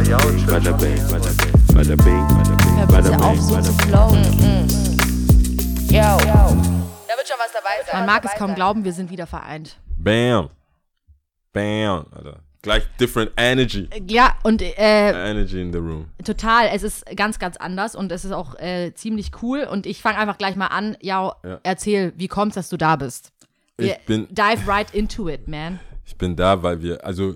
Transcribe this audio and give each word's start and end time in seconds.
Bada 0.00 0.16
bing, 0.16 0.46
bada 0.46 0.72
bing, 0.78 0.96
bada 1.10 1.32
bing, 1.36 1.52
bada 1.74 1.96
bing, 1.96 2.26
Hör 2.78 2.86
bada 2.86 3.10
bitte 3.10 3.22
auf, 3.22 3.32
bing, 3.34 3.42
so 3.42 3.54
bada 3.54 3.62
zu 3.64 3.76
bing. 3.76 3.86
flowen. 3.86 4.24
Yo. 5.90 6.16
Da 7.06 7.16
wird 7.18 7.28
schon 7.28 7.36
was 7.38 7.52
dabei 7.52 7.84
sein. 7.86 7.98
Man 8.00 8.06
mag 8.06 8.24
es 8.24 8.30
kaum 8.38 8.54
glauben, 8.54 8.82
wir 8.84 8.94
sind 8.94 9.10
wieder 9.10 9.26
vereint. 9.26 9.78
Bam. 9.98 10.48
Bam. 11.52 12.06
Alter. 12.16 12.40
Gleich 12.62 12.84
different 12.98 13.32
energy. 13.36 13.90
Ja, 14.08 14.36
und 14.42 14.62
äh, 14.62 15.30
Energy 15.30 15.60
in 15.60 15.70
the 15.70 15.78
room. 15.78 16.06
total, 16.24 16.70
es 16.72 16.82
ist 16.82 17.04
ganz, 17.14 17.38
ganz 17.38 17.58
anders 17.58 17.94
und 17.94 18.10
es 18.10 18.24
ist 18.24 18.32
auch 18.32 18.54
äh, 18.58 18.94
ziemlich 18.94 19.32
cool. 19.42 19.64
Und 19.70 19.84
ich 19.84 20.00
fange 20.00 20.16
einfach 20.16 20.38
gleich 20.38 20.56
mal 20.56 20.68
an. 20.68 20.96
Ja, 21.02 21.34
Ja. 21.44 21.60
erzähl, 21.62 22.14
wie 22.16 22.28
kommt's, 22.28 22.54
dass 22.54 22.70
du 22.70 22.78
da 22.78 22.96
bist? 22.96 23.32
Ich 23.76 23.84
Wir- 23.86 23.96
bin, 24.06 24.28
Dive 24.30 24.66
right 24.66 24.90
into 24.94 25.28
it, 25.28 25.46
man. 25.46 25.78
ich 26.06 26.16
bin 26.16 26.36
da, 26.36 26.62
weil 26.62 26.80
wir, 26.80 27.04
also 27.04 27.34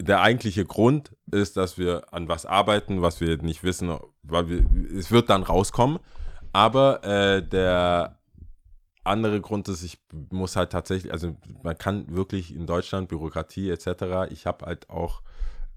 der 0.00 0.20
eigentliche 0.22 0.64
Grund 0.64 1.10
ist, 1.32 1.56
dass 1.56 1.78
wir 1.78 2.12
an 2.12 2.28
was 2.28 2.46
arbeiten, 2.46 3.02
was 3.02 3.20
wir 3.20 3.36
nicht 3.38 3.62
wissen, 3.64 3.96
weil 4.22 4.48
wir, 4.48 4.64
es 4.96 5.10
wird 5.10 5.30
dann 5.30 5.42
rauskommen. 5.42 5.98
Aber 6.52 7.02
äh, 7.04 7.42
der 7.46 8.18
andere 9.04 9.40
Grund 9.40 9.68
ist, 9.68 9.82
ich 9.82 9.98
muss 10.30 10.54
halt 10.56 10.70
tatsächlich, 10.70 11.12
also 11.12 11.36
man 11.62 11.76
kann 11.76 12.14
wirklich 12.14 12.54
in 12.54 12.66
Deutschland 12.66 13.08
Bürokratie 13.08 13.70
etc. 13.70 14.30
Ich 14.30 14.46
habe 14.46 14.66
halt 14.66 14.88
auch 14.90 15.22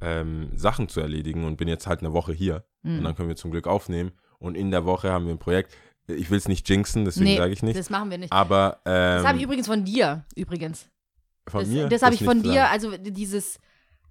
ähm, 0.01 0.49
Sachen 0.55 0.89
zu 0.89 0.99
erledigen 0.99 1.45
und 1.45 1.57
bin 1.57 1.67
jetzt 1.67 1.87
halt 1.87 2.01
eine 2.01 2.13
Woche 2.13 2.33
hier 2.33 2.63
Mhm. 2.83 2.99
und 2.99 3.03
dann 3.05 3.15
können 3.15 3.29
wir 3.29 3.35
zum 3.35 3.49
Glück 3.49 3.65
aufnehmen. 3.67 4.11
Und 4.37 4.55
in 4.55 4.69
der 4.69 4.85
Woche 4.85 5.11
haben 5.11 5.25
wir 5.25 5.33
ein 5.33 5.39
Projekt. 5.39 5.73
Ich 6.07 6.29
will 6.29 6.37
es 6.37 6.47
nicht 6.47 6.69
jinxen, 6.69 7.03
deswegen 7.03 7.25
Nee, 7.31 7.37
sage 7.37 7.51
ich 7.51 7.63
nicht. 7.63 7.79
das 7.79 7.89
machen 7.89 8.11
wir 8.11 8.19
nicht. 8.19 8.31
Aber 8.31 8.79
ähm, 8.85 9.17
Das 9.23 9.25
habe 9.25 9.37
ich 9.39 9.43
übrigens 9.43 9.65
von 9.65 9.83
dir, 9.83 10.23
übrigens. 10.35 10.87
von 11.47 11.61
das 11.61 11.69
mir. 11.69 11.87
das 11.89 12.03
habe 12.03 12.13
ich 12.13 12.23
von 12.23 12.43
dir, 12.43 12.69
also 12.69 12.95
dieses, 12.97 13.57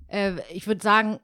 äh, 0.08 0.32
ich 0.52 0.66
würde 0.66 0.82
sagen, 0.82 1.20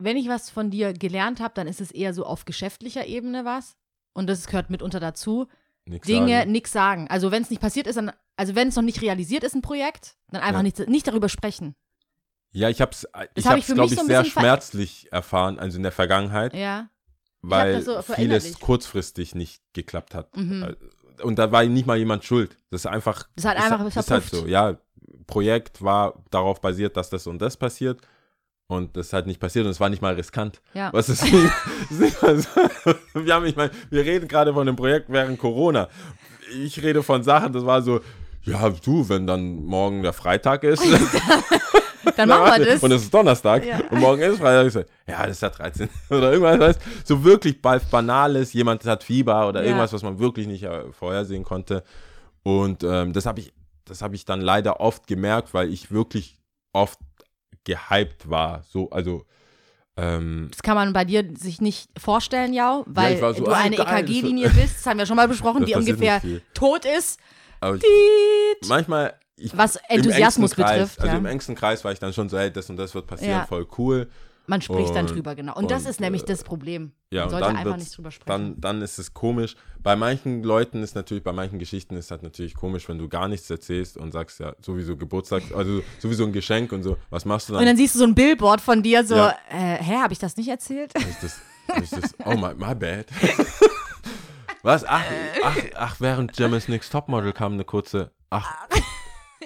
wenn 0.00 0.16
ich 0.16 0.28
was 0.28 0.50
von 0.50 0.70
dir 0.70 0.92
gelernt 0.92 1.40
habe, 1.40 1.52
dann 1.54 1.66
ist 1.68 1.80
es 1.80 1.90
eher 1.90 2.12
so 2.14 2.24
auf 2.24 2.44
geschäftlicher 2.44 3.06
Ebene 3.06 3.44
was. 3.44 3.76
Und 4.12 4.28
das 4.28 4.46
gehört 4.46 4.70
mitunter 4.70 4.98
dazu. 5.00 5.46
Nix 5.86 6.06
Dinge, 6.06 6.38
sagen. 6.40 6.52
nix 6.52 6.72
sagen. 6.72 7.06
Also 7.08 7.30
wenn 7.30 7.42
es 7.42 7.50
nicht 7.50 7.62
passiert 7.62 7.86
ist, 7.86 7.96
dann, 7.96 8.12
also 8.36 8.54
wenn 8.54 8.68
es 8.68 8.76
noch 8.76 8.82
nicht 8.82 9.00
realisiert 9.02 9.44
ist, 9.44 9.54
ein 9.54 9.62
Projekt, 9.62 10.16
dann 10.30 10.40
einfach 10.42 10.58
Ja. 10.60 10.62
nicht, 10.64 10.88
nicht 10.88 11.06
darüber 11.06 11.28
sprechen. 11.28 11.74
Ja, 12.52 12.68
ich 12.68 12.80
habe 12.80 12.90
es, 12.92 13.06
ich 13.34 13.44
hab 13.44 13.50
habe 13.52 13.58
ich 13.60 13.68
es, 13.68 13.74
glaube 13.74 13.94
ich, 13.94 14.00
sehr 14.00 14.24
schmerzlich 14.24 15.08
erfahren, 15.12 15.58
also 15.58 15.76
in 15.76 15.84
der 15.84 15.92
Vergangenheit, 15.92 16.52
Ja. 16.54 16.88
weil 17.42 17.80
so 17.82 18.02
vieles 18.02 18.58
kurzfristig 18.58 19.34
nicht 19.34 19.62
geklappt 19.72 20.14
hat. 20.14 20.36
Mhm. 20.36 20.62
Äh, 20.64 21.22
Und 21.22 21.38
da 21.38 21.52
war 21.52 21.62
nicht 21.64 21.86
mal 21.86 21.96
jemand 21.98 22.24
schuld. 22.24 22.56
Das 22.70 22.82
ist 22.82 22.86
einfach, 22.86 23.28
Das 23.36 23.44
hat 23.44 23.56
ist, 23.58 23.64
einfach 23.64 23.86
ist 23.86 23.96
halt 23.96 24.06
verpufft. 24.06 24.30
so. 24.32 24.46
Ja, 24.46 24.78
Projekt 25.26 25.82
war 25.82 26.24
darauf 26.30 26.60
basiert, 26.60 26.96
dass 26.96 27.10
das 27.10 27.26
und 27.26 27.40
das 27.40 27.56
passiert. 27.56 28.00
Und 28.70 28.96
das 28.96 29.08
ist 29.08 29.12
halt 29.12 29.26
nicht 29.26 29.40
passiert 29.40 29.64
und 29.64 29.72
es 29.72 29.80
war 29.80 29.88
nicht 29.88 30.00
mal 30.00 30.14
riskant. 30.14 30.60
Ja. 30.74 30.90
Was 30.92 31.08
ist 31.08 31.24
nicht, 31.24 31.34
ist 31.90 31.98
nicht 32.00 32.22
mal 32.22 32.38
so, 32.38 32.48
wir, 33.14 33.34
haben, 33.34 33.44
ich 33.46 33.56
mein, 33.56 33.68
wir 33.90 34.04
reden 34.04 34.28
gerade 34.28 34.52
von 34.52 34.62
einem 34.68 34.76
Projekt 34.76 35.06
während 35.08 35.40
Corona. 35.40 35.88
Ich 36.62 36.80
rede 36.80 37.02
von 37.02 37.24
Sachen, 37.24 37.52
das 37.52 37.66
war 37.66 37.82
so, 37.82 38.00
ja, 38.44 38.70
du, 38.70 39.08
wenn 39.08 39.26
dann 39.26 39.64
morgen 39.64 40.02
der 40.02 40.12
Freitag 40.12 40.62
ist, 40.62 40.82
Dann 42.16 42.28
machen 42.28 42.62
wir 42.62 42.64
das. 42.66 42.82
und 42.82 42.92
es 42.92 43.02
ist 43.02 43.12
Donnerstag 43.12 43.66
Ja. 43.66 43.80
und 43.90 43.98
morgen 44.00 44.22
ist 44.22 44.38
Freitag. 44.38 44.66
Ich 44.68 44.72
so, 44.72 44.80
ja, 45.06 45.22
das 45.26 45.32
ist 45.32 45.42
ja 45.42 45.50
13. 45.50 45.88
Oder 46.10 46.32
irgendwas, 46.32 46.58
weißt, 46.60 46.80
so 47.04 47.24
wirklich 47.24 47.60
ba- 47.60 47.80
Banales, 47.90 48.52
jemand 48.52 48.84
hat 48.84 49.02
Fieber 49.04 49.48
oder 49.48 49.60
Ja. 49.62 49.66
irgendwas, 49.66 49.92
was 49.92 50.02
man 50.02 50.18
wirklich 50.20 50.46
nicht 50.46 50.62
äh, 50.62 50.90
vorhersehen 50.92 51.42
konnte. 51.44 51.82
Und 52.44 52.84
ähm, 52.84 53.12
das 53.12 53.26
habe 53.26 53.40
ich, 53.40 53.52
das 53.84 54.00
habe 54.00 54.14
ich 54.14 54.24
dann 54.24 54.40
leider 54.40 54.80
oft 54.80 55.06
gemerkt, 55.06 55.52
weil 55.54 55.72
ich 55.72 55.90
wirklich 55.90 56.38
oft 56.72 56.98
gehypt 57.70 58.28
war. 58.28 58.62
So, 58.68 58.90
also 58.90 59.24
ähm, 59.96 60.48
Das 60.50 60.62
kann 60.62 60.74
man 60.74 60.92
bei 60.92 61.04
dir 61.04 61.24
sich 61.36 61.60
nicht 61.60 61.90
vorstellen, 61.98 62.52
Jau, 62.52 62.84
weil 62.86 63.20
war 63.20 63.34
so, 63.34 63.44
du 63.44 63.50
eine 63.50 63.76
EKG-Linie 63.76 64.48
bist, 64.50 64.76
das 64.78 64.86
haben 64.86 64.98
wir 64.98 65.06
schon 65.06 65.16
mal 65.16 65.28
besprochen, 65.28 65.64
die 65.64 65.74
ungefähr 65.74 66.20
tot 66.54 66.84
ist. 66.84 67.20
aber 67.60 67.76
ich, 67.76 68.68
manchmal. 68.68 69.14
Ich, 69.36 69.56
Was 69.56 69.76
Enthusiasmus 69.88 70.54
Kreis, 70.54 70.72
betrifft, 70.72 71.00
Also 71.00 71.12
ja. 71.12 71.18
im 71.18 71.24
engsten 71.26 71.54
Kreis 71.54 71.82
war 71.82 71.92
ich 71.92 71.98
dann 71.98 72.12
schon 72.12 72.28
so, 72.28 72.38
hey, 72.38 72.52
das 72.52 72.68
und 72.68 72.76
das 72.76 72.94
wird 72.94 73.06
passieren, 73.06 73.38
Ja. 73.38 73.46
voll 73.46 73.66
cool. 73.78 74.10
Man 74.46 74.60
spricht 74.62 74.94
dann 74.94 75.06
Und- 75.06 75.14
drüber, 75.14 75.34
genau. 75.34 75.54
Und, 75.56 75.70
das 75.70 75.84
und, 75.84 75.90
ist 75.90 76.00
nämlich 76.00 76.22
äh, 76.22 76.26
das 76.26 76.42
Problem. 76.44 76.92
Ja, 77.12 77.22
man 77.22 77.30
sollte 77.30 77.46
dann 77.46 77.56
einfach 77.56 77.76
nicht 77.76 77.96
drüber 77.96 78.10
sprechen. 78.10 78.28
Dann, 78.28 78.60
dann 78.60 78.82
ist 78.82 78.98
es 78.98 79.14
komisch. 79.14 79.54
Bei 79.82 79.94
manchen 79.96 80.42
Leuten 80.42 80.82
ist 80.82 80.94
natürlich, 80.94 81.22
bei 81.22 81.32
manchen 81.32 81.58
Geschichten 81.58 81.96
ist 81.96 82.10
halt 82.10 82.22
natürlich 82.22 82.54
komisch, 82.54 82.88
wenn 82.88 82.98
du 82.98 83.08
gar 83.08 83.28
nichts 83.28 83.48
erzählst 83.50 83.96
und 83.96 84.12
sagst 84.12 84.40
ja 84.40 84.54
sowieso 84.60 84.96
Geburtstag, 84.96 85.42
also 85.54 85.82
sowieso 85.98 86.24
ein 86.24 86.32
Geschenk 86.32 86.72
und 86.72 86.82
so. 86.82 86.96
Was 87.10 87.24
machst 87.24 87.48
du 87.48 87.52
dann? 87.52 87.60
und 87.60 87.66
dann 87.66 87.76
siehst 87.76 87.94
du 87.94 88.00
so 88.00 88.04
ein 88.04 88.14
Billboard 88.14 88.60
von 88.60 88.82
dir, 88.82 89.04
so, 89.04 89.14
Ja. 89.16 89.36
äh, 89.50 89.76
hä, 89.82 89.96
habe 89.98 90.12
ich 90.12 90.18
das 90.18 90.36
nicht 90.36 90.48
erzählt? 90.48 90.92
Ich 90.98 91.16
das, 91.20 91.40
ich 91.82 91.90
das, 91.90 92.14
oh 92.24 92.34
my, 92.34 92.54
my 92.56 92.74
bad. 92.74 93.06
Was? 94.62 94.84
Ach, 94.84 95.02
ach, 95.42 95.56
ach, 95.74 95.96
während 96.00 96.34
Gemma's 96.34 96.68
Next 96.68 96.92
Topmodel 96.92 97.32
kam 97.32 97.54
eine 97.54 97.64
kurze, 97.64 98.10
ach, 98.28 98.66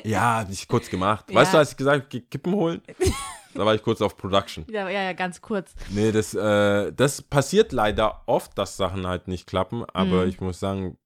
ja, 0.03 0.44
ich 0.50 0.66
kurz 0.66 0.91
gemacht. 0.91 1.26
Weißt 1.32 1.53
Ja. 1.53 1.53
du, 1.53 1.59
als 1.59 1.71
ich 1.72 1.76
gesagt 1.76 2.12
habe, 2.12 2.21
Kippen 2.25 2.53
holen? 2.55 2.82
Da 3.55 3.65
war 3.65 3.75
ich 3.75 3.83
kurz 3.83 4.01
auf 4.03 4.17
Production. 4.17 4.65
ja, 4.69 4.89
ja, 4.89 5.03
ja, 5.03 5.13
ganz 5.13 5.41
kurz. 5.41 5.75
Nee, 5.91 6.13
das, 6.13 6.35
äh, 6.35 6.93
das 6.93 7.23
passiert 7.23 7.73
leider 7.73 8.23
oft, 8.27 8.57
dass 8.59 8.77
Sachen 8.77 9.07
halt 9.07 9.29
nicht 9.29 9.47
klappen, 9.47 9.85
aber 9.93 10.23
Mhm. 10.23 10.29
ich 10.29 10.41
muss 10.41 10.61
sagen, 10.61 10.99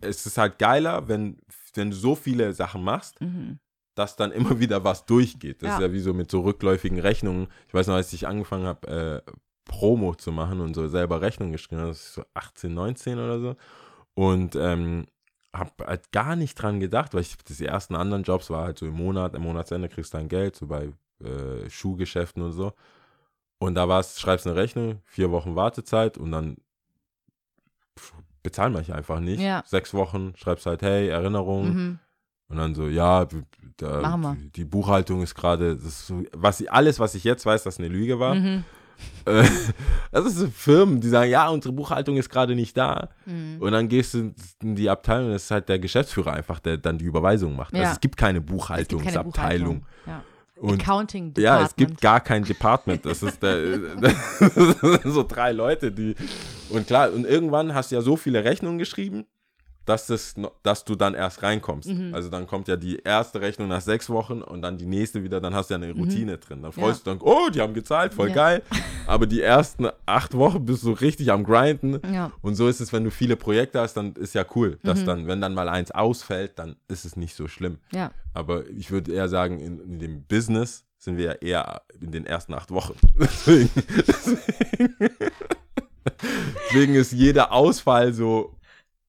es 0.00 0.26
ist 0.26 0.38
halt 0.38 0.58
geiler, 0.58 1.08
wenn, 1.08 1.38
wenn 1.74 1.90
du 1.90 1.96
so 1.96 2.14
viele 2.14 2.52
Sachen 2.52 2.82
machst, 2.82 3.20
Mhm. 3.20 3.58
dass 3.94 4.16
dann 4.16 4.32
immer 4.32 4.50
wieder 4.60 4.84
was 4.84 5.06
durchgeht. 5.06 5.62
Das 5.62 5.68
Ja. 5.68 5.74
ist 5.76 5.80
ja 5.82 5.92
wie 5.92 6.00
so 6.00 6.14
mit 6.14 6.30
so 6.30 6.40
rückläufigen 6.40 6.98
Rechnungen. 6.98 7.48
Ich 7.68 7.74
weiß 7.74 7.86
noch, 7.88 7.94
als 7.94 8.12
ich 8.12 8.26
angefangen 8.26 8.66
habe, 8.66 9.22
äh, 9.26 9.30
Promo 9.64 10.14
zu 10.14 10.30
machen 10.32 10.60
und 10.60 10.74
so 10.74 10.86
selber 10.86 11.20
Rechnungen 11.20 11.52
geschrieben 11.52 11.82
das 11.82 11.98
ist 11.98 12.14
so 12.14 12.22
18, 12.34 12.72
19 12.72 13.18
oder 13.18 13.40
so. 13.40 13.56
Und 14.14 14.54
ähm, 14.54 15.06
habe 15.52 15.70
halt 15.86 16.12
gar 16.12 16.36
nicht 16.36 16.54
dran 16.54 16.78
gedacht, 16.80 17.14
weil 17.14 17.22
ich 17.22 17.36
die 17.38 17.64
ersten 17.66 17.96
anderen 17.96 18.22
Jobs 18.22 18.48
war 18.50 18.64
halt 18.64 18.78
so 18.78 18.86
im 18.86 18.94
Monat, 18.94 19.34
im 19.34 19.42
Monatsende 19.42 19.88
kriegst 19.88 20.12
du 20.14 20.18
dein 20.18 20.28
Geld, 20.28 20.54
so 20.56 20.66
bei 20.66 20.92
äh, 21.22 21.68
Schuhgeschäften 21.70 22.42
und 22.42 22.52
so. 22.52 22.72
Und 23.58 23.74
da 23.74 23.88
war 23.88 24.00
es, 24.00 24.20
schreibst 24.20 24.46
eine 24.46 24.56
Rechnung, 24.56 25.00
vier 25.04 25.30
Wochen 25.30 25.56
Wartezeit 25.56 26.18
und 26.18 26.32
dann 26.32 26.56
bezahlen 28.42 28.74
wir 28.74 28.94
einfach 28.94 29.18
nicht. 29.18 29.40
Ja. 29.40 29.62
Sechs 29.66 29.92
Wochen, 29.94 30.34
schreibst 30.36 30.66
halt, 30.66 30.82
hey, 30.82 31.08
Erinnerung. 31.08 31.74
Mhm. 31.74 31.98
Und 32.48 32.58
dann 32.58 32.76
so, 32.76 32.86
ja, 32.86 33.26
da, 33.76 34.36
die, 34.54 34.64
Buchhaltung 34.64 35.20
ist 35.22 35.34
gerade, 35.34 35.76
so, 35.78 36.22
was 36.32 36.60
ich, 36.60 36.70
alles, 36.70 37.00
was 37.00 37.16
ich 37.16 37.24
jetzt 37.24 37.44
weiß, 37.44 37.64
dass 37.64 37.78
eine 37.78 37.88
Lüge 37.88 38.18
war. 38.20 38.34
Mhm. 38.34 38.64
Das 40.10 40.24
ist 40.24 40.36
so 40.36 40.48
Firmen, 40.48 41.02
die 41.02 41.08
sagen, 41.08 41.30
ja, 41.30 41.50
unsere 41.50 41.74
Buchhaltung 41.74 42.16
ist 42.16 42.30
gerade 42.30 42.54
nicht 42.54 42.74
da. 42.78 43.10
Mhm. 43.26 43.58
Und 43.60 43.72
dann 43.72 43.88
gehst 43.88 44.14
du 44.14 44.32
in 44.62 44.74
die 44.74 44.88
Abteilung, 44.88 45.32
das 45.32 45.44
ist 45.44 45.50
halt 45.50 45.68
der 45.68 45.78
Geschäftsführer 45.78 46.32
einfach, 46.32 46.60
der 46.60 46.78
dann 46.78 46.96
die 46.96 47.04
Überweisung 47.04 47.54
macht. 47.56 47.74
Ja. 47.74 47.80
Also 47.80 47.92
es 47.92 48.00
gibt 48.00 48.16
keine 48.16 48.38
Es 48.38 48.46
gibt 48.46 48.56
keine 48.56 48.62
Buchhaltungsabteilung. 48.62 49.80
Buchhaltung. 49.80 49.86
Ja. 50.06 50.22
Und 50.58 50.80
Accounting 50.80 51.34
ja, 51.36 51.62
es 51.62 51.76
gibt 51.76 52.00
Department. 52.00 52.00
gar 52.00 52.20
kein 52.20 52.44
Department. 52.44 53.04
Das 53.04 53.22
ist 53.22 53.42
der, 53.42 53.78
das 54.00 54.80
sind 54.80 55.12
so 55.12 55.22
drei 55.22 55.52
Leute, 55.52 55.92
die. 55.92 56.14
Und 56.70 56.86
klar, 56.86 57.12
und 57.12 57.26
irgendwann 57.26 57.74
hast 57.74 57.90
du 57.90 57.96
ja 57.96 58.00
so 58.00 58.16
viele 58.16 58.42
Rechnungen 58.42 58.78
geschrieben, 58.78 59.26
dass, 59.86 60.06
das, 60.08 60.34
dass 60.62 60.84
du 60.84 60.94
dann 60.96 61.14
erst 61.14 61.42
reinkommst. 61.42 61.88
Mhm. 61.88 62.12
Also 62.14 62.28
dann 62.28 62.46
kommt 62.46 62.68
ja 62.68 62.76
die 62.76 62.96
erste 62.98 63.40
Rechnung 63.40 63.68
nach 63.68 63.80
sechs 63.80 64.10
Wochen 64.10 64.42
und 64.42 64.60
dann 64.62 64.76
die 64.78 64.84
nächste 64.86 65.22
wieder, 65.22 65.40
dann 65.40 65.54
hast 65.54 65.70
du 65.70 65.74
ja 65.74 65.80
eine 65.80 65.92
Routine 65.92 66.38
drin. 66.38 66.60
Dann 66.62 66.72
freust 66.72 67.06
du 67.06 67.12
dich, 67.12 67.22
oh, 67.22 67.48
die 67.54 67.60
haben 67.60 67.72
gezahlt, 67.72 68.12
voll 68.12 68.28
Ja. 68.28 68.34
geil. 68.34 68.62
Aber 69.06 69.26
die 69.26 69.40
ersten 69.40 69.86
acht 70.04 70.34
Wochen 70.36 70.64
bist 70.66 70.82
du 70.82 70.90
richtig 70.92 71.30
am 71.32 71.44
Grinden. 71.44 72.00
Ja. 72.12 72.32
Und 72.42 72.56
so 72.56 72.68
ist 72.68 72.80
es, 72.80 72.92
wenn 72.92 73.04
du 73.04 73.10
viele 73.10 73.36
Projekte 73.36 73.80
hast, 73.80 73.94
dann 73.94 74.12
ist 74.14 74.34
ja 74.34 74.44
cool, 74.54 74.78
dass 74.82 75.00
Mhm. 75.02 75.06
dann, 75.06 75.26
wenn 75.28 75.40
dann 75.40 75.54
mal 75.54 75.68
eins 75.68 75.90
ausfällt, 75.92 76.58
dann 76.58 76.76
ist 76.88 77.04
es 77.04 77.16
nicht 77.16 77.34
so 77.36 77.46
schlimm. 77.48 77.78
Ja. 77.92 78.10
Aber 78.34 78.66
ich 78.68 78.90
würde 78.90 79.12
eher 79.12 79.28
sagen, 79.28 79.60
in, 79.60 79.78
in 79.80 79.98
dem 79.98 80.24
Business 80.24 80.84
sind 80.98 81.16
wir 81.16 81.24
ja 81.26 81.32
eher 81.34 81.82
in 82.00 82.10
den 82.10 82.26
ersten 82.26 82.52
acht 82.54 82.70
Wochen. 82.72 82.94
Deswegen, 83.20 83.70
deswegen, 84.06 84.96
deswegen 86.70 86.94
ist 86.94 87.12
jeder 87.12 87.52
Ausfall 87.52 88.12
so, 88.12 88.54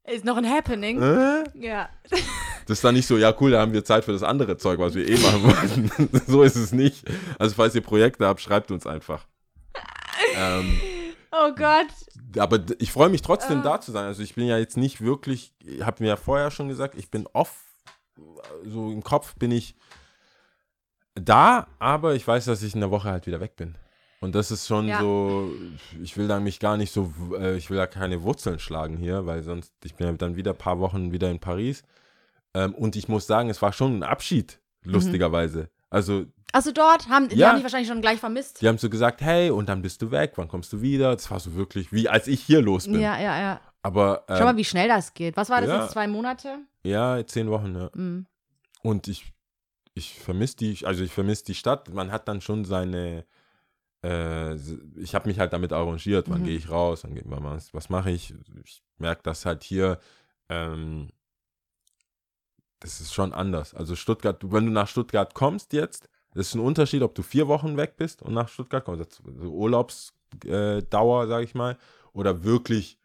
Ist 0.07 0.24
noch 0.25 0.38
ein 0.38 0.50
Happening. 0.50 1.01
äh? 1.01 1.44
Ja. 1.54 1.89
das 2.09 2.77
ist 2.77 2.83
dann 2.83 2.95
nicht 2.95 3.07
so, 3.07 3.18
ja 3.18 3.33
cool, 3.39 3.51
da 3.51 3.59
haben 3.62 3.74
wir 3.74 3.83
Zeit 3.83 4.06
für 4.06 4.13
das 4.13 4.24
andere 4.24 4.57
Zeug, 4.57 4.80
was 4.80 4.95
wir 4.95 5.07
eh 5.07 5.18
machen 5.18 5.44
wollten. 5.44 6.21
so 6.27 6.44
ist 6.44 6.56
es 6.56 6.71
nicht. 6.71 7.04
Also 7.38 7.56
falls 7.56 7.75
ihr 7.75 7.81
Projekte 7.81 8.25
habt, 8.25 8.39
schreibt 8.42 8.71
uns 8.71 8.88
einfach. 8.88 9.25
ähm, 10.36 10.80
Oh 11.31 11.51
Gott. 11.54 11.88
aber 12.39 12.59
ich 12.80 12.92
freue 12.92 13.09
mich 13.09 13.21
trotzdem 13.21 13.62
da 13.62 13.81
zu 13.81 13.92
sein. 13.92 14.06
Also 14.06 14.24
ich 14.24 14.33
bin 14.36 14.48
ja 14.48 14.57
jetzt 14.57 14.77
nicht 14.77 15.01
wirklich, 15.01 15.54
ich 15.65 15.83
habe 15.83 16.01
mir 16.01 16.10
ja 16.10 16.15
vorher 16.15 16.51
schon 16.51 16.69
gesagt, 16.69 16.95
ich 16.95 17.12
bin 17.12 17.27
off, 17.33 17.63
so 18.63 18.92
im 18.92 19.03
Kopf 19.03 19.36
bin 19.36 19.51
ich 19.51 19.75
da, 21.15 21.68
aber 21.80 22.15
ich 22.15 22.25
weiß, 22.27 22.45
dass 22.45 22.63
ich 22.63 22.74
in 22.74 22.80
der 22.80 22.92
Woche 22.92 23.10
halt 23.10 23.27
wieder 23.27 23.39
weg 23.42 23.56
bin. 23.57 23.75
Und 24.19 24.34
das 24.34 24.50
ist 24.52 24.68
schon 24.68 24.88
Ja. 24.88 25.00
so, 25.00 25.52
ich 26.02 26.18
will 26.18 26.28
da 26.28 26.40
mich 26.40 26.60
gar 26.60 26.75
nicht 26.78 26.92
so, 26.92 27.14
äh, 27.40 27.56
ich 27.56 27.69
will 27.69 27.78
da 27.78 27.86
keine 27.86 28.24
Wurzeln 28.24 28.58
schlagen 28.60 28.98
hier, 28.98 29.25
weil 29.28 29.44
sonst, 29.44 29.74
ich 29.84 29.94
bin 29.96 30.08
ja 30.08 30.14
dann 30.14 30.36
wieder 30.36 30.52
ein 30.52 30.58
paar 30.58 30.80
Wochen 30.80 31.12
wieder 31.12 31.30
in 31.30 31.40
Paris. 31.40 31.84
Ähm, 32.56 32.74
und 32.74 32.96
ich 32.96 33.08
muss 33.08 33.28
sagen, 33.28 33.50
es 33.50 33.62
war 33.62 33.74
schon 33.74 34.00
ein 34.00 34.04
Abschied, 34.04 34.60
lustigerweise. 34.84 35.69
Also 35.90 36.25
Achso, 36.54 36.72
dort 36.72 37.10
haben 37.10 37.28
die 37.30 37.36
Ja. 37.36 37.50
haben 37.50 37.56
dich 37.56 37.64
wahrscheinlich 37.64 37.90
schon 37.90 38.02
gleich 38.02 38.19
vermisst. 38.19 38.62
die 38.62 38.68
haben 38.68 38.78
so 38.78 38.90
gesagt, 38.90 39.22
hey, 39.22 39.52
und 39.52 39.68
dann 39.69 39.81
bist 39.81 40.02
du 40.02 40.10
weg, 40.12 40.34
wann 40.38 40.48
kommst 40.48 40.72
du 40.74 40.81
wieder? 40.81 41.13
Das 41.13 41.30
war 41.30 41.40
so 41.40 41.54
wirklich, 41.56 41.92
wie 41.92 42.10
als 42.10 42.28
ich 42.28 42.42
hier 42.42 42.62
los 42.62 42.86
bin. 42.86 43.00
Ja, 43.00 43.20
ja, 43.20 43.40
ja. 43.40 43.62
Aber 43.84 44.24
Schau 44.28 44.44
mal, 44.46 44.52
ähm, 44.52 44.58
wie 44.58 44.66
schnell 44.66 44.88
das 44.88 45.13
geht. 45.13 45.38
Was 45.38 45.50
war 45.50 45.62
das 45.62 45.70
ja. 45.70 45.81
jetzt? 45.84 45.92
Zwei 45.94 46.08
Monate? 46.08 46.58
ja, 46.84 47.24
zehn 47.28 47.50
Wochen, 47.50 47.75
ja. 47.75 47.90
Mhm. 47.94 48.25
Und 48.81 49.08
ich, 49.10 49.31
ich 49.94 50.18
vermisse 50.20 50.56
die, 50.58 50.86
also 50.86 51.04
ich 51.04 51.12
vermisse 51.12 51.44
die 51.46 51.54
Stadt. 51.56 51.94
Man 51.94 52.12
hat 52.12 52.28
dann 52.28 52.42
schon 52.42 52.66
seine, 52.66 53.25
äh, 54.07 54.56
ich 54.95 55.13
habe 55.15 55.27
mich 55.27 55.39
halt 55.39 55.54
damit 55.54 55.74
arrangiert, 55.74 56.30
wann 56.30 56.42
Mhm. 56.42 56.45
gehe 56.45 56.57
ich 56.57 56.69
raus, 56.69 57.04
wann, 57.04 57.19
wann 57.25 57.44
was, 57.44 57.74
was 57.74 57.89
mache 57.89 58.12
ich. 58.12 58.33
Ich 58.63 58.83
merke 58.98 59.21
das 59.24 59.45
halt 59.45 59.63
hier, 59.63 60.00
ähm, 60.50 61.09
das 62.80 63.01
ist 63.01 63.13
schon 63.13 63.33
anders. 63.33 63.74
Also 63.74 63.95
Stuttgart, 63.95 64.39
wenn 64.51 64.65
du 64.65 64.71
nach 64.71 64.88
Stuttgart 64.88 65.33
kommst 65.33 65.74
jetzt, 65.74 66.09
das 66.33 66.48
ist 66.48 66.56
ein 66.56 66.59
Unterschied, 66.62 67.01
ob 67.01 67.15
du 67.15 67.24
vier 67.24 67.48
Wochen 67.48 67.77
weg 67.77 67.98
bist 67.98 68.21
und 68.21 68.33
nach 68.33 68.50
Stuttgart 68.50 68.86
kommst, 68.86 69.21
also 69.25 69.50
Urlaubsdauer, 69.51 70.77
äh, 70.77 70.83
Dauer, 70.83 71.27
sag 71.27 71.44
ich 71.44 71.56
mal, 71.56 71.77
oder 72.13 72.44
wirklich 72.44 73.00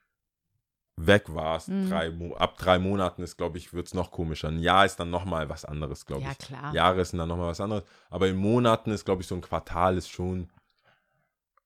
weg 0.96 1.24
warst. 1.34 1.68
Mhm. 1.68 1.88
Drei, 1.88 2.12
ab 2.36 2.58
drei 2.58 2.78
Monaten 2.78 3.22
ist, 3.22 3.36
glaube 3.38 3.56
ich, 3.58 3.72
wird 3.72 3.86
es 3.86 3.94
noch 3.94 4.10
komischer. 4.10 4.48
Ein 4.48 4.58
Jahr 4.60 4.84
ist 4.84 4.96
dann 5.00 5.10
nochmal 5.10 5.48
was 5.48 5.64
anderes, 5.64 6.04
glaube 6.04 6.22
Ja, 6.24 6.32
ich. 6.32 6.38
klar. 6.38 6.74
Jahre 6.74 7.02
sind 7.04 7.18
dann 7.18 7.28
nochmal 7.28 7.48
was 7.48 7.60
anderes. 7.60 7.84
Aber 8.10 8.28
in 8.28 8.36
Monaten 8.36 8.90
ist, 8.90 9.04
glaube 9.06 9.22
ich, 9.22 9.28
so 9.28 9.34
ein 9.34 9.40
Quartal 9.40 9.96
ist 9.96 10.10
schon, 10.10 10.50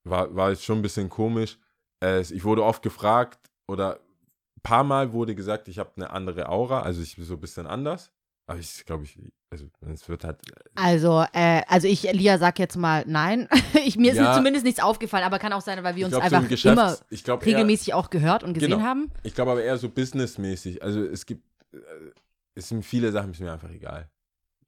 war, 0.08 0.34
war 0.34 0.50
jetzt 0.50 0.64
schon 0.64 0.78
ein 0.78 0.82
bisschen 0.82 1.08
komisch. 1.08 1.58
Äh, 2.02 2.20
ich 2.20 2.44
wurde 2.44 2.64
oft 2.64 2.82
gefragt 2.82 3.38
oder 3.68 3.96
ein 4.56 4.62
paar 4.62 4.84
Mal 4.84 5.12
wurde 5.12 5.34
gesagt, 5.34 5.68
ich 5.68 5.78
habe 5.78 5.90
eine 5.96 6.10
andere 6.10 6.48
Aura, 6.48 6.82
also 6.82 7.02
ich 7.02 7.16
bin 7.16 7.24
so 7.24 7.34
ein 7.34 7.40
bisschen 7.40 7.66
anders. 7.66 8.12
Aber 8.48 8.60
ich 8.60 8.84
glaube, 8.86 9.02
ich, 9.02 9.18
also 9.50 9.66
es 9.92 10.08
wird 10.08 10.22
halt, 10.22 10.38
Also, 10.76 11.24
äh, 11.32 11.62
also 11.66 11.88
ich, 11.88 12.04
Lia, 12.12 12.38
sag 12.38 12.60
jetzt 12.60 12.76
mal 12.76 13.02
nein. 13.08 13.48
ich, 13.84 13.96
mir 13.96 14.12
ist 14.12 14.18
Ja. 14.18 14.34
zumindest 14.34 14.64
nichts 14.64 14.78
aufgefallen, 14.80 15.24
aber 15.24 15.40
kann 15.40 15.52
auch 15.52 15.60
sein, 15.62 15.82
weil 15.82 15.96
wir 15.96 16.04
uns 16.06 16.12
glaube, 16.12 16.28
so 16.28 16.36
einfach 16.36 16.44
ein 16.46 16.48
Geschäfts-, 16.48 16.80
immer 16.80 16.96
ich 17.10 17.24
glaube 17.24 17.44
eher, 17.44 17.54
regelmäßig 17.56 17.92
auch 17.94 18.08
gehört 18.08 18.44
und 18.44 18.54
gesehen 18.54 18.70
Genau. 18.70 18.82
haben. 18.84 19.10
ich 19.24 19.34
glaube 19.34 19.50
aber 19.50 19.62
eher 19.64 19.76
so 19.78 19.88
businessmäßig. 19.88 20.80
Also 20.82 21.02
es 21.02 21.26
gibt, 21.26 21.44
äh, 21.72 21.78
es 22.54 22.68
sind 22.68 22.84
viele 22.84 23.10
Sachen, 23.10 23.32
ist 23.32 23.40
mir 23.40 23.52
einfach 23.52 23.70
egal. 23.70 24.08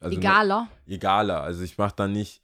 Also 0.00 0.17
Egaler. 0.17 0.67
Egaler. 0.87 1.43
Also 1.43 1.62
ich 1.62 1.79
mache 1.79 1.94
dann 1.94 2.12
nicht, 2.12 2.43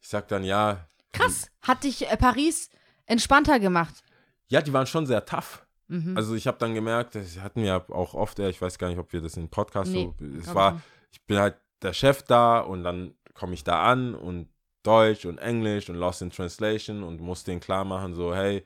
ich 0.00 0.08
sag 0.08 0.28
dann 0.28 0.44
ja, 0.44 0.86
Krass. 1.12 1.50
Hat 1.62 1.84
dich 1.84 2.10
äh, 2.10 2.16
Paris 2.16 2.70
entspannter 3.06 3.58
gemacht. 3.60 4.02
ja, 4.48 4.60
die 4.62 4.72
waren 4.72 4.86
schon 4.86 5.06
sehr 5.06 5.24
tough. 5.24 5.66
Mhm. 5.88 6.16
Also 6.16 6.34
ich 6.34 6.46
habe 6.46 6.58
dann 6.58 6.74
gemerkt, 6.74 7.14
das 7.16 7.40
hatten 7.40 7.62
wir 7.62 7.84
auch 7.90 8.14
oft, 8.14 8.38
ich 8.38 8.62
weiß 8.62 8.78
gar 8.78 8.88
nicht, 8.88 8.98
ob 8.98 9.12
wir 9.12 9.20
das 9.20 9.36
im 9.36 9.48
Podcast 9.48 9.90
Nee, 9.90 10.12
so, 10.18 10.24
es 10.38 10.54
war, 10.54 10.68
ich 10.70 10.74
nicht. 10.74 10.84
ich 11.12 11.26
bin 11.26 11.38
halt 11.38 11.56
der 11.82 11.92
Chef 11.92 12.22
da 12.22 12.60
und 12.60 12.84
dann 12.84 13.14
komme 13.34 13.54
ich 13.54 13.64
da 13.64 13.82
an 13.82 14.14
und 14.14 14.48
Deutsch 14.84 15.24
und 15.26 15.38
Englisch 15.38 15.90
und 15.90 15.96
Lost 15.96 16.22
in 16.22 16.30
Translation 16.30 17.02
und 17.02 17.20
muss 17.20 17.42
denen 17.44 17.60
klar 17.60 17.84
machen, 17.84 18.14
so, 18.14 18.32
hey, 18.34 18.64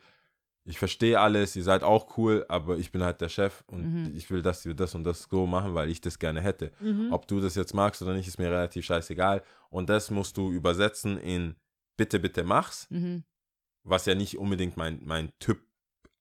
ich 0.67 0.79
verstehe 0.79 1.19
alles, 1.21 1.57
ihr 1.57 1.63
seid 1.63 1.83
auch 1.83 2.17
cool, 2.19 2.45
aber 2.49 2.77
ich 2.79 2.91
bin 2.93 3.03
halt 3.03 3.21
der 3.21 3.29
Chef 3.29 3.63
und 3.67 3.83
Mhm. 4.05 4.13
ich 4.17 4.31
will, 4.31 4.41
dass 4.43 4.65
wir 4.65 4.75
das 4.75 4.95
und 4.95 5.05
das 5.05 5.27
so 5.31 5.47
machen, 5.47 5.75
weil 5.75 5.91
ich 5.91 6.01
das 6.01 6.19
gerne 6.19 6.41
hätte. 6.41 6.73
Mhm. 6.81 7.09
Ob 7.13 7.27
du 7.27 7.41
das 7.41 7.55
jetzt 7.55 7.75
magst 7.75 8.01
oder 8.03 8.15
nicht, 8.15 8.29
ist 8.29 8.39
mir 8.39 8.51
relativ 8.51 8.85
scheißegal. 8.85 9.43
Und 9.71 9.89
das 9.91 10.11
musst 10.11 10.37
du 10.37 10.51
übersetzen 10.53 11.19
in 11.19 11.55
bitte, 11.97 12.19
bitte 12.19 12.45
mach's 12.45 12.87
Mhm. 12.91 13.25
was 13.85 14.07
ja 14.07 14.15
nicht 14.15 14.39
unbedingt 14.39 14.77
mein, 14.77 15.01
mein 15.05 15.31
Typ 15.41 15.61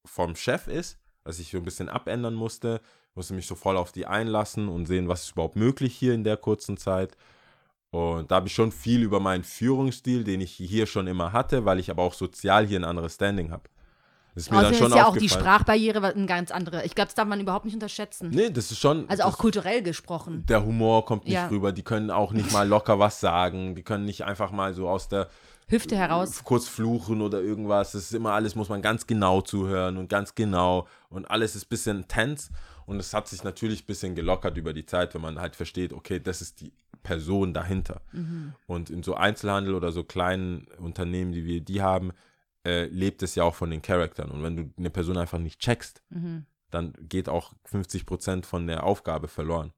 vom 0.06 0.36
Chef 0.36 0.68
ist, 0.68 1.00
was 1.24 1.40
ich 1.40 1.52
so 1.52 1.58
ein 1.58 1.64
bisschen 1.66 1.90
abändern 1.90 2.34
musste. 2.34 2.82
Musste 3.16 3.34
mich 3.36 3.46
so 3.48 3.56
voll 3.56 3.78
auf 3.78 3.92
die 3.92 4.06
einlassen 4.08 4.68
und 4.68 4.88
sehen, 4.88 5.08
was 5.08 5.24
ist 5.24 5.32
überhaupt 5.32 5.56
möglich 5.56 5.96
hier 5.96 6.14
in 6.14 6.24
der 6.24 6.36
kurzen 6.36 6.78
Zeit. 6.78 7.16
Und 7.92 8.32
da 8.32 8.36
habe 8.38 8.48
ich 8.48 8.54
schon 8.56 8.72
viel 8.72 9.04
über 9.04 9.20
meinen 9.20 9.44
Führungsstil, 9.44 10.24
den 10.24 10.42
ich 10.42 10.52
hier 10.52 10.88
schon 10.88 11.06
immer 11.06 11.32
hatte, 11.32 11.64
weil 11.64 11.80
ich 11.80 11.92
aber 11.92 12.02
auch 12.02 12.14
sozial 12.16 12.66
hier 12.66 12.80
ein 12.80 12.84
anderes 12.86 13.14
Standing 13.16 13.52
habe. 13.52 13.64
Das 14.34 14.46
ist 14.46 14.50
mir 14.50 14.58
dann 14.58 14.66
Außerdem 14.74 14.80
schon 14.80 14.92
ist 14.92 14.98
ja 14.98 15.06
auch 15.06 15.16
die. 15.18 15.30
Sprachbarriere 15.30 16.02
was- 16.02 16.16
ein 16.16 16.26
ganz 16.26 16.50
andere. 16.50 16.84
Ich 16.86 16.96
glaube, 16.96 17.06
das 17.10 17.14
darf 17.14 17.28
man 17.28 17.40
überhaupt 17.40 17.66
nicht 17.66 17.76
unterschätzen. 17.76 18.30
Nee, 18.30 18.50
das 18.50 18.72
ist 18.72 18.80
schon. 18.80 19.08
also 19.08 19.22
auch 19.24 19.38
kulturell 19.38 19.84
gesprochen. 19.84 20.44
Der 20.48 20.66
Humor 20.66 21.06
kommt 21.06 21.26
nicht 21.26 21.36
Ja. 21.36 21.48
rüber. 21.50 21.72
Die 21.72 21.84
können 21.84 22.10
auch 22.10 22.32
nicht 22.32 22.52
mal 22.52 22.68
locker 22.68 22.98
was 22.98 23.20
sagen. 23.20 23.76
Die 23.76 23.84
können 23.84 24.06
nicht 24.06 24.26
einfach 24.26 24.52
mal 24.52 24.74
so 24.74 24.90
aus 24.90 25.08
der 25.08 25.30
Hüfte 25.68 25.96
heraus. 25.96 26.44
kurz 26.44 26.68
fluchen 26.68 27.22
oder 27.22 27.42
irgendwas. 27.42 27.94
Das 27.94 28.04
ist 28.04 28.14
immer 28.14 28.32
alles, 28.34 28.56
muss 28.56 28.70
man 28.70 28.82
ganz 28.82 29.08
genau 29.08 29.42
zuhören 29.42 29.98
und 29.98 30.10
ganz 30.10 30.36
genau. 30.36 30.88
Und 31.10 31.30
alles 31.30 31.56
ist 31.56 31.66
ein 31.66 31.70
bisschen 31.70 32.08
tense. 32.08 32.52
Und 32.86 33.00
es 33.00 33.14
hat 33.14 33.28
sich 33.28 33.44
natürlich 33.44 33.84
ein 33.84 33.86
bisschen 33.86 34.14
gelockert 34.16 34.58
über 34.58 34.74
die 34.74 34.86
Zeit, 34.86 35.14
wenn 35.14 35.22
man 35.22 35.40
halt 35.40 35.56
versteht, 35.56 35.94
okay, 35.94 36.20
das 36.20 36.42
ist 36.42 36.60
die 36.62 36.74
Person 37.02 37.54
dahinter. 37.54 38.02
Und 38.68 38.90
in 38.90 39.04
so 39.04 39.16
Einzelhandel 39.16 39.74
oder 39.76 39.92
so 39.92 40.04
kleinen 40.04 40.68
Unternehmen, 40.80 41.32
die 41.32 41.46
wir 41.46 41.62
die 41.62 41.82
haben, 41.82 42.12
äh, 42.66 42.86
lebt 42.86 43.24
es 43.24 43.36
ja 43.36 43.44
auch 43.44 43.56
von 43.56 43.70
den 43.72 43.82
Charaktern. 43.82 44.32
Und 44.32 44.44
wenn 44.44 44.56
du 44.56 44.70
eine 44.78 44.90
Person 44.90 45.18
einfach 45.18 45.40
nicht 45.40 45.60
checkst, 45.60 46.02
Mhm. 46.10 46.46
dann 46.72 46.94
geht 47.02 47.30
auch 47.30 47.54
50 47.66 48.06
Prozent 48.06 48.46
von 48.46 48.68
der 48.68 48.84
Aufgabe 48.84 49.28
verloren. 49.28 49.72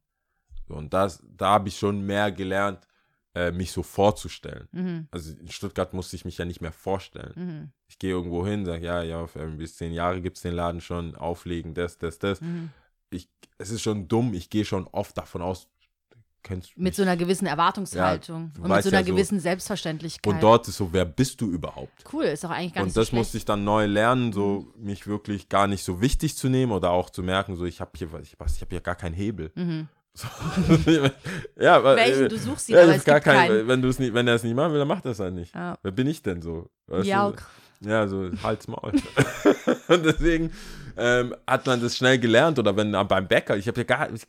So, 0.68 0.76
und 0.76 0.94
das, 0.94 1.22
da 1.38 1.50
habe 1.50 1.68
ich 1.68 1.78
schon 1.78 2.06
mehr 2.06 2.32
gelernt, 2.32 2.88
äh, 3.36 3.52
mich 3.52 3.72
so 3.72 3.84
vorzustellen. 3.84 4.68
Mhm. 4.72 5.08
Also 5.12 5.34
in 5.40 5.50
Stuttgart 5.52 5.94
musste 5.94 6.16
ich 6.16 6.26
mich 6.26 6.38
ja 6.38 6.46
nicht 6.46 6.62
mehr 6.62 6.72
vorstellen. 6.72 7.34
Mhm. 7.36 7.70
Ich 7.88 8.00
gehe 8.00 8.12
irgendwo 8.12 8.46
hin, 8.48 8.66
sage, 8.66 8.86
ja, 8.86 9.04
ja, 9.04 9.28
bis 9.58 9.76
zehn 9.78 9.92
Jahre 9.94 10.22
gibt 10.22 10.38
es 10.38 10.44
den 10.44 10.54
Laden 10.54 10.82
schon, 10.82 11.16
auflegen, 11.16 11.74
das, 11.74 11.98
das, 11.98 12.18
das. 12.20 12.42
Mhm. 12.42 12.70
Ich, 13.10 13.30
es 13.58 13.70
ist 13.72 13.82
schon 13.82 14.08
dumm, 14.08 14.34
ich 14.34 14.50
gehe 14.50 14.66
schon 14.66 14.88
oft 14.88 15.18
davon 15.18 15.42
aus, 15.42 15.68
Mit 16.50 16.76
mich. 16.78 16.96
so 16.96 17.02
einer 17.02 17.18
gewissen 17.18 17.46
Erwartungshaltung 17.48 18.52
du 18.56 18.62
und 18.64 18.70
mit 18.70 18.84
so 18.84 18.90
einer 18.90 19.00
ja 19.00 19.06
so- 19.06 19.12
gewissen 19.14 19.40
Selbstverständlichkeit. 19.40 20.34
Und 20.34 20.42
dort 20.44 20.68
ist 20.68 20.78
so, 20.78 20.94
wer 20.94 21.06
bist 21.06 21.42
du 21.42 21.50
überhaupt? 21.52 22.04
cool, 22.14 22.26
ist 22.26 22.44
doch 22.44 22.50
eigentlich 22.52 22.74
nicht 22.76 22.84
Und 22.84 22.90
so 22.94 23.02
das 23.02 23.08
schlecht. 23.10 23.18
musste 23.20 23.38
ich 23.38 23.46
dann 23.46 23.64
neu 23.64 23.86
lernen, 23.86 24.32
so 24.32 24.72
mich 24.78 25.08
wirklich 25.08 25.50
gar 25.50 25.68
nicht 25.68 25.84
so 25.84 26.02
wichtig 26.02 26.36
zu 26.38 26.48
nehmen 26.50 26.72
oder 26.72 26.92
auch 26.92 27.10
zu 27.10 27.24
merken, 27.24 27.56
so 27.56 27.66
ich 27.66 27.82
habe 27.82 27.92
hier, 27.98 28.08
ich, 28.22 28.34
ich 28.34 28.62
habe 28.62 28.70
hier 28.70 28.82
gar 28.82 28.96
keinen 28.96 29.14
Hebel. 29.16 29.52
Mhm. 29.56 29.88
So. 30.18 30.28
ja, 31.60 31.76
aber, 31.76 31.96
Welchen? 31.98 32.26
äh, 32.26 32.30
Du 32.30 32.38
suchst 32.38 32.70
ihn, 32.70 32.76
ja, 32.76 32.84
aber 32.84 32.96
es 32.96 33.04
gar 33.04 33.20
keinen, 33.20 33.48
keinen. 33.50 33.68
wenn 33.68 33.82
du 33.82 33.90
es 33.90 34.00
nicht, 34.00 34.14
wenn 34.14 34.28
er 34.28 34.36
es 34.36 34.44
nicht 34.44 34.56
machen 34.56 34.72
will, 34.72 34.80
dann 34.80 34.88
macht 34.88 35.04
er 35.06 35.12
es 35.12 35.20
halt 35.20 35.34
nicht. 35.34 35.54
Ja. 35.54 35.78
Wer 35.84 35.92
bin 35.92 36.08
ich 36.08 36.22
denn 36.24 36.42
so? 36.42 36.70
Weißt 36.88 37.06
Ja, 37.06 37.30
du? 37.30 37.36
Ja, 37.90 38.08
so 38.08 38.30
Hals 38.42 38.68
Maul. 38.70 38.94
und 39.90 40.06
deswegen 40.06 40.52
ähm, 40.98 41.36
hat 41.46 41.66
man 41.66 41.82
das 41.82 41.98
schnell 41.98 42.18
gelernt 42.18 42.58
oder 42.58 42.76
wenn 42.78 42.92
beim 42.94 43.28
Bäcker, 43.28 43.58
ich 43.58 43.68
habe 43.68 43.82
ja 43.82 43.84
gar, 43.84 44.10
ich, 44.14 44.26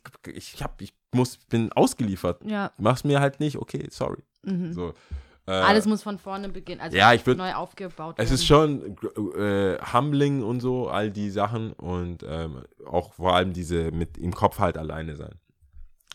ich 0.53 0.61
hab, 0.61 0.81
ich 0.81 0.93
muss, 1.13 1.37
bin 1.37 1.71
ausgeliefert. 1.71 2.41
ja. 2.43 2.71
Mach's 2.77 3.05
mir 3.05 3.21
halt 3.21 3.39
nicht, 3.39 3.55
okay, 3.57 3.87
sorry. 3.89 4.21
Mhm. 4.43 4.73
So. 4.73 4.93
Äh, 5.47 5.51
Alles 5.51 5.85
muss 5.85 6.03
von 6.03 6.19
vorne 6.19 6.49
beginnen. 6.49 6.81
Also 6.81 6.97
ja, 6.97 7.13
ich 7.13 7.21
würd- 7.23 7.35
neu 7.37 7.53
aufgebaut 7.53 8.15
es 8.17 8.25
werden. 8.25 8.33
ist 8.35 8.45
schon 8.45 8.97
äh, 9.39 9.77
humbling 9.93 10.43
und 10.43 10.59
so, 10.59 10.89
all 10.89 11.09
die 11.09 11.29
Sachen 11.29 11.71
und 11.71 12.25
ähm, 12.27 12.63
auch 12.85 13.13
vor 13.13 13.33
allem 13.33 13.53
diese 13.53 13.91
mit 13.91 14.17
im 14.17 14.33
Kopf 14.33 14.59
halt 14.59 14.77
alleine 14.77 15.15
sein. 15.15 15.35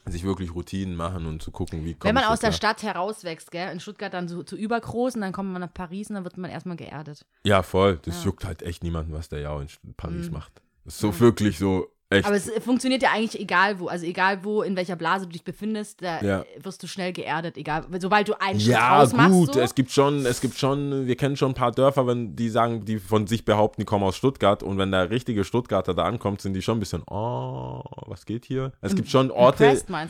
Sich 0.05 0.25
wirklich 0.25 0.55
Routinen 0.55 0.97
machen 0.97 1.27
und 1.27 1.43
zu 1.43 1.53
gucken, 1.53 1.85
wie 1.85 1.93
kommt 1.95 2.05
Wenn 2.05 2.15
man 2.17 2.25
aus 2.25 2.41
der 2.41 2.51
Stadt 2.53 2.83
herauswächst, 2.83 3.53
gell, 3.53 3.71
in 3.73 3.79
Stuttgart 3.79 4.13
dann 4.13 4.27
so 4.27 4.43
zu 4.43 4.57
übergroß 4.57 5.15
und 5.15 5.21
dann 5.21 5.33
kommt 5.33 5.53
man 5.53 5.61
nach 5.61 5.73
Paris 5.73 6.09
und 6.11 6.17
dann 6.17 6.25
wird 6.25 6.37
man 6.39 6.51
erstmal 6.51 6.77
geerdet. 6.77 7.25
Ja, 7.45 7.63
voll. 7.63 8.01
Das 8.03 8.19
Ja. 8.19 8.25
juckt 8.27 8.45
halt 8.45 8.63
echt 8.63 8.83
niemanden, 8.83 9.13
was 9.13 9.29
der 9.29 9.39
ja 9.41 9.61
in 9.61 9.69
Paris 9.97 10.27
Mhm. 10.27 10.33
macht. 10.35 10.61
Das 10.85 10.95
ist 10.95 11.01
so 11.01 11.21
wirklich 11.21 11.59
so 11.59 11.87
echt. 12.15 12.27
Aber 12.27 12.37
es 12.37 12.51
funktioniert 12.65 13.03
ja 13.03 13.11
eigentlich 13.13 13.41
egal 13.41 13.79
wo. 13.81 13.89
Also 13.89 14.07
egal 14.07 14.45
wo, 14.45 14.63
in 14.63 14.77
welcher 14.77 14.97
Blase 14.97 15.27
du 15.27 15.33
dich 15.33 15.45
befindest, 15.45 16.03
da 16.03 16.21
Ja. 16.23 16.45
wirst 16.63 16.83
du 16.83 16.87
schnell 16.87 17.13
geerdet. 17.13 17.57
Egal, 17.57 17.85
sobald 18.01 18.29
du 18.29 18.41
einen 18.41 18.59
Schritt 18.61 18.73
ja, 18.73 19.01
raus 19.01 19.13
machst. 19.13 19.31
gut, 19.33 19.55
So, 19.55 19.61
es 19.61 19.75
gibt 19.75 19.91
schon, 19.91 20.25
es 20.27 20.41
gibt 20.41 20.57
schon, 20.59 21.07
wir 21.07 21.17
kennen 21.17 21.37
schon 21.37 21.53
ein 21.53 21.55
paar 21.55 21.73
Dörfer, 21.73 22.07
wenn 22.07 22.37
die 22.37 22.49
sagen, 22.49 22.85
die 22.85 22.99
von 22.99 23.27
sich 23.27 23.45
behaupten, 23.45 23.81
die 23.83 23.87
kommen 23.87 24.05
aus 24.05 24.17
Stuttgart 24.17 24.63
und 24.63 24.79
wenn 24.79 24.91
der 24.91 25.11
richtige 25.11 25.45
Stuttgarter 25.45 25.95
da 25.95 26.05
ankommt, 26.05 26.41
sind 26.41 26.55
die 26.55 26.63
schon 26.63 26.77
ein 26.77 26.81
bisschen, 26.81 27.03
oh, 27.11 27.83
was 28.07 28.27
geht 28.27 28.45
hier? 28.45 28.73
Es 28.81 28.95
gibt 28.95 29.09
schon 29.09 29.31
Orte, 29.31 29.67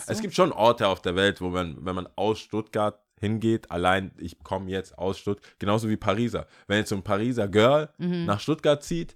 es 0.06 0.20
gibt 0.20 0.34
schon 0.34 0.52
Orte 0.52 0.88
auf 0.88 1.00
der 1.02 1.16
Welt, 1.16 1.40
wo 1.40 1.48
man, 1.48 1.76
wenn 1.84 1.94
man 1.94 2.08
aus 2.16 2.38
Stuttgart 2.38 2.98
hingeht, 3.20 3.70
allein, 3.70 4.10
ich 4.18 4.42
komme 4.42 4.68
jetzt 4.68 4.98
aus 4.98 5.16
Stuttgart, 5.18 5.54
genauso 5.60 5.88
wie 5.88 5.96
Pariser. 5.96 6.46
Wenn 6.66 6.78
jetzt 6.78 6.88
so 6.88 6.96
ein 6.96 7.02
Pariser 7.02 7.46
Girl 7.46 7.88
Mhm. 7.98 8.24
nach 8.24 8.40
Stuttgart 8.40 8.82
zieht, 8.82 9.14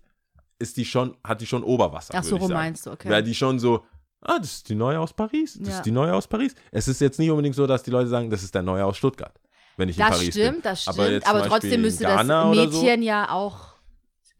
ist 0.58 0.76
die 0.76 0.84
schon, 0.84 1.16
hat 1.24 1.40
die 1.40 1.46
schon 1.46 1.62
Oberwasser. 1.62 2.14
Ach 2.16 2.24
so, 2.24 2.38
sagen. 2.38 2.52
meinst 2.52 2.86
du, 2.86 2.90
okay. 2.92 3.08
Wäre 3.08 3.22
die 3.22 3.34
schon 3.34 3.58
so, 3.58 3.84
ah, 4.22 4.38
das 4.38 4.52
ist 4.54 4.68
die 4.68 4.74
neue 4.74 4.98
aus 5.00 5.12
Paris, 5.12 5.58
das 5.60 5.68
Ja. 5.68 5.76
ist 5.76 5.82
die 5.86 5.90
neue 5.90 6.14
aus 6.14 6.26
Paris. 6.26 6.54
Es 6.70 6.88
ist 6.88 7.00
jetzt 7.00 7.18
nicht 7.18 7.30
unbedingt 7.30 7.54
so, 7.54 7.66
dass 7.66 7.82
die 7.82 7.90
Leute 7.90 8.08
sagen, 8.08 8.30
das 8.30 8.42
ist 8.42 8.54
der 8.54 8.62
neue 8.62 8.84
aus 8.84 8.96
Stuttgart, 8.96 9.38
wenn 9.76 9.88
ich 9.88 9.96
in 9.98 10.02
das 10.04 10.10
Paris 10.16 10.28
stimmt, 10.34 10.52
bin. 10.54 10.62
das 10.62 10.82
stimmt. 10.82 10.96
Aber 10.98 11.04
Aber, 11.06 11.12
jetzt 11.12 11.24
zum 11.26 11.32
Beispiel 11.34 11.50
trotzdem 11.50 11.72
in 11.72 11.80
müsste 11.82 12.04
Ghana 12.04 12.42
das 12.44 12.52
oder 12.58 12.70
so? 12.72 12.82
Mädchen 12.82 13.02
ja 13.02 13.30
auch, 13.30 13.58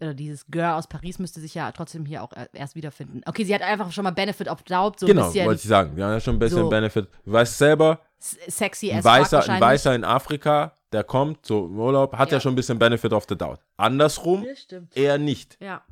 oder 0.00 0.14
dieses 0.14 0.46
Girl 0.46 0.72
aus 0.74 0.86
Paris 0.86 1.18
müsste 1.18 1.40
sich 1.40 1.54
ja 1.54 1.70
trotzdem 1.72 2.04
hier 2.06 2.22
auch 2.22 2.30
erst 2.52 2.74
wiederfinden. 2.74 3.22
Okay, 3.26 3.44
sie 3.44 3.54
hat 3.54 3.62
einfach 3.62 3.90
schon 3.92 4.04
mal 4.04 4.10
Benefit 4.10 4.48
of 4.48 4.62
Doubt, 4.62 4.98
so 5.00 5.06
ein 5.06 5.08
Genau, 5.12 5.26
bisschen 5.28 5.46
wollte 5.46 5.60
ich 5.62 5.68
sagen. 5.68 5.96
Ja, 5.98 6.18
schon 6.20 6.36
ein 6.36 6.38
bisschen 6.38 6.58
so- 6.58 6.68
Benefit. 6.68 7.08
Du 7.24 7.32
weißt 7.32 7.56
selber, 7.58 8.00
sexy 8.18 8.90
ein 8.92 9.02
Weißer, 9.04 9.48
ein. 9.48 9.60
Weißer 9.60 9.94
in 9.94 10.04
Afrika, 10.04 10.72
der 10.92 11.02
kommt 11.04 11.44
so 11.46 11.66
im 11.66 11.78
Urlaub, 11.78 12.14
hat 12.16 12.30
ja, 12.30 12.36
Ja. 12.36 12.40
schon 12.40 12.52
ein 12.52 12.56
bisschen 12.56 12.78
Benefit 12.78 13.12
of 13.12 13.24
the 13.28 13.36
Doubt. 13.36 13.60
Andersrum 13.78 14.44
Das 14.44 14.58
stimmt. 14.60 14.96
eher 14.96 15.16
nicht. 15.18 15.56
Ja. 15.60 15.82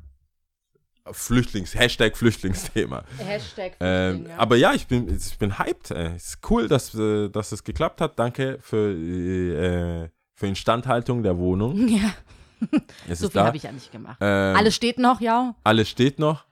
Flüchtlings, 1.11 1.75
Hashtag 1.75 2.17
Flüchtlingsthema. 2.17 3.03
Hashtag 3.19 3.73
Ähm, 3.79 4.13
Flüchtling, 4.15 4.31
ja. 4.31 4.37
Aber 4.39 4.55
ja, 4.55 4.73
ich 4.73 4.87
bin, 4.87 5.15
ich 5.15 5.37
bin 5.37 5.59
hyped. 5.59 5.91
Es 5.91 6.29
ist 6.29 6.49
cool, 6.49 6.67
dass, 6.67 6.95
äh, 6.95 7.29
dass 7.29 7.51
es 7.51 7.63
geklappt 7.63 8.01
hat. 8.01 8.17
Danke 8.17 8.57
für, 8.61 8.91
äh, 8.91 10.09
für 10.33 10.47
Instandhaltung 10.47 11.21
der 11.23 11.37
Wohnung. 11.37 11.87
ja, 11.87 12.13
Es 13.07 13.19
so 13.19 13.29
viel 13.29 13.41
habe 13.41 13.57
ich 13.57 13.63
ja 13.63 13.71
nicht 13.71 13.91
gemacht. 13.91 14.17
Ähm, 14.19 14.55
Alles 14.55 14.75
steht 14.75 14.97
noch, 14.97 15.21
ja. 15.21 15.55
alles 15.63 15.89
steht 15.89 16.17
noch. 16.19 16.45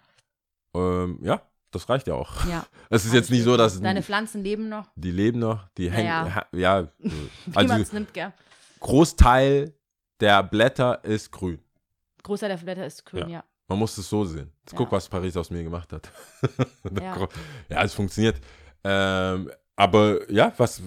Ähm, 0.75 1.19
ja, 1.21 1.41
das 1.71 1.89
reicht 1.89 2.07
ja 2.07 2.13
auch. 2.13 2.45
ja. 2.45 2.65
Es 2.89 3.05
ist 3.05 3.13
jetzt 3.13 3.31
nicht 3.31 3.43
so, 3.43 3.57
dass 3.57 3.81
Deine 3.81 4.03
Pflanzen 4.03 4.43
leben 4.43 4.69
noch, 4.69 4.85
die 4.95 5.09
leben 5.09 5.39
noch, 5.39 5.67
die 5.77 5.89
hängen, 5.89 6.31
ja, 6.51 6.79
äh, 6.79 6.87
wie 6.99 7.09
man 7.53 7.71
also 7.71 7.73
es 7.81 7.91
nimmt, 7.91 8.13
gell? 8.13 8.31
Großteil 8.81 9.73
der 10.19 10.43
Blätter 10.43 11.03
ist 11.03 11.31
grün. 11.31 11.59
Großteil 12.21 12.49
der 12.49 12.57
Blätter 12.57 12.85
ist 12.85 13.03
grün, 13.05 13.29
ja. 13.29 13.43
Man 13.73 13.79
muss 13.79 13.97
es 13.97 14.07
so 14.07 14.23
sehen. 14.23 14.51
Jetzt 14.59 14.73
Ja. 14.73 14.77
guck, 14.77 14.91
was 14.91 15.09
Paris 15.09 15.35
aus 15.35 15.49
mir 15.49 15.63
gemacht 15.63 15.91
hat. 15.91 16.11
Ja. 17.01 17.27
ja, 17.69 17.83
es 17.83 17.95
funktioniert. 17.95 18.39
Ähm, 18.83 19.49
aber 19.75 20.31
ja, 20.31 20.53
was 20.57 20.83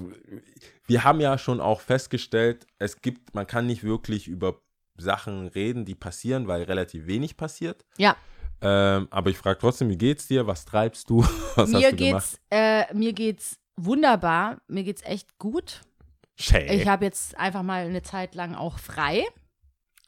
wir 0.87 1.03
haben 1.03 1.21
ja 1.21 1.37
schon 1.37 1.61
auch 1.61 1.81
festgestellt, 1.81 2.65
es 2.79 3.03
gibt, 3.03 3.35
man 3.35 3.45
kann 3.49 3.67
nicht 3.67 3.83
wirklich 3.83 4.29
über 4.29 4.61
Sachen 4.97 5.49
reden, 5.49 5.85
die 5.85 5.97
passieren, 5.97 6.47
weil 6.47 6.63
relativ 6.63 7.07
wenig 7.09 7.37
passiert. 7.37 7.85
Ja. 7.99 8.17
Ähm, 8.61 9.09
aber 9.11 9.31
ich 9.31 9.37
frage 9.39 9.59
trotzdem, 9.59 9.89
wie 9.91 9.99
geht's 9.99 10.29
dir? 10.29 10.47
Was 10.47 10.65
treibst 10.65 11.11
du? 11.11 11.23
Was 11.57 11.71
mir 11.71 11.79
hast 11.87 11.93
du 11.93 11.97
gemacht? 11.97 12.31
geht's, 12.31 12.41
äh, 12.51 12.95
mir 12.95 13.13
geht's 13.15 13.59
wunderbar. 13.77 14.59
Mir 14.69 14.85
geht's 14.85 15.03
echt 15.03 15.39
gut. 15.39 15.81
Shay. 16.39 16.67
Ich 16.77 16.87
habe 16.87 17.05
jetzt 17.05 17.37
einfach 17.37 17.65
mal 17.65 17.85
eine 17.85 18.03
Zeit 18.03 18.37
lang 18.37 18.55
auch 18.55 18.79
frei 18.79 19.25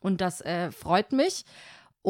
und 0.01 0.21
das 0.21 0.41
äh, 0.43 0.71
freut 0.71 1.11
mich. 1.11 1.45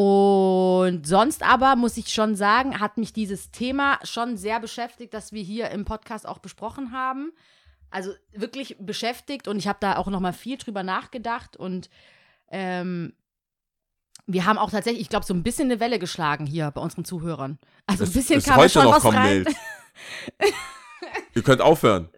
Und 0.00 1.08
sonst 1.08 1.42
aber 1.42 1.74
muss 1.74 1.96
ich 1.96 2.08
schon 2.14 2.36
sagen, 2.36 2.78
hat 2.78 2.98
mich 2.98 3.12
dieses 3.12 3.50
Thema 3.50 3.98
schon 4.04 4.36
sehr 4.36 4.60
beschäftigt, 4.60 5.12
das 5.12 5.32
wir 5.32 5.42
hier 5.42 5.70
im 5.70 5.84
Podcast 5.84 6.24
auch 6.24 6.38
besprochen 6.38 6.92
haben. 6.92 7.32
Also 7.90 8.12
wirklich 8.32 8.76
beschäftigt 8.78 9.48
und 9.48 9.56
ich 9.58 9.66
habe 9.66 9.78
da 9.80 9.96
auch 9.96 10.06
noch 10.06 10.20
mal 10.20 10.32
viel 10.32 10.56
drüber 10.56 10.84
nachgedacht 10.84 11.56
und 11.56 11.90
ähm, 12.52 13.12
wir 14.26 14.44
haben 14.44 14.58
auch 14.58 14.70
tatsächlich, 14.70 15.00
ich 15.02 15.08
glaube, 15.08 15.26
so 15.26 15.34
ein 15.34 15.42
bisschen 15.42 15.68
eine 15.68 15.80
Welle 15.80 15.98
geschlagen 15.98 16.46
hier 16.46 16.70
bei 16.70 16.80
unseren 16.80 17.04
Zuhörern. 17.04 17.58
Also 17.86 18.04
ein 18.04 18.08
Es- 18.08 18.12
bisschen 18.14 18.38
es 18.38 18.44
kam 18.44 18.54
da 18.54 18.60
heute 18.62 18.72
schon 18.74 18.84
noch 18.84 19.04
was 19.04 19.12
rein. 19.12 19.46
Ihr 21.34 21.42
könnt 21.42 21.60
aufhören. 21.60 22.08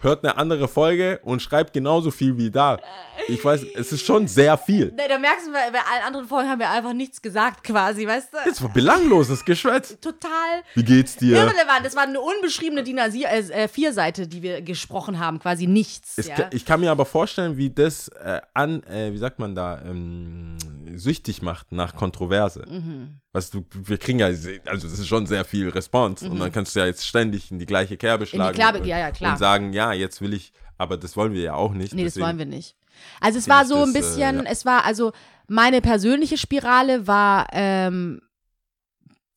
Hört 0.00 0.24
eine 0.24 0.36
andere 0.36 0.68
Folge 0.68 1.18
und 1.24 1.42
schreibt 1.42 1.72
genauso 1.72 2.12
viel 2.12 2.36
wie 2.36 2.50
da. 2.50 2.78
Ich 3.26 3.44
weiß, 3.44 3.66
es 3.74 3.92
ist 3.92 4.06
schon 4.06 4.28
sehr 4.28 4.56
viel. 4.56 4.92
Nee, 4.96 5.08
da 5.08 5.18
merkst 5.18 5.48
du, 5.48 5.52
bei, 5.52 5.70
bei 5.72 5.80
allen 5.80 6.04
anderen 6.06 6.28
Folgen 6.28 6.48
haben 6.48 6.60
wir 6.60 6.70
einfach 6.70 6.92
nichts 6.92 7.20
gesagt, 7.20 7.64
quasi, 7.64 8.06
weißt 8.06 8.32
du? 8.32 8.38
Das 8.44 8.62
war 8.62 8.72
belangloses 8.72 9.44
Geschwätz. 9.44 9.98
Total 10.00 10.62
Wie 10.74 10.84
geht's 10.84 11.16
dir? 11.16 11.36
irrelevant. 11.36 11.84
Das 11.84 11.96
war 11.96 12.04
eine 12.04 12.20
unbeschriebene 12.20 12.84
DIN 12.84 13.00
A4-Seite, 13.00 14.28
die 14.28 14.42
wir 14.42 14.62
gesprochen 14.62 15.18
haben, 15.18 15.40
quasi 15.40 15.66
nichts. 15.66 16.16
Es, 16.16 16.28
ja. 16.28 16.48
Ich 16.52 16.64
kann 16.64 16.78
mir 16.80 16.92
aber 16.92 17.04
vorstellen, 17.04 17.56
wie 17.56 17.70
das 17.70 18.08
äh, 18.08 18.40
an, 18.54 18.84
äh, 18.84 19.12
wie 19.12 19.18
sagt 19.18 19.40
man 19.40 19.56
da, 19.56 19.82
ähm, 19.82 20.56
süchtig 20.96 21.42
macht 21.42 21.72
nach 21.72 21.94
Kontroverse. 21.96 22.64
Mhm. 22.68 23.20
Weißt 23.32 23.52
du, 23.52 23.66
wir 23.72 23.98
kriegen 23.98 24.20
ja, 24.20 24.26
also 24.26 24.48
das 24.64 24.84
ist 24.84 25.08
schon 25.08 25.26
sehr 25.26 25.44
viel 25.44 25.68
Response 25.68 26.28
und 26.30 26.38
dann 26.38 26.52
kannst 26.52 26.74
du 26.74 26.80
ja 26.80 26.86
jetzt 26.86 27.06
ständig 27.06 27.50
in 27.50 27.58
die 27.58 27.66
gleiche 27.66 27.96
Kerbe 27.96 28.26
schlagen. 28.26 28.56
Kerbe, 28.56 28.78
und, 28.80 28.86
ja, 28.86 28.98
ja. 28.98 29.30
Und 29.32 29.38
sagen, 29.38 29.72
ja, 29.72 29.92
jetzt 29.92 30.20
will 30.20 30.32
ich, 30.32 30.52
aber 30.78 30.96
das 30.96 31.16
wollen 31.16 31.32
wir 31.34 31.42
ja 31.42 31.54
auch 31.54 31.72
nicht. 31.74 31.92
Nee, 31.92 32.04
das 32.04 32.14
deswegen- 32.14 32.26
wollen 32.26 32.38
wir 32.38 32.46
nicht. 32.46 32.76
Also 33.20 33.38
es 33.38 33.48
war 33.48 33.64
so 33.64 33.76
ein 33.76 33.92
das, 33.92 33.94
äh, 33.94 33.98
bisschen, 33.98 34.46
es 34.46 34.64
war 34.64 34.84
also 34.84 35.12
meine 35.46 35.80
persönliche 35.80 36.36
Spirale 36.36 37.06
war 37.06 37.46
ähm, 37.52 38.20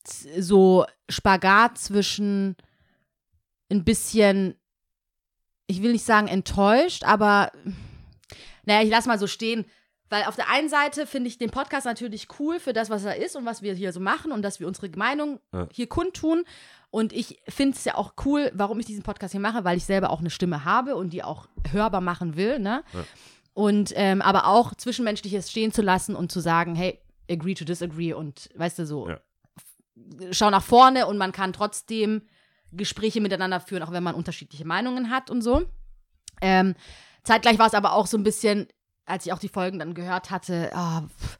so 0.03 0.85
Spagat 1.09 1.77
zwischen 1.77 2.55
ein 3.69 3.83
bisschen, 3.83 4.55
ich 5.67 5.81
will 5.81 5.91
nicht 5.93 6.05
sagen 6.05 6.27
enttäuscht, 6.27 7.03
aber 7.03 7.51
naja, 8.65 8.83
ich 8.83 8.89
lass 8.89 9.05
mal 9.05 9.19
so 9.19 9.27
stehen. 9.27 9.65
Weil 10.11 10.25
auf 10.25 10.35
der 10.35 10.49
einen 10.49 10.67
Seite 10.69 11.07
finde 11.07 11.29
ich 11.29 11.37
den 11.37 11.49
Podcast 11.49 11.85
natürlich 11.85 12.27
cool 12.39 12.59
für 12.59 12.73
das, 12.73 12.89
was 12.89 13.05
er 13.05 13.15
ist 13.15 13.35
und 13.37 13.45
was 13.45 13.61
wir 13.61 13.73
hier 13.73 13.93
so 13.93 13.99
machen 14.01 14.31
und 14.33 14.41
dass 14.41 14.59
wir 14.59 14.67
unsere 14.67 14.89
Meinung 14.97 15.39
Ja. 15.53 15.67
hier 15.71 15.87
kundtun. 15.87 16.43
Und 16.89 17.13
ich 17.13 17.41
finde 17.47 17.77
es 17.77 17.85
ja 17.85 17.95
auch 17.95 18.13
cool, 18.25 18.51
warum 18.53 18.77
ich 18.81 18.85
diesen 18.85 19.03
Podcast 19.03 19.31
hier 19.31 19.39
mache, 19.39 19.63
weil 19.63 19.77
ich 19.77 19.85
selber 19.85 20.09
auch 20.09 20.19
eine 20.19 20.29
Stimme 20.29 20.65
habe 20.65 20.97
und 20.97 21.11
die 21.13 21.23
auch 21.23 21.47
hörbar 21.71 22.01
machen 22.01 22.35
will. 22.35 22.59
Ne? 22.59 22.83
Ja. 22.93 23.05
Und 23.53 23.93
ähm, 23.95 24.21
aber 24.21 24.47
auch 24.47 24.75
Zwischenmenschliches 24.75 25.49
stehen 25.49 25.71
zu 25.71 25.81
lassen 25.81 26.15
und 26.15 26.29
zu 26.31 26.41
sagen, 26.41 26.75
hey, 26.75 26.99
agree 27.29 27.53
to 27.53 27.63
disagree 27.63 28.11
und 28.13 28.49
weißt 28.55 28.79
du 28.79 28.85
so, 28.85 29.07
Ja. 29.07 29.19
schau 30.31 30.49
nach 30.49 30.63
vorne 30.63 31.07
und 31.07 31.17
man 31.17 31.31
kann 31.31 31.53
trotzdem 31.53 32.23
Gespräche 32.73 33.21
miteinander 33.21 33.61
führen, 33.61 33.83
auch 33.83 33.91
wenn 33.93 34.03
man 34.03 34.15
unterschiedliche 34.15 34.65
Meinungen 34.65 35.09
hat 35.09 35.29
und 35.29 35.41
so. 35.41 35.63
Ähm, 36.41 36.75
zeitgleich 37.23 37.57
war 37.59 37.67
es 37.67 37.73
aber 37.73 37.93
auch 37.93 38.07
so 38.07 38.17
ein 38.17 38.23
bisschen, 38.23 38.67
als 39.11 39.25
ich 39.25 39.33
auch 39.33 39.39
die 39.39 39.49
Folgen 39.49 39.79
dann 39.79 39.93
gehört 39.93 40.31
hatte, 40.31 40.71
pff, 40.71 41.39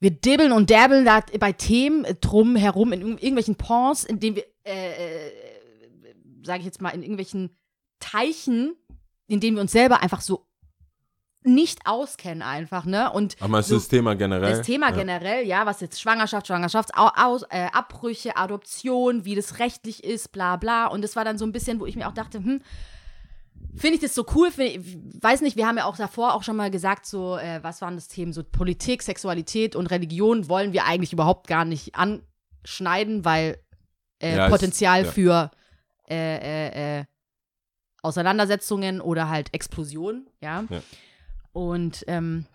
wir 0.00 0.10
dibbeln 0.10 0.52
und 0.52 0.70
dabbeln 0.70 1.04
da 1.04 1.22
bei 1.40 1.52
Themen 1.52 2.06
drum 2.20 2.54
herum 2.56 2.92
in 2.92 3.00
irg- 3.02 3.20
irgendwelchen 3.22 3.56
Ponds, 3.56 4.04
in 4.04 4.20
denen 4.20 4.36
wir, 4.36 4.44
äh, 4.64 5.26
äh, 5.26 5.32
sage 6.44 6.60
ich 6.60 6.64
jetzt 6.66 6.80
mal, 6.80 6.90
in 6.90 7.02
irgendwelchen 7.02 7.56
Teichen, 8.00 8.76
in 9.26 9.40
denen 9.40 9.56
wir 9.56 9.60
uns 9.60 9.72
selber 9.72 10.02
einfach 10.02 10.20
so 10.20 10.46
nicht 11.42 11.80
auskennen 11.86 12.42
einfach, 12.42 12.84
ne? 12.84 13.10
Und 13.12 13.36
Aber 13.40 13.60
es 13.60 13.68
so- 13.68 13.76
ist 13.76 13.84
das 13.84 13.88
Thema 13.88 14.14
generell. 14.14 14.50
das 14.50 14.66
Thema 14.66 14.90
ja. 14.90 14.96
generell, 14.96 15.46
ja, 15.46 15.66
was 15.66 15.80
jetzt 15.80 16.00
Schwangerschaft, 16.00 16.46
Schwangerschaftsabbrüche, 16.48 17.46
äh, 17.50 17.66
Abbrüche, 17.72 18.36
Adoption, 18.36 19.24
wie 19.24 19.34
das 19.34 19.58
rechtlich 19.58 20.04
ist, 20.04 20.32
bla 20.32 20.56
bla. 20.56 20.86
Und 20.86 21.02
das 21.02 21.16
war 21.16 21.24
dann 21.24 21.38
so 21.38 21.44
ein 21.46 21.52
bisschen, 21.52 21.80
wo 21.80 21.86
ich 21.86 21.96
mir 21.96 22.08
auch 22.08 22.12
dachte, 22.14 22.38
hm, 22.38 22.60
finde 23.76 23.96
ich 23.96 24.00
das 24.00 24.14
so 24.14 24.24
cool? 24.34 24.48
Ich, 24.56 24.96
weiß 25.20 25.40
nicht, 25.42 25.56
wir 25.56 25.66
haben 25.66 25.76
ja 25.76 25.84
auch 25.84 25.96
davor 25.96 26.34
auch 26.34 26.42
schon 26.42 26.56
mal 26.56 26.70
gesagt, 26.70 27.06
so, 27.06 27.36
äh, 27.36 27.62
was 27.62 27.80
waren 27.80 27.94
das 27.94 28.08
Themen? 28.08 28.32
So 28.32 28.42
Politik, 28.42 29.02
Sexualität 29.02 29.76
und 29.76 29.88
Religion 29.88 30.48
wollen 30.48 30.72
wir 30.72 30.84
eigentlich 30.84 31.12
überhaupt 31.12 31.46
gar 31.46 31.64
nicht 31.64 31.94
anschneiden, 31.94 33.24
weil 33.24 33.58
äh, 34.20 34.36
Ja, 34.36 34.48
Potenzial 34.48 35.04
ja. 35.04 35.10
für 35.10 35.50
äh, 36.08 36.36
äh, 36.36 37.00
äh, 37.00 37.04
Auseinandersetzungen 38.02 39.00
oder 39.00 39.28
halt 39.28 39.52
Explosion, 39.54 40.28
ja. 40.40 40.64
Ja. 40.70 40.82
Und 41.52 42.04
ähm, 42.06 42.46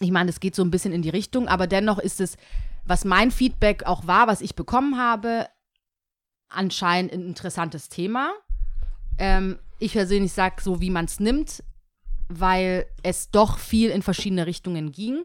ich 0.00 0.10
meine, 0.10 0.30
es 0.30 0.40
geht 0.40 0.54
so 0.54 0.62
ein 0.62 0.70
bisschen 0.70 0.92
in 0.92 1.02
die 1.02 1.10
Richtung, 1.10 1.48
aber 1.48 1.66
dennoch 1.66 1.98
ist 1.98 2.20
es, 2.20 2.36
was 2.84 3.04
mein 3.04 3.30
Feedback 3.30 3.84
auch 3.84 4.06
war, 4.06 4.26
was 4.26 4.40
ich 4.40 4.54
bekommen 4.54 4.98
habe, 4.98 5.46
anscheinend 6.48 7.12
ein 7.12 7.26
interessantes 7.26 7.88
Thema. 7.88 8.32
Ähm, 9.18 9.58
ich 9.80 9.92
persönlich 9.92 10.32
sage 10.32 10.62
so, 10.62 10.80
wie 10.80 10.90
man 10.90 11.06
es 11.06 11.20
nimmt, 11.20 11.62
weil 12.28 12.86
es 13.02 13.30
doch 13.30 13.58
viel 13.58 13.90
in 13.90 14.02
verschiedene 14.02 14.46
Richtungen 14.46 14.92
ging. 14.92 15.24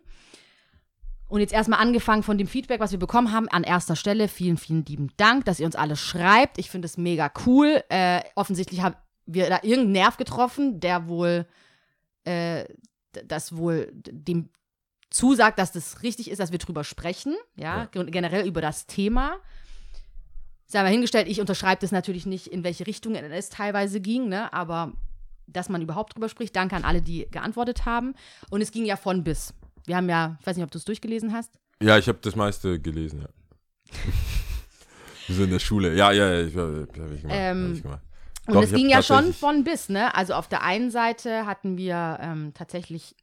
Und 1.28 1.40
jetzt 1.42 1.54
erstmal 1.54 1.80
angefangen 1.80 2.24
von 2.24 2.38
dem 2.38 2.48
Feedback, 2.48 2.80
was 2.80 2.92
wir 2.92 3.00
bekommen 3.00 3.32
haben, 3.32 3.50
an 3.50 3.64
erster 3.64 3.96
Stelle 3.96 4.28
vielen, 4.28 4.58
vielen 4.58 4.86
lieben 4.86 5.10
Dank, 5.18 5.46
dass 5.46 5.60
ihr 5.60 5.66
uns 5.66 5.76
alles 5.76 6.00
schreibt. 6.00 6.58
Ich 6.60 6.70
finde 6.70 6.86
es 6.86 6.98
mega 6.98 7.32
cool. 7.46 7.84
Äh, 7.90 8.22
offensichtlich 8.36 8.82
haben 8.82 8.96
wir 9.26 9.50
da 9.50 9.58
irgendeinen 9.64 9.92
Nerv 9.92 10.18
getroffen, 10.18 10.80
der 10.80 11.08
wohl 11.08 11.48
äh, 12.26 12.66
das 13.26 13.56
wohl 13.58 13.92
dem 13.94 14.50
zusagt, 15.10 15.58
dass 15.60 15.72
das 15.72 16.04
richtig 16.04 16.30
ist, 16.30 16.40
dass 16.40 16.52
wir 16.52 16.60
drüber 16.60 16.84
sprechen, 16.84 17.36
ja, 17.56 17.86
gen- 17.86 18.12
generell 18.12 18.46
über 18.48 18.62
das 18.62 18.86
Thema. 18.86 19.38
Sei 20.68 20.82
mal 20.82 20.90
hingestellt, 20.90 21.28
ich 21.28 21.40
unterschreibe 21.40 21.82
das 21.82 21.92
natürlich 21.92 22.26
nicht, 22.26 22.48
in 22.48 22.64
welche 22.64 22.88
Richtung 22.88 23.16
es 23.16 23.50
teilweise 23.50 24.02
ging, 24.02 24.30
ne, 24.30 24.52
aber 24.52 24.94
dass 25.48 25.70
man 25.70 25.82
überhaupt 25.82 26.16
drüber 26.16 26.30
spricht. 26.30 26.56
Danke 26.56 26.76
an 26.76 26.84
alle, 26.84 27.02
die 27.02 27.28
geantwortet 27.30 27.86
haben. 27.86 28.16
Und 28.50 28.62
es 28.62 28.72
ging 28.72 28.86
ja 28.86 28.96
von 28.96 29.24
bis. 29.24 29.54
Wir 29.86 29.96
haben 29.96 30.10
ja, 30.10 30.38
ich 30.40 30.48
weiß 30.48 30.56
nicht, 30.56 30.64
ob 30.64 30.72
du 30.72 30.80
es 30.80 30.86
durchgelesen 30.86 31.34
hast. 31.34 31.52
Ja, 31.82 31.98
ich 31.98 32.08
habe 32.08 32.18
das 32.22 32.36
meiste 32.36 32.80
gelesen, 32.80 33.22
ja. 33.22 33.28
Wir 35.28 35.36
sind 35.36 35.46
in 35.46 35.52
der 35.52 35.60
Schule. 35.60 35.96
Ja, 35.96 36.12
ja, 36.12 36.34
ja, 36.34 36.46
ich, 36.46 36.56
hab 36.56 36.70
ich 37.12 37.22
gemacht. 37.22 37.24
Ähm, 37.30 37.68
hab 37.70 37.76
ich 37.76 37.84
gemacht. 37.84 38.02
Und 38.48 38.54
Doch, 38.54 38.62
es 38.64 38.72
ging 38.72 38.90
ja 38.90 39.02
schon 39.02 39.34
von 39.34 39.64
bis, 39.64 39.90
ne? 39.90 40.14
Also 40.14 40.34
auf 40.34 40.48
der 40.48 40.62
einen 40.62 40.92
Seite 40.92 41.48
hatten 41.48 41.78
wir 41.78 42.20
ähm, 42.22 42.54
tatsächlich 42.54 43.16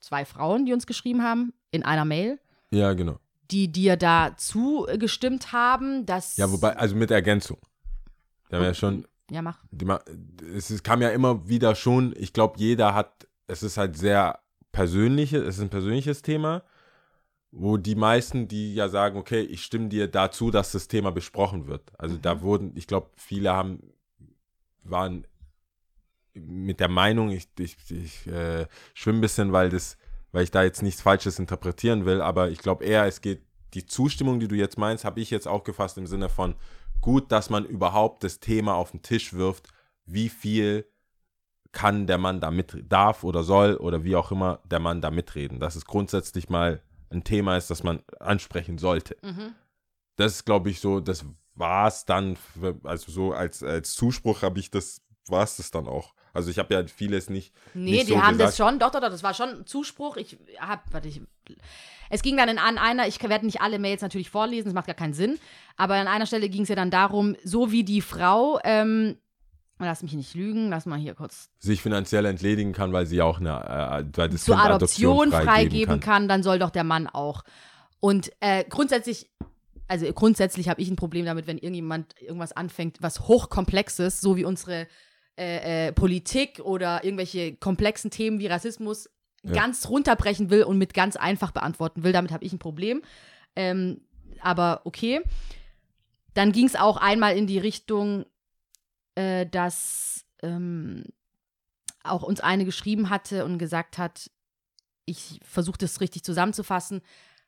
zwei 0.00 0.24
Frauen, 0.24 0.66
die 0.66 0.72
uns 0.72 0.88
geschrieben 0.88 1.22
haben, 1.22 1.52
in 1.70 1.84
einer 1.84 2.04
Mail, 2.04 2.40
Ja, 2.70 2.92
genau. 2.94 3.20
Die 3.50 3.70
dir 3.70 3.96
da 3.96 4.34
zugestimmt 4.36 5.52
haben, 5.52 6.06
dass. 6.06 6.36
Ja, 6.36 6.50
wobei, 6.50 6.76
also 6.76 6.96
mit 6.96 7.10
Ergänzung. 7.10 7.58
Wir 8.48 8.58
haben 8.58 8.64
ja 8.64 8.74
schon, 8.74 9.06
Ja, 9.30 9.42
mach. 9.42 9.58
die, 9.70 9.86
es 10.54 10.70
ist, 10.70 10.84
kam 10.84 11.02
ja 11.02 11.10
immer 11.10 11.48
wieder 11.48 11.74
schon, 11.74 12.14
ich 12.16 12.32
glaube, 12.32 12.58
jeder 12.58 12.94
hat, 12.94 13.26
es 13.46 13.62
ist 13.62 13.76
halt 13.76 13.96
sehr 13.96 14.40
persönliches, 14.72 15.42
es 15.42 15.56
ist 15.56 15.62
ein 15.62 15.70
persönliches 15.70 16.22
Thema, 16.22 16.62
wo 17.50 17.76
die 17.76 17.94
meisten, 17.94 18.48
die 18.48 18.74
ja 18.74 18.88
sagen, 18.88 19.16
okay, 19.18 19.40
ich 19.40 19.62
stimme 19.64 19.88
dir 19.88 20.08
dazu, 20.08 20.50
dass 20.50 20.72
das 20.72 20.88
Thema 20.88 21.10
besprochen 21.10 21.66
wird. 21.66 21.90
Also 21.98 22.16
da 22.18 22.42
wurden, 22.42 22.72
ich 22.76 22.86
glaube, 22.86 23.10
viele 23.16 23.52
haben, 23.52 23.82
waren 24.82 25.26
mit 26.34 26.80
der 26.80 26.88
Meinung, 26.88 27.30
ich, 27.30 27.48
ich, 27.58 27.76
ich 27.90 28.26
äh, 28.26 28.66
schwimme 28.94 29.18
ein 29.18 29.22
bisschen, 29.22 29.52
weil 29.52 29.70
das, 29.70 29.96
weil 30.36 30.44
ich 30.44 30.50
da 30.50 30.62
jetzt 30.62 30.82
nichts 30.82 31.00
Falsches 31.00 31.38
interpretieren 31.38 32.04
will, 32.04 32.20
aber 32.20 32.50
ich 32.50 32.58
glaube 32.58 32.84
eher, 32.84 33.06
es 33.06 33.22
geht 33.22 33.40
die 33.72 33.86
Zustimmung, 33.86 34.38
die 34.38 34.48
du 34.48 34.54
jetzt 34.54 34.76
meinst, 34.76 35.06
habe 35.06 35.18
ich 35.18 35.30
jetzt 35.30 35.48
auch 35.48 35.64
gefasst 35.64 35.96
im 35.96 36.06
Sinne 36.06 36.28
von 36.28 36.56
gut, 37.00 37.32
dass 37.32 37.48
man 37.48 37.64
überhaupt 37.64 38.22
das 38.22 38.38
Thema 38.38 38.74
auf 38.74 38.90
den 38.90 39.00
Tisch 39.00 39.32
wirft, 39.32 39.68
wie 40.04 40.28
viel 40.28 40.84
kann 41.72 42.06
der 42.06 42.18
Mann 42.18 42.42
da 42.42 42.50
mit, 42.50 42.84
darf 42.86 43.24
oder 43.24 43.44
soll 43.44 43.76
oder 43.76 44.04
wie 44.04 44.14
auch 44.14 44.30
immer 44.30 44.60
der 44.64 44.78
Mann 44.78 45.00
da 45.00 45.10
mitreden. 45.10 45.58
Dass 45.58 45.74
es 45.74 45.86
grundsätzlich 45.86 46.50
mal 46.50 46.82
ein 47.08 47.24
Thema 47.24 47.56
ist, 47.56 47.70
das 47.70 47.82
man 47.82 48.02
ansprechen 48.20 48.76
sollte. 48.76 49.16
Mhm. 49.22 49.54
Das 50.16 50.34
ist, 50.34 50.44
glaube 50.44 50.68
ich, 50.68 50.80
so, 50.80 51.00
das 51.00 51.24
war 51.54 51.88
es 51.88 52.04
dann, 52.04 52.36
also 52.84 53.10
so 53.10 53.32
als, 53.32 53.62
als 53.62 53.94
Zuspruch 53.94 54.42
habe 54.42 54.58
ich 54.58 54.70
das, 54.70 55.00
war 55.28 55.44
es 55.44 55.56
das 55.56 55.70
dann 55.70 55.88
auch. 55.88 56.12
Also 56.36 56.50
ich 56.50 56.58
habe 56.58 56.74
ja 56.74 56.86
vieles 56.86 57.30
nicht. 57.30 57.52
Nee, 57.74 57.92
nicht 57.92 58.08
die 58.08 58.12
so 58.12 58.22
haben 58.22 58.34
gesagt. 58.34 58.50
das 58.50 58.56
schon, 58.56 58.78
doch, 58.78 58.90
doch, 58.90 59.00
doch, 59.00 59.10
das 59.10 59.22
war 59.22 59.34
schon 59.34 59.48
ein 59.48 59.66
Zuspruch. 59.66 60.16
Ich 60.16 60.36
hab, 60.60 60.92
warte, 60.92 61.08
ich. 61.08 61.20
Es 62.08 62.22
ging 62.22 62.36
dann 62.36 62.48
in, 62.48 62.58
an 62.58 62.78
einer, 62.78 63.08
ich 63.08 63.20
werde 63.22 63.46
nicht 63.46 63.60
alle 63.60 63.78
Mails 63.78 64.02
natürlich 64.02 64.30
vorlesen, 64.30 64.66
das 64.66 64.74
macht 64.74 64.86
gar 64.86 64.94
keinen 64.94 65.14
Sinn, 65.14 65.38
aber 65.76 65.94
an 65.94 66.06
einer 66.06 66.26
Stelle 66.26 66.48
ging 66.48 66.62
es 66.62 66.68
ja 66.68 66.76
dann 66.76 66.90
darum, 66.90 67.34
so 67.42 67.72
wie 67.72 67.82
die 67.82 68.00
Frau, 68.00 68.60
ähm, 68.62 69.16
lass 69.78 70.02
mich 70.02 70.12
nicht 70.12 70.34
lügen, 70.34 70.70
lass 70.70 70.86
mal 70.86 70.98
hier 70.98 71.14
kurz 71.14 71.50
sich 71.58 71.82
finanziell 71.82 72.24
entledigen 72.26 72.72
kann, 72.72 72.92
weil 72.92 73.06
sie 73.06 73.22
auch 73.22 73.40
eine, 73.40 74.04
äh, 74.04 74.16
weil 74.16 74.28
das 74.28 74.44
zur 74.44 74.56
Kind 74.56 74.66
Adoption 74.66 75.30
freigeben 75.30 75.46
freigeben 75.46 76.00
kann. 76.00 76.28
dann 76.28 76.42
soll 76.42 76.58
doch 76.58 76.70
der 76.70 76.84
Mann 76.84 77.06
auch. 77.08 77.42
Und 78.00 78.30
äh, 78.40 78.64
grundsätzlich, 78.68 79.28
also 79.88 80.06
grundsätzlich 80.12 80.68
habe 80.68 80.80
ich 80.80 80.88
ein 80.88 80.96
Problem 80.96 81.26
damit, 81.26 81.46
wenn 81.46 81.58
irgendjemand 81.58 82.14
irgendwas 82.20 82.52
anfängt, 82.52 82.98
was 83.00 83.20
hochkomplexes, 83.20 84.20
so 84.20 84.36
wie 84.36 84.44
unsere 84.44 84.86
äh, 85.38 85.88
äh, 85.88 85.92
Politik 85.92 86.60
oder 86.60 87.04
irgendwelche 87.04 87.56
komplexen 87.56 88.10
Themen 88.10 88.38
wie 88.38 88.46
Rassismus 88.46 89.10
Ja. 89.42 89.52
ganz 89.52 89.88
runterbrechen 89.88 90.50
will 90.50 90.64
und 90.64 90.78
mit 90.78 90.94
ganz 90.94 91.16
einfach 91.16 91.50
beantworten 91.52 92.02
will. 92.02 92.12
Damit 92.12 92.32
habe 92.32 92.44
ich 92.44 92.52
ein 92.52 92.58
Problem. 92.58 93.02
Ähm, 93.54 94.00
aber 94.40 94.80
okay. 94.84 95.20
Dann 96.34 96.52
ging 96.52 96.66
es 96.66 96.76
auch 96.76 96.96
einmal 96.96 97.36
in 97.36 97.46
die 97.46 97.58
Richtung, 97.58 98.26
äh, 99.14 99.46
dass 99.46 100.24
ähm, 100.42 101.04
auch 102.02 102.22
uns 102.22 102.40
eine 102.40 102.64
geschrieben 102.64 103.08
hatte 103.10 103.44
und 103.44 103.58
gesagt 103.58 103.98
hat, 103.98 104.30
ich 105.06 105.40
versuche 105.42 105.78
das 105.78 106.00
richtig 106.00 106.24
zusammenzufassen, 106.24 107.00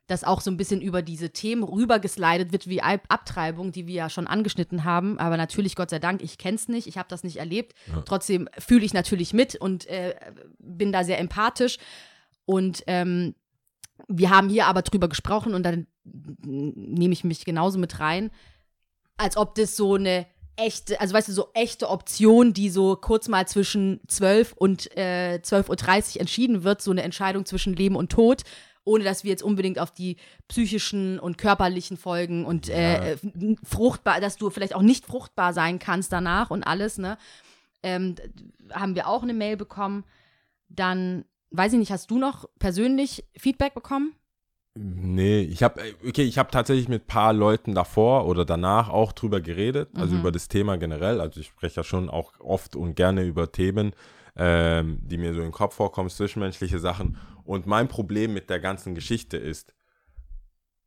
dass 0.08 0.24
auch 0.24 0.40
so 0.40 0.50
ein 0.50 0.56
bisschen 0.56 0.80
über 0.80 1.02
diese 1.02 1.30
Themen 1.30 1.62
rübergeslidet 1.62 2.50
wird 2.50 2.66
wie 2.66 2.82
Ab- 2.82 3.04
Abtreibung, 3.08 3.70
die 3.72 3.86
wir 3.86 3.94
ja 3.94 4.10
schon 4.10 4.26
angeschnitten 4.26 4.82
haben. 4.82 5.18
Aber 5.18 5.36
natürlich, 5.36 5.76
Gott 5.76 5.90
sei 5.90 5.98
Dank, 6.00 6.22
ich 6.22 6.38
kenne 6.38 6.56
es 6.56 6.66
nicht, 6.66 6.86
ich 6.88 6.98
habe 6.98 7.08
das 7.08 7.22
nicht 7.24 7.36
erlebt. 7.36 7.74
Ja. 7.86 8.00
Trotzdem 8.02 8.48
fühle 8.58 8.84
ich 8.84 8.94
natürlich 8.94 9.32
mit 9.32 9.54
und 9.54 9.86
äh, 9.86 10.14
bin 10.58 10.90
da 10.92 11.04
sehr 11.04 11.18
empathisch. 11.20 11.76
Und 12.46 12.82
ähm, 12.86 13.34
wir 14.08 14.30
haben 14.30 14.48
hier 14.48 14.66
aber 14.66 14.82
drüber 14.82 15.08
gesprochen 15.08 15.54
und 15.54 15.62
dann 15.62 15.86
nehme 16.04 17.12
ich 17.12 17.22
mich 17.22 17.44
genauso 17.44 17.78
mit 17.78 18.00
rein, 18.00 18.30
als 19.18 19.36
ob 19.36 19.54
das 19.56 19.76
so 19.76 19.94
eine 19.96 20.26
echte, 20.56 21.00
also 21.00 21.14
weißt 21.14 21.28
du, 21.28 21.32
so 21.32 21.48
echte 21.52 21.90
Option, 21.90 22.54
die 22.54 22.70
so 22.70 22.96
kurz 22.96 23.28
mal 23.28 23.46
zwischen 23.46 24.00
12 24.08 24.54
und 24.54 24.96
äh, 24.96 25.40
12.30 25.42 26.14
Uhr 26.14 26.20
entschieden 26.22 26.64
wird, 26.64 26.80
so 26.80 26.90
eine 26.90 27.02
Entscheidung 27.02 27.44
zwischen 27.44 27.74
Leben 27.74 27.94
und 27.94 28.10
Tod, 28.10 28.42
ohne 28.88 29.04
dass 29.04 29.22
wir 29.22 29.30
jetzt 29.30 29.42
unbedingt 29.42 29.78
auf 29.78 29.90
die 29.90 30.16
psychischen 30.48 31.18
und 31.20 31.36
körperlichen 31.38 31.96
Folgen 31.96 32.44
und 32.46 32.68
äh, 32.68 33.12
äh, 33.12 33.16
fruchtbar, 33.62 34.20
dass 34.20 34.36
du 34.36 34.50
vielleicht 34.50 34.74
auch 34.74 34.82
nicht 34.82 35.06
fruchtbar 35.06 35.52
sein 35.52 35.78
kannst 35.78 36.12
danach 36.12 36.50
und 36.50 36.64
alles, 36.64 36.98
ne? 36.98 37.18
Ähm, 37.82 38.16
haben 38.72 38.96
wir 38.96 39.06
auch 39.06 39.22
eine 39.22 39.34
Mail 39.34 39.56
bekommen. 39.56 40.04
Dann, 40.68 41.24
weiß 41.50 41.74
ich 41.74 41.78
nicht, 41.78 41.92
hast 41.92 42.10
du 42.10 42.18
noch 42.18 42.48
persönlich 42.58 43.24
Feedback 43.36 43.74
bekommen? 43.74 44.14
Nee, 44.74 45.40
ich 45.40 45.62
habe 45.62 45.80
okay, 46.06 46.22
ich 46.22 46.38
habe 46.38 46.50
tatsächlich 46.50 46.88
mit 46.88 47.02
ein 47.02 47.06
paar 47.06 47.32
Leuten 47.32 47.74
davor 47.74 48.26
oder 48.26 48.44
danach 48.44 48.88
auch 48.88 49.12
drüber 49.12 49.40
geredet, 49.40 49.88
also 49.94 50.14
Mhm. 50.14 50.20
über 50.20 50.32
das 50.32 50.48
Thema 50.48 50.76
generell. 50.78 51.20
Also 51.20 51.40
ich 51.40 51.48
spreche 51.48 51.76
ja 51.76 51.84
schon 51.84 52.08
auch 52.08 52.32
oft 52.40 52.76
und 52.76 52.94
gerne 52.94 53.24
über 53.24 53.50
Themen, 53.50 53.92
ähm, 54.38 55.00
die 55.02 55.18
mir 55.18 55.34
so 55.34 55.40
den 55.40 55.52
Kopf 55.52 55.74
vorkommen, 55.74 56.08
zwischenmenschliche 56.08 56.78
Sachen. 56.78 57.18
Und 57.44 57.66
mein 57.66 57.88
Problem 57.88 58.32
mit 58.32 58.48
der 58.48 58.60
ganzen 58.60 58.94
Geschichte 58.94 59.36
ist, 59.36 59.74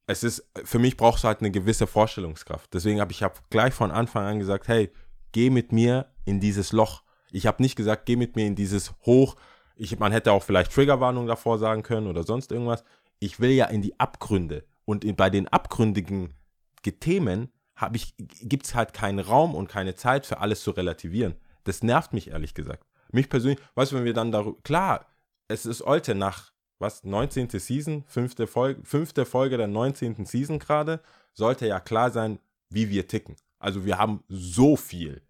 es 0.07 0.23
ist, 0.23 0.49
für 0.63 0.79
mich 0.79 0.97
brauchst 0.97 1.23
du 1.23 1.27
halt 1.27 1.39
eine 1.39 1.51
gewisse 1.51 1.87
Vorstellungskraft. 1.87 2.73
Deswegen 2.73 2.99
habe 2.99 3.11
ich 3.11 3.23
hab 3.23 3.49
gleich 3.49 3.73
von 3.73 3.91
Anfang 3.91 4.25
an 4.25 4.39
gesagt, 4.39 4.67
hey, 4.67 4.91
geh 5.31 5.49
mit 5.49 5.71
mir 5.71 6.07
in 6.25 6.39
dieses 6.39 6.71
Loch. 6.71 7.03
Ich 7.31 7.45
habe 7.45 7.61
nicht 7.61 7.75
gesagt, 7.75 8.05
geh 8.05 8.15
mit 8.15 8.35
mir 8.35 8.45
in 8.45 8.55
dieses 8.55 8.93
Hoch. 9.05 9.35
Ich, 9.75 9.97
man 9.99 10.11
hätte 10.11 10.33
auch 10.33 10.43
vielleicht 10.43 10.73
Triggerwarnung 10.73 11.27
davor 11.27 11.59
sagen 11.59 11.83
können 11.83 12.07
oder 12.07 12.23
sonst 12.23 12.51
irgendwas. 12.51 12.83
Ich 13.19 13.39
will 13.39 13.51
ja 13.51 13.65
in 13.65 13.81
die 13.81 13.99
Abgründe. 13.99 14.65
Und 14.85 15.05
in, 15.05 15.15
bei 15.15 15.29
den 15.29 15.47
abgründigen 15.47 16.33
Ge- 16.81 16.93
Themen 16.99 17.53
gibt 18.41 18.65
es 18.65 18.75
halt 18.75 18.93
keinen 18.93 19.19
Raum 19.19 19.55
und 19.55 19.69
keine 19.69 19.95
Zeit 19.95 20.25
für 20.25 20.39
alles 20.39 20.61
zu 20.61 20.71
relativieren. 20.71 21.35
Das 21.63 21.83
nervt 21.83 22.13
mich 22.13 22.31
ehrlich 22.31 22.53
gesagt. 22.53 22.85
Mich 23.11 23.29
persönlich, 23.29 23.59
weißt 23.75 23.91
du, 23.91 23.97
wenn 23.97 24.05
wir 24.05 24.13
dann 24.13 24.31
darüber, 24.31 24.59
klar, 24.63 25.05
es 25.47 25.65
ist 25.65 25.85
heute 25.85 26.15
nach, 26.15 26.51
was, 26.79 27.03
19. 27.03 27.49
Season, 27.49 28.03
fünfte 28.07 28.47
Folge, 28.47 28.81
fünfte 28.83 29.25
Folge 29.25 29.57
der 29.57 29.67
19. 29.67 30.25
Season 30.25 30.59
gerade, 30.59 31.01
sollte 31.33 31.67
ja 31.67 31.79
klar 31.79 32.11
sein, 32.11 32.39
wie 32.69 32.89
wir 32.89 33.07
ticken. 33.07 33.35
Also 33.59 33.85
wir 33.85 33.97
haben 33.97 34.23
so 34.27 34.75
viel 34.75 35.21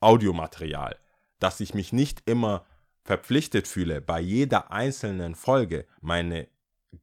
Audiomaterial, 0.00 0.96
dass 1.38 1.60
ich 1.60 1.74
mich 1.74 1.92
nicht 1.92 2.22
immer 2.26 2.64
verpflichtet 3.02 3.66
fühle, 3.66 4.00
bei 4.00 4.20
jeder 4.20 4.70
einzelnen 4.70 5.34
Folge 5.34 5.86
meine 6.00 6.48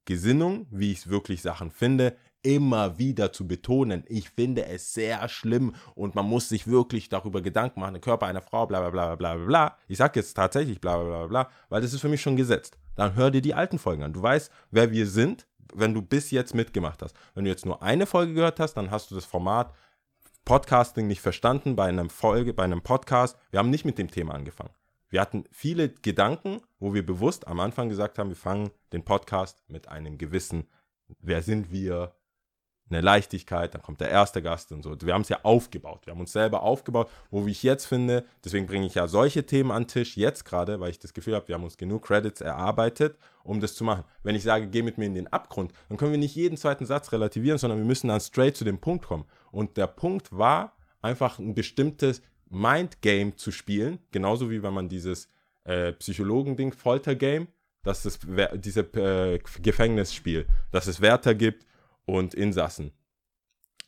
Gesinnung, 0.06 0.68
wie 0.70 0.92
ich 0.92 1.10
wirklich 1.10 1.42
Sachen 1.42 1.72
finde, 1.72 2.16
immer 2.42 2.98
wieder 2.98 3.32
zu 3.32 3.48
betonen. 3.48 4.04
Ich 4.08 4.30
finde 4.30 4.66
es 4.66 4.94
sehr 4.94 5.28
schlimm 5.30 5.76
und 5.96 6.16
man 6.16 6.26
muss 6.26 6.50
sich 6.50 6.68
wirklich 6.68 7.10
darüber 7.10 7.42
Gedanken 7.42 7.80
machen, 7.80 7.94
der 7.94 8.02
Körper 8.02 8.28
einer 8.28 8.42
Frau, 8.42 8.66
bla 8.66 8.80
bla 8.80 8.90
bla 8.90 9.16
bla 9.16 9.36
bla 9.36 9.46
bla. 9.46 9.78
Ich 9.88 9.98
sage 9.98 10.20
jetzt 10.20 10.34
tatsächlich 10.34 10.80
bla 10.80 10.98
bla 10.98 11.06
bla 11.06 11.28
bla, 11.28 11.50
weil 11.70 11.82
das 11.82 11.94
ist 11.94 12.02
für 12.02 12.10
mich 12.10 12.22
schon 12.22 12.38
gesetzt. 12.38 12.78
Dann 12.96 13.16
hör 13.16 13.32
dir 13.32 13.42
die 13.42 13.54
alten 13.54 13.80
Folgen 13.80 14.04
an. 14.04 14.14
Du 14.14 14.22
weißt, 14.22 14.52
wer 14.72 14.92
wir 14.92 15.08
sind, 15.08 15.48
wenn 15.74 15.94
du 15.94 16.02
bis 16.02 16.32
jetzt 16.32 16.56
mitgemacht 16.56 17.02
hast. 17.02 17.16
Wenn 17.36 17.46
du 17.46 17.50
jetzt 17.50 17.66
nur 17.66 17.82
eine 17.84 18.06
Folge 18.06 18.34
gehört 18.34 18.60
hast, 18.60 18.74
dann 18.74 18.92
hast 18.92 19.12
du 19.12 19.16
das 19.16 19.26
Format 19.26 19.74
Podcasting 20.46 21.08
nicht 21.08 21.22
verstanden 21.22 21.76
bei 21.76 21.88
einem 21.88 22.10
Folge, 22.10 22.54
bei 22.54 22.64
einem 22.64 22.82
Podcast. 22.82 23.38
Wir 23.52 23.60
haben 23.60 23.70
nicht 23.70 23.86
mit 23.86 23.98
dem 23.98 24.10
Thema 24.10 24.34
angefangen. 24.34 24.74
Wir 25.10 25.22
hatten 25.22 25.44
viele 25.52 25.90
Gedanken, 25.90 26.62
wo 26.80 26.94
wir 26.94 27.06
bewusst 27.06 27.48
am 27.48 27.60
Anfang 27.60 27.90
gesagt 27.90 28.18
haben, 28.18 28.30
wir 28.30 28.36
fangen 28.36 28.72
den 28.94 29.04
Podcast 29.04 29.64
mit 29.68 29.88
einem 29.88 30.18
gewissen, 30.18 30.68
wer 31.20 31.42
sind 31.42 31.72
wir, 31.72 32.16
eine 32.90 33.02
Leichtigkeit, 33.02 33.74
dann 33.74 33.82
kommt 33.82 34.02
der 34.02 34.10
erste 34.10 34.42
Gast 34.42 34.72
und 34.72 34.84
so. 34.84 34.96
Wir 35.02 35.14
haben 35.14 35.22
es 35.22 35.30
ja 35.30 35.40
aufgebaut. 35.44 36.06
Wir 36.06 36.12
haben 36.12 36.20
uns 36.20 36.32
selber 36.32 36.64
aufgebaut, 36.64 37.10
wo 37.30 37.46
ich 37.48 37.64
jetzt 37.64 37.86
finde, 37.86 38.26
deswegen 38.44 38.66
bringe 38.66 38.86
ich 38.86 38.96
ja 38.96 39.08
solche 39.08 39.46
Themen 39.46 39.72
an 39.72 39.84
den 39.84 39.88
Tisch, 39.90 40.18
jetzt 40.18 40.46
gerade, 40.46 40.80
weil 40.80 40.90
ich 40.90 41.00
das 41.00 41.14
Gefühl 41.14 41.36
habe, 41.36 41.48
wir 41.48 41.56
haben 41.56 41.64
uns 41.64 41.78
genug 41.78 42.06
Credits 42.06 42.42
erarbeitet, 42.42 43.18
um 43.44 43.60
das 43.60 43.76
zu 43.76 43.84
machen. 43.84 44.04
Wenn 44.24 44.36
ich 44.36 44.44
sage, 44.44 44.68
geh 44.68 44.82
mit 44.82 44.98
mir 44.98 45.06
in 45.06 45.16
den 45.16 45.28
Abgrund, 45.28 45.72
dann 45.88 45.98
können 45.98 46.12
wir 46.12 46.20
nicht 46.20 46.36
jeden 46.36 46.58
zweiten 46.58 46.86
Satz 46.86 47.12
relativieren, 47.12 47.58
sondern 47.58 47.80
wir 47.80 47.86
müssen 47.86 48.08
dann 48.08 48.20
straight 48.20 48.58
zu 48.58 48.66
dem 48.66 48.80
Punkt 48.80 49.06
kommen. 49.06 49.26
Und 49.52 49.78
der 49.78 49.88
Punkt 49.88 50.36
war, 50.36 50.76
einfach 51.02 51.40
ein 51.40 51.54
bestimmtes 51.54 52.22
Mindgame 52.50 53.36
zu 53.36 53.52
spielen, 53.52 54.00
genauso 54.12 54.50
wie 54.50 54.64
wenn 54.64 54.74
man 54.74 54.90
dieses 54.90 55.30
äh, 55.64 55.94
Psychologen-Ding, 55.94 56.74
Folter-Game, 56.74 57.48
dass 57.84 58.06
es 58.06 58.20
diese 58.56 58.82
äh, 58.82 59.40
Gefängnisspiel, 59.62 60.48
dass 60.72 60.88
es 60.88 61.00
Wärter 61.00 61.36
gibt 61.36 61.66
und 62.06 62.34
Insassen. 62.34 62.92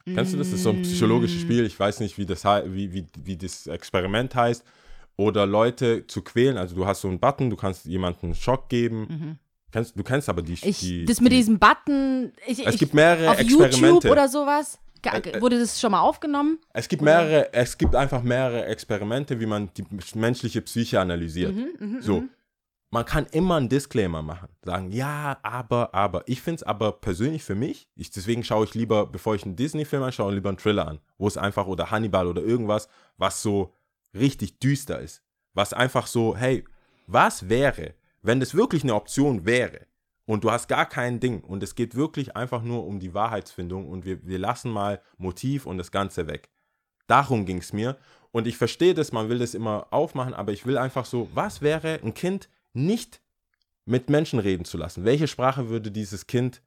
Kennst 0.06 0.34
du 0.34 0.38
das? 0.38 0.47
Das 0.50 0.58
ist 0.58 0.63
so 0.63 0.71
ein 0.71 0.82
psychologisches 0.82 1.41
Spiel. 1.41 1.65
Ich 1.65 1.80
weiß 1.80 2.00
nicht, 2.00 2.17
wie 2.17 2.26
das, 2.26 2.43
wie, 2.43 2.91
wie, 2.93 3.06
wie 3.24 3.38
das 3.38 3.67
Experiment 3.67 4.34
heißt. 4.34 4.63
Oder 5.17 5.45
Leute 5.45 6.08
zu 6.08 6.24
quälen. 6.24 6.58
Also 6.58 6.76
du 6.76 6.86
hast 6.88 7.02
so 7.02 7.08
einen 7.08 7.19
Button, 7.19 7.50
du 7.52 7.56
kannst 7.56 7.86
jemandem 7.86 8.30
einen 8.30 8.36
Schock 8.36 8.69
geben. 8.69 9.38
Kennst, 9.71 9.97
du 9.97 10.04
kennst 10.04 10.28
aber 10.28 10.41
die, 10.41 10.54
Ich, 10.54 10.80
die 10.80 11.06
das 11.06 11.21
mit 11.21 11.32
die, 11.32 11.38
diesem 11.38 11.60
Button, 11.60 12.34
ich, 12.47 12.65
Es 12.65 12.74
ich, 12.74 12.80
gibt 12.80 12.93
mehrere 12.93 13.30
auf 13.32 13.39
Experimente. 13.39 13.78
YouTube 13.86 14.06
oder 14.12 14.28
sowas, 14.28 14.80
Äh, 15.06 15.17
äh, 15.19 15.41
wurde 15.41 15.60
das 15.60 15.80
schon 15.80 15.91
mal 15.91 16.02
aufgenommen? 16.02 16.60
Es 16.74 16.88
gibt 16.88 17.02
mehrere, 17.02 17.54
es 17.54 17.78
gibt 17.78 17.95
einfach 17.95 18.21
mehrere 18.24 18.65
Experimente, 18.65 19.39
wie 19.39 19.45
man 19.45 19.69
die 19.78 19.86
menschliche 20.15 20.62
Psyche 20.62 21.00
analysiert. 21.00 21.56
Mhm, 21.56 22.02
so. 22.02 22.24
Man 22.93 23.06
kann 23.06 23.25
immer 23.32 23.56
einen 23.56 23.69
Disclaimer 23.69 24.21
machen. 24.21 24.49
Sagen, 24.63 24.91
ja, 24.91 25.38
aber, 25.43 25.95
aber. 25.95 26.23
Ich 26.27 26.41
finde 26.41 26.58
es 26.58 26.63
aber 26.63 26.91
persönlich 26.91 27.41
für 27.41 27.56
mich, 27.56 27.88
ich, 27.95 28.12
deswegen 28.12 28.43
schaue 28.43 28.65
ich 28.65 28.73
lieber, 28.75 29.08
bevor 29.08 29.34
ich 29.34 29.45
einen 29.45 29.56
Disney-Film 29.56 30.04
anschaue, 30.04 30.34
lieber 30.34 30.49
einen 30.49 30.58
Thriller 30.58 30.89
an. 30.89 30.99
Wo 31.17 31.25
es 31.25 31.38
einfach, 31.38 31.67
oder 31.67 31.89
Hannibal 31.89 32.27
oder 32.27 32.41
irgendwas, 32.41 32.89
was 33.17 33.41
so 33.41 33.73
richtig 34.13 34.60
düster 34.60 34.99
ist. 34.99 35.23
Was 35.54 35.71
einfach 35.71 36.06
so, 36.06 36.36
hey, 36.36 36.65
was 37.08 37.47
wäre, 37.47 37.93
wenn 38.21 38.41
das 38.41 38.56
wirklich 38.56 38.84
eine 38.84 38.95
Option 38.95 39.45
wäre 39.45 39.88
und 40.25 40.43
du 40.43 40.51
hast 40.51 40.67
gar 40.67 40.86
kein 40.86 41.21
Ding 41.21 41.41
und 41.41 41.63
es 41.63 41.75
geht 41.75 41.95
wirklich 41.95 42.36
einfach 42.36 42.62
nur 42.62 42.86
um 42.86 42.99
die 42.99 43.13
Wahrheitsfindung 43.13 43.88
und 43.88 44.04
wir, 44.04 44.25
wir 44.25 44.38
lassen 44.38 44.69
mal 44.69 45.01
Motiv 45.17 45.65
und 45.65 45.77
das 45.77 45.91
Ganze 45.91 46.27
weg. 46.27 46.49
Darum 47.08 47.45
ging 47.45 47.60
es 47.60 47.71
mir. 47.71 47.97
Und 48.32 48.47
ich 48.47 48.58
verstehe 48.58 48.93
das, 48.93 49.12
man 49.12 49.30
will 49.30 49.39
das 49.39 49.54
immer 49.54 49.88
aufmachen, 49.91 50.34
aber 50.34 50.51
ich 50.51 50.65
will 50.65 50.77
einfach 50.77 51.06
so, 51.06 51.30
was 51.34 51.62
wäre 51.62 51.99
ein 52.04 52.13
Kind 52.13 52.49
nicht 52.73 53.21
mit 53.86 54.10
Menschen 54.10 54.39
reden 54.39 54.65
zu 54.65 54.77
lassen? 54.77 55.03
Welche 55.05 55.27
Sprache 55.27 55.69
würde 55.69 55.91
dieses 55.91 56.27
Kind, 56.27 56.62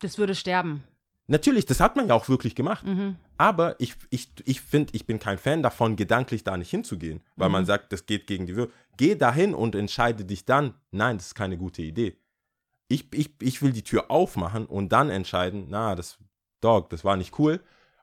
Das 0.00 0.18
würde 0.18 0.34
sterben. 0.34 0.82
Natürlich, 1.28 1.64
das 1.66 1.78
hat 1.78 1.94
man 1.94 2.08
ja 2.08 2.14
auch 2.14 2.28
wirklich 2.28 2.54
gemacht. 2.56 2.84
Mhm. 2.84 3.16
Aber 3.38 3.80
ich, 3.80 3.94
ich, 4.10 4.28
ich 4.44 4.60
finde, 4.60 4.92
ich 4.94 5.06
bin 5.06 5.18
kein 5.20 5.38
Fan 5.38 5.62
davon, 5.62 5.94
gedanklich 5.94 6.42
da 6.42 6.56
nicht 6.56 6.70
hinzugehen, 6.70 7.20
weil 7.36 7.48
Mhm. 7.48 7.52
man 7.52 7.66
sagt, 7.66 7.92
das 7.92 8.06
geht 8.06 8.26
gegen 8.26 8.46
die 8.46 8.56
Würde. 8.56 8.72
Geh 8.96 9.14
dahin 9.14 9.54
und 9.54 9.74
entscheide 9.76 10.24
dich 10.24 10.44
dann. 10.44 10.74
Nein, 10.90 11.18
das 11.18 11.28
ist 11.28 11.34
keine 11.36 11.56
gute 11.56 11.80
Idee. 11.82 12.16
Ich, 12.88 13.06
ich, 13.14 13.30
ich 13.40 13.62
will 13.62 13.72
die 13.72 13.84
Tür 13.84 14.10
aufmachen 14.10 14.66
und 14.66 14.90
dann 14.90 15.08
entscheiden, 15.10 15.66
na, 15.68 15.94
das 15.94 16.18
Dog, 16.60 16.90
das 16.90 17.04
war 17.04 17.16
nicht 17.16 17.38
cool. 17.38 17.60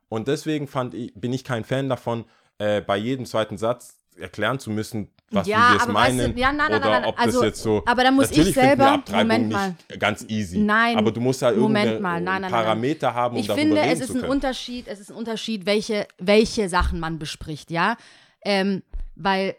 Und 0.08 0.28
deswegen 0.30 0.68
fand 0.68 0.94
ich, 0.94 1.14
bin 1.14 1.34
ich 1.34 1.44
kein 1.44 1.66
Fan 1.66 1.90
davon, 1.90 2.26
äh, 2.58 2.82
bei 2.82 2.98
jedem 2.98 3.26
zweiten 3.26 3.58
Satz 3.58 3.98
erklären 4.18 4.60
zu 4.60 4.72
müssen, 4.72 5.12
was 5.32 5.48
Ja, 5.48 5.58
wir 5.70 5.74
jetzt 5.74 5.84
aber 5.84 5.94
weißt 5.94 6.12
du, 6.12 6.16
meinen. 6.24 6.38
ja, 6.38 6.48
nein, 6.52 6.58
nein, 6.58 6.68
oder 6.82 6.90
nein, 6.90 7.02
nein, 7.02 7.10
ob 7.10 7.20
also, 7.20 7.40
das 7.40 7.46
jetzt 7.48 7.62
so. 7.64 7.84
aber 7.86 8.04
da 8.04 8.12
muss 8.12 8.32
ich 8.32 8.38
wir 8.38 8.54
selber- 8.54 8.92
Abtreibung 8.92 9.28
Moment 9.50 9.76
nicht 9.90 10.00
ganz 10.00 10.26
easy. 10.28 10.58
Nein, 10.60 10.98
Aber 10.98 11.12
du 11.12 11.22
musst 11.22 11.42
da 11.42 11.52
Moment 11.52 11.86
irgendeine 11.86 12.00
mal, 12.00 12.14
nein, 12.22 12.24
nein, 12.24 12.42
nein, 12.42 12.52
nein. 12.52 12.64
Parameter 12.64 13.14
haben, 13.14 13.36
um 13.36 13.42
ich 13.42 13.48
darüber 13.48 13.62
finde, 13.62 13.82
reden 13.82 13.92
es 13.92 14.00
ist 14.02 14.12
zu 14.14 14.24
ein. 14.24 14.30
Unterschied, 14.30 14.88
es 14.88 15.00
ist 15.00 15.12
ein 15.12 15.16
Unterschied, 15.18 15.66
welche, 15.66 16.08
welche 16.18 16.70
Sachen 16.70 17.00
man 17.00 17.20
bespricht, 17.20 17.72
ja. 17.72 17.96
Ähm, 18.44 18.84
weil, 19.16 19.56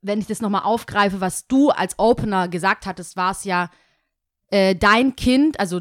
wenn 0.00 0.18
ich 0.20 0.26
das 0.26 0.40
nochmal 0.40 0.62
aufgreife, 0.62 1.20
was 1.20 1.46
du 1.46 1.70
als 1.70 1.98
Opener 1.98 2.48
gesagt 2.48 2.86
hattest, 2.86 3.16
war 3.16 3.32
es 3.32 3.44
ja, 3.44 3.70
äh, 4.50 4.74
dein 4.74 5.16
Kind, 5.16 5.58
also 5.60 5.80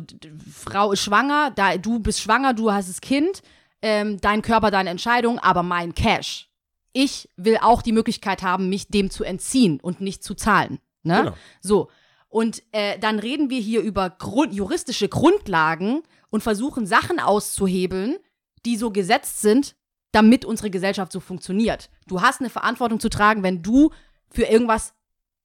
Frau 0.53 0.91
ist 0.91 1.01
schwanger, 1.01 1.51
da, 1.55 1.77
du 1.77 1.99
bist 1.99 2.21
schwanger, 2.21 2.53
du 2.53 2.71
hast 2.71 2.89
das 2.89 3.01
Kind, 3.01 3.41
ähm, 3.81 4.19
dein 4.21 4.41
Körper, 4.41 4.71
deine 4.71 4.89
Entscheidung, 4.91 5.39
aber 5.39 5.63
mein 5.63 5.93
Cash. 5.95 6.47
Ich 6.93 7.29
will 7.37 7.57
auch 7.61 7.81
die 7.81 7.91
Möglichkeit 7.91 8.43
haben, 8.43 8.69
mich 8.69 8.87
dem 8.87 9.09
zu 9.09 9.23
entziehen 9.23 9.79
und 9.79 10.01
nicht 10.01 10.23
zu 10.23 10.35
zahlen. 10.35 10.79
Ne? 11.03 11.17
Genau. 11.17 11.37
So. 11.61 11.89
Und 12.27 12.63
äh, 12.71 12.97
dann 12.99 13.19
reden 13.19 13.49
wir 13.49 13.59
hier 13.59 13.81
über 13.81 14.09
Grund, 14.09 14.53
juristische 14.53 15.09
Grundlagen 15.09 16.03
und 16.29 16.41
versuchen 16.41 16.85
Sachen 16.85 17.19
auszuhebeln, 17.19 18.17
die 18.65 18.77
so 18.77 18.91
gesetzt 18.91 19.41
sind, 19.41 19.75
damit 20.11 20.45
unsere 20.45 20.69
Gesellschaft 20.69 21.11
so 21.11 21.19
funktioniert. 21.19 21.89
Du 22.07 22.21
hast 22.21 22.39
eine 22.39 22.49
Verantwortung 22.49 22.99
zu 22.99 23.09
tragen, 23.09 23.43
wenn 23.43 23.61
du 23.61 23.91
für 24.29 24.43
irgendwas, 24.43 24.93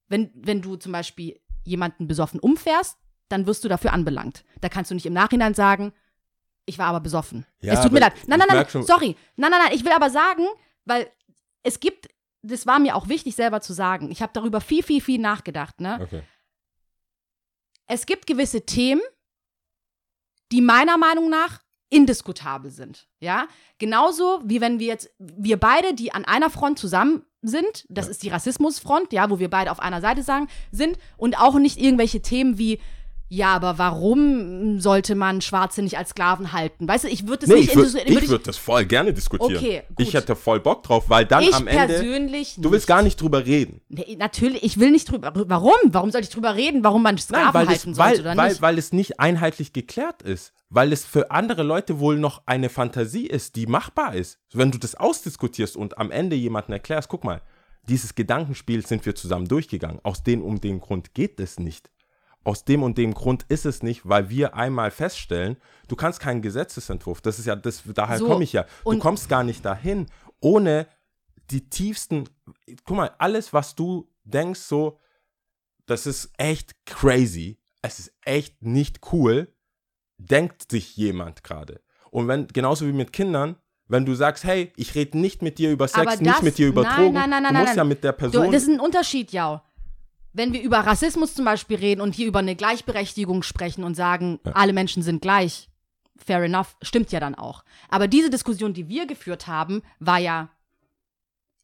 wenn, 0.07 0.31
wenn 0.33 0.61
du 0.61 0.75
zum 0.75 0.91
Beispiel 0.91 1.39
jemanden 1.63 2.07
besoffen 2.07 2.39
umfährst, 2.39 2.97
dann 3.29 3.45
wirst 3.45 3.63
du 3.63 3.67
dafür 3.67 3.93
anbelangt. 3.93 4.45
Da 4.61 4.69
kannst 4.69 4.91
du 4.91 4.95
nicht 4.95 5.05
im 5.05 5.13
Nachhinein 5.13 5.53
sagen, 5.53 5.93
ich 6.65 6.77
war 6.77 6.87
aber 6.87 6.99
besoffen. 6.99 7.45
Ja, 7.61 7.73
es 7.73 7.81
tut 7.81 7.91
mir 7.91 7.99
leid. 7.99 8.13
Nein, 8.27 8.39
nein, 8.39 8.47
nein, 8.49 8.83
sorry. 8.83 9.15
Nein, 9.35 9.51
nein, 9.51 9.61
nein, 9.65 9.71
ich 9.73 9.83
will 9.83 9.91
aber 9.91 10.09
sagen, 10.09 10.45
weil 10.85 11.07
es 11.67 11.79
gibt, 11.81 12.07
das 12.41 12.65
war 12.65 12.79
mir 12.79 12.95
auch 12.95 13.09
wichtig 13.09 13.35
selber 13.35 13.59
zu 13.61 13.73
sagen. 13.73 14.09
Ich 14.09 14.21
habe 14.21 14.31
darüber 14.33 14.61
viel, 14.61 14.83
viel, 14.83 15.01
viel 15.01 15.19
nachgedacht, 15.19 15.81
ne? 15.81 15.99
Okay. 16.01 16.23
es 17.87 18.05
gibt 18.05 18.25
gewisse 18.25 18.65
Themen, 18.65 19.01
die 20.51 20.61
meiner 20.61 20.97
Meinung 20.97 21.29
nach 21.29 21.61
indiskutabel 21.89 22.71
sind. 22.71 23.07
Ja, 23.19 23.47
genauso 23.79 24.41
wie 24.45 24.61
wenn 24.61 24.79
wir 24.79 24.87
jetzt, 24.87 25.09
wir 25.19 25.57
beide, 25.57 25.93
die 25.93 26.13
an 26.13 26.25
einer 26.25 26.49
Front 26.49 26.79
zusammen 26.79 27.25
sind, 27.41 27.85
das 27.89 28.07
ist 28.07 28.23
die 28.23 28.29
Rassismusfront, 28.29 29.13
ja, 29.13 29.29
wo 29.29 29.39
wir 29.39 29.49
beide 29.49 29.71
auf 29.71 29.79
einer 29.79 30.01
Seite 30.01 30.23
sagen, 30.23 30.47
sind 30.71 30.97
und 31.17 31.39
auch 31.39 31.55
nicht 31.55 31.77
irgendwelche 31.77 32.21
Themen 32.21 32.57
wie, 32.57 32.79
ja, 33.29 33.53
aber 33.53 33.77
warum 33.77 34.79
sollte 34.79 35.15
man 35.15 35.41
Schwarze 35.41 35.81
nicht 35.81 35.97
als 35.97 36.11
Sklaven 36.11 36.53
halten? 36.53 36.87
Weißt 36.87 37.03
du, 37.03 37.09
ich 37.09 37.27
würde 37.27 37.39
das 37.39 37.49
Nee, 37.49 37.55
nicht 37.55 37.69
ich 37.69 37.75
würde 37.75 37.93
würd 37.93 38.09
ich 38.09 38.29
würd 38.29 38.47
das 38.47 38.57
voll 38.57 38.85
gerne 38.85 39.13
diskutieren. 39.13 39.57
Okay, 39.57 39.83
gut. 39.89 40.07
ich 40.07 40.13
hätte 40.13 40.35
voll 40.35 40.61
Bock 40.61 40.83
drauf, 40.83 41.09
weil 41.09 41.25
dann 41.25 41.43
ich 41.43 41.53
am 41.53 41.67
Ende. 41.67 41.93
persönlich 41.95 42.55
Du 42.57 42.71
willst 42.71 42.87
gar 42.87 43.01
nicht 43.01 43.19
drüber 43.19 43.45
reden. 43.45 43.81
Nee, 43.89 44.15
natürlich, 44.17 44.63
ich 44.63 44.79
will 44.79 44.91
nicht 44.91 45.11
drüber. 45.11 45.33
Warum? 45.33 45.73
Warum 45.87 46.11
soll 46.11 46.21
ich 46.21 46.29
drüber 46.29 46.55
reden, 46.55 46.83
warum 46.83 47.03
man 47.03 47.17
Sklaven 47.17 47.53
weil, 47.53 47.67
halten 47.67 47.91
es, 47.91 47.97
sollte 47.97 48.13
weil, 48.13 48.19
oder 48.21 48.37
weil, 48.37 48.49
nicht? 48.49 48.61
weil 48.61 48.77
es 48.77 48.93
nicht 48.93 49.19
einheitlich 49.19 49.73
geklärt 49.73 50.21
ist. 50.21 50.53
Weil 50.69 50.93
es 50.93 51.05
für 51.05 51.31
andere 51.31 51.63
Leute 51.63 51.99
wohl 51.99 52.17
noch 52.17 52.43
eine 52.45 52.69
Fantasie 52.69 53.27
ist, 53.27 53.55
die 53.55 53.67
machbar 53.67 54.15
ist. 54.15 54.39
Wenn 54.53 54.71
du 54.71 54.77
das 54.77 54.95
ausdiskutierst 54.95 55.75
und 55.75 55.97
am 55.97 56.11
Ende 56.11 56.35
jemanden 56.35 56.71
erklärst, 56.73 57.09
guck 57.09 57.23
mal, 57.23 57.41
dieses 57.87 58.15
Gedankenspiel 58.15 58.85
sind 58.85 59.05
wir 59.05 59.15
zusammen 59.15 59.47
durchgegangen. 59.47 59.99
Aus 60.03 60.23
dem 60.23 60.41
um 60.41 60.59
den 60.59 60.79
Grund 60.81 61.13
geht 61.13 61.39
es 61.39 61.57
nicht. 61.57 61.89
Aus 62.47 62.63
dem 62.63 62.81
und 62.81 62.97
dem 62.97 63.13
Grund 63.13 63.43
ist 63.49 63.65
es 63.65 63.83
nicht, 63.83 64.07
weil 64.07 64.29
wir 64.29 64.55
einmal 64.55 64.89
feststellen, 64.89 65.57
du 65.89 65.97
kannst 65.97 66.21
keinen 66.21 66.41
Gesetzesentwurf, 66.41 67.19
das 67.19 67.39
ist 67.39 67.45
ja, 67.45 67.57
das, 67.57 67.83
daher 67.93 68.19
So, 68.19 68.27
komme 68.27 68.45
ich 68.45 68.53
ja. 68.53 68.65
Du 68.85 68.97
kommst 68.99 69.27
gar 69.27 69.43
nicht 69.43 69.65
dahin, 69.65 70.05
ohne 70.39 70.87
die 71.51 71.69
tiefsten, 71.69 72.29
guck 72.85 72.95
mal, 72.95 73.11
alles, 73.17 73.51
was 73.51 73.75
du 73.75 74.09
denkst, 74.23 74.61
so, 74.61 74.97
das 75.87 76.07
ist 76.07 76.31
echt 76.37 76.73
crazy, 76.85 77.57
es 77.81 77.99
ist 77.99 78.13
echt 78.23 78.61
nicht 78.63 79.01
cool, 79.11 79.53
denkt 80.17 80.71
sich 80.71 80.95
jemand 80.95 81.43
gerade. 81.43 81.81
Und 82.11 82.29
wenn, 82.29 82.47
genauso 82.47 82.87
wie 82.87 82.93
mit 82.93 83.11
Kindern, 83.11 83.57
wenn 83.89 84.05
du 84.05 84.15
sagst, 84.15 84.45
hey, 84.45 84.71
ich 84.77 84.95
rede 84.95 85.17
nicht 85.17 85.41
mit 85.41 85.59
dir 85.59 85.69
über 85.71 85.87
Sex, 85.89 85.99
Aber 85.99 86.15
nicht 86.15 86.25
das- 86.27 86.41
mit 86.41 86.57
dir 86.57 86.67
über 86.69 86.83
nein, 86.83 86.95
Drogen, 86.97 87.13
nein, 87.13 87.29
nein, 87.29 87.53
du 87.53 87.59
musst 87.59 87.75
ja 87.75 87.83
mit 87.83 88.03
der 88.05 88.13
Du, 88.13 88.17
Person. 88.19 88.51
das 88.53 88.63
ist 88.63 88.69
ein 88.69 88.79
Unterschied, 88.79 89.31
ja. 89.33 89.63
Wenn 90.33 90.53
wir 90.53 90.61
über 90.61 90.79
Rassismus 90.79 91.33
zum 91.33 91.45
Beispiel 91.45 91.77
reden 91.77 92.01
und 92.01 92.13
hier 92.13 92.27
über 92.27 92.39
eine 92.39 92.55
Gleichberechtigung 92.55 93.43
sprechen 93.43 93.83
und 93.83 93.95
sagen, 93.95 94.39
alle 94.53 94.73
Menschen 94.73 95.01
sind 95.03 95.21
gleich, 95.21 95.69
fair 96.17 96.41
enough, 96.43 96.75
stimmt 96.81 97.11
ja 97.11 97.19
dann 97.19 97.35
auch. 97.35 97.63
Aber 97.89 98.07
diese 98.07 98.29
Diskussion, 98.29 98.73
die 98.73 98.87
wir 98.87 99.05
geführt 99.07 99.47
haben, 99.47 99.81
war 99.99 100.19
ja, 100.19 100.49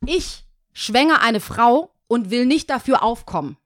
ich 0.06 0.46
schwängere 0.74 1.22
eine 1.22 1.40
Frau 1.40 1.92
und 2.08 2.30
will 2.32 2.46
nicht 2.46 2.70
dafür 2.70 3.04
aufkommen. 3.04 3.58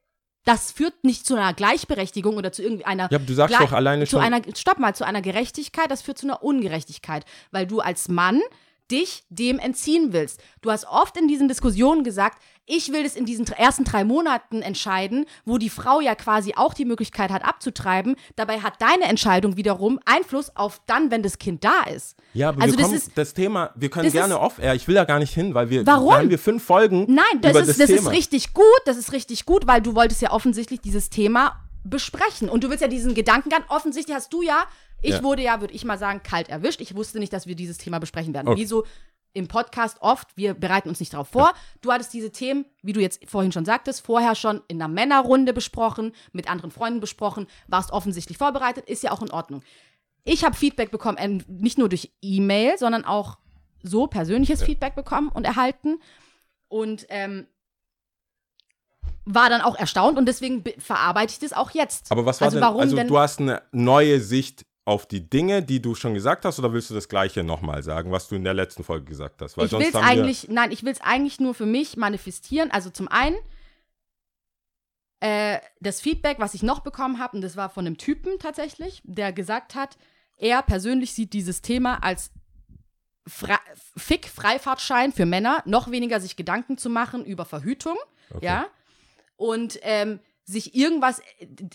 Das 0.46 0.72
führt 0.72 1.04
nicht 1.04 1.26
zu 1.26 1.36
einer 1.36 1.54
Gleichberechtigung 1.54 2.38
oder 2.38 2.54
zu 2.54 2.64
irgendeiner. 2.64 3.10
Ja, 3.12 3.18
aber 3.18 3.26
du 3.26 3.34
sagst 3.34 3.56
Gleich- 3.58 3.68
doch 3.70 3.76
alleine 3.76 4.06
zu 4.06 4.12
schon- 4.12 4.22
Einer, 4.22 4.42
stopp 4.56 4.80
mal, 4.80 4.96
zu 4.96 5.06
einer 5.06 5.22
Gerechtigkeit, 5.22 5.92
das 5.92 6.02
führt 6.02 6.18
zu 6.18 6.26
einer 6.26 6.42
Ungerechtigkeit, 6.42 7.26
weil 7.52 7.68
du 7.68 7.82
als 7.82 8.08
Mann 8.08 8.42
dich 8.92 9.24
dem 9.30 9.60
entziehen 9.60 10.14
willst. 10.14 10.40
Du 10.62 10.72
hast 10.72 10.86
oft 10.88 11.18
in 11.18 11.28
diesen 11.28 11.48
Diskussionen 11.48 12.04
gesagt, 12.04 12.42
ich 12.66 12.92
will 12.92 13.04
das 13.04 13.16
in 13.16 13.26
diesen 13.26 13.46
ersten 13.48 13.86
drei 13.86 14.04
Monaten 14.04 14.62
entscheiden, 14.62 15.26
wo 15.46 15.58
die 15.58 15.70
Frau 15.70 16.02
ja 16.02 16.16
quasi 16.16 16.54
auch 16.56 16.74
die 16.74 16.84
Möglichkeit 16.84 17.32
hat 17.32 17.46
abzutreiben. 17.46 18.16
Dabei 18.36 18.60
hat 18.60 18.74
deine 18.82 19.06
Entscheidung 19.06 19.56
wiederum 19.56 20.00
Einfluss 20.06 20.54
auf 20.56 20.82
dann, 20.86 21.10
wenn 21.12 21.24
das 21.24 21.38
Kind 21.38 21.64
da 21.64 21.84
ist. 21.84 22.18
ja, 22.34 22.50
aber 22.50 22.62
also 22.64 22.74
wir 22.74 22.78
das 22.82 22.86
kommen, 22.88 22.98
ist- 22.98 23.12
das 23.18 23.34
Thema, 23.34 23.72
wir 23.76 23.90
können 23.90 24.12
gerne 24.12 24.40
off-air, 24.40 24.76
ich 24.76 24.88
will 24.88 24.96
da 24.96 25.06
gar 25.06 25.20
nicht 25.20 25.34
hin, 25.34 25.54
weil 25.54 25.70
wir, 25.70 25.86
Warum? 25.88 26.10
da 26.10 26.18
haben 26.20 26.30
wir 26.30 26.40
fünf 26.40 26.64
Folgen 26.64 27.06
Nein, 27.08 27.24
das, 27.42 27.52
über 27.52 27.60
ist, 27.62 27.70
das, 27.70 27.78
das, 27.78 27.88
Thema. 27.88 28.12
ist 28.12 28.18
richtig 28.18 28.54
gut, 28.54 28.64
das 28.86 28.98
ist 28.98 29.14
richtig 29.14 29.46
gut, 29.46 29.66
weil 29.68 29.82
du 29.82 29.96
wolltest 29.96 30.22
ja 30.22 30.32
offensichtlich 30.32 30.82
dieses 30.82 31.10
Thema 31.10 31.62
besprechen. 31.86 32.50
Und 32.50 32.66
du 32.66 32.70
willst 32.70 32.82
ja 32.82 32.90
diesen 32.90 33.14
Gedankengang, 33.16 33.64
offensichtlich 33.70 34.14
hast 34.16 34.34
du 34.34 34.42
ja, 34.42 34.66
ich 35.02 35.16
Ja. 35.16 35.24
wurde 35.24 35.42
ja, 35.44 35.62
würde 35.62 35.74
ich 35.74 35.86
mal 35.86 35.98
sagen, 35.98 36.22
kalt 36.24 36.50
erwischt. 36.50 36.82
Ich 36.82 36.96
wusste 36.96 37.20
nicht, 37.20 37.34
dass 37.34 37.48
wir 37.48 37.56
dieses 37.56 37.78
Thema 37.78 38.00
besprechen 38.00 38.34
werden. 38.34 38.48
Okay. 38.48 38.60
Wie 38.62 38.66
so 38.66 38.86
im 39.34 39.48
Podcast 39.48 39.98
oft, 40.02 40.36
wir 40.36 40.56
bereiten 40.56 40.90
uns 40.90 41.00
nicht 41.00 41.14
darauf 41.14 41.28
vor. 41.28 41.54
Du 41.82 41.92
hattest 41.92 42.12
diese 42.14 42.32
Themen, 42.32 42.66
wie 42.82 42.94
du 42.94 43.00
jetzt 43.00 43.30
vorhin 43.30 43.52
schon 43.52 43.66
sagtest, 43.66 44.04
vorher 44.04 44.34
schon 44.34 44.62
in 44.68 44.82
einer 44.82 44.92
Männerrunde 44.92 45.54
besprochen, 45.54 46.14
mit 46.32 46.50
anderen 46.50 46.72
Freunden 46.72 47.00
besprochen, 47.00 47.46
warst 47.68 47.92
offensichtlich 47.92 48.38
vorbereitet, 48.40 48.90
ist 48.90 49.04
ja 49.04 49.12
auch 49.12 49.22
in 49.22 49.30
Ordnung. 49.30 49.62
Ich 50.24 50.44
habe 50.44 50.56
Feedback 50.56 50.90
bekommen, 50.92 51.18
ähm, 51.20 51.44
nicht 51.48 51.78
nur 51.78 51.88
durch 51.88 52.12
E-Mail, 52.22 52.78
sondern 52.80 53.06
auch 53.06 53.38
so 53.84 54.08
persönliches 54.08 54.64
Feedback 54.64 54.96
bekommen 54.96 55.30
und 55.30 55.46
erhalten. 55.46 56.00
Und 56.68 57.06
ähm, 57.10 57.46
war 59.26 59.50
dann 59.50 59.62
auch 59.62 59.76
erstaunt 59.78 60.18
und 60.18 60.26
deswegen 60.26 60.64
be- 60.64 60.76
verarbeite 60.80 61.32
ich 61.34 61.40
das 61.40 61.54
auch 61.54 61.72
jetzt. 61.72 62.12
Aber 62.12 62.26
was 62.26 62.42
war 62.42 62.46
also 62.48 62.58
denn, 62.58 62.62
warum 62.66 62.82
also 62.82 62.96
denn? 62.96 63.08
du 63.08 63.18
hast 63.18 63.40
eine 63.40 63.62
neue 63.72 64.20
Sicht 64.20 64.66
auf 64.88 65.06
die 65.06 65.30
Dinge, 65.30 65.62
die 65.62 65.82
du 65.82 65.96
schon 65.96 66.14
gesagt 66.14 66.46
hast, 66.46 66.60
oder 66.60 66.72
willst 66.72 66.90
du 66.90 66.94
das 66.94 67.10
Gleiche 67.10 67.44
nochmal 67.44 67.84
sagen, 67.84 68.10
was 68.14 68.30
du 68.30 68.36
in 68.36 68.46
der 68.46 68.54
letzten 68.54 68.86
Folge 68.86 69.04
gesagt 69.04 69.42
hast? 69.42 69.58
Weil 69.58 69.66
ich 69.66 69.74
will 69.74 69.82
es 69.82 69.96
eigentlich, 69.96 70.48
nein, 70.48 70.72
ich 70.72 70.84
will 70.84 70.94
es 70.94 71.02
eigentlich 71.02 71.42
nur 71.42 71.54
für 71.54 71.66
mich 71.66 71.98
manifestieren. 71.98 72.72
Also 72.72 72.90
zum 72.90 73.10
einen 73.10 73.36
äh, 75.20 75.60
das 75.82 76.00
Feedback, 76.00 76.40
was 76.40 76.54
ich 76.54 76.64
noch 76.64 76.80
bekommen 76.80 77.20
habe, 77.20 77.36
und 77.36 77.42
das 77.42 77.58
war 77.58 77.70
von 77.70 77.86
einem 77.86 77.98
Typen 77.98 78.40
tatsächlich, 78.40 79.02
der 79.04 79.34
gesagt 79.34 79.76
hat, 79.76 79.98
er 80.38 80.62
persönlich 80.62 81.14
sieht 81.14 81.34
dieses 81.34 81.62
Thema 81.62 82.02
als 82.02 82.32
Fra 83.28 83.60
Fick-Freifahrtschein 83.98 85.12
für 85.12 85.26
Männer, 85.26 85.64
noch 85.66 85.92
weniger 85.92 86.22
sich 86.22 86.38
Gedanken 86.38 86.78
zu 86.78 86.90
machen 86.90 87.26
über 87.26 87.44
Verhütung, 87.44 87.98
Okay. 88.30 88.46
ja, 88.46 88.68
und 89.36 89.80
ähm, 89.82 90.20
sich 90.50 90.74
irgendwas 90.76 91.22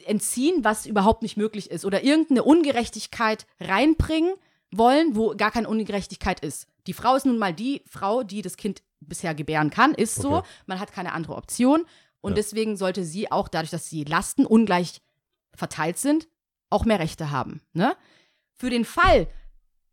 entziehen, 0.06 0.64
was 0.64 0.86
überhaupt 0.86 1.22
nicht 1.22 1.36
möglich 1.36 1.70
ist, 1.70 1.84
oder 1.84 2.02
irgendeine 2.02 2.42
Ungerechtigkeit 2.42 3.46
reinbringen 3.60 4.34
wollen, 4.70 5.14
wo 5.14 5.34
gar 5.36 5.50
keine 5.50 5.68
Ungerechtigkeit 5.68 6.40
ist. 6.40 6.66
Die 6.86 6.94
Frau 6.94 7.14
ist 7.14 7.26
nun 7.26 7.36
mal 7.38 7.52
die 7.52 7.82
Frau, 7.86 8.22
die 8.22 8.40
das 8.40 8.56
Kind 8.56 8.82
bisher 9.00 9.34
gebären 9.34 9.68
kann, 9.70 9.92
ist 9.94 10.14
so. 10.14 10.36
Okay. 10.38 10.48
Man 10.66 10.80
hat 10.80 10.92
keine 10.92 11.12
andere 11.12 11.36
Option. 11.36 11.84
Und 12.22 12.32
Ja. 12.32 12.36
deswegen 12.36 12.76
sollte 12.76 13.04
sie 13.04 13.30
auch, 13.30 13.48
dadurch, 13.48 13.70
dass 13.70 13.88
die 13.90 14.04
Lasten 14.04 14.46
ungleich 14.46 15.02
verteilt 15.54 15.98
sind, 15.98 16.26
auch 16.70 16.86
mehr 16.86 16.98
Rechte 16.98 17.30
haben. 17.30 17.60
Ne? 17.74 17.94
Für 18.54 18.70
den 18.70 18.86
Fall, 18.86 19.26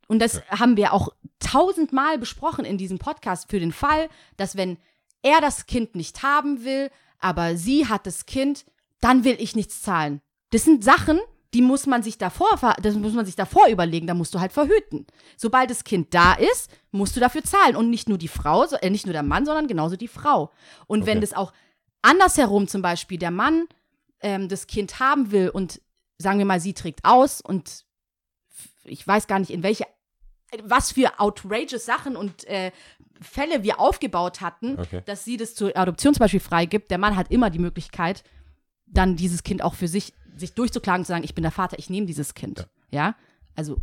und 0.07 0.19
das 0.19 0.41
haben 0.49 0.77
wir 0.77 0.93
auch 0.93 1.09
tausendmal 1.39 2.17
besprochen 2.17 2.63
in 2.63 2.77
diesem 2.77 2.97
Podcast, 2.99 3.49
für 3.49 3.59
den 3.59 3.73
Fall, 3.73 4.07
dass 4.37 4.55
wenn 4.55 4.77
er 5.21 5.41
das 5.41 5.65
Kind 5.65 5.95
nicht 5.95 6.23
haben 6.23 6.63
will, 6.63 6.89
aber 7.19 7.55
sie 7.55 7.87
hat 7.87 8.05
das 8.05 8.25
Kind, 8.25 8.65
dann 9.01 9.23
will 9.23 9.37
ich 9.39 9.55
nichts 9.55 9.81
zahlen. 9.81 10.21
Das 10.51 10.63
sind 10.63 10.83
Sachen, 10.83 11.19
die 11.53 11.61
muss 11.61 11.87
man 11.87 12.03
sich 12.03 12.17
davor, 12.17 12.49
das 12.81 12.95
muss 12.95 13.13
man 13.13 13.25
sich 13.25 13.35
davor 13.35 13.67
überlegen, 13.69 14.07
da 14.07 14.13
musst 14.13 14.33
du 14.35 14.39
halt 14.39 14.51
verhüten. 14.53 15.07
Sobald 15.37 15.69
das 15.69 15.83
Kind 15.83 16.13
da 16.13 16.33
ist, 16.33 16.69
musst 16.91 17.15
du 17.15 17.19
dafür 17.19 17.43
zahlen. 17.43 17.75
Und 17.75 17.89
nicht 17.89 18.07
nur 18.07 18.17
die 18.17 18.27
Frau, 18.27 18.65
äh, 18.65 18.89
nicht 18.89 19.05
nur 19.05 19.13
der 19.13 19.23
Mann, 19.23 19.45
sondern 19.45 19.67
genauso 19.67 19.95
die 19.95 20.07
Frau. 20.07 20.51
Und 20.87 21.05
wenn 21.05 21.17
Okay. 21.17 21.27
das 21.27 21.33
auch 21.33 21.51
andersherum 22.01 22.67
zum 22.67 22.81
Beispiel 22.81 23.17
der 23.17 23.31
Mann 23.31 23.67
ähm, 24.21 24.47
das 24.47 24.67
Kind 24.67 24.99
haben 24.99 25.31
will 25.31 25.49
und 25.49 25.81
sagen 26.17 26.37
wir 26.39 26.45
mal, 26.45 26.59
sie 26.59 26.73
trägt 26.73 27.03
aus 27.05 27.41
und 27.41 27.85
ich 28.83 29.05
weiß 29.07 29.27
gar 29.27 29.39
nicht, 29.39 29.51
in 29.51 29.63
welche, 29.63 29.85
was 30.63 30.91
für 30.91 31.19
outrageous 31.19 31.85
Sachen 31.85 32.15
und 32.15 32.45
äh, 32.45 32.71
Fälle 33.21 33.63
wir 33.63 33.79
aufgebaut 33.79 34.39
hatten, 34.41 34.79
Okay. 34.79 35.01
dass 35.05 35.25
sie 35.25 35.37
das 35.37 35.53
zur 35.55 35.75
Adoption 35.75 36.13
zum 36.13 36.19
Beispiel 36.19 36.39
freigibt. 36.39 36.89
Der 36.89 36.97
Mann 36.97 37.15
hat 37.17 37.31
immer 37.31 37.49
die 37.49 37.59
Möglichkeit, 37.59 38.23
dann 38.85 39.15
dieses 39.17 39.43
Kind 39.43 39.61
auch 39.61 39.73
für 39.75 39.87
sich, 39.87 40.13
sich 40.35 40.53
durchzuklagen, 40.53 41.03
zu 41.05 41.09
sagen, 41.09 41.23
ich 41.25 41.35
bin 41.35 41.41
der 41.43 41.51
Vater, 41.51 41.77
ich 41.77 41.89
nehme 41.89 42.05
dieses 42.07 42.33
Kind. 42.33 42.67
Ja. 42.91 43.15
Also 43.55 43.77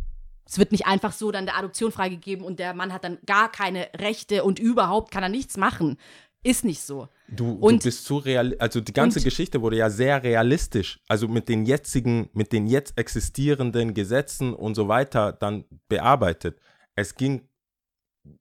es 0.45 0.57
wird 0.57 0.71
nicht 0.71 0.87
einfach 0.87 1.11
so 1.13 1.31
dann 1.31 1.45
der 1.45 1.57
Adoption 1.57 1.91
freigegeben 1.91 2.43
und 2.45 2.57
der 2.59 2.73
Mann 2.73 2.91
hat 2.93 3.03
dann 3.03 3.19
gar 3.25 3.51
keine 3.51 3.87
Rechte 3.95 4.43
und 4.43 4.59
überhaupt 4.59 5.11
kann 5.11 5.23
er 5.23 5.29
nichts 5.29 5.55
machen. 5.55 5.97
Ist 6.43 6.65
nicht 6.65 6.81
so. 6.81 7.07
Du, 7.29 7.51
Und- 7.53 7.83
du 7.83 7.87
bist 7.87 8.05
zu 8.05 8.17
real, 8.17 8.55
also 8.59 8.79
die 8.79 8.93
ganze 8.93 9.19
und- 9.19 9.25
Geschichte 9.25 9.61
wurde 9.61 9.77
ja 9.77 9.89
sehr 9.89 10.23
realistisch, 10.23 10.99
also 11.09 11.27
mit 11.27 11.49
den 11.49 11.65
jetzigen, 11.65 12.29
mit 12.33 12.53
den 12.53 12.67
jetzt 12.67 12.97
existierenden 12.97 13.93
Gesetzen 13.93 14.53
und 14.53 14.75
so 14.75 14.87
weiter 14.87 15.33
dann 15.33 15.65
bearbeitet. 15.89 16.59
Es 16.95 17.15
ging, 17.15 17.47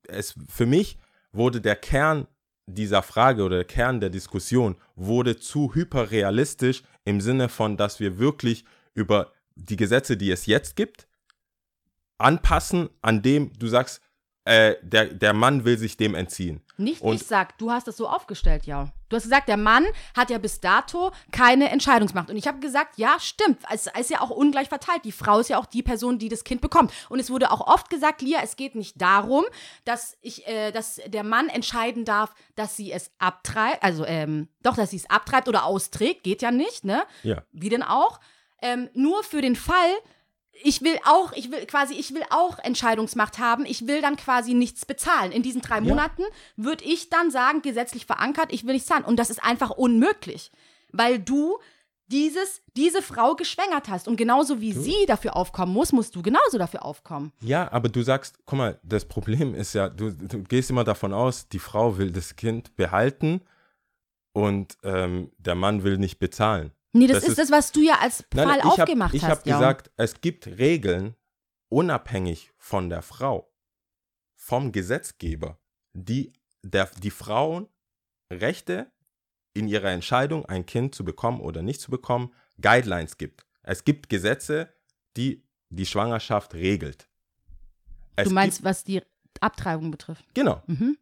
es 0.07 0.35
für 0.49 0.67
mich 0.67 0.99
wurde 1.33 1.61
der 1.61 1.77
Kern 1.77 2.29
dieser 2.67 3.03
Frage 3.03 3.43
oder 3.45 3.57
der 3.57 3.65
Kern 3.65 4.01
der 4.01 4.11
Diskussion 4.11 4.77
wurde 4.95 5.37
zu 5.37 5.75
hyperrealistisch 5.75 6.83
im 7.05 7.21
Sinne 7.21 7.49
von, 7.49 7.77
dass 7.77 8.01
wir 8.01 8.19
wirklich 8.19 8.65
über 8.95 9.33
die 9.57 9.77
Gesetze, 9.77 10.17
die 10.17 10.31
es 10.31 10.47
jetzt 10.47 10.77
gibt, 10.77 11.07
anpassen, 12.19 12.89
an 13.03 13.23
dem 13.23 13.53
du 13.59 13.67
sagst, 13.67 14.01
äh, 14.47 14.77
der, 14.81 15.07
der 15.07 15.33
Mann 15.35 15.65
will 15.65 15.77
sich 15.77 15.97
dem 15.97 16.15
entziehen. 16.15 16.63
Nicht 16.77 17.03
Und- 17.03 17.17
ich 17.17 17.23
sag, 17.27 17.59
du 17.59 17.71
hast 17.71 17.87
das 17.89 17.97
so 17.97 18.09
aufgestellt, 18.09 18.65
ja. 18.67 18.93
Du 19.09 19.17
hast 19.17 19.25
gesagt, 19.25 19.49
der 19.49 19.57
Mann 19.57 19.85
hat 20.17 20.31
ja 20.31 20.39
bis 20.39 20.61
dato 20.61 21.13
keine 21.33 21.71
Entscheidungsmacht. 21.71 22.29
Und 22.31 22.37
ich 22.37 22.47
habe 22.49 22.59
gesagt, 22.61 22.97
ja, 22.99 23.17
stimmt. 23.21 23.59
Es 23.73 23.89
ist 23.99 24.11
ja 24.11 24.21
auch 24.21 24.31
ungleich 24.31 24.69
verteilt. 24.69 25.05
Die 25.05 25.13
Frau 25.13 25.39
ist 25.41 25.49
ja 25.49 25.59
auch 25.59 25.67
die 25.67 25.83
Person, 25.83 26.19
die 26.19 26.29
das 26.29 26.43
Kind 26.45 26.61
bekommt. 26.61 26.93
Und 27.09 27.19
es 27.21 27.31
wurde 27.31 27.51
auch 27.53 27.61
oft 27.67 27.89
gesagt, 27.91 28.21
Lia, 28.23 28.41
es 28.43 28.57
geht 28.57 28.75
nicht 28.75 29.01
darum, 29.01 29.45
dass 29.85 30.17
ich, 30.23 30.47
äh, 30.49 30.71
dass 30.73 31.01
der 31.07 31.23
Mann 31.25 31.49
entscheiden 31.49 32.05
darf, 32.05 32.35
dass 32.57 32.77
sie 32.77 32.91
es 32.93 33.11
abtreibt, 33.19 33.83
also 33.83 34.05
ähm, 34.05 34.49
doch, 34.63 34.75
dass 34.77 34.91
sie 34.91 34.97
es 34.97 35.09
abtreibt 35.11 35.49
oder 35.49 35.65
austrägt, 35.65 36.25
geht 36.25 36.43
ja 36.43 36.51
nicht, 36.51 36.85
ne? 36.85 37.03
Ja. 37.23 37.43
Wie 37.53 37.69
denn 37.69 37.83
auch? 37.85 38.21
Ähm, 38.63 38.89
nur 38.95 39.23
für 39.23 39.41
den 39.43 39.55
Fall, 39.55 39.91
ich 40.63 40.83
will 40.83 40.99
auch, 41.05 41.33
ich 41.33 41.51
will 41.51 41.65
quasi, 41.67 41.95
ich 41.95 42.15
will 42.15 42.23
auch 42.31 42.59
Entscheidungsmacht 42.59 43.39
haben. 43.39 43.67
Ich 43.67 43.87
will 43.87 44.01
dann 44.01 44.17
quasi 44.17 44.55
nichts 44.55 44.85
bezahlen. 44.85 45.33
In 45.33 45.43
diesen 45.43 45.61
drei 45.61 45.81
Monaten 45.81 46.23
würde 46.57 46.85
ich 46.85 47.11
dann 47.11 47.31
sagen, 47.31 47.63
gesetzlich 47.63 48.07
verankert, 48.07 48.53
ich 48.53 48.65
will 48.65 48.75
nichts 48.75 48.89
zahlen. 48.89 49.05
Und 49.05 49.17
das 49.17 49.31
ist 49.31 49.43
einfach 49.43 49.71
unmöglich, 49.71 50.51
weil 50.93 51.19
du 51.19 51.59
dieses, 52.09 52.63
diese 52.77 53.03
Frau 53.03 53.35
geschwängert 53.35 53.89
hast. 53.89 54.07
Und 54.07 54.17
genauso 54.17 54.61
wie 54.61 54.73
sie 54.73 55.07
dafür 55.07 55.37
aufkommen 55.37 55.73
muss, 55.73 55.93
musst 55.93 56.15
du 56.15 56.23
genauso 56.23 56.57
dafür 56.57 56.85
aufkommen. 56.85 57.33
Ja, 57.41 57.71
aber 57.73 57.89
du 57.89 58.03
sagst, 58.03 58.39
guck 58.45 58.59
mal, 58.59 58.81
das 58.83 59.05
Problem 59.05 59.55
ist 59.55 59.75
ja, 59.75 59.89
du, 59.89 60.13
du 60.13 60.43
gehst 60.45 60.71
immer 60.71 60.85
davon 60.85 61.13
aus, 61.13 61.49
die 61.49 61.59
Frau 61.59 61.99
will 61.99 62.13
das 62.13 62.37
Kind 62.37 62.77
behalten 62.77 63.41
und 64.33 64.77
ähm, 64.85 65.33
der 65.39 65.57
Mann 65.57 65.83
will 65.83 65.99
nicht 65.99 66.19
bezahlen. 66.19 66.71
Nee, 66.99 67.07
das, 67.07 67.21
Das 67.21 67.29
ist, 67.31 67.39
das, 67.39 67.51
was 67.51 67.73
du 67.73 67.81
ja 67.81 67.99
als 68.01 68.25
Nein, 68.35 68.49
Fall 68.49 68.59
ich 68.59 68.65
hab- 68.65 68.79
aufgemacht 68.81 69.15
ich 69.15 69.23
hast. 69.25 69.31
habe 69.41 69.49
ja. 69.51 69.57
gesagt, 69.59 69.91
es 69.97 70.21
gibt 70.21 70.47
Regeln 70.47 71.15
unabhängig 71.69 72.53
von 72.59 72.89
der 72.89 73.03
Frau, 73.03 73.53
vom 74.35 74.73
Gesetzgeber, 74.73 75.59
die 75.93 76.33
der, 76.63 76.89
die 77.03 77.11
Frauen 77.11 77.69
Rechte 78.33 78.91
in 79.55 79.69
ihrer 79.69 79.91
Entscheidung, 79.91 80.45
ein 80.47 80.67
Kind 80.67 80.95
zu 80.95 81.05
bekommen 81.05 81.41
oder 81.41 81.63
nicht 81.63 81.81
zu 81.81 81.91
bekommen, 81.91 82.33
Guidelines 82.61 83.17
gibt. 83.19 83.47
Es 83.63 83.85
gibt 83.85 84.09
Gesetze, 84.09 84.73
die 85.17 85.45
die 85.71 85.87
Schwangerschaft 85.87 86.55
regelt. 86.55 87.09
Es 88.17 88.29
du 88.29 88.35
meinst, 88.35 88.59
gibt, 88.59 88.65
was 88.67 88.85
die 88.85 89.03
Abtreibung 89.41 89.91
betrifft. 89.91 90.25
genau. 90.35 90.63
Mhm. 90.67 90.97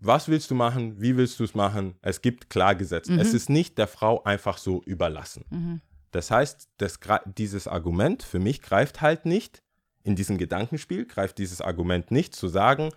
Was 0.00 0.28
willst 0.28 0.50
du 0.50 0.54
machen? 0.54 1.00
Wie 1.00 1.16
willst 1.16 1.38
du 1.38 1.44
es 1.44 1.54
machen? 1.54 1.94
Es 2.00 2.22
gibt 2.22 2.50
klar 2.50 2.74
Gesetze. 2.74 3.14
Es 3.14 3.34
ist 3.34 3.50
nicht 3.50 3.76
der 3.78 3.86
Frau 3.86 4.22
einfach 4.24 4.58
so 4.58 4.82
überlassen. 4.84 5.44
Mhm. 5.50 5.80
Das 6.10 6.30
heißt, 6.30 6.68
das, 6.78 6.98
dieses 7.26 7.68
Argument 7.68 8.22
für 8.22 8.38
mich 8.38 8.62
greift 8.62 9.00
halt 9.00 9.26
nicht, 9.26 9.62
in 10.02 10.16
diesem 10.16 10.38
Gedankenspiel 10.38 11.06
greift 11.06 11.38
dieses 11.38 11.60
Argument 11.60 12.10
nicht 12.10 12.34
zu 12.34 12.48
sagen, 12.48 12.90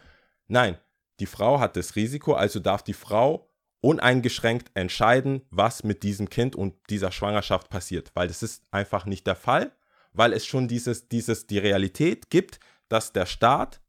nein, 0.48 0.78
die 1.20 1.26
Frau 1.26 1.60
hat 1.60 1.76
das 1.76 1.96
Risiko, 1.96 2.34
also 2.34 2.60
darf 2.60 2.82
die 2.82 2.94
Frau 2.94 3.50
uneingeschränkt 3.82 4.72
entscheiden, 4.76 5.42
was 5.50 5.84
mit 5.84 6.04
diesem 6.04 6.30
Kind 6.30 6.56
und 6.56 6.74
dieser 6.90 7.12
Schwangerschaft 7.12 7.70
passiert, 7.70 8.12
weil 8.14 8.30
das 8.30 8.42
ist 8.42 8.64
einfach 8.72 9.06
nicht 9.06 9.28
der 9.28 9.36
Fall, 9.36 9.74
weil 10.14 10.32
es 10.32 10.46
schon 10.46 10.68
dieses, 10.68 11.10
dieses, 11.10 11.48
die 11.48 11.58
Realität 11.58 12.30
gibt, 12.30 12.60
dass 12.88 13.12
der 13.12 13.26
Staat 13.26 13.82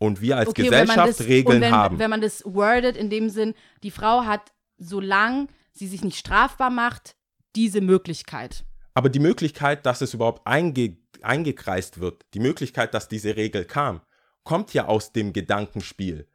und 0.00 0.22
wir 0.22 0.38
als 0.38 0.48
Okay, 0.48 0.64
Gesellschaft 0.64 1.20
das, 1.20 1.26
Regeln 1.28 1.60
wenn, 1.60 1.72
haben. 1.72 1.98
Wenn 1.98 2.10
man 2.10 2.22
das 2.22 2.42
wordet 2.44 2.96
in 2.96 3.10
dem 3.10 3.28
Sinn, 3.28 3.54
die 3.82 3.90
Frau 3.90 4.24
hat, 4.24 4.52
solange 4.78 5.46
sie 5.72 5.86
sich 5.86 6.02
nicht 6.02 6.18
strafbar 6.18 6.70
macht, 6.70 7.16
diese 7.54 7.80
Möglichkeit. 7.80 8.64
Aber 8.94 9.10
die 9.10 9.20
Möglichkeit, 9.20 9.86
dass 9.86 10.00
es 10.00 10.14
überhaupt 10.14 10.46
einge 10.46 10.96
eingekreist 11.22 12.00
wird, 12.00 12.24
die 12.32 12.40
Möglichkeit, 12.40 12.94
dass 12.94 13.08
diese 13.08 13.36
Regel 13.36 13.66
kam, 13.66 14.00
kommt 14.42 14.72
ja 14.72 14.86
aus 14.86 15.12
dem 15.12 15.34
Gedankenspiel. 15.34 16.26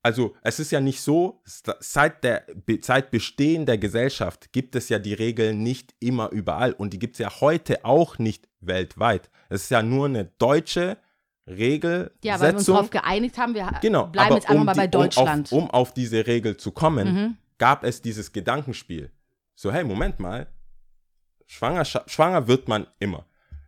Also 0.00 0.36
es 0.42 0.60
ist 0.60 0.70
ja 0.70 0.80
nicht 0.80 1.00
so, 1.00 1.42
seit, 1.44 2.22
der, 2.22 2.46
seit 2.82 3.10
Bestehen 3.10 3.66
der 3.66 3.78
Gesellschaft 3.78 4.52
gibt 4.52 4.76
es 4.76 4.88
ja 4.88 5.00
die 5.00 5.14
Regeln 5.14 5.64
nicht 5.64 5.92
immer 5.98 6.30
überall 6.30 6.72
und 6.72 6.92
die 6.92 7.00
gibt 7.00 7.16
es 7.16 7.18
ja 7.18 7.40
heute 7.40 7.84
auch 7.84 8.18
nicht 8.18 8.48
weltweit. 8.60 9.28
Es 9.48 9.64
ist 9.64 9.70
ja 9.70 9.82
nur 9.82 10.06
eine 10.06 10.26
deutsche 10.38 10.98
Regelsetzung. 11.46 12.10
Ja, 12.22 12.40
weil 12.40 12.52
wir 12.52 12.58
uns 12.58 12.66
darauf 12.66 12.90
geeinigt 12.90 13.36
haben, 13.38 13.54
wir 13.54 13.68
Genau, 13.80 14.06
bleiben 14.06 14.34
jetzt 14.34 14.48
einfach 14.48 14.60
um 14.60 14.66
mal 14.66 14.74
bei 14.74 14.86
die- 14.86 14.96
um 14.96 15.02
Deutschland. 15.02 15.52
Auf, 15.52 15.58
um 15.58 15.70
auf 15.70 15.92
diese 15.94 16.26
Regel 16.26 16.56
zu 16.56 16.70
kommen, 16.72 17.14
Mhm. 17.14 17.36
gab 17.58 17.84
es 17.84 18.00
dieses 18.02 18.32
Gedankenspiel. 18.32 19.10
So, 19.54 19.72
hey, 19.72 19.84
Moment 19.84 20.18
mal, 20.20 20.46
Schwangerschaft, 21.46 22.10
schwanger 22.10 22.48
wird 22.48 22.68
man 22.68 22.86
immer. 22.98 23.26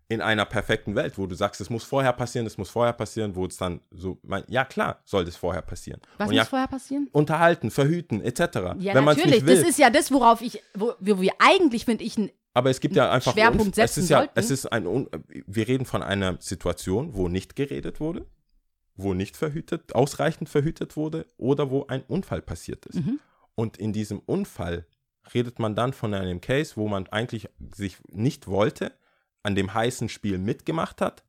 In 0.09 0.21
einer 0.21 0.45
perfekten 0.45 0.95
Welt, 0.95 1.17
wo 1.19 1.27
du 1.27 1.35
sagst, 1.35 1.61
es 1.63 1.71
muss 1.71 1.83
vorher 1.83 2.13
passieren, 2.13 2.47
es 2.47 2.59
muss 2.59 2.69
vorher 2.71 2.93
passieren, 2.93 3.35
wo 3.35 3.47
es 3.47 3.57
dann 3.57 3.81
so, 3.91 4.19
mein, 4.23 4.45
ja 4.49 4.65
klar, 4.65 5.01
soll 5.05 5.25
das 5.25 5.35
vorher 5.37 5.63
passieren. 5.63 6.01
Was 6.19 6.29
Und 6.29 6.35
muss 6.35 6.37
ja, 6.37 6.45
vorher 6.45 6.69
passieren? 6.69 7.09
unterhalten, 7.13 7.71
verhüten, 7.71 8.21
etc. 8.23 8.41
Ja, 8.79 8.95
Wenn 8.95 9.05
natürlich. 9.05 9.31
nicht 9.37 9.47
will. 9.47 9.57
Das 9.61 9.69
ist 9.69 9.79
ja 9.79 9.89
das, 9.91 10.13
worauf 10.13 10.43
ich, 10.43 10.63
wo, 10.75 10.93
wo 11.01 11.21
wir 11.21 11.33
eigentlich, 11.39 11.85
finde 11.87 12.05
ich, 12.05 12.19
ein 12.19 12.31
Aber 12.55 12.71
es 12.71 12.81
gibt 12.81 12.95
ja 12.95 13.11
einfach 13.11 13.33
Schwerpunkt 13.33 13.75
Unf- 13.77 13.83
es 13.83 13.95
setzen 13.95 14.05
ist 14.05 14.09
ja, 14.11 14.19
sollten. 14.19 14.39
es 14.39 14.51
ist 14.51 14.67
ein 14.67 15.09
wir 15.47 15.69
reden 15.69 15.85
von 15.85 16.03
einer 16.03 16.41
Situation, 16.41 17.15
wo 17.15 17.29
nicht 17.29 17.57
geredet 17.57 17.99
wurde, 18.01 18.27
wo 18.95 19.13
nicht 19.13 19.37
verhütet, 19.37 19.95
ausreichend 19.95 20.49
verhütet 20.49 20.97
wurde 20.97 21.27
oder 21.37 21.71
wo 21.71 21.87
ein 21.89 22.03
Unfall 22.05 22.41
passiert 22.41 22.87
ist. 22.87 23.05
Mhm. 23.05 23.19
Und 23.57 23.77
in 23.77 23.93
diesem 23.93 24.21
Unfall 24.21 24.87
redet 25.35 25.59
man 25.59 25.75
dann 25.75 25.93
von 25.93 26.15
einem 26.15 26.41
Case, 26.41 26.77
wo 26.77 26.87
man 26.87 27.09
eigentlich 27.09 27.49
sich 27.75 27.99
nicht 28.09 28.47
wollte, 28.47 28.93
an 29.43 29.55
dem 29.55 29.75
heißen 29.75 30.09
Spiel 30.09 30.39
mitgemacht 30.39 31.01
hat 31.01 31.25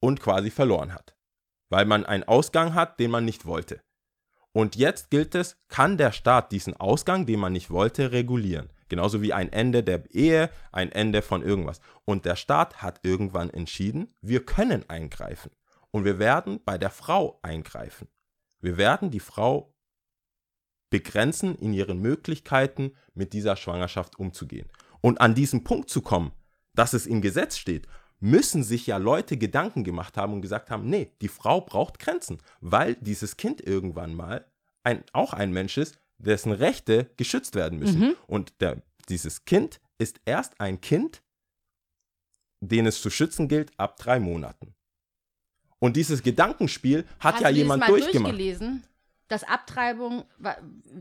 und 0.00 0.20
quasi 0.20 0.50
verloren 0.50 0.94
hat, 0.94 1.14
weil 1.68 1.84
man 1.84 2.06
einen 2.06 2.24
Ausgang 2.24 2.74
hat, 2.74 2.98
den 3.00 3.10
man 3.10 3.24
nicht 3.24 3.44
wollte. 3.44 3.80
Und 4.52 4.76
jetzt 4.76 5.10
gilt 5.10 5.34
es, 5.34 5.56
kann 5.68 5.98
der 5.98 6.12
Staat 6.12 6.52
diesen 6.52 6.74
Ausgang, 6.76 7.26
den 7.26 7.40
man 7.40 7.52
nicht 7.52 7.70
wollte, 7.70 8.12
regulieren. 8.12 8.70
Genauso 8.88 9.22
wie 9.22 9.32
ein 9.32 9.52
Ende 9.52 9.82
der 9.82 10.10
Ehe, 10.14 10.50
ein 10.72 10.92
Ende 10.92 11.22
von 11.22 11.42
irgendwas. 11.42 11.80
Und 12.04 12.24
der 12.24 12.36
Staat 12.36 12.82
hat 12.82 13.00
irgendwann 13.02 13.50
entschieden, 13.50 14.14
wir 14.20 14.44
können 14.44 14.88
eingreifen. 14.88 15.50
Und 15.90 16.04
wir 16.04 16.18
werden 16.18 16.60
bei 16.64 16.78
der 16.78 16.90
Frau 16.90 17.38
eingreifen. 17.42 18.08
Wir 18.60 18.76
werden 18.76 19.10
die 19.10 19.20
Frau 19.20 19.74
begrenzen 20.90 21.56
in 21.56 21.72
ihren 21.72 22.00
Möglichkeiten, 22.00 22.92
mit 23.14 23.32
dieser 23.32 23.56
Schwangerschaft 23.56 24.18
umzugehen. 24.18 24.68
Und 25.00 25.20
an 25.20 25.34
diesen 25.34 25.64
Punkt 25.64 25.90
zu 25.90 26.02
kommen, 26.02 26.32
dass 26.74 26.92
es 26.92 27.06
im 27.06 27.20
Gesetz 27.20 27.56
steht, 27.56 27.86
müssen 28.20 28.62
sich 28.62 28.86
ja 28.86 28.96
Leute 28.96 29.36
Gedanken 29.36 29.84
gemacht 29.84 30.16
haben 30.16 30.32
und 30.32 30.40
gesagt 30.40 30.70
haben, 30.70 30.88
nee, 30.88 31.12
die 31.20 31.28
Frau 31.28 31.60
braucht 31.60 31.98
Grenzen, 31.98 32.38
weil 32.60 32.94
dieses 32.96 33.36
Kind 33.36 33.60
irgendwann 33.60 34.14
mal 34.14 34.46
ein, 34.82 35.04
auch 35.12 35.32
ein 35.32 35.52
Mensch 35.52 35.76
ist, 35.78 35.98
dessen 36.18 36.52
Rechte 36.52 37.10
geschützt 37.16 37.54
werden 37.54 37.78
müssen. 37.78 38.14
Und 38.26 38.52
der, 38.60 38.82
dieses 39.08 39.44
Kind 39.44 39.80
ist 39.98 40.20
erst 40.24 40.60
ein 40.60 40.80
Kind, 40.80 41.22
den 42.60 42.86
es 42.86 43.00
zu 43.02 43.10
schützen 43.10 43.48
gilt 43.48 43.72
ab 43.78 43.96
drei 43.98 44.18
Monaten. 44.20 44.74
Und 45.78 45.96
dieses 45.96 46.22
Gedankenspiel 46.22 47.04
hat 47.20 47.34
Hast 47.34 47.42
ja 47.42 47.50
du 47.50 47.56
jemand 47.56 47.80
mal 47.80 47.86
durchgemacht. 47.88 48.32
durchgelesen? 48.32 48.84
dass 49.26 49.42
Abtreibung 49.42 50.24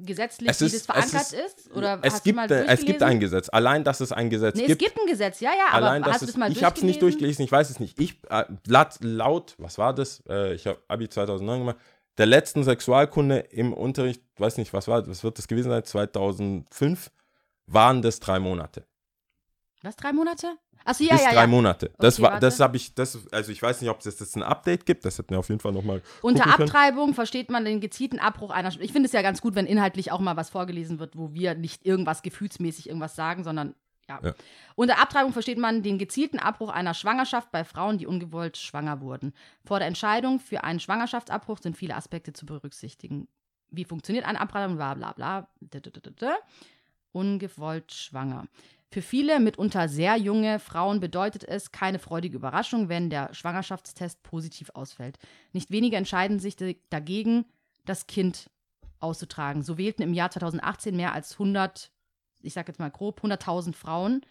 gesetzlich 0.01 0.49
Es 0.49 0.61
ist- 0.61 0.73
das 0.73 0.79
es 0.79 0.85
verankert 0.85 1.33
ist- 1.33 1.33
ist? 1.65 1.71
Oder 1.75 1.99
es, 2.03 2.23
gibt, 2.23 2.39
äh, 2.51 2.65
es 2.67 2.85
gibt 2.85 3.03
ein 3.03 3.19
Gesetz. 3.19 3.49
Allein, 3.49 3.83
dass 3.83 3.99
es 3.99 4.13
ein 4.13 4.29
Gesetz 4.29 4.55
Nee, 4.55 4.61
es 4.63 4.67
gibt. 4.69 4.79
gibt 4.81 4.97
ein 4.97 5.07
Gesetz, 5.07 5.41
ja, 5.41 5.51
ja, 5.51 5.65
aber 5.71 5.87
Allein, 5.87 6.03
dass 6.03 6.13
hast 6.13 6.21
du 6.21 6.25
es, 6.27 6.37
mal 6.37 6.49
ich 6.49 6.63
habe 6.63 6.75
es 6.77 6.83
nicht 6.83 7.01
durchgelesen? 7.01 7.43
ich 7.43 7.51
weiß 7.51 7.69
es 7.69 7.81
nicht. 7.81 7.99
Ich, 7.99 8.17
äh, 8.29 8.45
laut, 8.65 8.95
laut, 9.01 9.55
was 9.57 9.77
war 9.77 9.93
das? 9.93 10.23
Äh, 10.29 10.53
ich 10.53 10.65
habe 10.65 10.81
Abi 10.87 11.09
2009 11.09 11.59
gemacht. 11.59 11.77
Der 12.17 12.25
letzten 12.27 12.63
Sexualkunde 12.63 13.39
im 13.39 13.73
Unterricht, 13.73 14.21
weiß 14.37 14.57
nicht, 14.57 14.73
was 14.73 14.87
war, 14.87 15.07
was 15.07 15.23
wird 15.23 15.37
das 15.37 15.47
gewesen 15.47 15.69
sein? 15.69 15.83
2005 15.83 17.11
waren 17.65 18.01
das 18.01 18.19
drei 18.19 18.39
Monate. 18.39 18.85
Was, 19.81 19.95
drei 19.95 20.13
Monate? 20.13 20.57
Achso, 20.85 21.03
ja, 21.03 21.13
Bis 21.13 21.23
ja, 21.23 21.31
drei 21.31 21.41
ja. 21.41 21.47
Monate. 21.47 21.91
Das 21.97 22.15
Okay, 22.15 22.23
war, 22.23 22.31
warte. 22.33 22.45
das 22.45 22.59
habe 22.59 22.77
ich, 22.77 22.93
das, 22.93 23.17
also 23.31 23.51
ich 23.51 23.61
weiß 23.61 23.81
nicht, 23.81 23.89
ob 23.89 23.99
es 23.99 24.05
jetzt 24.05 24.35
ein 24.35 24.43
Update 24.43 24.85
gibt. 24.85 25.05
Das 25.05 25.17
hätten 25.17 25.31
wir 25.31 25.39
auf 25.39 25.49
jeden 25.49 25.59
Fall 25.59 25.71
nochmal. 25.71 26.01
Unter 26.21 26.43
gucken 26.43 26.57
können. 26.57 26.69
Abtreibung 26.69 27.13
versteht 27.13 27.49
man 27.49 27.65
den 27.65 27.79
gezielten 27.79 28.19
Abbruch 28.19 28.51
einer. 28.51 28.69
Ich 28.79 28.91
finde 28.91 29.07
es 29.07 29.13
ja 29.13 29.21
ganz 29.21 29.41
gut, 29.41 29.55
wenn 29.55 29.65
inhaltlich 29.65 30.11
auch 30.11 30.19
mal 30.19 30.35
was 30.35 30.49
vorgelesen 30.49 30.99
wird, 30.99 31.17
wo 31.17 31.33
wir 31.33 31.55
nicht 31.55 31.85
irgendwas 31.85 32.21
gefühlsmäßig 32.21 32.87
irgendwas 32.87 33.15
sagen, 33.15 33.43
sondern 33.43 33.75
ja. 34.09 34.19
Ja. 34.23 34.33
Unter 34.75 34.99
Abtreibung 34.99 35.33
versteht 35.33 35.57
man 35.57 35.83
den 35.83 35.97
gezielten 35.97 36.39
Abbruch 36.39 36.69
einer 36.69 36.93
Schwangerschaft 36.93 37.51
bei 37.51 37.63
Frauen, 37.63 37.97
die 37.97 38.07
ungewollt 38.07 38.57
schwanger 38.57 39.01
wurden. 39.01 39.33
Vor 39.65 39.79
der 39.79 39.87
Entscheidung 39.87 40.39
für 40.39 40.63
einen 40.63 40.79
Schwangerschaftsabbruch 40.79 41.59
sind 41.59 41.77
viele 41.77 41.95
Aspekte 41.95 42.33
zu 42.33 42.45
berücksichtigen. 42.45 43.27
Wie 43.69 43.85
funktioniert 43.85 44.25
eine 44.25 44.39
Abtreibung? 44.39 44.75
Bla 44.75 44.93
bla 44.93 45.13
bla. 45.13 45.47
Ungewollt 47.11 47.91
schwanger. 47.91 48.47
Für 48.93 49.01
viele, 49.01 49.39
mitunter 49.39 49.89
sehr 49.89 50.17
junge 50.17 50.59
Frauen 50.59 50.99
bedeutet 50.99 51.43
es 51.43 51.71
keine 51.71 51.97
freudige 51.97 52.37
Überraschung, 52.37 52.89
wenn 52.89 53.09
der 53.09 53.33
Schwangerschaftstest 53.33 54.21
positiv 54.21 54.69
ausfällt. 54.75 55.17
Nicht 55.51 55.71
wenige 55.71 55.95
entscheiden 55.95 56.37
sich 56.37 56.55
dagegen, 56.91 57.45
das 57.85 58.05
Kind 58.05 58.51
auszutragen. 58.99 59.63
So 59.63 59.79
wählten 59.79 60.03
im 60.03 60.13
Jahr 60.13 60.29
2018 60.29 60.95
mehr 60.95 61.13
als 61.13 61.33
100, 61.33 61.91
ich 62.43 62.53
sage 62.53 62.69
jetzt 62.69 62.79
mal 62.79 62.91
grob, 62.91 63.21
100.000 63.21 63.73
Frauen, 63.73 64.21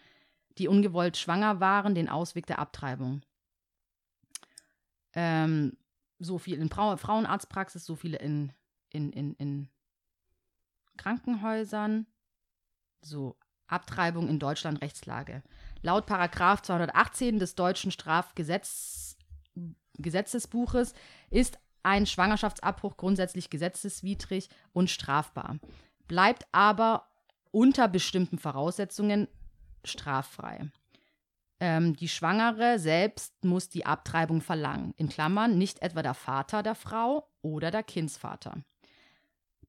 die 0.57 0.67
ungewollt 0.67 1.17
schwanger 1.17 1.59
waren, 1.59 1.95
den 1.95 2.09
Ausweg 2.09 2.45
der 2.45 2.59
Abtreibung. 2.59 3.21
Ähm, 5.13 5.77
so 6.19 6.37
viel 6.37 6.59
in 6.59 6.69
Frau 6.69 6.95
Frauenarztpraxis, 6.95 7.85
so 7.85 7.95
viele 7.95 8.17
in, 8.17 8.53
in, 8.89 9.11
in, 9.11 9.33
in 9.35 9.69
Krankenhäusern. 10.97 12.05
So, 13.01 13.35
Abtreibung 13.67 14.29
in 14.29 14.39
Deutschland 14.39 14.81
Rechtslage. 14.81 15.43
Laut 15.81 16.05
Paragraph 16.05 16.61
218 16.61 17.39
des 17.39 17.55
deutschen 17.55 17.91
Strafgesetzbuches 17.91 19.13
Gesetzesbuches 19.97 20.93
ist 21.29 21.59
ein 21.83 22.05
Schwangerschaftsabbruch 22.05 22.97
grundsätzlich 22.97 23.49
gesetzeswidrig 23.49 24.49
und 24.71 24.89
strafbar, 24.89 25.59
bleibt 26.07 26.47
aber 26.51 27.07
unter 27.53 27.87
bestimmten 27.87 28.37
Voraussetzungen 28.37 29.27
straffrei. 29.85 30.71
Ähm, 31.59 31.95
die 31.95 32.09
Schwangere 32.09 32.79
selbst 32.79 33.45
muss 33.45 33.69
die 33.69 33.85
Abtreibung 33.85 34.41
verlangen, 34.41 34.93
in 34.97 35.07
Klammern 35.07 35.57
nicht 35.57 35.81
etwa 35.81 36.01
der 36.01 36.15
Vater 36.15 36.63
der 36.63 36.75
Frau 36.75 37.29
oder 37.41 37.71
der 37.71 37.83
Kindsvater. 37.83 38.63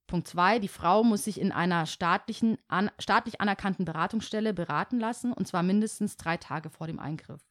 Punkt 0.07 0.29
2. 0.29 0.59
Die 0.59 0.69
Frau 0.69 1.05
muss 1.05 1.25
sich 1.25 1.41
in 1.41 1.53
einer 1.53 1.87
staatlichen, 1.87 2.59
an, 2.69 2.91
staatlich 2.99 3.41
anerkannten 3.41 3.85
Beratungsstelle 3.85 4.55
beraten 4.55 4.99
lassen, 4.99 5.33
und 5.33 5.47
zwar 5.47 5.63
mindestens 5.63 6.17
drei 6.17 6.37
Tage 6.37 6.71
vor 6.71 6.87
dem 6.87 6.99
Eingriff. 6.99 7.43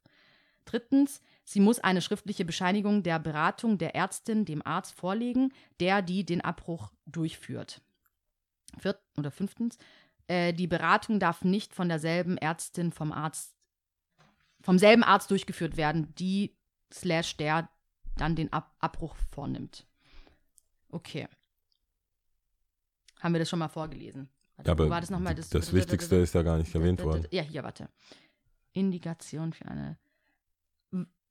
Drittens, 0.66 1.22
sie 1.44 1.60
muss 1.60 1.80
eine 1.80 2.02
schriftliche 2.02 2.46
Bescheinigung 2.46 3.04
der 3.04 3.20
Beratung 3.20 3.78
der 3.78 3.96
Ärztin 3.96 4.46
dem 4.46 4.66
Arzt 4.66 4.94
vorlegen, 4.94 5.54
der 5.80 6.02
die 6.02 6.26
den 6.26 6.42
Abbruch 6.42 6.92
durchführt. 7.06 7.82
Viert, 8.80 9.00
oder 9.18 9.32
fünftens, 9.32 9.78
äh, 10.28 10.54
die 10.54 10.68
Beratung 10.68 11.20
darf 11.20 11.44
nicht 11.44 11.74
von 11.74 11.90
derselben 11.90 12.38
Ärztin 12.38 12.92
vom 12.92 13.12
Arzt, 13.12 13.56
vom 14.62 14.80
selben 14.80 15.04
Arzt 15.04 15.32
durchgeführt 15.32 15.78
werden, 15.78 16.14
die 16.16 16.56
slash 16.92 17.38
der 17.38 17.70
dann 18.18 18.36
den 18.36 18.54
Ab 18.54 18.76
Abbruch 18.80 19.16
vornimmt. 19.16 19.86
Okay. 20.90 21.28
Haben 23.20 23.34
wir 23.34 23.40
das 23.40 23.50
schon 23.50 23.60
mal 23.60 23.70
vorgelesen? 23.70 24.30
Warte, 24.56 24.70
Ja, 24.70 24.74
aber 24.74 24.86
wo 24.86 24.90
war 24.90 25.02
das 25.02 25.10
nochmal? 25.10 25.34
das, 25.34 25.74
Wichtigste 25.74 26.18
ist 26.18 26.36
ja 26.36 26.44
gar 26.44 26.58
nicht 26.58 26.74
erwähnt 26.76 27.04
worden. 27.04 27.28
Ja, 27.32 27.42
hier, 27.42 27.64
warte. 27.64 27.90
Indikation 28.74 29.54
für 29.54 29.66
eine. 29.66 29.98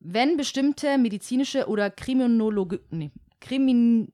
Wenn 0.00 0.37
bestimmte 0.37 0.98
medizinische 0.98 1.68
oder 1.68 1.90
Kriminologe. 1.90 2.81
Nee, 2.90 3.12
Krimin. 3.40 4.12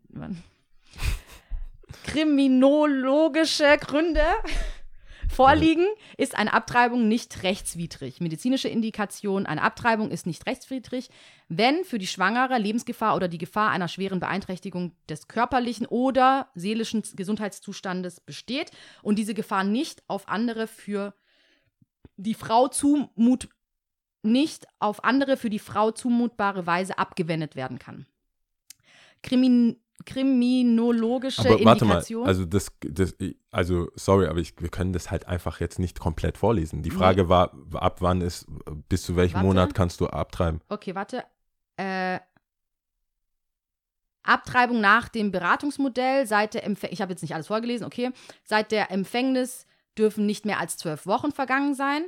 Kriminologische 2.05 3.77
Gründe 3.79 4.24
vorliegen, 5.29 5.87
ist 6.16 6.37
eine 6.37 6.53
Abtreibung 6.53 7.09
nicht 7.09 7.42
rechtswidrig. 7.42 8.20
Medizinische 8.20 8.68
Indikation, 8.68 9.46
eine 9.46 9.62
Abtreibung 9.62 10.11
ist 10.11 10.27
nicht 10.27 10.46
rechtswidrig, 10.46 11.11
wenn 11.48 11.85
für 11.85 11.98
die 11.98 12.07
Schwangere 12.07 12.59
Lebensgefahr 12.59 13.14
oder 13.14 13.29
die 13.29 13.38
Gefahr 13.38 13.70
einer 13.70 13.88
schweren 13.88 14.20
Beeinträchtigung 14.20 14.92
des 15.09 15.29
körperlichen 15.29 15.87
oder 15.87 16.51
seelischen 16.55 17.03
Gesundheitszustandes 17.14 18.20
besteht 18.20 18.70
und 19.03 19.18
diese 19.18 19.35
Gefahr 19.35 19.64
nicht 19.64 20.03
auf 20.09 20.29
andere 20.29 20.66
für 20.66 21.14
die 22.16 22.35
Frau 22.35 22.68
zumut 22.68 23.48
nicht 24.22 24.66
auf 24.81 25.05
andere 25.05 25.37
für 25.37 25.51
die 25.51 25.59
Frau 25.59 25.90
zumutbare 25.90 26.66
Weise 26.66 26.98
abgewendet 26.98 27.57
werden 27.57 27.79
kann. 27.79 28.07
Krimin 29.22 29.81
kriminologische 30.05 31.41
Aber 31.41 31.65
warte 31.65 31.85
mal, 31.85 31.95
Indikation. 31.95 32.27
also 32.27 32.45
das, 32.45 32.69
das, 32.81 33.15
also 33.51 33.89
sorry, 33.95 34.27
aber 34.27 34.39
ich, 34.39 34.55
wir 34.59 34.69
können 34.69 34.93
das 34.93 35.11
halt 35.11 35.27
einfach 35.27 35.61
jetzt 35.61 35.79
nicht 35.79 35.99
komplett 35.99 36.39
vorlesen. 36.39 36.83
Die 36.83 36.91
Frage 36.91 37.29
war, 37.29 37.53
ab 37.75 38.01
wann 38.01 38.21
ist, 38.21 38.47
bis 38.89 39.03
zu 39.03 39.17
welchem 39.17 39.37
Warte. 39.37 39.47
Monat 39.47 39.75
kannst 39.75 40.01
du 40.01 40.07
abtreiben? 40.07 40.61
Okay, 40.69 40.95
warte. 40.95 41.25
Äh, 41.77 42.21
Abtreibung 44.23 44.81
nach 44.81 45.09
dem 45.09 45.31
Beratungsmodell 45.31 46.27
seit 46.27 46.55
der 46.55 46.65
Empfängnis, 46.65 46.95
ich 46.95 47.01
habe 47.01 47.13
jetzt 47.13 47.23
nicht 47.23 47.35
alles 47.35 47.47
vorgelesen, 47.47 47.87
okay. 47.87 48.11
Seit 48.45 48.73
der 48.73 48.91
Empfängnis 48.91 49.67
dürfen 49.97 50.27
nicht 50.27 50.45
mehr 50.45 50.61
als 50.61 50.77
zwölf 50.77 51.07
Wochen 51.07 51.33
vergangen 51.33 51.75
sein. 51.75 52.05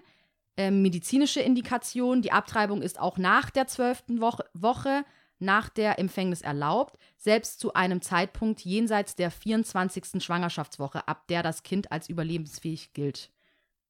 Ähm, 0.57 0.83
medizinische 0.83 1.41
Indikation, 1.41 2.23
die 2.23 2.33
Abtreibung 2.33 2.83
ist 2.83 3.01
auch 3.01 3.17
nach 3.17 3.51
der 3.51 3.67
zwölften 3.67 4.21
Woche, 4.21 4.45
Woche 4.53 5.05
nach 5.41 5.69
der 5.69 5.99
Empfängnis 5.99 6.43
erlaubt, 6.43 6.97
selbst 7.17 7.61
zu 7.61 7.75
einem 7.75 8.03
Zeitpunkt 8.03 8.61
jenseits 8.61 9.17
der 9.17 9.31
24. 9.31 10.23
Schwangerschaftswoche, 10.23 11.07
ab 11.09 11.27
der 11.29 11.43
das 11.43 11.63
Kind 11.63 11.91
als 11.93 12.09
überlebensfähig 12.09 12.93
gilt. 12.93 13.31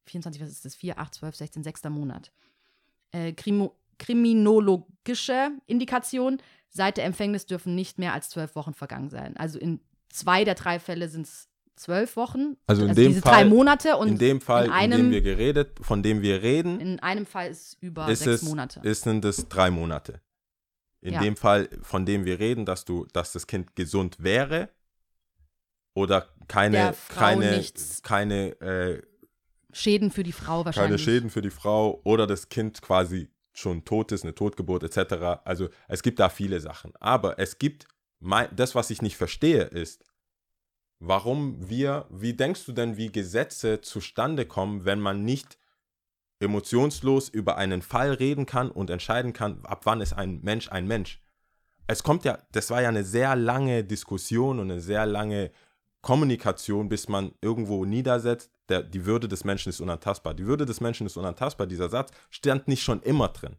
24, 0.07 0.43
was 0.43 0.51
ist 0.51 0.65
das? 0.65 0.75
4, 0.75 0.99
8, 0.99 1.15
12, 1.15 1.37
16, 1.37 1.63
6. 1.65 1.85
Monat. 1.85 2.31
Äh, 3.13 3.33
Krimo 3.33 3.75
kriminologische 3.99 5.51
Indikation. 5.67 6.39
Seit 6.71 6.97
der 6.97 7.05
Empfängnis 7.05 7.47
dürfen 7.47 7.75
nicht 7.75 7.99
mehr 7.99 8.13
als 8.15 8.31
zwölf 8.31 8.55
Wochen 8.57 8.75
vergangen 8.75 9.11
sein. 9.11 9.37
Also 9.37 9.59
in 9.59 9.81
zwei 10.09 10.45
der 10.45 10.55
drei 10.55 10.79
Fälle 10.79 11.09
sind 11.09 11.27
es 11.27 11.49
zwölf 11.77 12.17
Wochen. 12.17 12.57
Also 12.67 12.87
in 12.87 12.95
dem 12.95 13.09
diese 13.09 13.21
Fall- 13.23 13.33
drei 13.33 13.45
Monate 13.45 13.97
und 13.97 14.09
in 14.09 14.19
dem 14.19 14.41
Fall, 14.41 14.65
in 14.67 14.71
in, 14.71 14.77
einem, 14.77 14.97
dem 15.03 15.11
wir 15.11 15.23
geredet, 15.23 15.79
von 15.81 16.03
dem 16.03 16.23
wir 16.23 16.43
reden, 16.43 16.81
in 16.81 17.01
einem 17.01 17.27
Fall 17.27 17.51
ist 17.51 17.77
über 17.81 18.09
ist 18.09 18.21
sechs 18.21 18.43
es, 18.43 18.49
Monate. 18.49 18.81
ist, 18.83 19.03
sind 19.03 19.25
es 19.25 19.49
drei 19.49 19.71
Monate. 19.71 20.21
In 21.03 21.15
Ja. 21.15 21.21
dem 21.21 21.37
Fall, 21.37 21.69
von 21.83 22.05
dem 22.05 22.25
wir 22.25 22.39
reden, 22.39 22.67
dass 22.67 22.85
du, 22.85 23.07
dass 23.13 23.33
das 23.33 23.47
Kind 23.47 23.75
gesund 23.75 24.23
wäre 24.23 24.69
oder 25.95 26.29
keine, 26.47 26.95
keine, 27.09 27.57
nichts 27.57 28.03
keine, 28.03 28.61
äh, 28.61 29.03
Schäden 29.73 30.11
für 30.11 30.23
die 30.25 30.33
Frau 30.33 30.57
keine 30.59 30.65
wahrscheinlich. 30.67 31.03
Schäden 31.03 31.31
für 31.31 31.43
die 31.43 31.51
Frau 31.51 32.01
oder 32.05 32.27
das 32.27 32.49
Kind 32.49 32.83
quasi 32.83 33.29
schon 33.53 33.85
tot 33.85 34.13
ist, 34.13 34.25
eine 34.25 34.35
Totgeburt 34.35 34.83
etc. 34.83 35.41
Also 35.45 35.69
es 35.89 36.03
gibt 36.03 36.19
da 36.19 36.29
viele 36.29 36.61
Sachen. 36.61 36.95
Aber 36.97 37.39
es 37.39 37.59
gibt, 37.59 37.87
mein, 38.19 38.49
das, 38.55 38.75
was 38.75 38.91
ich 38.91 39.01
nicht 39.03 39.17
verstehe, 39.17 39.65
ist, 39.65 40.05
warum 40.99 41.69
wir, 41.69 42.07
wie 42.11 42.35
denkst 42.35 42.65
du 42.67 42.73
denn, 42.73 42.97
wie 42.97 43.11
Gesetze 43.11 43.81
zustande 43.81 44.45
kommen, 44.47 44.85
wenn 44.85 45.01
man 45.01 45.25
nicht 45.25 45.57
emotionslos 46.41 47.29
über 47.29 47.57
einen 47.57 47.83
Fall 47.83 48.13
reden 48.13 48.47
kann 48.47 48.71
und 48.71 48.91
entscheiden 48.91 49.33
kann, 49.33 49.61
ab 49.65 49.83
wann 49.85 50.01
ist 50.01 50.15
ein 50.15 50.41
Mensch 50.43 50.71
ein 50.73 50.87
Mensch? 50.87 51.23
Es 51.87 52.03
kommt 52.03 52.25
ja, 52.25 52.39
das 52.53 52.71
war 52.71 52.83
ja 52.83 52.89
eine 52.89 53.05
sehr 53.05 53.37
lange 53.37 53.85
Diskussion 53.85 54.59
und 54.59 54.71
eine 54.71 54.81
sehr 54.81 55.07
lange 55.07 55.51
Kommunikation, 56.03 56.89
bis 56.89 57.09
man 57.09 57.33
irgendwo 57.41 57.85
niedersetzt, 57.85 58.51
der, 58.69 58.83
die 58.83 59.05
Würde 59.05 59.29
des 59.29 59.45
Menschen 59.45 59.69
ist 59.69 59.81
unantastbar. 59.81 60.33
Die 60.33 60.47
Würde 60.47 60.65
des 60.65 60.81
Menschen 60.81 61.07
ist 61.07 61.17
unantastbar, 61.17 61.67
dieser 61.67 61.89
Satz 61.89 62.11
stand 62.31 62.69
nicht 62.69 62.83
schon 62.83 63.03
immer 63.03 63.29
drin. 63.29 63.57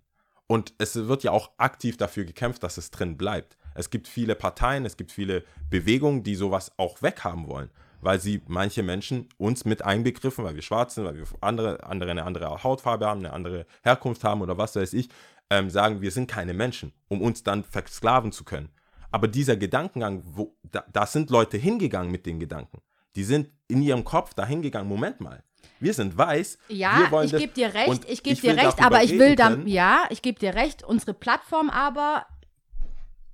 Und 0.48 0.74
es 0.80 0.96
wird 0.96 1.24
ja 1.24 1.32
auch 1.32 1.52
aktiv 1.58 1.98
dafür 1.98 2.26
gekämpft, 2.26 2.64
dass 2.64 2.78
es 2.78 2.92
drin 2.92 3.18
bleibt. 3.18 3.58
Es 3.76 3.90
gibt 3.90 4.08
viele 4.08 4.36
Parteien, 4.36 4.86
es 4.86 4.98
gibt 4.98 5.12
viele 5.12 5.44
Bewegungen, 5.70 6.24
die 6.24 6.36
sowas 6.36 6.72
auch 6.78 7.02
weghaben 7.02 7.48
wollen, 7.48 7.70
weil 8.02 8.20
sie 8.20 8.42
manche 8.48 8.84
Menschen 8.84 9.30
uns 9.38 9.66
mit 9.66 9.84
einbegriffen, 9.84 10.44
weil 10.44 10.56
wir 10.56 10.62
schwarz 10.62 10.96
sind, 10.96 11.06
weil 11.06 11.18
wir 11.18 11.26
andere, 11.40 11.84
andere 11.84 12.12
eine 12.12 12.24
andere 12.24 12.64
Hautfarbe 12.64 13.06
haben, 13.06 13.20
eine 13.20 13.34
andere 13.34 13.66
Herkunft 13.84 14.24
haben 14.24 14.42
oder 14.42 14.58
was 14.58 14.76
weiß 14.76 14.94
ich, 14.94 15.10
ähm, 15.50 15.70
sagen, 15.70 16.02
wir 16.02 16.12
sind 16.12 16.30
keine 16.30 16.54
Menschen, 16.54 16.94
um 17.08 17.22
uns 17.22 17.44
dann 17.44 17.64
versklaven 17.64 18.32
zu 18.32 18.44
können. 18.44 18.70
Aber 19.12 19.28
dieser 19.28 19.58
Gedankengang, 19.58 20.24
wo, 20.26 20.56
da, 20.64 20.84
da 20.92 21.06
sind 21.06 21.30
Leute 21.30 21.58
hingegangen 21.58 22.12
mit 22.12 22.26
den 22.26 22.40
Gedanken. 22.40 22.82
Die 23.16 23.26
sind 23.26 23.50
in 23.68 23.82
ihrem 23.82 24.06
Kopf 24.06 24.34
da 24.34 24.46
hingegangen, 24.46 24.88
Moment 24.88 25.20
mal. 25.20 25.44
Wir 25.80 25.94
sind 25.94 26.18
weiß. 26.18 26.58
Ja, 26.70 27.00
wir 27.00 27.12
wollen 27.12 27.26
ich 27.26 27.36
gebe 27.36 27.54
dir 27.54 27.74
recht, 27.74 28.06
ich 28.08 28.24
gebe 28.24 28.40
dir 28.40 28.56
recht, 28.56 28.82
aber 28.82 29.04
ich 29.04 29.12
will 29.12 29.36
dann, 29.36 29.68
ja, 29.68 30.06
ich 30.10 30.22
gebe 30.22 30.40
dir 30.40 30.56
recht, 30.56 30.84
unsere 30.84 31.14
Plattform 31.14 31.70
aber 31.70 32.26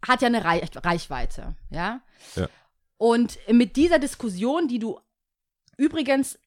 hat 0.06 0.22
ja 0.22 0.28
eine 0.28 0.44
Reich 0.44 0.70
Reichweite, 0.76 1.56
ja? 1.70 2.02
Ja. 2.36 2.48
Und 2.98 3.38
mit 3.52 3.76
dieser 3.76 4.00
Diskussion, 4.00 4.68
die 4.68 4.80
du 4.80 5.00
übrigens, 5.78 6.40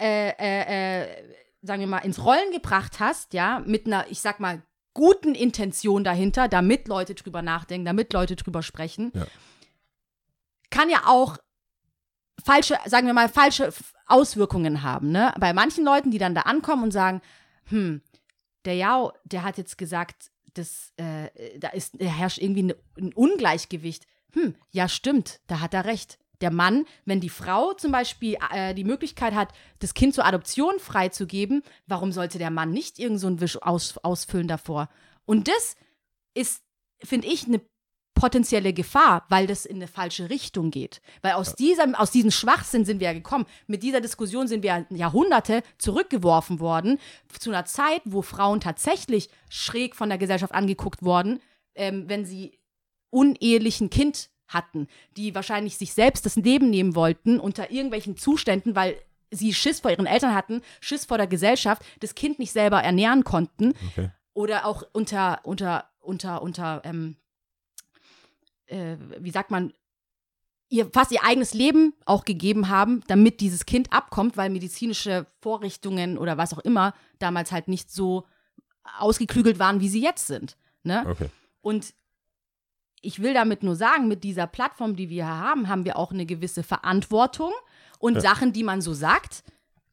äh, 0.00 0.30
äh, 0.30 1.02
äh, 1.02 1.34
sagen 1.62 1.80
wir 1.80 1.86
mal, 1.86 1.98
ins 1.98 2.24
Rollen 2.24 2.50
gebracht 2.52 2.98
hast, 3.00 3.34
ja, 3.34 3.60
mit 3.66 3.86
einer, 3.86 4.10
ich 4.10 4.20
sag 4.20 4.40
mal, 4.40 4.62
guten 4.94 5.34
Intention 5.34 6.04
dahinter, 6.04 6.48
damit 6.48 6.88
Leute 6.88 7.14
drüber 7.14 7.42
nachdenken, 7.42 7.84
damit 7.86 8.12
Leute 8.12 8.36
drüber 8.36 8.62
sprechen, 8.62 9.12
Ja. 9.14 9.26
kann 10.70 10.90
ja 10.90 11.02
auch 11.06 11.38
falsche, 12.44 12.76
sagen 12.86 13.06
wir 13.06 13.14
mal, 13.14 13.28
falsche 13.28 13.72
Auswirkungen 14.06 14.82
haben, 14.82 15.10
ne? 15.12 15.32
Bei 15.38 15.52
manchen 15.52 15.84
Leuten, 15.84 16.10
die 16.10 16.18
dann 16.18 16.34
da 16.34 16.42
ankommen 16.42 16.82
und 16.84 16.90
sagen, 16.90 17.22
hm, 17.66 18.02
der 18.64 18.74
Jao, 18.74 19.12
der 19.24 19.44
hat 19.44 19.58
jetzt 19.58 19.78
gesagt, 19.78 20.30
das, 20.54 20.92
äh, 20.96 21.58
da 21.58 21.68
ist, 21.68 21.94
herrscht 22.00 22.38
irgendwie 22.38 22.74
ein 22.98 23.12
Ungleichgewicht. 23.14 24.06
Hm, 24.32 24.54
ja, 24.70 24.88
stimmt, 24.88 25.40
da 25.46 25.60
hat 25.60 25.74
er 25.74 25.84
recht. 25.84 26.18
Der 26.40 26.50
Mann, 26.50 26.86
wenn 27.04 27.20
die 27.20 27.28
Frau 27.28 27.72
zum 27.74 27.92
Beispiel 27.92 28.36
äh, 28.52 28.74
die 28.74 28.84
Möglichkeit 28.84 29.34
hat, 29.34 29.52
das 29.78 29.94
Kind 29.94 30.14
zur 30.14 30.26
Adoption 30.26 30.80
freizugeben, 30.80 31.62
warum 31.86 32.10
sollte 32.10 32.38
der 32.38 32.50
Mann 32.50 32.72
nicht 32.72 32.98
irgend 32.98 33.20
so 33.20 33.28
einen 33.28 33.40
Wisch 33.40 33.62
aus, 33.62 33.96
ausfüllen 33.98 34.48
davor? 34.48 34.88
Und 35.24 35.46
das 35.46 35.76
ist, 36.34 36.62
finde 37.00 37.28
ich, 37.28 37.46
eine 37.46 37.60
potenzielle 38.14 38.72
Gefahr, 38.72 39.24
weil 39.28 39.46
das 39.46 39.64
in 39.64 39.76
eine 39.76 39.88
falsche 39.88 40.30
Richtung 40.30 40.70
geht. 40.70 41.00
Weil 41.22 41.32
aus, 41.32 41.54
diesem, 41.54 41.94
aus 41.94 42.10
diesem 42.10 42.30
Schwachsinn 42.30 42.84
sind 42.84 43.00
wir 43.00 43.08
ja 43.08 43.14
gekommen. 43.14 43.46
Mit 43.66 43.82
dieser 43.82 44.00
Diskussion 44.00 44.48
sind 44.48 44.62
wir 44.62 44.86
Jahrhunderte 44.90 45.62
zurückgeworfen 45.78 46.60
worden 46.60 46.98
zu 47.38 47.50
einer 47.50 47.64
Zeit, 47.64 48.02
wo 48.04 48.22
Frauen 48.22 48.60
tatsächlich 48.60 49.28
schräg 49.48 49.96
von 49.96 50.08
der 50.08 50.18
Gesellschaft 50.18 50.54
angeguckt 50.54 51.02
wurden, 51.02 51.40
ähm, 51.74 52.08
wenn 52.08 52.24
sie 52.24 52.58
unehelichen 53.12 53.90
Kind 53.90 54.30
hatten, 54.48 54.88
die 55.16 55.34
wahrscheinlich 55.34 55.76
sich 55.78 55.92
selbst 55.92 56.26
das 56.26 56.36
Leben 56.36 56.70
nehmen 56.70 56.94
wollten 56.94 57.38
unter 57.38 57.70
irgendwelchen 57.70 58.16
Zuständen, 58.16 58.74
weil 58.74 58.96
sie 59.30 59.54
Schiss 59.54 59.80
vor 59.80 59.90
ihren 59.90 60.06
Eltern 60.06 60.34
hatten, 60.34 60.62
Schiss 60.80 61.04
vor 61.04 61.16
der 61.18 61.26
Gesellschaft, 61.26 61.82
das 62.00 62.14
Kind 62.14 62.38
nicht 62.38 62.52
selber 62.52 62.82
ernähren 62.82 63.24
konnten 63.24 63.74
Okay. 63.88 64.10
oder 64.34 64.66
auch 64.66 64.82
unter, 64.92 65.40
unter, 65.44 65.86
unter, 66.00 66.42
unter, 66.42 66.82
ähm, 66.84 67.16
äh, 68.66 68.96
wie 69.18 69.30
sagt 69.30 69.50
man, 69.50 69.72
ihr 70.68 70.90
fast 70.90 71.12
ihr 71.12 71.24
eigenes 71.24 71.52
Leben 71.54 71.94
auch 72.06 72.24
gegeben 72.24 72.68
haben, 72.68 73.02
damit 73.06 73.40
dieses 73.40 73.66
Kind 73.66 73.92
abkommt, 73.92 74.36
weil 74.36 74.48
medizinische 74.50 75.26
Vorrichtungen 75.40 76.16
oder 76.18 76.38
was 76.38 76.54
auch 76.54 76.60
immer 76.60 76.94
damals 77.18 77.52
halt 77.52 77.68
nicht 77.68 77.90
so 77.90 78.24
ausgeklügelt 78.98 79.58
waren, 79.58 79.80
wie 79.80 79.88
sie 79.88 80.02
jetzt 80.02 80.26
sind. 80.26 80.56
Ne? 80.82 81.04
Okay. 81.06 81.28
Und 81.60 81.94
ich 83.02 83.20
will 83.22 83.34
damit 83.34 83.62
nur 83.62 83.76
sagen, 83.76 84.08
mit 84.08 84.24
dieser 84.24 84.46
Plattform, 84.46 84.96
die 84.96 85.10
wir 85.10 85.26
haben, 85.26 85.68
haben 85.68 85.84
wir 85.84 85.96
auch 85.98 86.12
eine 86.12 86.24
gewisse 86.24 86.62
Verantwortung 86.62 87.52
und 87.98 88.14
Ja. 88.14 88.20
Sachen, 88.20 88.52
die 88.52 88.62
man 88.64 88.80
so 88.80 88.94
sagt, 88.94 89.42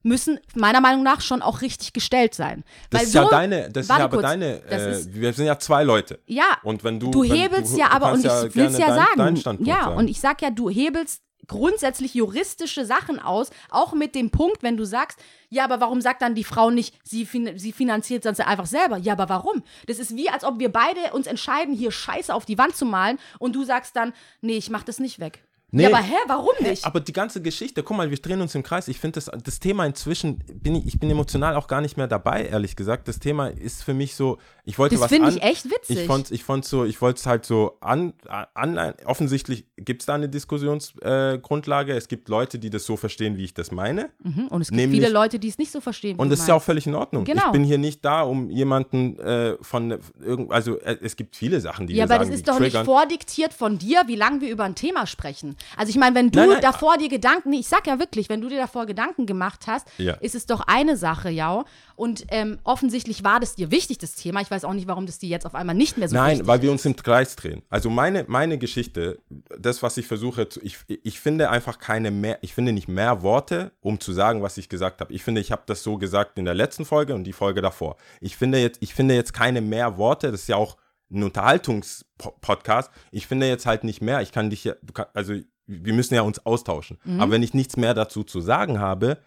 müssen 0.02 0.40
meiner 0.56 0.80
Meinung 0.80 1.04
nach 1.04 1.20
schon 1.20 1.42
auch 1.42 1.62
richtig 1.62 1.92
gestellt 1.92 2.34
sein. 2.34 2.64
Das 2.90 3.02
Weil 3.02 3.08
ist 3.08 3.14
so, 3.14 3.20
ja 3.20 3.30
deine, 3.30 3.70
das 3.70 3.84
ist 3.86 3.90
ja 3.90 3.96
aber 4.06 4.10
kurz, 4.18 4.22
deine, 4.22 4.64
äh, 4.70 4.92
ist- 4.94 5.14
wir 5.14 5.34
sind 5.34 5.46
ja 5.48 5.60
zwei 5.60 5.84
Leute. 5.84 6.20
Ja, 6.26 6.58
Und 6.64 6.84
wenn 6.86 7.00
du, 7.00 7.12
du 7.12 7.24
wenn 7.24 7.32
hebelst 7.32 7.74
du, 7.74 7.80
ja 7.80 7.90
aber, 7.92 8.14
und 8.14 8.20
ich 8.20 8.32
will's 8.32 8.54
gerne 8.54 8.80
ja 8.80 9.06
dein, 9.18 9.36
sagen, 9.36 9.66
ja, 9.66 9.84
sagen. 9.84 9.98
und 9.98 10.08
ich 10.08 10.20
sag 10.22 10.42
ja, 10.42 10.52
du 10.52 10.70
hebelst 10.70 11.22
grundsätzlich 11.50 12.14
juristische 12.14 12.86
Sachen 12.86 13.20
aus, 13.20 13.50
auch 13.70 13.92
mit 13.92 14.16
dem 14.16 14.30
Punkt, 14.30 14.64
wenn 14.64 14.78
du 14.78 14.86
sagst, 14.86 15.20
ja, 15.50 15.66
aber 15.66 15.82
warum 15.82 16.00
sagt 16.00 16.22
dann 16.22 16.36
die 16.36 16.44
Frau 16.46 16.70
nicht, 16.70 16.96
sie, 17.04 17.26
fin 17.26 17.58
sie 17.58 17.74
finanziert 17.74 18.24
sonst 18.24 18.40
einfach 18.40 18.68
selber? 18.68 18.98
Ja, 18.98 19.14
aber 19.14 19.28
warum? 19.28 19.64
Das 19.88 20.00
ist 20.00 20.16
wie, 20.16 20.30
als 20.30 20.46
ob 20.46 20.60
wir 20.60 20.72
beide 20.72 21.12
uns 21.12 21.28
entscheiden, 21.28 21.74
hier 21.74 21.92
Scheiße 21.92 22.34
auf 22.34 22.46
die 22.46 22.58
Wand 22.58 22.76
zu 22.76 22.86
malen 22.86 23.20
und 23.40 23.56
du 23.56 23.64
sagst 23.66 23.96
dann, 23.96 24.14
nee, 24.42 24.58
ich 24.58 24.70
mach 24.70 24.84
das 24.84 25.00
nicht 25.00 25.20
weg. 25.20 25.44
Nee. 25.72 25.84
Ja, 25.84 25.90
aber 25.90 26.00
hä, 26.02 26.16
warum 26.28 26.50
nicht? 26.62 26.84
Aber 26.86 27.00
die 27.00 27.14
ganze 27.14 27.42
Geschichte, 27.42 27.84
guck 27.84 27.96
mal, 27.96 28.10
wir 28.10 28.18
drehen 28.18 28.42
uns 28.42 28.56
im 28.56 28.64
Kreis. 28.64 28.88
Ich 28.88 29.00
finde 29.00 29.22
das, 29.22 29.30
das 29.44 29.60
Thema 29.60 29.86
inzwischen, 29.86 30.44
bin 30.56 30.74
ich, 30.76 30.88
ich 30.88 31.00
bin 31.00 31.10
emotional 31.12 31.56
auch 31.56 31.68
gar 31.68 31.80
nicht 31.82 31.96
mehr 31.96 32.08
dabei, 32.08 32.46
ehrlich 32.46 32.76
gesagt. 32.76 33.08
Das 33.08 33.20
Thema 33.20 33.48
ist 33.50 33.84
für 33.84 33.94
mich 33.94 34.16
so, 34.16 34.40
ich 34.66 34.80
wollte 34.80 34.96
Das 34.96 35.04
was 35.04 35.10
finde 35.10 35.28
an, 35.28 35.38
ich 35.38 35.44
echt 35.44 35.66
witzig. 35.66 36.00
Ich 36.00 36.08
fand 36.08 36.32
ich 36.32 36.44
fand's 36.44 36.70
so, 36.70 36.86
ich 36.86 37.02
wollte 37.02 37.20
es 37.20 37.26
halt 37.28 37.46
so 37.46 37.78
an, 37.82 38.14
an 38.56 38.94
offensichtlich 39.06 39.66
gibt 39.78 40.02
es 40.02 40.06
da 40.08 40.16
eine 40.16 40.28
Diskussionsgrundlage. 40.30 41.94
Äh, 41.94 41.98
es 41.98 42.08
gibt 42.08 42.30
Leute, 42.30 42.60
die 42.60 42.70
das 42.70 42.86
so 42.86 42.98
verstehen, 42.98 43.38
wie 43.38 43.44
ich 43.44 43.54
das 43.54 43.72
meine. 43.72 44.10
Mhm, 44.24 44.48
und 44.48 44.62
es 44.62 44.70
gibt 44.70 44.78
nämlich- 44.78 45.00
viele 45.02 45.12
Leute, 45.14 45.40
die 45.40 45.48
es 45.50 45.58
nicht 45.58 45.72
so 45.72 45.82
verstehen. 45.82 46.18
Und 46.18 46.30
das 46.30 46.40
ist 46.40 46.48
ja 46.48 46.56
auch 46.56 46.64
völlig 46.64 46.88
in 46.88 46.96
Ordnung. 46.96 47.24
Genau. 47.26 47.46
Ich 47.48 47.52
bin 47.52 47.64
hier 47.64 47.78
nicht 47.78 48.04
da, 48.04 48.22
um 48.24 48.50
jemanden 48.50 49.20
äh, 49.20 49.56
von 49.62 50.00
irgend, 50.20 50.52
also 50.52 50.80
äh, 50.80 50.98
es 51.02 51.16
gibt 51.16 51.36
viele 51.36 51.62
Sachen, 51.62 51.88
die 51.88 51.94
Ja, 51.94 52.00
wir 52.00 52.04
aber 52.06 52.14
sagen, 52.16 52.20
das 52.22 52.30
die 52.30 52.36
ist 52.36 52.48
doch 52.48 52.60
nicht 52.60 52.72
triggern. 52.72 52.86
vordiktiert 52.86 53.54
von 53.54 53.78
dir, 53.78 54.04
wie 54.08 54.16
lange 54.16 54.42
wir 54.42 54.50
über 54.50 54.64
ein 54.64 54.76
Thema 54.76 55.06
sprechen. 55.06 55.56
Also 55.78 55.90
ich 55.90 55.98
meine, 55.98 56.16
wenn 56.16 56.32
du 56.32 56.40
Nein, 56.40 56.50
nein. 56.50 56.62
davor 56.62 56.98
dir 56.98 57.10
Gedanken, 57.10 57.54
ich 57.54 57.68
sag 57.68 57.88
ja 57.88 58.00
wirklich, 58.00 58.30
wenn 58.30 58.42
du 58.42 58.50
dir 58.50 58.58
davor 58.58 58.86
Gedanken 58.86 59.26
gemacht 59.26 59.68
hast, 59.68 59.88
Ja. 59.98 60.14
ist 60.16 60.36
es 60.36 60.46
doch 60.46 60.62
eine 60.68 60.98
Sache, 60.98 61.30
ja. 61.30 61.64
Und 61.96 62.26
ähm, 62.30 62.60
offensichtlich 62.64 63.24
war 63.24 63.40
das 63.40 63.56
dir 63.56 63.72
wichtig, 63.72 63.98
das 63.98 64.16
Thema. 64.16 64.42
Ich 64.42 64.50
weiß 64.50 64.64
auch 64.64 64.74
nicht, 64.74 64.88
warum 64.88 65.06
das 65.06 65.20
dir 65.20 65.30
jetzt 65.30 65.46
auf 65.46 65.56
einmal 65.56 65.76
nicht 65.76 65.98
mehr 65.98 66.08
so 66.08 66.16
Nein, 66.16 66.48
weil 66.48 66.62
wir 66.62 66.72
uns 66.72 66.86
im 66.86 66.96
Kreis 66.96 67.36
drehen. 67.36 67.62
Also 67.70 67.90
meine, 67.90 68.26
meine 68.28 68.58
Geschichte, 68.58 69.20
das, 69.58 69.84
was 69.84 69.98
ich 69.98 70.08
versuche, 70.08 70.48
zu, 70.48 70.62
ich, 70.64 70.78
ich 70.88 71.20
finde 71.20 71.50
einfach 71.50 71.80
keine 71.80 72.12
mehr, 72.12 72.38
ich 72.42 72.54
finde 72.54 72.72
nicht 72.72 72.88
mehr 72.88 73.22
Worte, 73.22 73.72
um 73.82 74.00
zu 74.00 74.14
sagen, 74.14 74.42
was 74.42 74.58
ich 74.58 74.70
gesagt 74.70 75.02
habe. 75.02 75.12
Ich 75.14 75.24
finde, 75.24 75.42
ich 75.42 75.52
habe 75.52 75.64
das 75.66 75.84
so 75.84 75.98
gesagt 75.98 76.38
in 76.38 76.46
der 76.46 76.54
letzten 76.54 76.86
Folge 76.86 77.14
und 77.16 77.26
die 77.26 77.34
Folge 77.34 77.62
davor. 77.62 77.98
Ich 78.22 78.38
finde 78.38 78.60
jetzt, 78.60 78.78
ich 78.82 78.94
finde 78.94 79.16
jetzt 79.16 79.34
keine 79.34 79.62
mehr 79.62 79.98
Worte, 79.98 80.32
das 80.32 80.42
ist 80.42 80.48
ja 80.48 80.56
auch 80.56 80.78
ein 81.12 81.24
Unterhaltungspodcast. 81.24 82.92
Ich 83.12 83.28
finde 83.28 83.48
jetzt 83.48 83.66
halt 83.66 83.84
nicht 83.84 84.02
mehr, 84.02 84.22
ich 84.22 84.32
kann 84.32 84.50
dich 84.50 84.64
ja, 84.64 84.76
kann, 84.94 85.08
also 85.14 85.34
wir 85.66 85.94
müssen 85.94 86.16
ja 86.16 86.22
uns 86.22 86.46
austauschen. 86.46 86.98
Aber 87.20 87.32
wenn 87.32 87.44
ich 87.44 87.54
nichts 87.54 87.78
mehr 87.78 87.94
dazu 87.94 88.24
zu 88.24 88.42
sagen 88.42 88.80
habe, 88.80 89.20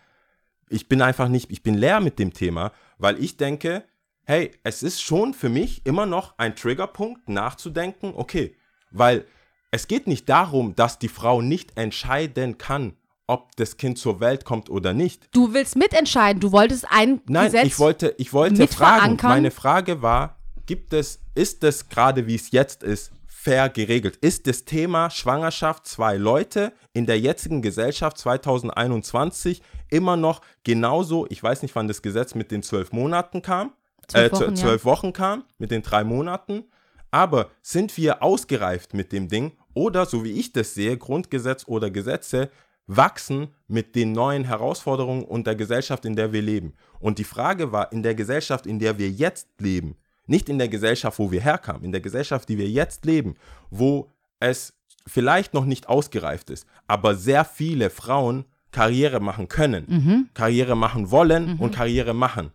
ich 0.68 0.88
bin 0.88 1.02
einfach 1.02 1.28
nicht, 1.28 1.50
ich 1.50 1.62
bin 1.62 1.74
leer 1.74 2.00
mit 2.00 2.18
dem 2.18 2.32
Thema, 2.32 2.72
weil 2.98 3.22
ich 3.22 3.36
denke, 3.36 3.84
hey, 4.24 4.50
es 4.64 4.82
ist 4.82 5.02
schon 5.02 5.34
für 5.34 5.48
mich 5.48 5.84
immer 5.86 6.06
noch 6.06 6.38
ein 6.38 6.56
Triggerpunkt 6.56 7.28
nachzudenken, 7.28 8.12
okay, 8.14 8.56
weil 8.90 9.26
es 9.70 9.88
geht 9.88 10.06
nicht 10.06 10.28
darum, 10.28 10.74
dass 10.74 10.98
die 10.98 11.08
Frau 11.08 11.42
nicht 11.42 11.78
entscheiden 11.78 12.58
kann, 12.58 12.94
ob 13.26 13.56
das 13.56 13.76
Kind 13.76 13.98
zur 13.98 14.20
Welt 14.20 14.44
kommt 14.44 14.68
oder 14.68 14.92
nicht. 14.92 15.28
Du 15.32 15.54
willst 15.54 15.76
mitentscheiden, 15.76 16.40
du 16.40 16.52
wolltest 16.52 16.86
ein 16.90 17.20
Nein, 17.26 17.46
Gesetz. 17.46 17.66
ich 17.66 17.78
wollte, 17.78 18.14
ich 18.18 18.32
wollte 18.32 18.66
fragen, 18.68 19.16
meine 19.22 19.50
Frage 19.50 20.02
war, 20.02 20.41
gibt 20.66 20.92
es, 20.92 21.20
ist 21.34 21.64
es 21.64 21.88
gerade 21.88 22.26
wie 22.26 22.34
es 22.34 22.50
jetzt 22.50 22.82
ist, 22.82 23.12
fair 23.26 23.68
geregelt? 23.68 24.16
Ist 24.16 24.46
das 24.46 24.64
Thema 24.64 25.10
Schwangerschaft 25.10 25.86
zwei 25.86 26.16
Leute 26.16 26.72
in 26.92 27.06
der 27.06 27.18
jetzigen 27.18 27.62
Gesellschaft 27.62 28.18
2021 28.18 29.62
immer 29.90 30.16
noch 30.16 30.40
genauso, 30.64 31.26
ich 31.28 31.42
weiß 31.42 31.62
nicht, 31.62 31.74
wann 31.74 31.88
das 31.88 32.02
Gesetz 32.02 32.34
mit 32.34 32.50
den 32.50 32.62
zwölf 32.62 32.92
Monaten 32.92 33.42
kam, 33.42 33.72
Zwölf 34.08 34.32
äh, 34.32 34.34
Wochen, 34.34 34.50
ja. 34.50 34.54
zwölf 34.54 34.84
Wochen 34.84 35.12
kam, 35.12 35.44
mit 35.58 35.70
den 35.70 35.82
drei 35.82 36.04
Monaten, 36.04 36.64
aber 37.10 37.50
sind 37.62 37.96
wir 37.96 38.22
ausgereift 38.22 38.94
mit 38.94 39.12
dem 39.12 39.28
Ding 39.28 39.52
oder, 39.74 40.06
so 40.06 40.24
wie 40.24 40.32
ich 40.32 40.52
das 40.52 40.74
sehe, 40.74 40.96
Grundgesetz 40.96 41.64
oder 41.66 41.90
Gesetze 41.90 42.50
wachsen 42.86 43.48
mit 43.68 43.94
den 43.94 44.12
neuen 44.12 44.44
Herausforderungen 44.44 45.24
und 45.24 45.46
der 45.46 45.54
Gesellschaft, 45.54 46.04
in 46.04 46.16
der 46.16 46.32
wir 46.32 46.42
leben. 46.42 46.74
Und 46.98 47.18
die 47.18 47.24
Frage 47.24 47.72
war, 47.72 47.92
in 47.92 48.02
der 48.02 48.14
Gesellschaft, 48.14 48.66
in 48.66 48.78
der 48.78 48.98
wir 48.98 49.08
jetzt 49.08 49.48
leben, 49.60 49.96
nicht 50.26 50.48
in 50.48 50.58
der 50.58 50.68
Gesellschaft, 50.68 51.18
wo 51.18 51.30
wir 51.30 51.40
herkamen, 51.40 51.84
in 51.84 51.92
der 51.92 52.00
Gesellschaft, 52.00 52.48
die 52.48 52.58
wir 52.58 52.68
jetzt 52.68 53.04
leben, 53.04 53.34
wo 53.70 54.08
es 54.40 54.74
vielleicht 55.06 55.54
noch 55.54 55.64
nicht 55.64 55.88
ausgereift 55.88 56.50
ist, 56.50 56.66
aber 56.86 57.14
sehr 57.14 57.44
viele 57.44 57.90
Frauen 57.90 58.44
Karriere 58.70 59.20
machen 59.20 59.48
können, 59.48 60.30
Karriere 60.34 60.76
machen 60.76 61.10
wollen 61.10 61.58
und 61.58 61.74
Karriere 61.74 62.14
machen. 62.14 62.52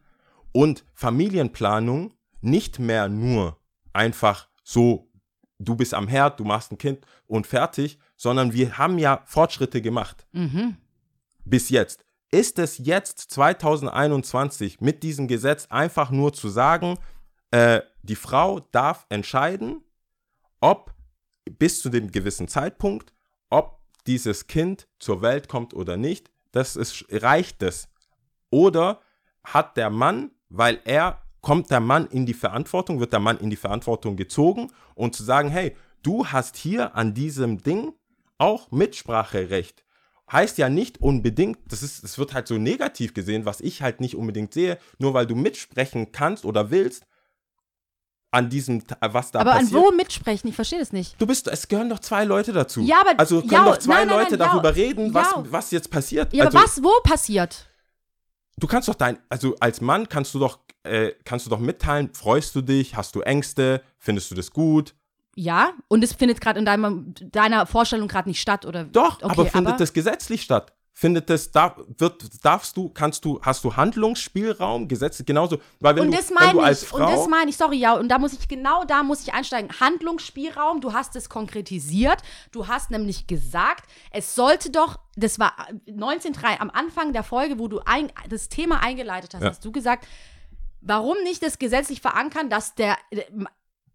Und 0.52 0.84
Familienplanung 0.94 2.14
nicht 2.42 2.80
mehr 2.80 3.08
nur 3.10 3.58
einfach 3.94 4.48
so, 4.64 5.10
du 5.60 5.76
bist 5.76 5.94
am 5.94 6.08
Herd, 6.08 6.40
du 6.40 6.44
machst 6.44 6.72
ein 6.72 6.78
Kind 6.78 7.06
und 7.28 7.46
fertig, 7.46 8.00
sondern 8.16 8.54
wir 8.54 8.78
haben 8.78 8.98
ja 8.98 9.22
Fortschritte 9.26 9.82
gemacht. 9.82 10.26
Bis 11.46 11.70
jetzt. 11.70 12.04
Ist 12.32 12.60
es 12.60 12.80
jetzt 12.80 13.20
2021 13.32 14.82
mit 14.82 15.04
diesem 15.04 15.28
Gesetz 15.28 15.68
einfach 15.70 16.12
nur 16.12 16.34
zu 16.34 16.50
sagen, 16.50 16.98
äh, 17.52 17.82
die 18.04 18.16
Frau 18.16 18.60
darf 18.72 19.06
entscheiden, 19.10 19.84
ob 20.60 20.94
bis 21.46 21.82
zu 21.82 21.90
dem 21.90 22.12
gewissen 22.12 22.48
Zeitpunkt, 22.48 23.14
ob 23.50 23.80
dieses 24.06 24.48
Kind 24.48 24.88
zur 25.00 25.22
Welt 25.22 25.48
kommt 25.48 25.74
oder 25.74 25.98
nicht, 25.98 26.32
das 26.52 26.76
ist, 26.76 27.06
reicht 27.12 27.62
es. 27.64 27.90
Oder 28.50 29.02
hat 29.44 29.78
der 29.78 29.90
Mann, 29.90 30.32
weil 30.50 30.80
er 30.86 31.22
kommt 31.42 31.70
der 31.70 31.80
Mann 31.80 32.08
in 32.08 32.26
die 32.26 32.34
Verantwortung, 32.34 33.00
wird 33.00 33.14
der 33.14 33.20
Mann 33.20 33.38
in 33.38 33.50
die 33.50 33.56
Verantwortung 33.56 34.16
gezogen 34.16 34.72
und 34.96 35.16
zu 35.16 35.24
sagen, 35.24 35.50
hey, 35.50 35.76
du 36.04 36.28
hast 36.28 36.58
hier 36.58 36.96
an 36.96 37.14
diesem 37.14 37.62
Ding 37.62 37.94
auch 38.38 38.72
Mitspracherecht. 38.72 39.84
Heißt 40.30 40.58
ja 40.58 40.68
nicht 40.68 41.02
unbedingt, 41.02 41.60
das 41.68 41.84
ist, 41.84 42.04
es 42.04 42.18
wird 42.18 42.34
halt 42.34 42.48
so 42.48 42.58
negativ 42.58 43.14
gesehen, 43.14 43.46
was 43.46 43.62
ich 43.62 43.82
halt 43.82 44.02
nicht 44.02 44.16
unbedingt 44.16 44.54
sehe, 44.54 44.78
nur 44.98 45.14
weil 45.14 45.26
du 45.26 45.36
mitsprechen 45.36 46.12
kannst 46.12 46.44
oder 46.44 46.70
willst, 46.70 47.06
an 48.32 48.50
diesem, 48.50 48.86
Ta- 48.86 48.98
was 49.02 49.32
da 49.32 49.40
aber 49.40 49.54
passiert. 49.54 49.74
an 49.76 49.82
wo 49.82 49.92
mitsprechen? 49.92 50.48
Ich 50.50 50.56
verstehe 50.56 50.80
das 50.80 50.92
nicht. 50.92 51.20
Du 51.22 51.26
bist, 51.26 51.48
es 51.48 51.68
gehören 51.68 51.90
doch 51.90 52.00
zwei 52.00 52.26
Leute 52.26 52.52
dazu. 52.54 52.82
Ja, 52.82 53.02
aber- 53.02 53.20
also 53.20 53.40
können 53.42 53.52
ja, 53.52 53.66
doch 53.66 53.78
zwei 53.78 53.94
nein, 54.00 54.08
nein, 54.08 54.18
Leute 54.20 54.38
nein, 54.38 54.40
ja, 54.48 54.54
darüber 54.54 54.76
reden, 54.76 55.14
was, 55.14 55.32
ja. 55.32 55.44
was 55.50 55.72
jetzt 55.72 55.90
passiert. 55.90 56.34
Ja, 56.34 56.46
also, 56.46 56.58
aber 56.58 56.66
was 56.68 56.84
wo 56.84 56.92
passiert? 57.04 57.70
du 58.60 58.68
kannst 58.68 58.88
doch 58.90 58.96
dein, 58.96 59.20
also 59.30 59.56
als 59.60 59.82
Mann 59.82 60.10
kannst 60.10 60.34
du 60.34 60.40
doch, 60.40 60.60
äh, 60.84 61.12
kannst 61.26 61.46
du 61.46 61.50
doch 61.50 61.60
mitteilen, 61.60 62.12
freust 62.14 62.56
du 62.56 62.62
dich, 62.62 62.96
hast 62.96 63.16
du 63.16 63.22
Ängste, 63.22 63.82
findest 64.00 64.32
du 64.32 64.36
das 64.36 64.52
gut? 64.52 64.96
Ja, 65.36 65.74
und 65.88 66.04
es 66.04 66.14
findet 66.14 66.42
gerade 66.42 66.58
in 66.60 66.66
deinem, 66.66 67.14
deiner 67.32 67.68
Vorstellung 67.68 68.08
gerade 68.08 68.28
nicht 68.28 68.42
statt, 68.42 68.66
oder? 68.66 68.86
Doch, 68.86 69.18
Okay, 69.22 69.26
aber 69.26 69.46
findet 69.46 69.68
aber- 69.74 69.78
das 69.78 69.94
gesetzlich 69.94 70.42
statt? 70.42 70.74
Findet 71.00 71.30
das, 71.30 71.52
da, 71.52 71.76
wird, 72.00 72.44
darfst 72.44 72.76
du, 72.76 72.90
kannst 72.90 73.24
du, 73.24 73.40
hast 73.44 73.64
du 73.64 73.76
Handlungsspielraum, 73.76 74.88
Gesetze, 74.88 75.24
genauso, 75.24 75.60
weil 75.80 75.96
wenn 75.96 76.06
und 76.06 76.12
du, 76.12 76.18
das 76.18 76.30
wenn 76.30 76.36
meine 76.38 76.54
du 76.54 76.60
als 76.62 76.82
ich, 76.82 76.88
Frau, 76.90 76.98
und 76.98 77.04
das 77.04 77.28
meine 77.28 77.52
ich, 77.52 77.56
sorry, 77.56 77.78
ja, 77.78 77.94
und 77.94 78.10
da 78.10 78.18
muss 78.18 78.34
ich, 78.34 78.48
genau 78.48 78.84
da 78.84 79.04
muss 79.04 79.22
ich 79.22 79.32
einsteigen. 79.32 79.70
Handlungsspielraum, 79.80 80.82
du 80.82 80.94
hast 80.94 81.16
es 81.16 81.30
konkretisiert, 81.30 82.24
du 82.52 82.68
hast 82.68 82.90
nämlich 82.90 83.28
gesagt, 83.28 83.88
es 84.10 84.34
sollte 84.34 84.72
doch, 84.72 84.98
das 85.16 85.38
war 85.38 85.54
19.3 85.88 86.58
am 86.58 86.72
Anfang 86.72 87.14
der 87.14 87.22
Folge, 87.22 87.60
wo 87.60 87.68
du 87.68 87.80
ein, 87.86 88.12
das 88.28 88.50
Thema 88.50 88.82
eingeleitet 88.82 89.36
hast, 89.36 89.44
Ja. 89.44 89.50
hast 89.50 89.64
du 89.64 89.72
gesagt, 89.72 90.08
warum 90.82 91.18
nicht 91.26 91.44
das 91.44 91.60
gesetzlich 91.60 92.02
verankern, 92.02 92.50
dass 92.50 92.74
der, 92.74 92.98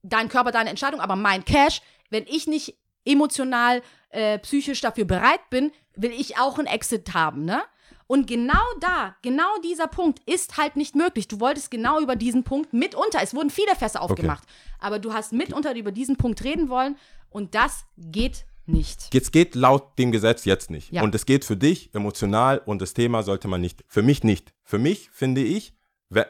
dein 0.05 0.29
Körper, 0.29 0.53
deine 0.53 0.71
Entscheidung, 0.71 1.01
aber 1.01 1.17
mein 1.17 1.45
Cash, 1.45 1.83
wenn 2.11 2.27
ich 2.29 2.47
nicht 2.47 2.77
emotional, 3.05 3.83
äh, 4.11 4.39
psychisch 4.39 4.81
dafür 4.83 5.05
bereit 5.05 5.51
bin, 5.51 5.73
will 5.97 6.13
ich 6.13 6.39
auch 6.39 6.59
einen 6.59 6.67
Exit 6.67 7.15
haben, 7.15 7.45
ne? 7.45 7.63
Und 8.07 8.27
genau 8.27 8.63
da, 8.81 9.17
genau 9.23 9.49
dieser 9.65 9.87
Punkt 9.87 10.19
ist 10.29 10.59
halt 10.59 10.77
nicht 10.77 10.95
möglich. 10.95 11.29
Du 11.29 11.41
wolltest 11.41 11.71
genau 11.71 11.99
über 11.99 12.15
diesen 12.15 12.45
Punkt 12.45 12.75
mitunter, 12.75 13.21
es 13.23 13.35
wurden 13.35 13.49
viele 13.49 13.75
Fässer 13.75 14.03
aufgemacht, 14.03 14.47
aber 14.81 14.99
du 14.99 15.15
hast 15.15 15.33
mitunter 15.33 15.75
über 15.75 15.93
diesen 15.93 16.17
Punkt 16.17 16.45
reden 16.45 16.69
wollen 16.69 16.97
und 17.31 17.55
das 17.55 17.87
geht 17.97 18.45
nicht. 18.67 19.13
Jetzt 19.13 19.33
geht 19.33 19.55
laut 19.55 19.99
dem 19.99 20.13
Gesetz 20.13 20.45
jetzt 20.45 20.71
nicht. 20.71 20.93
Ja. 20.93 21.03
Und 21.03 21.15
es 21.15 21.27
geht 21.27 21.45
für 21.45 21.57
dich 21.57 21.95
emotional 21.95 22.61
und 22.65 22.83
das 22.83 22.95
Thema 22.95 23.23
sollte 23.23 23.49
man 23.49 23.61
nicht. 23.61 23.85
Für 23.89 24.03
mich 24.03 24.25
nicht. 24.25 24.53
Für 24.63 24.79
mich 24.79 25.11
finde 25.11 25.43
ich, 25.43 25.75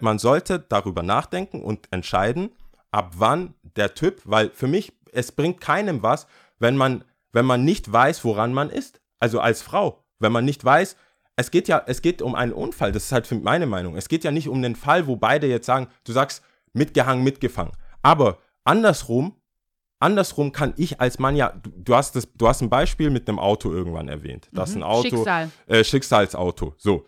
man 0.01 0.19
sollte 0.19 0.61
darüber 0.61 1.03
nachdenken 1.03 1.63
und 1.63 1.89
entscheiden, 1.91 2.53
ab 2.91 3.15
wann 3.17 3.55
der 3.77 3.95
Typ, 3.95 4.23
weil 4.25 4.51
für 4.51 4.69
mich, 4.69 4.93
es 5.13 5.33
bringt 5.33 5.61
keinem 5.61 6.03
was, 6.03 6.27
wenn 6.59 6.77
man, 6.77 7.05
wenn 7.33 7.47
man 7.47 7.65
nicht 7.65 7.93
weiß, 7.93 8.25
woran 8.25 8.55
man 8.55 8.71
ist. 8.71 9.01
Also 9.23 9.39
als 9.39 9.63
Frau, 9.63 10.03
wenn 10.19 10.33
man 10.33 10.45
nicht 10.45 10.65
weiß, 10.65 10.97
es 11.37 11.53
geht 11.53 11.69
ja, 11.69 11.81
es 11.87 12.03
geht 12.03 12.23
um 12.23 12.35
einen 12.35 12.53
Unfall, 12.53 12.91
das 12.91 13.05
ist 13.05 13.13
halt 13.13 13.29
für 13.29 13.37
meine 13.37 13.67
Meinung. 13.67 13.97
Es 13.97 14.09
geht 14.09 14.25
ja 14.25 14.33
nicht 14.33 14.49
um 14.49 14.61
den 14.63 14.75
Fall, 14.75 15.07
wo 15.07 15.15
beide 15.15 15.47
jetzt 15.47 15.65
sagen, 15.67 15.87
du 16.03 16.11
sagst 16.11 16.43
mitgehangen, 16.73 17.23
mitgefangen. 17.23 17.71
Aber 18.03 18.39
andersrum, 18.65 19.37
andersrum 20.01 20.51
kann 20.51 20.75
ich 20.77 21.01
als 21.01 21.21
Mann 21.21 21.37
ja, 21.37 21.51
du, 21.51 21.71
du 21.71 21.95
hast 21.95 22.17
das, 22.17 22.33
du 22.35 22.49
hast 22.49 22.63
ein 22.63 22.69
Beispiel 22.69 23.11
mit 23.11 23.29
einem 23.29 23.39
Auto 23.39 23.71
irgendwann 23.73 24.09
erwähnt. 24.09 24.49
Das 24.51 24.71
ist 24.71 24.77
ein 24.77 24.83
Auto, 24.83 25.07
Mhm. 25.07 25.11
Schicksal. 25.19 25.51
Äh, 25.69 25.85
Schicksalsauto. 25.85 26.75
So. 26.79 27.07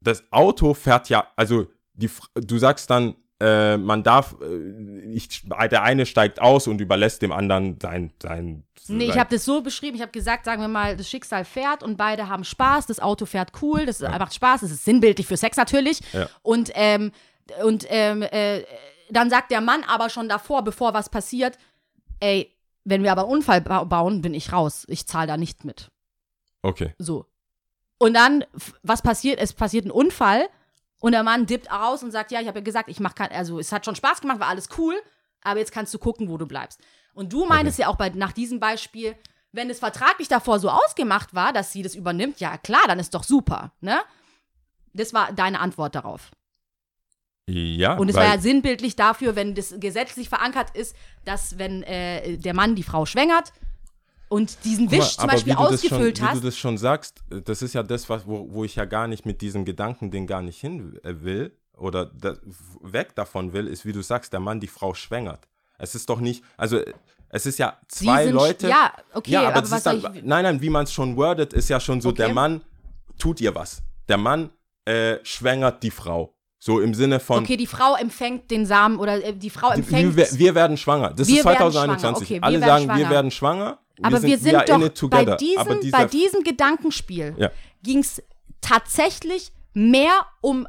Das 0.00 0.24
Auto 0.32 0.72
fährt 0.72 1.10
ja, 1.10 1.26
also 1.36 1.66
die, 1.92 2.08
du 2.34 2.56
sagst 2.56 2.88
dann, 2.88 3.14
äh, 3.42 3.76
man 3.76 4.02
darf, 4.04 4.36
äh, 4.40 5.00
ich, 5.12 5.42
der 5.48 5.82
eine 5.82 6.06
steigt 6.06 6.40
aus 6.40 6.68
und 6.68 6.80
überlässt 6.80 7.22
dem 7.22 7.32
anderen 7.32 7.78
sein, 7.80 8.12
sein 8.22 8.64
Nee, 8.88 9.06
ich 9.06 9.18
habe 9.18 9.30
das 9.30 9.44
so 9.44 9.60
beschrieben. 9.60 9.96
Ich 9.96 10.02
habe 10.02 10.12
gesagt, 10.12 10.44
sagen 10.44 10.60
wir 10.60 10.68
mal, 10.68 10.96
das 10.96 11.08
Schicksal 11.08 11.44
fährt 11.44 11.82
und 11.82 11.96
beide 11.96 12.28
haben 12.28 12.44
Spaß. 12.44 12.86
Das 12.86 13.00
Auto 13.00 13.26
fährt 13.26 13.52
cool, 13.62 13.86
das 13.86 14.00
macht 14.00 14.34
Spaß. 14.34 14.62
Das 14.62 14.70
ist 14.70 14.84
sinnbildlich 14.84 15.26
für 15.26 15.36
Sex 15.36 15.56
natürlich. 15.56 16.00
Ja. 16.12 16.28
Und, 16.42 16.70
ähm, 16.74 17.12
und 17.64 17.86
ähm, 17.88 18.22
äh, 18.22 18.62
dann 19.10 19.30
sagt 19.30 19.50
der 19.50 19.60
Mann 19.60 19.84
aber 19.86 20.08
schon 20.08 20.28
davor, 20.28 20.62
bevor 20.62 20.94
was 20.94 21.10
passiert, 21.10 21.58
ey, 22.20 22.52
wenn 22.84 23.02
wir 23.02 23.12
aber 23.12 23.22
einen 23.22 23.32
Unfall 23.32 23.60
ba 23.60 23.84
bauen, 23.84 24.20
bin 24.20 24.34
ich 24.34 24.52
raus. 24.52 24.84
Ich 24.88 25.06
zahle 25.06 25.28
da 25.28 25.36
nicht 25.36 25.64
mit. 25.64 25.90
Okay. 26.62 26.94
So. 26.98 27.26
Und 27.98 28.14
dann, 28.14 28.44
was 28.82 29.02
passiert? 29.02 29.38
Es 29.38 29.52
passiert 29.52 29.84
ein 29.84 29.92
Unfall 29.92 30.48
und 31.02 31.10
der 31.10 31.24
Mann 31.24 31.46
dippt 31.46 31.68
aus 31.70 32.04
und 32.04 32.12
sagt, 32.12 32.30
ja, 32.30 32.40
ich 32.40 32.46
habe 32.46 32.60
ja 32.60 32.64
gesagt, 32.64 32.88
ich 32.88 33.00
mache 33.00 33.14
kein, 33.14 33.32
also 33.32 33.58
es 33.58 33.72
hat 33.72 33.84
schon 33.84 33.96
Spaß 33.96 34.20
gemacht, 34.20 34.38
war 34.38 34.46
alles 34.46 34.68
cool, 34.78 34.94
aber 35.42 35.58
jetzt 35.58 35.72
kannst 35.72 35.92
du 35.92 35.98
gucken, 35.98 36.28
wo 36.28 36.38
du 36.38 36.46
bleibst. 36.46 36.80
Und 37.12 37.32
du 37.32 37.44
meintest 37.44 37.80
ja 37.80 37.88
auch 37.88 37.96
bei, 37.96 38.08
nach 38.10 38.30
diesem 38.30 38.60
Beispiel, 38.60 39.16
wenn 39.50 39.68
es 39.68 39.80
vertraglich 39.80 40.28
davor 40.28 40.60
so 40.60 40.70
ausgemacht 40.70 41.34
war, 41.34 41.52
dass 41.52 41.72
sie 41.72 41.82
das 41.82 41.96
übernimmt, 41.96 42.38
ja 42.38 42.56
klar, 42.56 42.82
dann 42.86 43.00
ist 43.00 43.14
doch 43.14 43.24
super, 43.24 43.72
ne? 43.80 44.00
Das 44.94 45.12
war 45.12 45.32
deine 45.32 45.58
Antwort 45.58 45.96
darauf. 45.96 46.30
Ja. 47.48 47.96
Und 47.96 48.08
es 48.08 48.14
war 48.14 48.24
ja 48.24 48.38
sinnbildlich 48.38 48.94
dafür, 48.94 49.34
wenn 49.34 49.56
das 49.56 49.74
gesetzlich 49.80 50.28
verankert 50.28 50.70
ist, 50.76 50.94
dass 51.24 51.58
wenn 51.58 51.82
äh, 51.82 52.36
der 52.38 52.54
Mann 52.54 52.76
die 52.76 52.84
Frau 52.84 53.06
schwängert 53.06 53.52
und 54.32 54.64
diesen 54.64 54.86
Guck 54.86 54.98
mal, 54.98 55.04
Wisch 55.04 55.14
zum 55.14 55.22
aber 55.24 55.32
Beispiel 55.32 55.52
wie 55.52 55.56
du 55.56 55.62
das 55.62 55.72
ausgefüllt 55.74 56.18
schon, 56.18 56.26
Wie 56.26 56.30
hast, 56.30 56.42
du 56.42 56.46
das 56.46 56.56
schon 56.58 56.78
sagst, 56.78 57.22
das 57.44 57.62
ist 57.62 57.72
ja 57.74 57.82
das, 57.82 58.08
was, 58.08 58.26
wo, 58.26 58.48
wo 58.52 58.64
ich 58.64 58.74
ja 58.76 58.84
gar 58.84 59.06
nicht 59.06 59.26
mit 59.26 59.40
diesem 59.40 59.64
Gedanken, 59.64 60.10
gar 60.26 60.42
nicht 60.42 60.60
hin 60.60 60.98
äh, 61.04 61.22
will 61.22 61.56
oder 61.76 62.06
da, 62.06 62.36
weg 62.80 63.14
davon 63.14 63.52
will, 63.52 63.66
ist, 63.68 63.84
wie 63.84 63.92
du 63.92 64.02
sagst, 64.02 64.32
der 64.32 64.40
Mann 64.40 64.60
die 64.60 64.66
Frau 64.68 64.94
schwängert. 64.94 65.48
Es 65.78 65.94
ist 65.94 66.08
doch 66.08 66.20
nicht, 66.20 66.44
also 66.56 66.80
es 67.28 67.46
ist 67.46 67.58
ja 67.58 67.78
zwei 67.88 68.24
sind- 68.24 68.34
Leute. 68.34 68.68
ja, 68.68 68.92
okay, 69.14 69.32
ja, 69.32 69.40
aber, 69.40 69.48
aber 69.50 69.60
das 69.62 69.70
was 69.70 69.82
dann, 69.84 69.96
ich- 69.98 70.22
nein, 70.22 70.44
nein, 70.44 70.60
wie 70.60 70.70
man 70.70 70.84
es 70.84 70.92
schon 70.92 71.16
wordet, 71.16 71.52
ist 71.52 71.68
ja 71.68 71.80
schon 71.80 72.00
so, 72.00 72.12
der 72.12 72.26
Okay. 72.26 72.34
Mann 72.34 72.60
tut 73.18 73.40
ihr 73.40 73.54
was. 73.54 73.82
Der 74.08 74.16
Mann 74.18 74.50
äh, 74.84 75.18
schwängert 75.22 75.82
die 75.82 75.90
Frau. 75.90 76.34
So 76.64 76.78
im 76.78 76.94
Sinne 76.94 77.18
von, 77.18 77.42
okay, 77.42 77.56
die 77.56 77.66
Frau 77.66 77.96
empfängt 77.96 78.48
den 78.52 78.66
Samen 78.66 78.98
oder 79.00 79.20
äh, 79.24 79.34
die 79.34 79.50
Frau 79.50 79.70
empfängt. 79.70 80.16
wir, 80.16 80.28
wir 80.30 80.54
werden 80.54 80.76
schwanger. 80.76 81.10
Das 81.12 81.26
Wir 81.26 81.40
ist 81.40 81.44
werden 81.44 81.72
2021. 81.72 81.98
schwanger, 82.04 82.16
okay, 82.18 82.34
wir 82.36 82.44
Alle 82.44 82.58
sagen, 82.60 82.84
schwanger. 82.84 82.98
wir 83.00 83.10
werden 83.10 83.30
schwanger. 83.32 83.78
aber 84.00 84.22
wir 84.22 84.38
sind 84.38 84.52
we 84.52 84.58
are 84.58 84.72
in 84.76 84.80
doch 84.80 84.88
together. 84.94 85.24
bei 85.24 85.36
diesem, 85.38 85.90
bei 85.90 86.04
diesem 86.04 86.44
Gedankenspiel 86.44 87.34
Ja. 87.36 87.50
ging 87.82 87.98
es 87.98 88.22
tatsächlich 88.60 89.50
mehr 89.74 90.12
um 90.40 90.68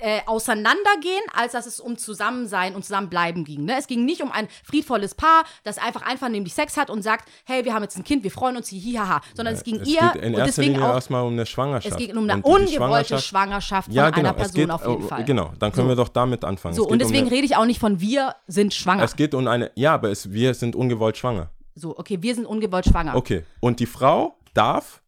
äh, 0.00 0.20
Auseinandergehen, 0.26 1.22
als 1.32 1.52
dass 1.52 1.66
es 1.66 1.80
um 1.80 1.96
Zusammensein 1.98 2.74
und 2.74 2.84
Zusammenbleiben 2.84 3.44
ging. 3.44 3.64
Ne? 3.64 3.76
Es 3.78 3.86
ging 3.86 4.04
nicht 4.04 4.22
um 4.22 4.30
ein 4.32 4.48
friedvolles 4.64 5.14
Paar, 5.14 5.44
das 5.64 5.78
einfach 5.78 6.02
einvernehmlich 6.02 6.54
Sex 6.54 6.76
hat 6.76 6.90
und 6.90 7.02
sagt, 7.02 7.28
hey, 7.44 7.64
wir 7.64 7.74
haben 7.74 7.82
jetzt 7.82 7.96
ein 7.96 8.04
Kind, 8.04 8.24
wir 8.24 8.30
freuen 8.30 8.56
uns, 8.56 8.68
hihaha. 8.68 9.20
Sondern 9.34 9.54
es 9.54 9.62
ging 9.62 9.76
es 9.80 9.88
ihr 9.88 10.00
geht 10.12 10.22
in 10.22 10.34
und 10.34 10.40
erster 10.40 10.44
deswegen 10.46 10.72
Linie 10.74 10.88
auch, 10.88 10.94
erstmal 10.94 11.24
um 11.24 11.32
eine 11.32 11.46
Schwangerschaft. 11.46 11.92
es 12.00 12.06
ging 12.06 12.16
um 12.16 12.28
eine 12.28 12.42
ungewollte 12.42 13.18
Schwangerschaft 13.18 13.86
von 13.86 13.94
ja, 13.94 14.10
genau, 14.10 14.28
einer 14.30 14.36
Person 14.36 14.54
geht, 14.54 14.70
auf 14.70 14.86
jeden 14.86 15.02
Fall. 15.08 15.24
Genau, 15.24 15.52
dann 15.58 15.72
können 15.72 15.86
So. 15.86 15.92
wir 15.92 15.96
doch 15.96 16.08
damit 16.08 16.44
anfangen. 16.44 16.74
So, 16.74 16.86
und 16.86 16.98
deswegen 17.00 17.24
um 17.24 17.26
eine, 17.28 17.36
rede 17.36 17.46
ich 17.46 17.56
auch 17.56 17.66
nicht 17.66 17.80
von 17.80 18.00
wir 18.00 18.34
sind 18.46 18.74
schwanger. 18.74 19.02
Es 19.02 19.16
geht 19.16 19.34
um 19.34 19.46
eine, 19.46 19.70
ja, 19.74 19.94
aber 19.94 20.10
es, 20.10 20.30
wir 20.32 20.54
sind 20.54 20.74
ungewollt 20.76 21.16
schwanger. 21.16 21.50
So, 21.74 21.96
okay, 21.98 22.18
wir 22.20 22.34
sind 22.34 22.46
ungewollt 22.46 22.86
schwanger. 22.86 23.14
Okay, 23.14 23.44
und 23.60 23.80
die 23.80 23.86
Frau 23.86 24.36
darf 24.54 25.02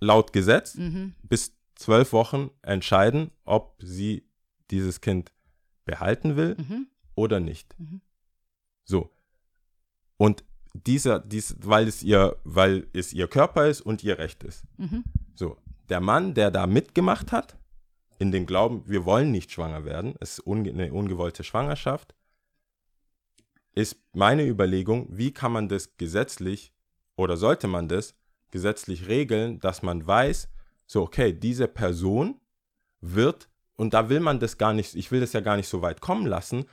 laut 0.00 0.32
Gesetz 0.32 0.74
Mhm. 0.76 1.14
bis 1.22 1.52
zwölf 1.78 2.12
Wochen 2.12 2.50
entscheiden, 2.62 3.30
ob 3.44 3.76
sie 3.80 4.28
dieses 4.70 5.00
Kind 5.00 5.32
behalten 5.84 6.36
will 6.36 6.56
Mhm. 6.58 6.88
oder 7.14 7.40
nicht. 7.40 7.78
Mhm. 7.78 8.00
So. 8.84 9.10
Und 10.16 10.44
dieser, 10.74 11.20
dies, 11.20 11.56
weil 11.60 11.88
es 11.88 12.02
ihr, 12.02 12.36
weil 12.44 12.88
es 12.92 13.12
ihr 13.12 13.28
Körper 13.28 13.68
ist 13.68 13.80
und 13.80 14.02
ihr 14.04 14.18
Recht 14.18 14.42
ist. 14.42 14.64
Mhm. 14.76 15.04
So, 15.34 15.56
der 15.88 16.00
Mann, 16.00 16.34
der 16.34 16.50
da 16.50 16.66
mitgemacht 16.66 17.32
hat, 17.32 17.56
in 18.18 18.32
dem 18.32 18.44
Glauben, 18.46 18.82
wir 18.86 19.04
wollen 19.04 19.30
nicht 19.30 19.52
schwanger 19.52 19.84
werden, 19.84 20.14
es 20.20 20.38
ist 20.38 20.40
unge 20.40 20.70
eine 20.70 20.92
ungewollte 20.92 21.44
Schwangerschaft, 21.44 22.14
ist 23.74 23.96
meine 24.12 24.44
Überlegung, 24.44 25.06
wie 25.10 25.32
kann 25.32 25.52
man 25.52 25.68
das 25.68 25.96
gesetzlich 25.96 26.72
oder 27.16 27.36
sollte 27.36 27.68
man 27.68 27.86
das 27.88 28.14
gesetzlich 28.50 29.06
regeln, 29.06 29.60
dass 29.60 29.82
man 29.82 30.04
weiß, 30.04 30.48
so, 30.88 31.02
okay, 31.02 31.32
diese 31.32 31.68
Person 31.68 32.40
wird, 33.00 33.48
und 33.76 33.94
da 33.94 34.08
will 34.08 34.20
man 34.20 34.40
das 34.40 34.58
gar 34.58 34.72
nicht, 34.72 34.96
ich 34.96 35.12
will 35.12 35.20
das 35.20 35.34
ja 35.34 35.40
gar 35.40 35.56
nicht 35.56 35.68
so 35.68 35.82
weit 35.82 36.00
kommen 36.00 36.26
lassen, 36.26 36.64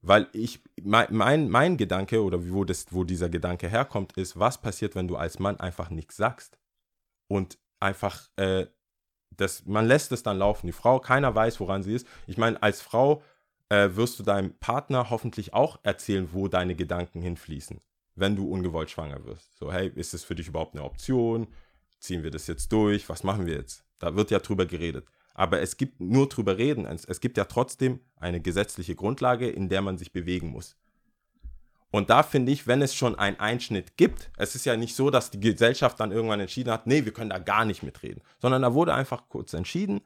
weil 0.00 0.26
ich, 0.32 0.62
mein, 0.82 1.06
mein, 1.10 1.48
mein 1.50 1.76
Gedanke 1.76 2.24
oder 2.24 2.48
wo, 2.50 2.64
das, 2.64 2.86
wo 2.90 3.04
dieser 3.04 3.28
Gedanke 3.28 3.68
herkommt, 3.68 4.14
ist, 4.14 4.38
was 4.38 4.58
passiert, 4.58 4.94
wenn 4.94 5.06
du 5.06 5.16
als 5.16 5.38
Mann 5.38 5.60
einfach 5.60 5.90
nichts 5.90 6.16
sagst? 6.16 6.58
Und 7.28 7.58
einfach, 7.78 8.30
äh, 8.36 8.66
das, 9.36 9.66
man 9.66 9.86
lässt 9.86 10.12
es 10.12 10.22
dann 10.22 10.38
laufen. 10.38 10.66
Die 10.66 10.72
Frau, 10.72 10.98
keiner 10.98 11.34
weiß, 11.34 11.60
woran 11.60 11.82
sie 11.82 11.94
ist. 11.94 12.06
Ich 12.26 12.38
meine, 12.38 12.62
als 12.62 12.80
Frau 12.80 13.22
äh, 13.68 13.90
wirst 13.92 14.18
du 14.18 14.22
deinem 14.22 14.54
Partner 14.58 15.10
hoffentlich 15.10 15.52
auch 15.52 15.78
erzählen, 15.82 16.30
wo 16.32 16.48
deine 16.48 16.74
Gedanken 16.74 17.20
hinfließen, 17.20 17.80
wenn 18.14 18.34
du 18.34 18.50
ungewollt 18.50 18.90
schwanger 18.90 19.24
wirst. 19.26 19.58
So, 19.58 19.70
hey, 19.70 19.92
ist 19.94 20.14
es 20.14 20.24
für 20.24 20.34
dich 20.34 20.48
überhaupt 20.48 20.74
eine 20.74 20.84
Option? 20.84 21.48
Ziehen 21.98 22.22
wir 22.22 22.30
das 22.30 22.46
jetzt 22.46 22.70
durch? 22.72 23.08
Was 23.08 23.24
machen 23.24 23.46
wir 23.46 23.54
jetzt? 23.54 23.84
Da 23.98 24.14
wird 24.14 24.30
ja 24.30 24.38
drüber 24.38 24.66
geredet. 24.66 25.06
Aber 25.34 25.60
es 25.60 25.76
gibt 25.76 26.00
nur 26.00 26.28
drüber 26.28 26.58
reden. 26.58 26.86
Es, 26.86 27.20
gibt 27.20 27.36
ja 27.36 27.44
trotzdem 27.44 28.00
eine 28.16 28.40
gesetzliche 28.40 28.94
Grundlage, 28.94 29.48
in 29.48 29.68
der 29.68 29.82
man 29.82 29.98
sich 29.98 30.12
bewegen 30.12 30.48
muss. 30.48 30.76
Und 31.90 32.10
da 32.10 32.22
finde 32.22 32.52
ich, 32.52 32.66
wenn 32.66 32.82
es 32.82 32.94
schon 32.94 33.14
einen 33.14 33.40
Einschnitt 33.40 33.96
gibt, 33.96 34.30
es 34.36 34.54
ist 34.54 34.66
ja 34.66 34.76
nicht 34.76 34.94
so, 34.94 35.10
dass 35.10 35.30
die 35.30 35.40
Gesellschaft 35.40 35.98
dann 36.00 36.12
irgendwann 36.12 36.40
entschieden 36.40 36.72
hat, 36.72 36.86
nee, 36.86 37.04
wir 37.04 37.12
können 37.12 37.30
da 37.30 37.38
gar 37.38 37.64
nicht 37.64 37.82
mitreden, 37.82 38.20
sondern 38.40 38.62
da 38.62 38.74
wurde 38.74 38.94
einfach 38.94 39.28
kurz 39.28 39.54
entschieden, 39.54 40.00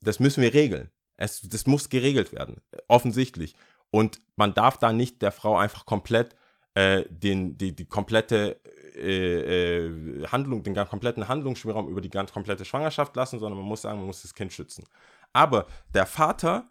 das 0.00 0.20
müssen 0.20 0.42
wir 0.42 0.54
regeln. 0.54 0.90
Es, 1.16 1.40
das 1.40 1.66
muss 1.66 1.88
geregelt 1.88 2.32
werden, 2.32 2.60
offensichtlich. 2.86 3.56
Und 3.90 4.20
man 4.36 4.54
darf 4.54 4.78
da 4.78 4.92
nicht 4.92 5.20
der 5.22 5.32
Frau 5.32 5.56
einfach 5.56 5.84
komplett 5.84 6.36
äh, 6.74 7.04
den, 7.08 7.58
die, 7.58 7.74
die 7.74 7.86
komplette 7.86 8.60
äh, 8.98 9.86
äh, 9.86 10.26
Handlung, 10.28 10.62
den 10.62 10.74
ganz 10.74 10.90
kompletten 10.90 11.28
Handlungsspielraum 11.28 11.88
über 11.88 12.00
die 12.00 12.10
ganz 12.10 12.32
komplette 12.32 12.64
Schwangerschaft 12.64 13.14
lassen, 13.16 13.38
sondern 13.38 13.58
man 13.58 13.68
muss 13.68 13.82
sagen, 13.82 13.98
man 13.98 14.06
muss 14.06 14.22
das 14.22 14.34
Kind 14.34 14.52
schützen. 14.52 14.84
Aber 15.32 15.66
der 15.94 16.06
Vater 16.06 16.68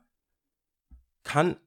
kann, 1.23 1.57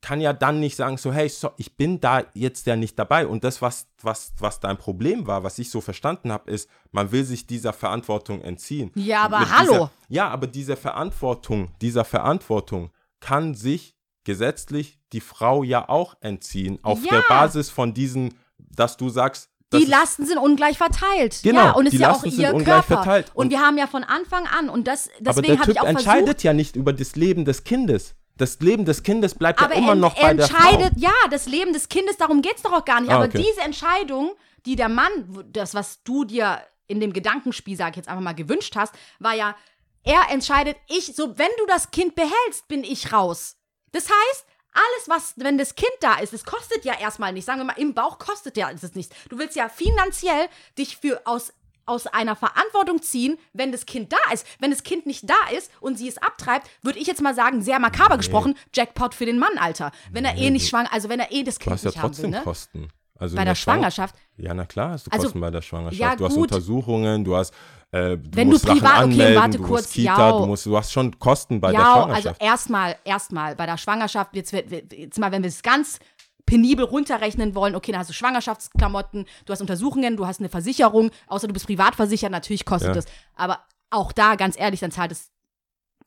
kann 0.00 0.20
ja 0.20 0.32
dann 0.32 0.60
nicht 0.60 0.76
sagen, 0.76 0.96
so, 0.98 1.12
hey, 1.12 1.28
so, 1.28 1.50
ich 1.56 1.76
bin 1.76 2.00
da 2.00 2.24
jetzt 2.34 2.66
ja 2.66 2.76
nicht 2.76 2.98
dabei. 2.98 3.26
Und 3.26 3.44
das, 3.44 3.62
was, 3.62 3.88
was, 4.02 4.32
was 4.38 4.60
dein 4.60 4.76
Problem 4.76 5.26
war, 5.26 5.42
was 5.42 5.58
ich 5.58 5.70
so 5.70 5.80
verstanden 5.80 6.30
habe, 6.30 6.50
ist, 6.50 6.68
man 6.92 7.12
will 7.12 7.24
sich 7.24 7.46
dieser 7.46 7.72
Verantwortung 7.72 8.40
entziehen. 8.42 8.92
Ja, 8.94 9.22
aber 9.24 9.40
hallo. 9.50 9.72
Dieser, 9.72 9.90
ja, 10.08 10.28
aber 10.28 10.46
diese 10.46 10.76
Verantwortung, 10.76 11.70
dieser 11.80 12.04
Verantwortung 12.04 12.90
kann 13.20 13.54
sich 13.54 13.96
gesetzlich 14.24 15.00
die 15.12 15.20
Frau 15.20 15.62
ja 15.62 15.88
auch 15.88 16.16
entziehen, 16.20 16.78
auf 16.82 17.02
Ja. 17.04 17.12
der 17.12 17.24
Basis 17.28 17.70
von 17.70 17.94
diesen, 17.94 18.34
dass 18.58 18.96
du 18.96 19.08
sagst, 19.08 19.50
Die 19.78 19.84
Lasten 19.86 20.26
sind 20.26 20.38
ungleich 20.38 20.78
verteilt. 20.78 21.40
Genau, 21.42 21.64
ja, 21.64 21.70
und 21.72 21.86
es 21.86 21.94
ist 21.94 22.00
ja 22.00 22.10
auch 22.12 22.22
Lasten 22.24 22.40
ihr 22.40 22.54
ungleich 22.54 22.86
Körper. 22.86 23.02
verteilt. 23.02 23.30
Und, 23.34 23.46
Und- 23.46 23.50
wir 23.50 23.60
haben 23.60 23.78
ja 23.78 23.86
von 23.86 24.04
Anfang 24.04 24.46
an, 24.46 24.68
und 24.68 24.86
das, 24.86 25.08
deswegen 25.20 25.46
der 25.48 25.58
habe 25.58 25.66
Typ 25.66 25.74
ich 25.74 25.80
auch 25.80 25.86
entscheidet 25.86 26.24
versucht, 26.24 26.42
ja 26.44 26.52
nicht 26.52 26.76
über 26.76 26.92
das 26.92 27.16
Leben 27.16 27.44
des 27.44 27.64
Kindes. 27.64 28.14
Das 28.38 28.60
Leben 28.60 28.84
des 28.84 29.02
Kindes 29.02 29.34
bleibt 29.34 29.62
aber 29.62 29.74
ja 29.74 29.80
immer 29.80 29.92
er, 29.92 29.94
noch 29.94 30.16
er 30.16 30.22
bei 30.28 30.34
der 30.34 30.46
Frau. 30.46 30.68
entscheidet, 30.70 30.98
ja, 30.98 31.12
das 31.30 31.46
Leben 31.46 31.72
des 31.72 31.88
Kindes, 31.88 32.16
darum 32.18 32.42
geht 32.42 32.56
es 32.56 32.62
doch 32.62 32.72
auch 32.72 32.84
gar 32.84 33.00
nicht. 33.00 33.10
Ah, 33.10 33.16
aber 33.16 33.24
okay. 33.26 33.38
diese 33.46 33.62
Entscheidung, 33.62 34.32
die 34.66 34.76
der 34.76 34.88
Mann, 34.90 35.10
das, 35.52 35.74
was 35.74 36.02
du 36.04 36.24
dir 36.24 36.60
in 36.86 37.00
dem 37.00 37.12
Gedankenspiel, 37.12 37.76
sag 37.76 37.90
ich 37.90 37.96
jetzt 37.96 38.08
einfach 38.08 38.22
mal, 38.22 38.34
gewünscht 38.34 38.76
hast, 38.76 38.94
war 39.18 39.34
ja, 39.34 39.56
er 40.04 40.30
entscheidet, 40.30 40.76
ich, 40.88 41.16
so, 41.16 41.36
wenn 41.38 41.48
du 41.58 41.66
das 41.66 41.90
Kind 41.90 42.14
behältst, 42.14 42.68
bin 42.68 42.84
ich 42.84 43.12
raus. 43.12 43.56
Das 43.92 44.04
heißt, 44.04 44.44
alles, 44.76 45.08
was, 45.08 45.34
wenn 45.36 45.58
das 45.58 45.74
Kind 45.74 45.92
da 46.00 46.18
ist, 46.18 46.32
es 46.32 46.44
kostet 46.44 46.84
ja 46.84 46.98
erstmal 46.98 47.32
nichts. 47.32 47.46
Sagen 47.46 47.60
wir 47.60 47.64
mal, 47.64 47.78
im 47.78 47.94
Bauch 47.94 48.18
kostet 48.18 48.56
ja 48.56 48.70
es 48.70 48.94
nichts. 48.94 49.14
Du 49.28 49.38
willst 49.38 49.56
ja 49.56 49.68
finanziell 49.68 50.48
dich 50.78 50.96
für 50.98 51.26
aus, 51.26 51.52
aus 51.86 52.06
einer 52.06 52.36
Verantwortung 52.36 53.00
ziehen, 53.00 53.38
wenn 53.52 53.72
das 53.72 53.86
Kind 53.86 54.12
da 54.12 54.32
ist. 54.32 54.46
Wenn 54.58 54.70
das 54.70 54.82
Kind 54.82 55.06
nicht 55.06 55.28
da 55.28 55.56
ist 55.56 55.70
und 55.80 55.96
sie 55.96 56.08
es 56.08 56.18
abtreibt, 56.18 56.68
würde 56.82 56.98
ich 56.98 57.06
jetzt 57.06 57.22
mal 57.22 57.34
sagen, 57.34 57.62
sehr 57.62 57.78
makaber 57.78 58.16
gesprochen, 58.16 58.56
Jackpot 58.74 59.14
für 59.14 59.26
den 59.26 59.38
Mann, 59.38 59.58
Alter. 59.58 59.92
Wenn 60.10 60.24
er 60.24 60.36
eh 60.36 60.50
nicht 60.50 60.68
schwanger, 60.68 60.92
also 60.92 61.08
wenn 61.08 61.20
er 61.20 61.32
eh 61.32 61.42
das 61.42 61.58
Du 61.58 61.64
Kind 61.64 61.74
hast 61.74 61.84
ja 61.84 61.90
nicht 61.90 61.98
haben 61.98 62.16
will, 62.16 62.22
trotzdem 62.22 62.30
ne? 62.30 62.42
Kosten. 62.42 62.88
Also 63.18 63.36
Bei 63.36 63.42
in 63.42 63.46
der 63.46 63.54
Schwang- 63.54 63.76
Schwangerschaft. 63.78 64.14
Ja, 64.36 64.52
na 64.54 64.64
klar 64.66 64.90
hast 64.90 65.06
du 65.06 65.10
Also, 65.10 65.24
Kosten 65.24 65.40
bei 65.40 65.50
der 65.50 65.62
Schwangerschaft. 65.62 66.00
ja, 66.00 66.16
du 66.16 66.24
hast. 66.26 66.36
Untersuchungen, 66.36 67.24
du 67.24 67.36
hast 67.36 67.52
äh, 67.92 68.16
du 68.18 68.28
Wenn 68.36 68.48
musst 68.48 68.64
du 68.64 68.68
Sachen 68.68 68.80
privat- 68.80 68.92
okay, 68.94 69.02
anmelden, 69.04 69.36
warte 69.42 69.58
du 69.58 69.64
kurz, 69.64 69.90
Kita, 69.92 70.30
ja. 70.30 70.32
du, 70.38 70.46
musst, 70.46 70.66
du 70.66 70.76
hast 70.76 70.92
schon 70.92 71.18
Kosten 71.18 71.60
bei 71.60 71.70
der 71.70 71.80
Ja, 71.80 71.86
also 71.94 72.02
Schwangerschaft. 72.08 72.42
erstmal, 72.42 72.96
erstmal 73.04 73.56
bei 73.56 73.64
der 73.66 73.76
Schwangerschaft, 73.78 74.34
jetzt, 74.34 74.52
jetzt 74.52 75.18
mal, 75.18 75.30
wenn 75.32 75.42
wir 75.42 75.48
es 75.48 75.62
ganz 75.62 75.98
penibel 76.44 76.84
runterrechnen 76.84 77.54
wollen, 77.54 77.74
okay, 77.74 77.92
dann 77.92 78.00
hast 78.00 78.10
du 78.10 78.14
Schwangerschaftsklamotten, 78.14 79.24
du 79.46 79.52
hast 79.52 79.60
Untersuchungen, 79.60 80.16
du 80.16 80.26
hast 80.26 80.40
eine 80.40 80.48
Versicherung, 80.48 81.10
außer 81.28 81.46
du 81.46 81.52
bist 81.52 81.66
privat 81.66 81.94
versichert, 81.94 82.30
natürlich 82.32 82.64
kostet 82.64 82.88
Ja. 82.88 82.94
das. 82.94 83.06
Aber 83.36 83.60
auch 83.90 84.12
da, 84.12 84.34
ganz 84.34 84.58
ehrlich, 84.58 84.80
dann 84.80 84.90
zahlt 84.90 85.12
es 85.12 85.30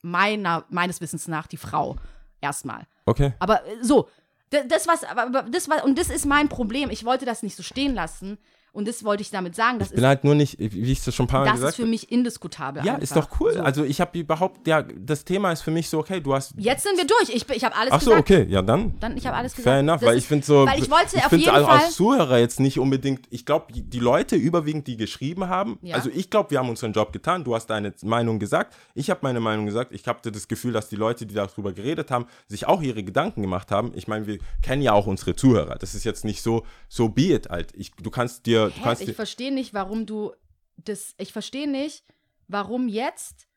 meiner, 0.02 0.66
meines 0.70 1.02
Wissens 1.02 1.28
nach 1.28 1.48
die 1.48 1.58
Frau 1.58 1.96
erstmal. 2.42 2.84
okay. 3.06 3.34
Aber 3.40 3.66
äh, 3.66 3.84
so, 3.84 4.08
das 4.50 4.88
was, 4.88 5.04
aber 5.04 5.24
aber 5.24 5.44
das 5.44 5.70
war, 5.70 5.84
und 5.84 5.98
das 5.98 6.10
ist 6.10 6.26
mein 6.26 6.50
Problem. 6.50 6.90
Ich 6.90 7.06
wollte 7.06 7.26
das 7.26 7.44
nicht 7.44 7.56
so 7.56 7.64
stehen 7.64 7.94
lassen. 7.94 8.38
Und 8.72 8.88
das 8.88 9.04
wollte 9.04 9.22
ich 9.22 9.32
damit 9.32 9.56
sagen. 9.56 9.80
Das, 9.80 9.90
Ich 9.90 9.96
bin 9.96 10.04
ist, 10.04 10.08
halt 10.08 10.24
nur 10.24 10.36
nicht, 10.36 10.58
wie 10.60 10.92
ich 10.92 11.06
es 11.06 11.14
schon 11.16 11.26
ein 11.26 11.28
paar 11.28 11.40
Mal 11.42 11.46
das 11.46 11.56
ist 11.56 11.60
gesagt 11.62 11.76
für 11.78 11.86
mich 11.86 12.12
indiskutabel. 12.12 12.84
Ja, 12.86 12.94
einfach. 12.94 13.04
ist 13.04 13.16
doch 13.16 13.28
cool. 13.40 13.54
So. 13.54 13.62
Also 13.62 13.84
ich 13.84 14.00
habe 14.00 14.18
überhaupt, 14.20 14.68
ja, 14.68 14.82
das 14.84 15.26
Thema 15.26 15.52
ist 15.52 15.62
für 15.62 15.72
mich 15.72 15.90
so, 15.90 16.00
okay, 16.00 16.20
du 16.22 16.34
hast. 16.34 16.54
Jetzt 16.58 16.84
sind 16.84 16.98
wir 16.98 17.06
durch. 17.08 17.30
Ich, 17.36 17.50
ich 17.50 17.64
habe 17.64 17.76
alles 17.76 17.92
Ach 17.94 18.02
so, 18.02 18.12
gesagt. 18.12 18.30
okay, 18.30 18.46
ja 18.50 18.62
dann. 18.62 18.98
Dann, 19.00 19.18
ich 19.18 19.26
habe 19.26 19.36
alles 19.38 19.54
gesagt. 19.56 19.64
Fair 19.74 19.80
enough, 19.80 20.00
Das 20.02 20.10
weil 20.10 20.18
ist- 20.18 20.24
ich 20.24 20.28
finde 20.28 20.46
so, 20.46 20.66
Weil 20.66 20.80
ich 20.84 20.90
wollte 20.92 21.18
auf 21.18 21.24
find's 21.30 21.46
jeden 21.46 21.56
als- 21.58 21.66
Fall. 21.66 21.78
als 21.80 21.96
Zuhörer 21.96 22.38
jetzt 22.38 22.60
nicht 22.60 22.80
unbedingt, 22.80 23.26
ich 23.30 23.46
glaube, 23.46 23.74
die, 23.74 24.00
Leute 24.00 24.36
überwiegend, 24.36 24.88
die 24.88 24.98
geschrieben 24.98 25.48
haben, 25.50 25.78
Ja. 25.82 25.96
also 25.96 26.10
ich 26.14 26.30
glaube, 26.30 26.52
wir 26.52 26.60
haben 26.60 26.70
unseren 26.70 26.94
Job 26.94 27.12
getan, 27.12 27.44
du 27.44 27.56
hast 27.56 27.68
deine 27.68 27.94
Meinung 28.04 28.40
gesagt, 28.40 28.76
ich 28.94 29.10
habe 29.10 29.20
meine 29.24 29.40
Meinung 29.40 29.66
gesagt, 29.66 29.92
ich 29.94 30.06
hatte 30.08 30.32
das 30.32 30.48
Gefühl, 30.48 30.74
dass 30.74 30.90
die 30.90 30.96
Leute, 30.96 31.26
die 31.26 31.34
darüber 31.34 31.74
geredet 31.74 32.12
haben, 32.12 32.26
sich 32.48 32.68
auch 32.68 32.82
ihre 32.82 33.04
Gedanken 33.04 33.42
gemacht 33.42 33.72
haben. 33.72 33.92
Ich 33.96 34.08
meine, 34.08 34.28
wir 34.28 34.38
kennen 34.62 34.82
ja 34.82 34.94
auch 34.94 35.08
unsere 35.08 35.36
Zuhörer, 35.36 35.76
das 35.78 35.96
ist 35.96 36.04
jetzt 36.04 36.24
nicht 36.26 36.42
so, 36.42 36.64
so 36.88 37.10
be 37.10 37.34
it 37.34 37.50
halt. 37.50 37.74
Ich, 37.76 37.92
du 37.92 38.10
kannst 38.10 38.46
dir, 38.46 38.59
du 38.68 38.74
Hä, 38.76 38.80
kannst 38.84 39.02
ich 39.02 39.08
dir, 39.10 39.14
verstehe 39.16 39.54
nicht, 39.54 39.74
warum 39.74 40.06
du 40.06 40.34
das. 40.78 41.14
Ich 41.18 41.32
verstehe 41.34 41.70
nicht, 41.70 42.04
warum 42.48 42.88
jetzt, 42.88 43.48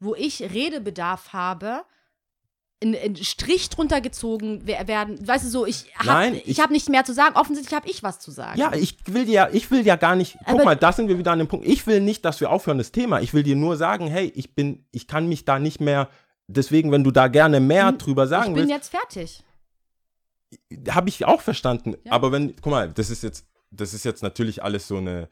wo 0.00 0.14
ich 0.14 0.40
Redebedarf 0.42 1.32
habe, 1.32 1.84
ein, 2.82 2.96
ein 2.96 3.14
Strich 3.16 3.68
drunter 3.70 4.00
gezogen 4.00 4.62
wer- 4.64 4.88
werden. 4.88 5.24
Weißt 5.26 5.44
du 5.44 5.48
so, 5.48 5.66
ich 5.66 5.86
habe 5.96 6.36
ich, 6.38 6.48
ich- 6.48 6.60
hab 6.60 6.70
nicht 6.72 6.88
mehr 6.88 7.04
zu 7.04 7.14
sagen. 7.14 7.36
Offensichtlich 7.36 7.74
habe 7.76 7.88
ich 7.88 8.02
was 8.02 8.18
zu 8.18 8.32
sagen. 8.32 8.58
Ja, 8.58 8.72
ich 8.74 8.96
will 9.06 9.24
dir 9.24 9.32
ja, 9.32 9.48
ich 9.52 9.70
will 9.70 9.86
ja 9.86 9.94
gar 9.94 10.16
nicht. 10.16 10.36
Guck 10.40 10.48
Aber- 10.56 10.64
mal, 10.64 10.74
da 10.76 10.92
sind 10.92 11.06
wir 11.08 11.16
wieder 11.18 11.30
an 11.30 11.38
dem 11.38 11.46
Punkt. 11.48 11.64
Ich 11.66 11.86
will 11.86 12.00
nicht, 12.00 12.24
dass 12.24 12.40
wir 12.40 12.50
aufhören 12.50 12.78
das 12.78 12.90
Thema. 12.90 13.20
Ich 13.20 13.32
will 13.34 13.44
dir 13.44 13.54
nur 13.54 13.76
sagen, 13.76 14.08
hey, 14.08 14.32
ich 14.34 14.54
bin, 14.56 14.84
ich 14.90 15.06
kann 15.06 15.28
mich 15.28 15.44
da 15.44 15.60
nicht 15.60 15.80
mehr. 15.80 16.08
Deswegen, 16.48 16.90
wenn 16.90 17.04
du 17.04 17.12
da 17.12 17.28
gerne 17.28 17.60
mehr 17.60 17.92
drüber 17.92 18.24
ich 18.24 18.30
sagen 18.30 18.54
bin 18.54 18.68
willst, 18.68 18.70
jetzt 18.70 18.88
fertig. 18.90 19.44
habe 20.90 21.08
ich 21.08 21.24
auch 21.24 21.40
verstanden. 21.40 21.94
Ja. 22.04 22.12
Aber 22.12 22.32
wenn, 22.32 22.56
guck 22.56 22.72
mal, 22.72 22.90
das 22.92 23.10
ist 23.10 23.22
jetzt, 23.22 23.46
das 23.72 23.94
ist 23.94 24.04
jetzt 24.04 24.22
natürlich 24.22 24.62
alles 24.62 24.86
so 24.88 24.98
eine, 24.98 25.28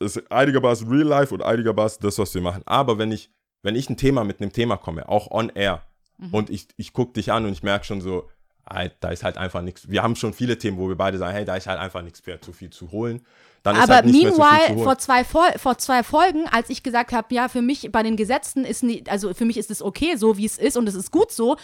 ist 0.00 0.30
einigermaßen 0.30 0.88
Real 0.88 1.06
Life 1.06 1.34
und 1.34 1.42
einigermaßen 1.42 2.00
das, 2.02 2.18
was 2.18 2.32
wir 2.34 2.42
machen. 2.42 2.62
Aber 2.66 2.98
wenn 2.98 3.10
ich, 3.10 3.30
wenn 3.62 3.74
ich 3.74 3.90
ein 3.90 3.96
Thema 3.96 4.22
mit 4.24 4.40
einem 4.40 4.52
Thema 4.52 4.76
komme, 4.76 5.08
auch 5.08 5.30
on 5.30 5.50
air, 5.54 5.82
Mhm. 6.20 6.34
und 6.34 6.50
ich, 6.50 6.66
ich 6.76 6.92
gucke 6.92 7.12
dich 7.12 7.30
an 7.30 7.44
und 7.44 7.52
ich 7.52 7.62
merke 7.62 7.84
schon 7.84 8.00
so, 8.00 8.28
ah, 8.64 8.88
da 8.98 9.10
ist 9.10 9.22
halt 9.22 9.36
einfach 9.38 9.62
nichts. 9.62 9.88
Wir 9.88 10.02
haben 10.02 10.16
schon 10.16 10.34
viele 10.34 10.58
Themen, 10.58 10.76
wo 10.76 10.88
wir 10.88 10.96
beide 10.96 11.16
sagen, 11.16 11.32
hey, 11.32 11.44
da 11.44 11.54
ist 11.54 11.68
halt 11.68 11.78
einfach 11.78 12.02
nichts 12.02 12.26
mehr 12.26 12.40
zu 12.42 12.52
viel 12.52 12.70
zu 12.70 12.90
holen. 12.90 13.24
Dann 13.62 13.76
ist 13.76 13.82
Aber 13.84 13.94
halt 13.94 14.06
nicht 14.06 14.24
mehr 14.24 14.32
zu 14.32 14.34
viel 14.34 14.44
zu 14.44 14.50
meanwhile, 14.50 14.74
holen. 14.74 14.84
vor 14.84 14.98
zwei, 14.98 15.22
vor 15.24 15.78
zwei 15.78 16.02
Folgen, 16.02 16.48
als 16.48 16.70
ich 16.70 16.82
gesagt 16.82 17.12
habe, 17.12 17.32
ja, 17.32 17.48
für 17.48 17.62
mich 17.62 17.90
bei 17.92 18.02
den 18.02 18.16
Gesetzen 18.16 18.64
ist 18.64 18.82
nie, 18.82 19.04
also 19.06 19.32
für 19.32 19.44
mich 19.44 19.58
ist 19.58 19.70
es 19.70 19.80
okay, 19.80 20.16
so 20.16 20.36
wie 20.36 20.44
es 20.44 20.58
ist 20.58 20.76
und 20.76 20.88
es 20.88 20.96
ist 20.96 21.12
gut 21.12 21.30
so, 21.30 21.56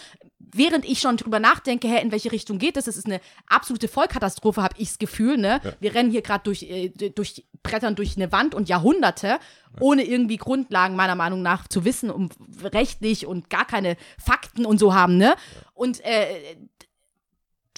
während 0.53 0.85
ich 0.85 1.01
schon 1.01 1.17
drüber 1.17 1.41
nachdenke, 1.41 1.89
hä, 1.89 2.01
in 2.01 2.13
welche 2.13 2.33
Richtung 2.33 2.59
geht 2.59 2.77
das, 2.77 2.87
es 2.87 2.97
ist 2.97 3.07
eine 3.07 3.21
absolute 3.47 3.89
Vollkatastrophe, 3.89 4.63
habe 4.63 4.75
ich 4.79 4.89
das 4.89 4.99
Gefühl, 4.99 5.37
ne? 5.37 5.61
Wir 5.81 5.95
rennen 5.95 6.11
hier 6.11 6.23
gerade 6.23 6.45
durch, 6.45 6.63
äh, 6.63 6.91
durch, 6.91 7.45
brettern 7.63 7.95
durch 7.95 8.17
eine 8.17 8.33
Wand 8.33 8.55
und 8.55 8.69
Jahrhunderte, 8.69 9.39
ohne 9.81 10.05
irgendwie 10.05 10.37
Grundlagen 10.37 10.97
meiner 10.97 11.15
Meinung 11.15 11.43
nach 11.43 11.69
zu 11.69 11.85
wissen, 11.85 12.11
um 12.11 12.29
rechtlich 12.63 13.27
und 13.27 13.51
gar 13.51 13.65
keine 13.65 13.97
Fakten 14.19 14.67
und 14.67 14.79
so 14.79 14.95
haben, 14.95 15.17
ne? 15.17 15.35
Und 15.75 16.01
äh, 16.05 16.57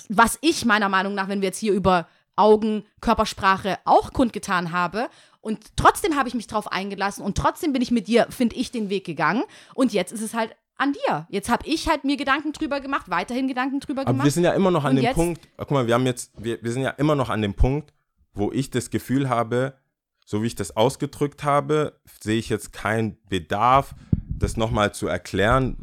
was 0.08 0.38
ich 0.42 0.64
meiner 0.64 0.88
Meinung 0.88 1.14
nach, 1.14 1.28
wenn 1.28 1.40
wir 1.40 1.48
jetzt 1.48 1.58
hier 1.58 1.72
über 1.72 2.06
Augen, 2.36 2.84
Körpersprache 3.00 3.78
auch 3.84 4.12
kundgetan 4.12 4.72
habe. 4.72 5.08
Und 5.40 5.76
trotzdem 5.76 6.16
habe 6.16 6.28
ich 6.28 6.34
mich 6.34 6.46
drauf 6.46 6.70
eingelassen 6.70 7.24
und 7.24 7.38
trotzdem 7.38 7.72
bin 7.72 7.82
ich 7.82 7.90
mit 7.90 8.08
dir, 8.08 8.26
finde 8.30 8.56
ich, 8.56 8.70
den 8.70 8.90
Weg 8.90 9.06
gegangen. 9.06 9.44
Und 9.74 9.92
jetzt 9.92 10.12
ist 10.12 10.20
es 10.20 10.34
halt 10.34 10.54
an 10.78 10.92
dir. 10.92 11.26
Jetzt 11.30 11.48
habe 11.48 11.66
ich 11.66 11.88
halt 11.88 12.04
mir 12.04 12.16
Gedanken 12.16 12.52
drüber 12.52 12.80
gemacht, 12.80 13.08
weiterhin 13.08 13.48
Gedanken 13.48 13.80
drüber 13.80 14.02
Aber 14.02 14.12
gemacht. 14.12 14.24
wir 14.24 14.30
sind 14.32 14.44
ja 14.44 14.52
immer 14.52 14.70
noch 14.70 14.84
an 14.84 14.90
Und 14.90 14.96
dem 14.96 15.04
jetzt- 15.04 15.14
Punkt, 15.14 15.48
guck 15.56 15.70
mal, 15.70 15.86
wir 15.86 15.94
haben 15.94 16.06
jetzt, 16.06 16.32
wir, 16.36 16.62
wir 16.62 16.70
sind 16.72 16.82
ja 16.82 16.90
immer 16.90 17.14
noch 17.14 17.30
an 17.30 17.42
dem 17.42 17.54
Punkt, 17.54 17.92
wo 18.34 18.52
ich 18.52 18.70
das 18.70 18.90
Gefühl 18.90 19.28
habe, 19.28 19.74
so 20.24 20.42
wie 20.42 20.46
ich 20.48 20.54
das 20.54 20.76
ausgedrückt 20.76 21.44
habe, 21.44 21.98
sehe 22.20 22.38
ich 22.38 22.48
jetzt 22.48 22.72
keinen 22.72 23.16
Bedarf, 23.28 23.94
das 24.28 24.56
nochmal 24.56 24.92
zu 24.92 25.06
erklären 25.06 25.76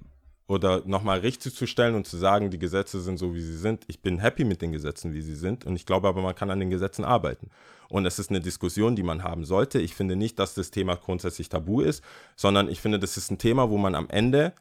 oder 0.48 0.84
nochmal 0.86 1.20
richtig 1.20 1.56
zu 1.56 1.66
stellen 1.66 1.96
und 1.96 2.06
zu 2.06 2.18
sagen, 2.18 2.52
die 2.52 2.60
Gesetze 2.60 3.02
sind 3.02 3.18
so, 3.18 3.34
wie 3.34 3.41
sie 3.41 3.58
sind. 3.58 3.86
Ich 3.88 4.02
bin 4.02 4.20
happy 4.20 4.44
mit 4.44 4.62
den 4.62 4.72
Gesetzen, 4.74 5.14
wie 5.14 5.22
sie 5.22 5.36
sind 5.36 5.66
und 5.66 5.76
ich 5.76 5.86
glaube 5.86 6.08
aber, 6.08 6.22
man 6.22 6.36
kann 6.36 6.52
an 6.52 6.60
den 6.60 6.70
Gesetzen 6.70 7.04
arbeiten. 7.06 7.50
Und 7.89 8.06
es 8.06 8.20
ist 8.20 8.30
eine 8.30 8.41
Diskussion, 8.41 8.96
die 8.96 9.04
man 9.04 9.24
haben 9.24 9.46
sollte. 9.46 9.80
Ich 9.80 9.96
finde 9.96 10.16
nicht, 10.16 10.38
dass 10.39 10.54
das 10.54 10.72
Thema 10.72 10.96
grundsätzlich 10.98 11.48
tabu 11.50 11.82
ist, 11.82 12.04
sondern 12.36 12.68
ich 12.68 12.82
finde, 12.82 13.00
das 13.00 13.18
ist 13.18 13.32
ein 13.32 13.38
Thema, 13.38 13.70
wo 13.70 13.78
man 13.78 13.96
am 13.96 14.10
Ende 14.10 14.54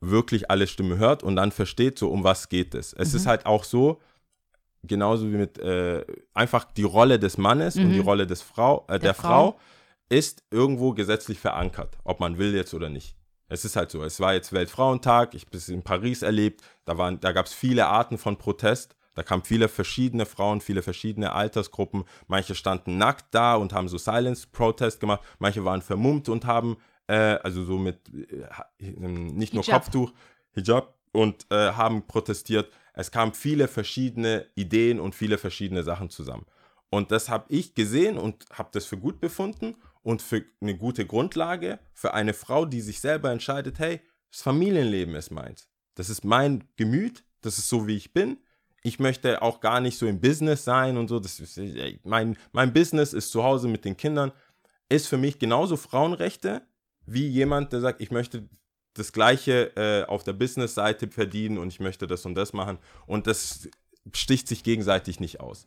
wirklich 0.00 0.50
alle 0.50 0.66
Stimmen 0.66 0.98
hört 0.98 1.22
und 1.22 1.36
dann 1.36 1.52
versteht, 1.52 1.98
so 1.98 2.10
um 2.10 2.24
was 2.24 2.48
geht 2.48 2.74
es. 2.74 2.92
Es 2.92 3.14
ist 3.14 3.26
halt 3.26 3.46
auch 3.46 3.64
so, 3.64 4.00
genauso 4.84 5.30
wie 5.30 5.36
mit 5.36 5.58
äh, 5.58 6.04
einfach 6.34 6.64
die 6.64 6.84
Rolle 6.84 7.18
des 7.18 7.36
Mannes 7.38 7.76
und 7.76 7.90
die 7.90 7.98
Rolle 7.98 8.26
des 8.26 8.42
Frau, 8.42 8.86
äh, 8.88 8.98
der, 8.98 9.14
Frau. 9.14 9.52
Frau. 9.52 9.60
ist 10.08 10.44
irgendwo 10.50 10.92
gesetzlich 10.92 11.38
verankert, 11.38 11.98
ob 12.04 12.20
man 12.20 12.38
will 12.38 12.54
jetzt 12.54 12.74
oder 12.74 12.88
nicht. 12.88 13.16
Es 13.48 13.64
ist 13.64 13.76
halt 13.76 13.90
so. 13.90 14.02
Es 14.04 14.20
war 14.20 14.34
jetzt 14.34 14.52
Weltfrauentag, 14.52 15.34
ich 15.34 15.46
habe 15.46 15.56
es 15.56 15.68
in 15.68 15.82
Paris 15.82 16.22
erlebt, 16.22 16.62
da, 16.84 16.98
waren, 16.98 17.18
da 17.20 17.32
gab 17.32 17.46
es 17.46 17.54
viele 17.54 17.86
Arten 17.86 18.18
von 18.18 18.36
Protest. 18.36 18.94
Da 19.14 19.24
kamen 19.24 19.42
viele 19.42 19.66
verschiedene 19.66 20.26
Frauen, 20.26 20.60
viele 20.60 20.80
verschiedene 20.80 21.32
Altersgruppen. 21.32 22.04
Manche 22.28 22.54
standen 22.54 22.98
nackt 22.98 23.34
da 23.34 23.56
und 23.56 23.72
haben 23.72 23.88
so 23.88 23.98
Silence-Protest 23.98 25.00
gemacht. 25.00 25.22
Manche 25.40 25.64
waren 25.64 25.82
vermummt 25.82 26.28
und 26.28 26.44
haben, 26.44 26.76
äh, 27.08 27.38
also 27.42 27.64
so 27.64 27.78
mit, 27.78 27.98
äh, 28.08 28.46
nicht 28.78 29.54
nur 29.54 29.64
Hijab. 29.64 29.82
Kopftuch, 29.82 30.12
Hijab 30.52 30.94
und 31.12 31.46
äh, 31.50 31.72
haben 31.72 32.06
protestiert. 32.06 32.70
Es 32.92 33.10
kamen 33.10 33.34
viele 33.34 33.66
verschiedene 33.68 34.46
Ideen 34.54 35.00
und 35.00 35.14
viele 35.14 35.38
verschiedene 35.38 35.82
Sachen 35.82 36.10
zusammen. 36.10 36.46
Und 36.90 37.10
das 37.10 37.28
habe 37.28 37.46
ich 37.48 37.74
gesehen 37.74 38.16
und 38.18 38.46
habe 38.52 38.70
das 38.72 38.86
für 38.86 38.96
gut 38.96 39.20
befunden 39.20 39.76
und 40.02 40.22
für 40.22 40.44
eine 40.60 40.76
gute 40.76 41.06
Grundlage 41.06 41.78
für 41.92 42.14
eine 42.14 42.34
Frau, 42.34 42.64
die 42.64 42.80
sich 42.80 43.00
selber 43.00 43.30
entscheidet, 43.30 43.78
hey, 43.78 44.00
das 44.30 44.42
Familienleben 44.42 45.14
ist 45.14 45.30
meins. 45.30 45.68
Das 45.94 46.08
ist 46.08 46.24
mein 46.24 46.64
Gemüt, 46.76 47.24
das 47.40 47.58
ist 47.58 47.68
so, 47.68 47.86
wie 47.86 47.96
ich 47.96 48.12
bin. 48.12 48.38
Ich 48.82 48.98
möchte 48.98 49.42
auch 49.42 49.60
gar 49.60 49.80
nicht 49.80 49.98
so 49.98 50.06
im 50.06 50.20
Business 50.20 50.64
sein 50.64 50.96
und 50.96 51.08
so. 51.08 51.18
Das 51.18 51.40
ist, 51.40 51.58
ey, 51.58 52.00
mein, 52.04 52.36
mein 52.52 52.72
Business 52.72 53.12
ist 53.12 53.30
zu 53.32 53.42
Hause 53.42 53.68
mit 53.68 53.84
den 53.84 53.96
Kindern. 53.96 54.32
Ist 54.88 55.08
für 55.08 55.18
mich 55.18 55.38
genauso 55.38 55.76
Frauenrechte 55.76 56.62
wie 57.12 57.26
jemand, 57.26 57.72
der 57.72 57.80
sagt, 57.80 58.00
ich 58.00 58.10
möchte 58.10 58.48
das 58.94 59.12
Gleiche 59.12 59.76
äh, 59.76 60.04
auf 60.04 60.24
der 60.24 60.32
Business-Seite 60.32 61.08
verdienen 61.08 61.58
und 61.58 61.68
ich 61.68 61.80
möchte 61.80 62.06
das 62.06 62.26
und 62.26 62.34
das 62.34 62.52
machen. 62.52 62.78
Und 63.06 63.26
das 63.26 63.68
sticht 64.12 64.48
sich 64.48 64.64
gegenseitig 64.64 65.20
nicht 65.20 65.40
aus. 65.40 65.66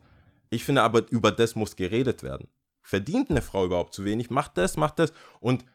Ich 0.49 0.63
finde 0.63 0.83
aber, 0.83 1.09
über 1.11 1.31
das 1.31 1.55
muss 1.55 1.75
geredet 1.75 2.23
werden. 2.23 2.47
Verdient 2.81 3.29
eine 3.29 3.41
Frau 3.41 3.65
überhaupt 3.65 3.93
zu 3.93 4.03
wenig? 4.05 4.29
Macht 4.29 4.57
das, 4.57 4.75
macht 4.75 4.99
das. 4.99 5.13
Und 5.39 5.65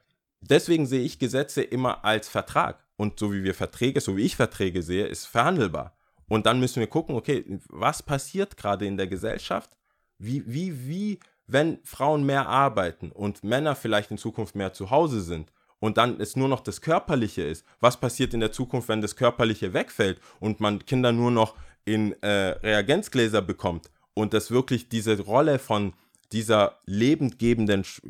deswegen 0.41 0.87
sehe 0.87 1.03
ich 1.03 1.19
Gesetze 1.19 1.63
immer 1.63 2.05
als 2.05 2.29
Vertrag. 2.29 2.85
Und 2.97 3.19
so 3.19 3.33
wie 3.33 3.43
wir 3.43 3.55
Verträge, 3.55 4.01
so 4.01 4.17
wie 4.17 4.23
ich 4.23 4.37
Verträge 4.37 4.83
sehe, 4.83 5.07
ist 5.07 5.27
verhandelbar. 5.27 5.97
Und 6.29 6.47
dann 6.47 6.61
müssen 6.61 6.81
wir 6.81 6.89
gucken, 6.89 7.15
okay, 7.15 7.61
was 7.69 8.03
passiert 8.03 8.57
gerade 8.57 8.87
in 8.87 8.97
der 8.97 9.07
Gesellschaft? 9.07 9.71
Wie, 10.19 10.43
wie, 10.47 10.89
wie, 10.89 11.21
wenn 11.47 11.79
Frauen 11.85 12.25
mehr 12.25 12.49
arbeiten 12.49 13.13
und 13.13 13.45
Männer 13.45 13.77
vielleicht 13.77 14.11
in 14.11 14.19
Zukunft 14.19 14.57
mehr 14.57 14.73
zu 14.73 14.91
Hause 14.91 15.21
sind 15.21 15.53
und 15.81 15.99
dann 15.99 16.21
es 16.21 16.37
nur 16.37 16.49
noch 16.49 16.61
das 16.61 16.81
Körperliche 16.81 17.43
ist, 17.43 17.65
was 17.81 17.99
passiert 17.99 18.35
in 18.35 18.41
der 18.41 18.53
Zukunft, 18.53 18.89
wenn 18.89 19.01
das 19.01 19.17
Körperliche 19.17 19.73
wegfällt 19.73 20.21
und 20.41 20.61
man 20.61 20.85
Kinder 20.85 21.13
nur 21.13 21.31
noch 21.31 21.55
in 21.85 22.21
äh, 22.23 22.29
Reagenzgläser 22.29 23.43
bekommt 23.43 23.91
und 24.15 24.35
das 24.35 24.51
wirklich 24.51 24.89
diese 24.89 25.21
Rolle 25.21 25.59
von 25.59 25.93
dieser 26.33 26.81
lebendgebenden 26.87 27.85
Sch 27.85 28.03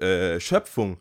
äh, 0.00 0.40
Schöpfung 0.40 1.00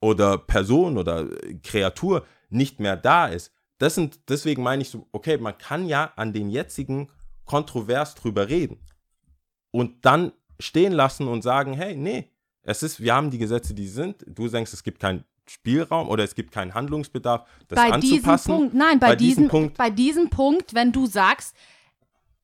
oder 0.00 0.38
Person 0.38 0.98
oder 0.98 1.26
Kreatur 1.62 2.26
nicht 2.48 2.80
mehr 2.80 2.96
da 2.96 3.26
ist. 3.26 3.52
Das 3.78 3.94
sind, 3.94 4.20
deswegen 4.28 4.62
meine 4.62 4.82
ich 4.82 4.90
so, 4.90 5.06
okay, 5.12 5.38
man 5.38 5.56
kann 5.56 5.86
ja 5.86 6.12
an 6.16 6.32
den 6.32 6.50
jetzigen 6.50 7.08
kontrovers 7.44 8.14
drüber 8.14 8.48
reden 8.48 8.78
und 9.70 10.04
dann 10.04 10.32
stehen 10.58 10.92
lassen 10.92 11.28
und 11.28 11.42
sagen, 11.42 11.72
hey, 11.72 11.96
nee, 11.96 12.30
es 12.62 12.82
ist, 12.82 13.00
wir 13.00 13.14
haben 13.14 13.30
die 13.30 13.38
Gesetze, 13.38 13.74
die 13.74 13.88
sind. 13.88 14.24
Du 14.26 14.48
denkst, 14.48 14.72
es 14.72 14.82
gibt 14.82 15.00
keinen 15.00 15.24
Spielraum 15.50 16.08
oder 16.08 16.22
es 16.22 16.34
gibt 16.36 16.52
keinen 16.52 16.74
Handlungsbedarf, 16.74 17.44
das 17.68 17.76
bei 17.76 17.98
diesem 17.98 18.16
anzupassen. 18.18 18.54
Punkt, 18.54 18.74
nein, 18.74 19.00
bei, 19.00 19.08
Bei 19.08 19.16
diesem, 19.16 19.34
diesem 19.44 19.48
Punkt- 19.48 19.76
bei 19.76 19.90
diesem 19.90 20.30
Punkt, 20.30 20.74
wenn 20.74 20.92
du 20.92 21.06
sagst, 21.06 21.56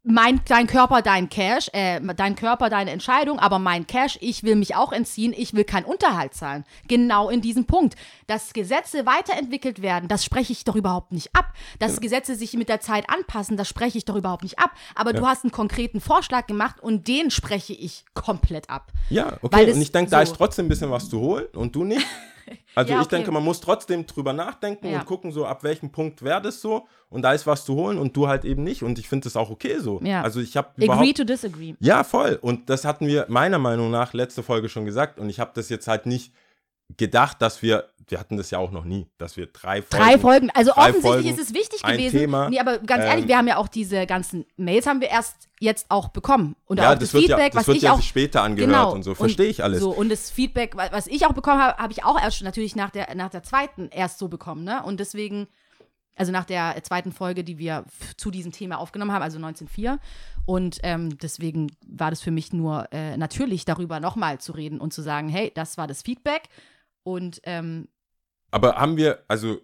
mein, 0.09 0.41
dein 0.47 0.69
Körper, 0.69 1.03
dein 1.03 1.29
Cash, 1.29 1.69
äh, 1.73 2.01
dein 2.15 2.37
Körper, 2.37 2.71
deine 2.71 2.93
Entscheidung, 2.93 3.41
aber 3.41 3.59
mein 3.59 3.89
Cash, 3.89 4.19
ich 4.21 4.45
will 4.45 4.55
mich 4.55 4.77
auch 4.77 4.93
entziehen, 4.93 5.35
ich 5.37 5.53
will 5.55 5.65
keinen 5.65 5.85
Unterhalt 5.85 6.33
zahlen. 6.33 6.65
Genau 6.87 7.29
in 7.29 7.41
diesem 7.41 7.65
Punkt. 7.65 7.97
Dass 8.29 8.53
Gesetze 8.53 9.05
weiterentwickelt 9.05 9.83
werden, 9.83 10.09
das 10.09 10.25
spreche 10.25 10.53
ich 10.53 10.63
doch 10.63 10.77
überhaupt 10.77 11.11
nicht 11.11 11.35
ab. 11.35 11.53
Dass 11.81 12.01
Gesetze 12.01 12.37
sich 12.37 12.53
mit 12.55 12.69
der 12.69 12.81
Zeit 12.81 13.11
anpassen, 13.11 13.57
das 13.57 13.69
spreche 13.69 13.99
ich 13.99 14.05
doch 14.05 14.15
überhaupt 14.15 14.45
nicht 14.45 14.61
ab. 14.61 14.71
Aber 14.95 15.13
du 15.13 15.27
hast 15.27 15.43
einen 15.43 15.51
konkreten 15.51 16.01
Vorschlag 16.01 16.47
gemacht 16.47 16.79
und 16.81 17.09
den 17.09 17.33
spreche 17.33 17.73
ich 17.73 18.05
komplett 18.15 18.71
ab. 18.71 18.93
Ja, 19.11 19.37
okay. 19.43 19.73
Und 19.73 19.83
ich 19.83 19.91
denke, 19.91 20.13
da 20.13 20.19
so- 20.25 20.31
ist 20.33 20.37
trotzdem 20.39 20.67
ein 20.67 20.69
bisschen 20.69 20.91
was 20.93 21.09
zu 21.09 21.19
holen 21.19 21.47
und 21.53 21.75
du 21.75 21.83
nicht. 21.85 22.07
Also 22.75 22.93
Ja, 22.93 23.01
ich 23.01 23.07
okay. 23.07 23.17
denke, 23.17 23.31
man 23.33 23.43
muss 23.43 23.61
trotzdem 23.61 24.07
drüber 24.07 24.33
nachdenken 24.33 24.89
Ja. 24.89 25.01
und 25.01 25.07
gucken, 25.07 25.33
so 25.33 25.47
ab 25.47 25.63
welchem 25.63 25.91
Punkt 25.91 26.23
wäre 26.23 26.41
das 26.43 26.61
so 26.61 26.87
und 27.09 27.23
da 27.23 27.33
ist 27.33 27.47
was 27.47 27.65
zu 27.65 27.75
holen 27.75 27.99
und 27.99 28.17
du 28.17 28.29
halt 28.29 28.45
eben 28.45 28.65
nicht 28.65 28.83
und 28.83 28.99
ich 28.99 29.09
finde 29.09 29.25
das 29.25 29.37
auch 29.37 29.51
okay 29.51 29.79
so. 29.79 30.01
Ja. 30.03 30.23
Also 30.23 30.41
ich 30.41 30.57
habe 30.57 30.71
Agree 30.81 31.13
to 31.13 31.25
disagree. 31.25 31.75
Ja, 31.81 32.05
voll. 32.05 32.39
Und 32.41 32.69
das 32.71 32.85
hatten 32.85 33.07
wir 33.07 33.27
meiner 33.29 33.59
Meinung 33.59 33.91
nach 33.91 34.13
letzte 34.13 34.43
Folge 34.43 34.69
schon 34.69 34.85
gesagt. 34.85 35.19
Und 35.19 35.31
ich 35.31 35.41
habe 35.41 35.51
das 35.55 35.69
jetzt 35.69 35.89
halt 35.89 36.07
nicht 36.07 36.33
gedacht, 36.97 37.43
dass 37.43 37.63
wir, 37.63 37.89
wir 38.09 38.21
hatten 38.21 38.37
das 38.37 38.51
ja 38.51 38.59
auch 38.59 38.71
noch 38.71 38.85
nie, 38.85 39.09
dass 39.19 39.37
wir 39.37 39.47
drei 39.47 39.83
Folgen. 39.83 40.05
Drei 40.07 40.19
Folgen. 40.19 40.51
Also 40.55 40.71
drei 40.73 40.91
offensichtlich 40.91 41.13
Folgen, 41.13 41.29
ist 41.29 41.39
es 41.41 41.55
wichtig 41.55 41.83
gewesen. 41.83 42.19
Thema. 42.19 42.49
Nee, 42.49 42.61
aber 42.61 42.79
ganz 42.79 43.03
Ähm, 43.05 43.11
ehrlich, 43.11 43.29
wir 43.29 43.37
haben 43.37 43.49
ja 43.49 43.57
auch 43.57 43.69
diese 43.69 44.07
ganzen 44.07 44.45
Mails 44.57 44.87
haben 44.87 45.01
wir 45.01 45.09
erst 45.09 45.49
jetzt 45.59 45.87
auch 45.89 46.09
bekommen. 46.09 46.55
Und 46.67 46.79
Ja, 46.79 46.91
auch 46.93 46.99
das, 46.99 47.11
das, 47.11 47.21
Feedback, 47.21 47.39
ja, 47.39 47.47
das 47.49 47.55
was 47.57 47.67
wird 47.67 47.77
ich 47.79 47.83
ja 47.83 47.93
auch 47.93 48.03
später 48.03 48.43
angehört 48.43 48.71
genau, 48.71 48.93
und 48.93 49.03
so. 49.03 49.15
Verstehe 49.15 49.47
ich 49.47 49.65
alles. 49.65 49.81
So, 49.81 49.91
und 49.91 50.09
das 50.11 50.31
Feedback, 50.31 50.77
wa- 50.77 50.89
was 50.93 51.07
ich 51.09 51.27
auch 51.27 51.33
bekommen 51.33 51.61
habe, 51.61 51.77
habe 51.83 51.93
ich 51.93 52.05
auch 52.05 52.21
erst 52.21 52.43
natürlich 52.43 52.77
nach 52.77 52.91
der, 52.91 53.13
nach 53.17 53.31
der 53.31 53.43
zweiten 53.43 53.89
erst 53.91 54.19
so 54.19 54.29
bekommen, 54.29 54.63
ne? 54.65 54.83
Und 54.85 55.01
deswegen, 55.01 55.49
also 56.15 56.31
nach 56.31 56.45
der 56.45 56.81
zweiten 56.85 57.11
Folge, 57.13 57.43
die 57.43 57.59
wir 57.59 57.85
zu 58.17 58.31
diesem 58.31 58.53
Thema 58.53 58.79
aufgenommen 58.79 59.13
haben, 59.13 59.23
also 59.23 59.39
1904. 59.39 59.99
Und 60.45 60.79
ähm, 60.85 61.19
deswegen 61.19 61.73
war 61.87 62.11
das 62.11 62.21
für 62.23 62.31
mich 62.31 62.53
nur 62.53 62.87
äh, 62.93 63.17
natürlich, 63.17 63.65
darüber 63.65 63.99
nochmal 63.99 64.39
zu 64.39 64.53
reden 64.53 64.79
und 64.81 64.93
zu 64.93 65.03
sagen, 65.03 65.29
hey, 65.29 65.51
das 65.55 65.77
war 65.77 65.89
das 65.89 66.03
Feedback. 66.03 66.43
Und 67.07 67.41
ähm, 67.45 67.87
Aber 68.51 68.79
haben 68.79 68.97
wir, 68.97 69.23
also 69.29 69.61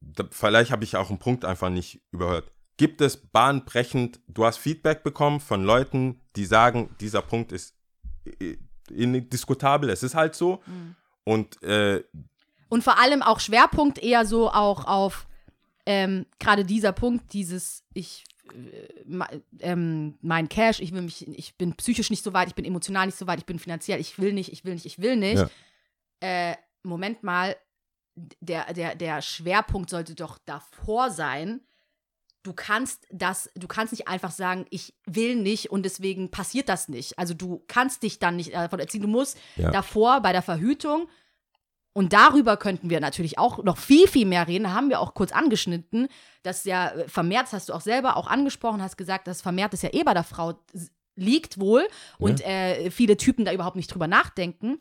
da, 0.00 0.24
vielleicht 0.30 0.70
habe 0.70 0.84
ich 0.84 0.96
auch 0.96 1.10
einen 1.10 1.18
Punkt 1.18 1.44
einfach 1.44 1.68
nicht 1.68 2.00
überhört. 2.12 2.50
Gibt 2.78 3.02
es 3.02 3.18
bahnbrechend, 3.18 4.20
du 4.26 4.46
hast 4.46 4.56
Feedback 4.56 5.02
bekommen 5.02 5.40
von 5.40 5.62
Leuten, 5.64 6.22
die 6.34 6.46
sagen, 6.46 6.88
dieser 6.98 7.20
Punkt 7.20 7.52
ist 7.52 7.74
äh, 8.40 8.56
indiskutabel, 8.90 9.90
es 9.90 10.02
ist 10.02 10.14
halt 10.14 10.34
so. 10.34 10.62
Mhm. 10.64 10.96
Und 11.24 11.62
äh, 11.62 12.04
Und 12.70 12.82
vor 12.82 12.98
allem 12.98 13.20
auch 13.20 13.40
Schwerpunkt 13.40 13.98
eher 13.98 14.24
so 14.24 14.50
auch 14.50 14.86
auf 14.86 15.26
ähm, 15.84 16.24
gerade 16.38 16.64
dieser 16.64 16.92
Punkt, 16.92 17.34
dieses 17.34 17.84
ich 17.92 18.24
äh, 18.54 19.40
ähm, 19.58 20.16
mein 20.22 20.48
Cash, 20.48 20.80
ich 20.80 20.92
will 20.92 21.02
mich, 21.02 21.28
ich 21.28 21.54
bin 21.58 21.74
psychisch 21.74 22.08
nicht 22.08 22.24
so 22.24 22.32
weit, 22.32 22.48
ich 22.48 22.54
bin 22.54 22.64
emotional 22.64 23.04
nicht 23.04 23.18
so 23.18 23.26
weit, 23.26 23.40
ich 23.40 23.46
bin 23.46 23.58
finanziell, 23.58 24.00
ich 24.00 24.18
will 24.18 24.32
nicht, 24.32 24.50
ich 24.52 24.64
will 24.64 24.72
nicht, 24.72 24.86
ich 24.86 24.98
will 25.00 25.16
nicht. 25.16 25.36
Ja. 25.36 25.50
Äh, 26.50 26.56
Moment 26.88 27.22
mal, 27.22 27.56
der, 28.40 28.72
der, 28.72 28.94
der 28.94 29.22
Schwerpunkt 29.22 29.90
sollte 29.90 30.14
doch 30.14 30.38
davor 30.38 31.10
sein. 31.10 31.60
Du 32.42 32.52
kannst 32.52 33.06
das, 33.10 33.50
du 33.54 33.66
kannst 33.68 33.92
nicht 33.92 34.08
einfach 34.08 34.30
sagen, 34.30 34.66
ich 34.70 34.94
will 35.06 35.36
nicht 35.36 35.70
und 35.70 35.84
deswegen 35.84 36.30
passiert 36.30 36.68
das 36.68 36.88
nicht. 36.88 37.18
Also 37.18 37.34
du 37.34 37.62
kannst 37.68 38.02
dich 38.02 38.18
dann 38.18 38.36
nicht 38.36 38.54
davon 38.54 38.80
erziehen. 38.80 39.02
Du 39.02 39.08
musst 39.08 39.38
Ja. 39.56 39.70
davor 39.70 40.20
bei 40.20 40.32
der 40.32 40.42
Verhütung 40.42 41.08
und 41.92 42.12
darüber 42.12 42.56
könnten 42.56 42.90
wir 42.90 43.00
natürlich 43.00 43.38
auch 43.38 43.62
noch 43.64 43.76
viel, 43.76 44.06
viel 44.06 44.24
mehr 44.24 44.46
reden. 44.46 44.64
Da 44.64 44.72
haben 44.72 44.88
wir 44.88 45.00
auch 45.00 45.14
kurz 45.14 45.32
angeschnitten, 45.32 46.08
dass 46.42 46.64
ja 46.64 46.90
äh, 46.90 47.08
vermehrt, 47.08 47.46
das 47.46 47.52
hast 47.54 47.68
du 47.68 47.72
auch 47.74 47.80
selber 47.80 48.16
auch 48.16 48.28
angesprochen, 48.28 48.80
hast 48.82 48.96
gesagt, 48.96 49.26
dass 49.26 49.42
vermehrt 49.42 49.74
es 49.74 49.82
ja 49.82 49.90
eh 49.92 50.04
bei 50.04 50.14
der 50.14 50.24
Frau 50.24 50.54
liegt 51.16 51.58
wohl 51.58 51.88
und 52.18 52.40
äh, 52.46 52.92
viele 52.92 53.16
Typen 53.16 53.44
da 53.44 53.52
überhaupt 53.52 53.74
nicht 53.74 53.92
drüber 53.92 54.06
nachdenken. 54.06 54.78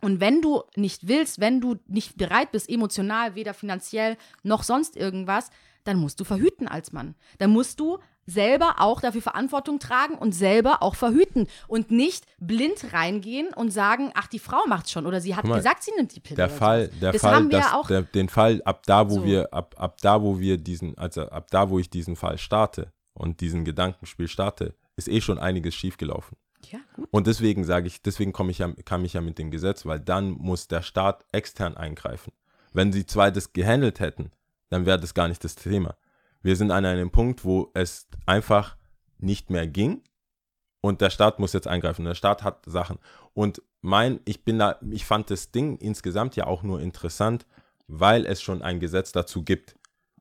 Und 0.00 0.20
wenn 0.20 0.42
du 0.42 0.62
nicht 0.76 1.08
willst, 1.08 1.40
wenn 1.40 1.60
du 1.60 1.76
nicht 1.86 2.16
bereit 2.16 2.52
bist, 2.52 2.68
emotional, 2.68 3.34
weder 3.34 3.54
finanziell 3.54 4.16
noch 4.42 4.62
sonst 4.62 4.96
irgendwas, 4.96 5.50
dann 5.84 5.98
musst 5.98 6.20
du 6.20 6.24
verhüten 6.24 6.68
als 6.68 6.92
Mann. 6.92 7.14
Dann 7.38 7.50
musst 7.50 7.80
du 7.80 7.98
selber 8.26 8.76
auch 8.78 9.00
dafür 9.00 9.22
Verantwortung 9.22 9.78
tragen 9.78 10.14
und 10.14 10.32
selber 10.32 10.82
auch 10.82 10.94
verhüten 10.94 11.48
und 11.68 11.90
nicht 11.90 12.26
blind 12.38 12.92
reingehen 12.92 13.52
und 13.54 13.70
sagen, 13.70 14.12
ach, 14.14 14.28
die 14.28 14.38
Frau 14.38 14.60
macht's 14.68 14.92
schon 14.92 15.06
oder 15.06 15.20
sie 15.20 15.34
hat 15.34 15.44
mal, 15.44 15.56
gesagt, 15.56 15.82
sie 15.82 15.90
nimmt 15.96 16.14
die 16.14 16.20
Pille. 16.20 16.36
der 16.36 16.50
Fall, 16.50 16.88
der 17.00 17.12
das 17.12 17.22
Fall, 17.22 17.34
haben 17.34 17.50
wir 17.50 17.58
dass, 17.58 17.72
ja 17.72 17.78
auch. 17.78 17.86
der, 17.88 18.02
den 18.02 18.28
Fall 18.28 18.62
ab 18.64 18.86
da, 18.86 19.10
wo 19.10 19.14
So. 19.16 19.24
wir, 19.24 19.52
ab, 19.52 19.74
ab 19.78 19.96
da, 20.00 20.22
wo 20.22 20.38
wir 20.38 20.58
diesen, 20.58 20.96
also 20.96 21.22
ab 21.22 21.48
da, 21.50 21.70
wo 21.70 21.78
ich 21.78 21.90
diesen 21.90 22.14
Fall 22.14 22.38
starte 22.38 22.92
und 23.14 23.40
diesen 23.40 23.64
Gedankenspiel 23.64 24.28
starte, 24.28 24.74
ist 24.96 25.08
eh 25.08 25.20
schon 25.20 25.38
einiges 25.38 25.74
schiefgelaufen. 25.74 26.36
Ja, 26.66 26.80
gut. 26.94 27.08
Und 27.10 27.26
deswegen 27.26 27.64
sage 27.64 27.86
ich, 27.86 28.02
deswegen 28.02 28.32
komme 28.32 28.50
ich 28.50 28.58
ja, 28.58 28.72
kam 28.84 29.04
ich 29.04 29.14
ja 29.14 29.20
mit 29.20 29.38
dem 29.38 29.50
Gesetz, 29.50 29.86
weil 29.86 30.00
dann 30.00 30.30
muss 30.30 30.68
der 30.68 30.82
Staat 30.82 31.24
extern 31.32 31.76
eingreifen. 31.76 32.32
Wenn 32.72 32.92
sie 32.92 33.06
zwei 33.06 33.30
das 33.30 33.52
gehandelt 33.52 34.00
hätten, 34.00 34.30
dann 34.68 34.86
wäre 34.86 35.00
das 35.00 35.14
gar 35.14 35.28
nicht 35.28 35.42
das 35.42 35.56
Thema. 35.56 35.96
Wir 36.42 36.56
sind 36.56 36.70
an 36.70 36.84
einem 36.84 37.10
Punkt, 37.10 37.44
wo 37.44 37.70
es 37.74 38.08
einfach 38.26 38.76
nicht 39.18 39.50
mehr 39.50 39.66
ging 39.66 40.02
und 40.80 41.00
der 41.00 41.10
Staat 41.10 41.38
muss 41.38 41.52
jetzt 41.52 41.68
eingreifen. 41.68 42.04
Der 42.04 42.14
Staat 42.14 42.42
hat 42.42 42.64
Sachen. 42.66 42.98
Und 43.34 43.62
mein, 43.82 44.20
ich 44.24 44.44
bin 44.44 44.58
da, 44.58 44.78
ich 44.90 45.04
fand 45.04 45.30
das 45.30 45.50
Ding 45.50 45.76
insgesamt 45.76 46.36
ja 46.36 46.46
auch 46.46 46.62
nur 46.62 46.80
interessant, 46.80 47.46
weil 47.86 48.26
es 48.26 48.40
schon 48.40 48.62
ein 48.62 48.80
Gesetz 48.80 49.12
dazu 49.12 49.42
gibt. 49.42 49.74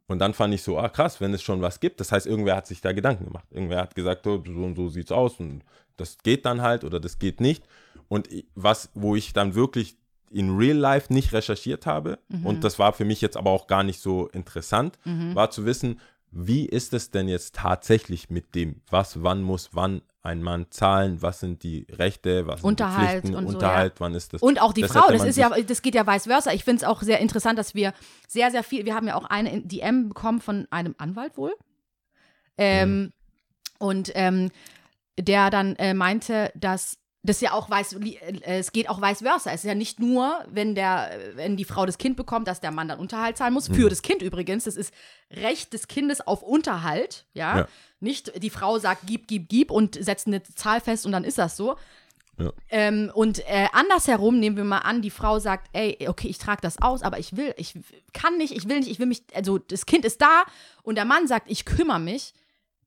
Und 0.10 0.20
dann 0.20 0.34
fand 0.34 0.54
ich 0.54 0.64
so, 0.64 0.78
ah 0.78 0.90
krass, 0.90 1.22
wenn 1.22 1.34
es 1.34 1.44
schon 1.44 1.62
was 1.62 1.80
gibt, 1.80 2.00
das 2.00 2.12
heißt, 2.12 2.26
irgendwer 2.26 2.56
hat 2.56 2.68
sich 2.68 2.82
da 2.82 2.92
Gedanken 2.92 3.26
gemacht. 3.26 3.46
Irgendwer 3.52 3.80
hat 3.80 3.96
gesagt, 3.96 4.26
oh, 4.28 4.44
so 4.44 4.64
und 4.64 4.76
so 4.76 4.90
sieht's 4.90 5.12
aus 5.12 5.40
und 5.40 5.62
das 5.98 6.18
geht 6.24 6.46
dann 6.46 6.62
halt 6.62 6.84
oder 6.84 7.00
das 7.00 7.20
geht 7.20 7.40
nicht. 7.40 7.64
Und 8.08 8.28
was, 8.56 8.90
wo 8.96 9.16
ich 9.16 9.34
dann 9.34 9.54
wirklich 9.54 9.96
in 10.32 10.58
real 10.58 10.76
life 10.76 11.14
nicht 11.14 11.32
recherchiert 11.32 11.86
habe, 11.86 12.18
und 12.44 12.64
das 12.64 12.80
war 12.80 12.92
für 12.94 13.06
mich 13.06 13.22
jetzt 13.22 13.38
aber 13.38 13.52
auch 13.52 13.68
gar 13.68 13.84
nicht 13.84 14.00
so 14.02 14.28
interessant, 14.30 14.98
war 15.36 15.52
zu 15.52 15.66
wissen, 15.66 16.00
wie 16.32 16.66
ist 16.66 16.94
es 16.94 17.12
denn 17.12 17.28
jetzt 17.28 17.56
tatsächlich 17.56 18.30
mit 18.30 18.56
dem, 18.56 18.82
was, 18.90 19.24
wann 19.24 19.42
muss 19.42 19.70
wann 19.74 20.02
ein 20.22 20.44
Mann 20.44 20.68
zahlen, 20.70 21.22
was 21.22 21.40
sind 21.40 21.64
die 21.64 21.88
Rechte, 21.90 22.46
was 22.46 22.60
sind 22.60 22.68
Unterhalt 22.68 23.24
die 23.24 23.28
Pflichten, 23.28 23.36
und 23.36 23.48
so, 23.48 23.54
Unterhalt, 23.56 23.94
wann 24.00 24.14
ist 24.14 24.34
das? 24.34 24.42
Und 24.42 24.62
auch 24.62 24.74
die 24.74 24.82
Das 24.82 24.92
Frau, 24.92 25.10
das 25.10 25.24
ist 25.24 25.38
ja, 25.38 25.50
das 25.50 25.82
geht 25.82 25.96
ja 25.96 26.06
vice 26.06 26.24
versa. 26.26 26.52
Ich 26.52 26.64
finde 26.66 26.84
es 26.84 26.84
auch 26.84 27.02
sehr 27.02 27.20
interessant, 27.20 27.58
dass 27.58 27.74
wir 27.74 27.94
sehr, 28.28 28.52
sehr 28.52 28.64
viel, 28.64 28.86
wir 28.86 28.96
haben 28.96 29.08
ja 29.08 29.16
auch 29.16 29.26
eine 29.26 29.52
in- 29.52 29.68
DM 29.68 30.10
bekommen 30.10 30.42
von 30.42 30.68
einem 30.72 30.94
Anwalt 30.98 31.38
wohl, 31.38 31.54
Ähm, 32.58 33.14
Und 33.80 34.12
ähm, 34.16 34.52
der 35.18 35.50
dann 35.50 35.76
äh, 35.78 35.94
meinte, 35.94 36.52
dass 36.56 36.98
das 37.30 37.42
ja 37.42 37.54
auch 37.54 37.70
weiß, 37.70 37.94
äh, 37.94 38.40
es 38.42 38.72
geht 38.72 38.90
auch 38.90 39.02
vice 39.02 39.20
versa. 39.20 39.52
Es 39.52 39.62
ist 39.64 39.68
ja 39.68 39.76
nicht 39.76 40.00
nur, 40.00 40.44
wenn 40.50 40.76
der, 40.76 41.12
wenn 41.36 41.56
die 41.56 41.66
Frau 41.66 41.86
das 41.86 41.98
Kind 41.98 42.18
bekommt, 42.18 42.48
dass 42.48 42.60
der 42.60 42.72
Mann 42.72 42.88
dann 42.88 43.00
Unterhalt 43.00 43.38
zahlen 43.38 43.54
muss. 43.54 43.70
Mhm. 43.70 43.76
Für 43.76 43.90
das 43.90 44.02
Kind 44.02 44.22
übrigens. 44.22 44.66
Das 44.66 44.76
ist 44.76 44.94
Recht 45.32 45.74
des 45.74 45.88
Kindes 45.88 46.22
auf 46.22 46.42
Unterhalt. 46.42 47.26
Ja. 47.34 47.60
Ja. 47.60 47.68
Nicht 48.00 48.42
die 48.42 48.50
Frau 48.50 48.80
sagt, 48.80 49.04
gib, 49.06 49.28
gib, 49.28 49.50
gib 49.50 49.72
und 49.72 50.04
setzt 50.04 50.28
eine 50.28 50.42
Zahl 50.44 50.82
fest 50.82 51.06
und 51.06 51.12
dann 51.12 51.24
ist 51.24 51.38
das 51.38 51.56
so. 51.56 51.76
Ja. 52.38 52.52
Ähm, 52.70 53.12
und 53.14 53.40
äh, 53.48 53.68
andersherum 53.74 54.40
nehmen 54.40 54.56
wir 54.56 54.64
mal 54.64 54.80
an, 54.80 55.02
die 55.02 55.10
Frau 55.10 55.40
sagt, 55.40 55.70
ey, 55.74 56.08
okay, 56.08 56.30
ich 56.30 56.38
trage 56.38 56.62
das 56.62 56.82
aus, 56.82 57.04
aber 57.04 57.20
ich 57.20 57.36
will, 57.36 57.54
ich 57.58 57.74
kann 58.14 58.38
nicht, 58.38 58.56
ich 58.56 58.70
will 58.70 58.80
nicht, 58.80 58.90
ich 58.90 59.00
will 59.00 59.08
mich, 59.08 59.24
also 59.34 59.58
das 59.58 59.86
Kind 59.86 60.06
ist 60.06 60.22
da 60.22 60.44
und 60.84 60.96
der 60.96 61.04
Mann 61.04 61.28
sagt, 61.28 61.52
ich 61.52 61.66
kümmere 61.66 62.00
mich, 62.00 62.34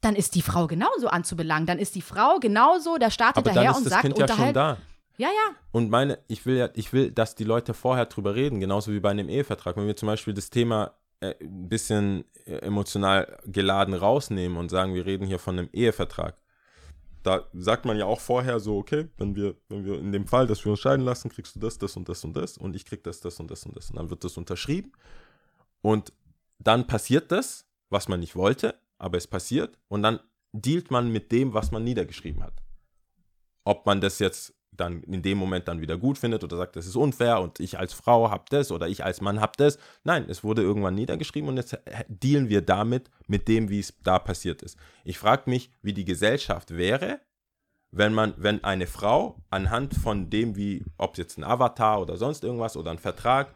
dann 0.03 0.16
ist 0.16 0.34
die 0.34 0.42
Frau 0.42 0.66
genauso 0.66 1.09
anzubelangen. 1.09 1.66
Dann 1.66 1.78
ist 1.78 1.94
die 1.94 2.03
Frau 2.03 2.38
genauso, 2.38 2.98
der 2.98 3.11
startet 3.11 3.48
Aber 3.48 3.62
ist 3.62 3.76
und 3.76 3.88
sagt, 3.88 4.03
Kind 4.03 4.18
ja 4.18 4.28
schon 4.28 4.48
Unterhalt. 4.48 4.57
da. 4.57 4.76
Ja, 5.16 5.28
ja. 5.28 5.57
Und 5.70 5.90
meine, 5.90 6.18
ich 6.26 6.44
will 6.44 6.57
ja, 6.57 6.68
ich 6.74 6.92
will, 6.92 7.11
dass 7.11 7.34
die 7.34 7.44
Leute 7.44 7.74
vorher 7.74 8.07
drüber 8.07 8.34
reden, 8.34 8.61
genauso 8.61 8.92
wie 8.92 9.00
bei 9.00 9.11
einem 9.11 9.28
Ehevertrag. 9.28 9.76
Wenn 9.76 9.86
wir 9.86 9.96
zum 9.96 10.09
Beispiel 10.09 10.34
das 10.34 10.50
Thema 10.50 10.92
äh, 11.20 11.34
ein 11.40 11.68
bisschen 11.68 12.24
äh, 12.46 12.57
emotional 12.57 13.38
geladen 13.44 13.94
rausnehmen 13.94 14.59
und 14.59 14.70
sagen, 14.70 14.94
wir 14.94 15.07
reden 15.07 15.26
hier 15.26 15.38
von 15.38 15.59
einem 15.59 15.68
Ehevertrag. 15.72 16.36
Da 17.22 17.46
sagt 17.53 17.84
man 17.84 17.96
ja 17.96 18.07
auch 18.07 18.18
vorher 18.18 18.59
so, 18.59 18.78
okay, 18.78 19.09
wenn 19.16 19.36
wir, 19.36 19.55
wenn 19.68 19.84
wir 19.84 20.00
in 20.00 20.11
dem 20.11 20.26
Fall, 20.26 20.48
dass 20.48 20.64
wir 20.64 20.72
uns 20.72 20.80
scheiden 20.80 21.05
lassen, 21.05 21.28
kriegst 21.28 21.55
du 21.55 21.61
das, 21.61 21.78
das 21.78 21.96
und 21.96 22.09
das 22.09 22.24
und 22.24 22.36
das 22.36 22.59
und 22.59 22.74
ich 22.74 22.84
krieg 22.84 23.05
das, 23.05 23.20
das 23.20 23.38
und 23.38 23.48
das 23.48 23.64
und 23.64 23.76
das. 23.76 23.90
Und 23.90 23.96
dann 23.96 24.11
wird 24.11 24.24
das 24.24 24.36
unterschrieben 24.36 24.90
und 25.80 26.12
dann 26.59 26.88
passiert 26.88 27.30
das, 27.30 27.66
was 27.90 28.09
man 28.09 28.18
nicht 28.18 28.34
wollte, 28.34 28.74
aber 29.03 29.18
es 29.18 29.26
passiert 29.26 29.78
und 29.88 30.03
dann 30.03 30.20
dealt 30.53 30.90
man 30.90 31.11
mit 31.11 31.32
dem, 31.32 31.55
was 31.55 31.70
man 31.70 31.84
niedergeschrieben 31.84 32.42
hat 32.42 32.62
ob 33.64 33.86
man 33.86 34.00
das 34.00 34.18
jetzt 34.18 34.55
dann 34.74 35.03
in 35.03 35.20
dem 35.20 35.36
Moment 35.36 35.68
dann 35.68 35.82
wieder 35.82 35.98
gut 35.98 36.16
findet 36.16 36.42
oder 36.44 36.57
sagt, 36.57 36.76
das 36.76 36.86
ist 36.86 36.96
unfair 36.96 37.40
und 37.40 37.61
ich 37.61 37.78
als 37.78 37.92
Frau 37.92 38.30
habe 38.30 38.44
das 38.48 38.72
oder 38.72 38.88
ich 38.88 39.05
als 39.05 39.20
Mann 39.20 39.40
habe 39.40 39.53
das. 39.59 39.78
Nein, 40.03 40.24
es 40.28 40.42
wurde 40.42 40.62
irgendwann 40.62 40.94
niedergeschrieben 40.94 41.48
und 41.50 41.59
jetzt 41.59 41.78
dealen 42.09 42.48
wir 42.48 42.62
damit 42.62 43.11
mit 43.26 43.48
dem, 43.48 43.68
wie 43.68 43.80
es 43.80 43.94
da 44.03 44.18
passiert 44.18 44.62
ist. 44.62 44.78
Ich 45.05 45.18
frage 45.18 45.50
mich, 45.50 45.70
wie 45.82 45.92
die 45.92 46.07
Gesellschaft 46.07 46.70
wäre, 46.74 47.20
wenn 47.90 48.14
man, 48.14 48.32
wenn 48.38 48.64
eine 48.64 48.86
Frau 48.86 49.42
anhand 49.50 49.94
von 49.94 50.30
dem, 50.30 50.57
wie, 50.57 50.86
ob 50.96 51.12
es 51.12 51.18
jetzt 51.18 51.38
ein 51.38 51.44
Avatar 51.44 52.00
oder 52.00 52.16
sonst 52.16 52.42
irgendwas 52.42 52.78
oder 52.78 52.90
ein 52.90 52.98
Vertrag, 52.98 53.55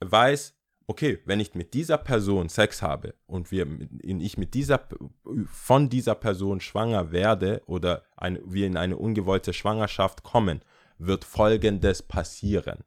weiß, 0.00 0.56
okay, 0.90 1.20
wenn 1.24 1.38
ich 1.38 1.54
mit 1.54 1.72
dieser 1.72 1.98
Person 1.98 2.48
Sex 2.48 2.82
habe 2.82 3.14
und 3.28 3.52
wir, 3.52 3.64
ich 4.02 4.36
mit 4.36 4.54
dieser, 4.54 4.88
von 5.46 5.88
dieser 5.88 6.16
Person 6.16 6.60
schwanger 6.60 7.12
werde 7.12 7.62
oder 7.66 8.02
ein, 8.16 8.40
wir 8.44 8.66
in 8.66 8.76
eine 8.76 8.96
ungewollte 8.96 9.52
Schwangerschaft 9.52 10.24
kommen, 10.24 10.62
wird 10.98 11.24
Folgendes 11.24 12.02
passieren. 12.02 12.82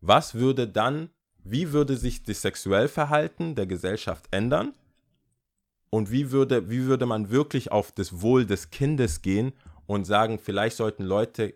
Was 0.00 0.36
würde 0.36 0.68
dann, 0.68 1.10
wie 1.42 1.72
würde 1.72 1.96
sich 1.96 2.22
das 2.22 2.42
Sexuellverhalten 2.42 3.56
der 3.56 3.66
Gesellschaft 3.66 4.28
ändern? 4.30 4.72
Und 5.90 6.12
wie 6.12 6.30
würde, 6.30 6.70
wie 6.70 6.84
würde 6.84 7.04
man 7.04 7.30
wirklich 7.30 7.72
auf 7.72 7.90
das 7.90 8.20
Wohl 8.20 8.46
des 8.46 8.70
Kindes 8.70 9.22
gehen 9.22 9.54
und 9.86 10.04
sagen, 10.04 10.38
vielleicht 10.38 10.76
sollten 10.76 11.02
Leute 11.02 11.54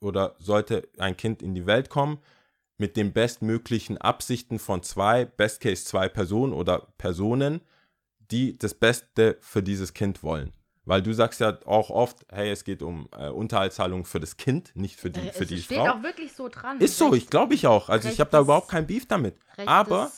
oder 0.00 0.34
sollte 0.40 0.88
ein 0.98 1.16
Kind 1.16 1.42
in 1.42 1.54
die 1.54 1.66
Welt 1.66 1.90
kommen 1.90 2.18
mit 2.82 2.96
den 2.96 3.12
bestmöglichen 3.12 3.96
Absichten 3.96 4.58
von 4.58 4.82
zwei, 4.82 5.24
best 5.24 5.60
case 5.60 5.84
zwei 5.84 6.08
Personen 6.08 6.52
oder 6.52 6.88
Personen, 6.98 7.60
die 8.32 8.58
das 8.58 8.74
Beste 8.74 9.38
für 9.40 9.62
dieses 9.62 9.94
Kind 9.94 10.24
wollen. 10.24 10.52
Weil 10.84 11.00
du 11.00 11.12
sagst 11.12 11.38
ja 11.38 11.56
auch 11.64 11.90
oft, 11.90 12.26
hey, 12.28 12.50
es 12.50 12.64
geht 12.64 12.82
um 12.82 13.08
äh, 13.16 13.28
Unterhaltszahlung 13.28 14.04
für 14.04 14.18
das 14.18 14.36
Kind, 14.36 14.72
nicht 14.74 14.98
für 14.98 15.10
die, 15.10 15.30
für 15.30 15.44
es 15.44 15.48
die 15.48 15.62
steht 15.62 15.78
Frau. 15.78 15.90
auch 15.90 16.02
wirklich 16.02 16.32
so 16.32 16.48
dran. 16.48 16.80
Ist 16.80 16.98
so, 16.98 17.14
ich 17.14 17.30
glaube 17.30 17.54
ich 17.54 17.68
auch. 17.68 17.88
Also 17.88 18.08
ich 18.08 18.18
habe 18.18 18.30
da 18.30 18.40
überhaupt 18.40 18.68
kein 18.68 18.88
Beef 18.88 19.06
damit. 19.06 19.36
Recht 19.56 19.68
Aber 19.68 20.10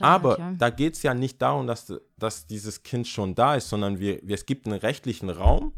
aber 0.00 0.36
ja. 0.40 0.52
da 0.58 0.70
geht 0.70 0.94
es 0.94 1.04
ja 1.04 1.14
nicht 1.14 1.40
darum, 1.40 1.68
dass, 1.68 1.92
dass 2.18 2.48
dieses 2.48 2.82
Kind 2.82 3.06
schon 3.06 3.36
da 3.36 3.54
ist, 3.54 3.68
sondern 3.68 4.00
wir, 4.00 4.18
wir, 4.24 4.34
es 4.34 4.46
gibt 4.46 4.66
einen 4.66 4.80
rechtlichen 4.80 5.30
Raum 5.30 5.74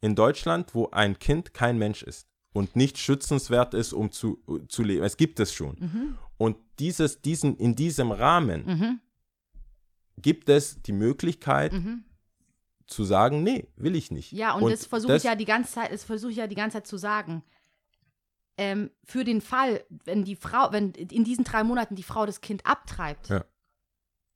in 0.00 0.16
Deutschland, 0.16 0.74
wo 0.74 0.90
ein 0.90 1.20
Kind 1.20 1.54
kein 1.54 1.78
Mensch 1.78 2.02
ist 2.02 2.31
und 2.52 2.76
nicht 2.76 2.98
schützenswert 2.98 3.74
ist, 3.74 3.92
um 3.92 4.10
zu, 4.12 4.42
zu 4.68 4.82
leben. 4.82 5.04
Es 5.04 5.16
gibt 5.16 5.40
es 5.40 5.52
schon. 5.52 5.76
Mhm. 5.78 6.18
Und 6.36 6.56
dieses, 6.78 7.20
diesen, 7.22 7.56
in 7.56 7.74
diesem 7.74 8.12
Rahmen 8.12 9.00
gibt 10.18 10.48
es 10.48 10.82
die 10.82 10.92
Möglichkeit 10.92 11.72
zu 12.86 13.04
sagen, 13.04 13.42
nee, 13.42 13.68
will 13.76 13.96
ich 13.96 14.10
nicht. 14.10 14.32
Mhm. 14.32 14.38
Ja, 14.38 14.52
und, 14.54 14.64
und 14.64 14.72
das 14.72 14.86
versuche 14.86 15.16
ich 15.16 15.22
ja 15.22 15.34
die 15.34 15.44
ganze 15.44 15.72
Zeit, 15.72 15.92
das 15.92 16.04
versuche 16.04 16.30
ich 16.32 16.36
ja 16.38 16.46
die 16.46 16.54
ganze 16.54 16.78
Zeit 16.78 16.86
zu 16.86 16.96
sagen. 16.96 17.42
Ähm, 18.58 18.90
für 19.04 19.24
den 19.24 19.40
Fall, 19.40 19.84
wenn 20.04 20.24
die 20.24 20.36
Frau, 20.36 20.72
wenn 20.72 20.92
in 20.92 21.24
diesen 21.24 21.44
drei 21.44 21.64
Monaten 21.64 21.94
die 21.96 22.02
Frau 22.02 22.26
das 22.26 22.42
Kind 22.42 22.66
abtreibt, 22.66 23.30
Ja. 23.30 23.44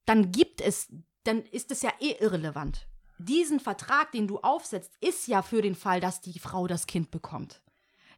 dann 0.05 0.31
gibt 0.31 0.59
es, 0.59 0.91
dann 1.23 1.43
ist 1.43 1.71
es 1.71 1.83
ja 1.83 1.91
eh 1.99 2.15
irrelevant. 2.19 2.87
Diesen 3.19 3.59
Vertrag, 3.59 4.11
den 4.11 4.27
du 4.27 4.39
aufsetzt, 4.39 4.93
ist 5.01 5.27
ja 5.27 5.41
für 5.43 5.61
den 5.61 5.75
Fall, 5.75 5.99
dass 5.99 6.21
die 6.21 6.39
Frau 6.39 6.65
das 6.67 6.87
Kind 6.87 7.11
bekommt. 7.11 7.61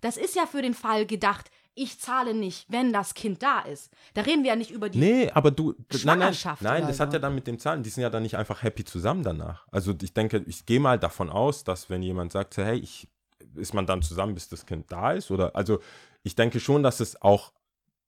Das 0.01 0.17
ist 0.17 0.35
ja 0.35 0.45
für 0.45 0.61
den 0.61 0.73
Fall 0.73 1.05
gedacht, 1.05 1.51
ich 1.75 1.99
zahle 1.99 2.33
nicht, 2.33 2.65
wenn 2.69 2.91
das 2.91 3.13
Kind 3.13 3.41
da 3.41 3.61
ist. 3.61 3.89
Da 4.13 4.21
reden 4.21 4.43
wir 4.43 4.49
ja 4.49 4.55
nicht 4.55 4.71
über 4.71 4.89
die. 4.89 4.99
Nee, 4.99 5.31
aber 5.31 5.51
du, 5.51 5.71
nein, 5.71 5.77
nein, 5.79 5.99
Schwangerschaft 5.99 6.61
nein, 6.61 6.81
oder 6.81 6.87
das 6.87 6.99
hat 6.99 7.13
ja 7.13 7.19
dann 7.19 7.35
mit 7.35 7.47
dem 7.47 7.57
Zahlen, 7.57 7.83
die 7.83 7.89
sind 7.89 8.03
ja 8.03 8.09
dann 8.09 8.23
nicht 8.23 8.35
einfach 8.35 8.63
happy 8.63 8.83
zusammen 8.83 9.23
danach. 9.23 9.65
Also 9.71 9.93
ich 10.01 10.13
denke, 10.13 10.43
ich 10.45 10.65
gehe 10.65 10.79
mal 10.79 10.99
davon 10.99 11.29
aus, 11.29 11.63
dass 11.63 11.89
wenn 11.89 12.01
jemand 12.01 12.33
sagt, 12.33 12.57
hey, 12.57 12.77
ich, 12.77 13.07
ist 13.55 13.73
man 13.73 13.85
dann 13.85 14.01
zusammen, 14.01 14.33
bis 14.33 14.49
das 14.49 14.65
Kind 14.65 14.91
da 14.91 15.11
ist? 15.13 15.31
Oder, 15.31 15.55
also 15.55 15.79
ich 16.23 16.35
denke 16.35 16.59
schon, 16.59 16.83
dass 16.83 16.99
es 16.99 17.21
auch, 17.21 17.53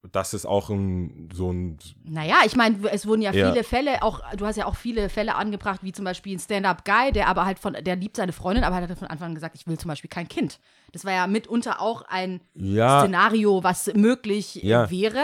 dass 0.10 0.34
es 0.34 0.45
auch 0.47 0.70
ein, 0.70 1.30
so 1.32 1.52
ein, 1.52 1.78
Naja, 2.04 2.38
ich 2.45 2.56
meine, 2.56 2.89
es 2.91 3.06
wurden 3.06 3.22
ja, 3.22 3.32
Ja. 3.32 3.52
viele 3.52 3.64
Fälle, 3.64 4.02
auch, 4.02 4.22
du 4.36 4.45
hast 4.47 4.56
ja 4.56 4.66
auch 4.66 4.76
viele 4.76 5.10
Fälle 5.10 5.36
angebracht, 5.36 5.82
wie 5.84 5.91
zum 5.91 6.06
Beispiel 6.06 6.36
ein 6.36 6.39
Stand-Up-Guy, 6.39 7.12
der 7.12 7.28
aber 7.28 7.45
halt 7.45 7.60
von, 7.60 7.74
der 7.74 7.95
liebt 7.95 8.18
seine 8.18 8.34
Freundin, 8.34 8.64
aber 8.64 8.78
hat 8.78 8.97
von 8.97 9.08
Anfang 9.08 9.30
an 9.30 9.36
gesagt, 9.36 9.56
ich 9.56 9.68
will 9.68 9.78
zum 9.78 9.89
Beispiel 9.89 10.10
kein 10.10 10.28
Kind. 10.28 10.60
Das 10.91 11.06
war 11.06 11.14
ja 11.14 11.28
mitunter 11.28 11.82
auch 11.82 12.02
ein 12.04 12.41
ja, 12.56 13.02
Szenario, 13.02 13.64
was 13.64 13.93
möglich 13.93 14.64
äh, 14.64 14.68
Ja. 14.68 14.89
wäre. 14.89 15.24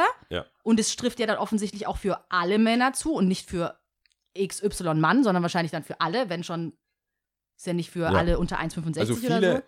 Und 0.61 0.79
es 0.79 0.95
trifft 0.95 1.19
ja 1.19 1.25
dann 1.25 1.37
offensichtlich 1.37 1.87
auch 1.87 1.97
für 1.97 2.19
alle 2.29 2.59
Männer 2.59 2.93
zu 2.93 3.13
und 3.13 3.27
nicht 3.27 3.49
für 3.49 3.79
XY 4.37 4.93
Mann, 4.95 5.23
sondern 5.23 5.41
wahrscheinlich 5.41 5.71
dann 5.71 5.83
für 5.83 6.01
alle, 6.01 6.29
wenn 6.29 6.43
schon, 6.43 6.73
ist 7.55 7.65
ja 7.65 7.73
nicht 7.73 7.89
für 7.89 8.09
alle 8.09 8.37
unter 8.37 8.59
1,65 8.59 8.99
also 8.99 9.13
oder 9.25 9.41
so. 9.41 9.61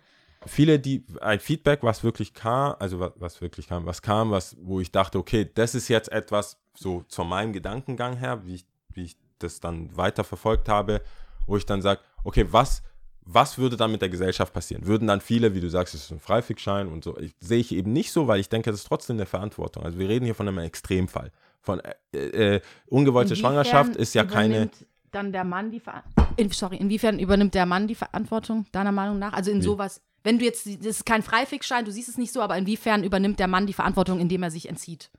Viele, 0.46 0.78
die, 0.78 1.04
ein 1.20 1.40
Feedback, 1.40 1.82
was 1.82 2.02
wirklich 2.02 2.34
kam, 2.34 2.74
also 2.78 3.00
was, 3.00 3.12
was 3.16 3.40
wirklich 3.40 3.68
kam, 3.68 3.86
was 3.86 4.02
kam, 4.02 4.30
was, 4.30 4.56
wo 4.60 4.80
ich 4.80 4.90
dachte, 4.90 5.18
okay, 5.18 5.50
das 5.54 5.74
ist 5.74 5.88
jetzt 5.88 6.10
etwas, 6.10 6.58
so 6.74 7.02
zu 7.08 7.24
meinem 7.24 7.52
Gedankengang 7.52 8.16
her, 8.16 8.44
wie 8.44 8.54
ich, 8.54 8.66
wie 8.92 9.04
ich 9.04 9.16
das 9.38 9.60
dann 9.60 9.94
weiter 9.96 10.24
verfolgt 10.24 10.68
habe, 10.68 11.02
wo 11.46 11.56
ich 11.56 11.66
dann 11.66 11.82
sage, 11.82 12.00
okay, 12.24 12.46
was, 12.50 12.82
was 13.22 13.58
würde 13.58 13.76
dann 13.76 13.92
mit 13.92 14.02
der 14.02 14.08
Gesellschaft 14.08 14.52
passieren? 14.52 14.86
Würden 14.86 15.06
dann 15.06 15.20
viele, 15.20 15.54
wie 15.54 15.60
du 15.60 15.68
sagst, 15.68 15.94
es 15.94 16.04
ist 16.04 16.10
ein 16.10 16.20
Freifickschein 16.20 16.88
und 16.88 17.04
so, 17.04 17.18
ich, 17.18 17.34
sehe 17.40 17.58
ich 17.58 17.72
eben 17.72 17.92
nicht 17.92 18.12
so, 18.12 18.26
weil 18.26 18.40
ich 18.40 18.48
denke, 18.48 18.70
das 18.70 18.80
ist 18.80 18.86
trotzdem 18.86 19.16
eine 19.16 19.26
Verantwortung. 19.26 19.84
Also 19.84 19.98
wir 19.98 20.08
reden 20.08 20.24
hier 20.24 20.34
von 20.34 20.48
einem 20.48 20.58
Extremfall. 20.58 21.30
Von 21.60 21.80
äh, 22.12 22.18
äh, 22.56 22.60
ungewollte 22.86 23.34
Inwiefern 23.34 23.52
Schwangerschaft 23.52 23.96
ist 23.96 24.14
ja 24.14 24.24
keine. 24.24 24.70
Dann 25.10 25.32
der 25.32 25.44
Mann 25.44 25.70
die 25.70 25.80
Ver 25.80 26.04
in, 26.36 26.50
sorry, 26.50 26.76
inwiefern 26.76 27.18
übernimmt 27.18 27.54
der 27.54 27.66
Mann 27.66 27.88
die 27.88 27.96
Verantwortung, 27.96 28.64
deiner 28.72 28.92
Meinung 28.92 29.18
nach? 29.18 29.32
Also 29.32 29.50
in 29.50 29.58
Wie? 29.58 29.62
sowas, 29.62 30.00
wenn 30.22 30.38
du 30.38 30.44
jetzt, 30.44 30.66
das 30.66 30.86
ist 30.86 31.06
kein 31.06 31.22
Freifickschein, 31.22 31.84
du 31.84 31.92
siehst 31.92 32.08
es 32.08 32.18
nicht 32.18 32.32
so, 32.32 32.40
aber 32.40 32.56
inwiefern 32.56 33.04
übernimmt 33.04 33.38
der 33.38 33.48
Mann 33.48 33.66
die 33.66 33.72
Verantwortung, 33.72 34.20
indem 34.20 34.42
er 34.42 34.50
sich 34.50 34.68
entzieht? 34.68 35.10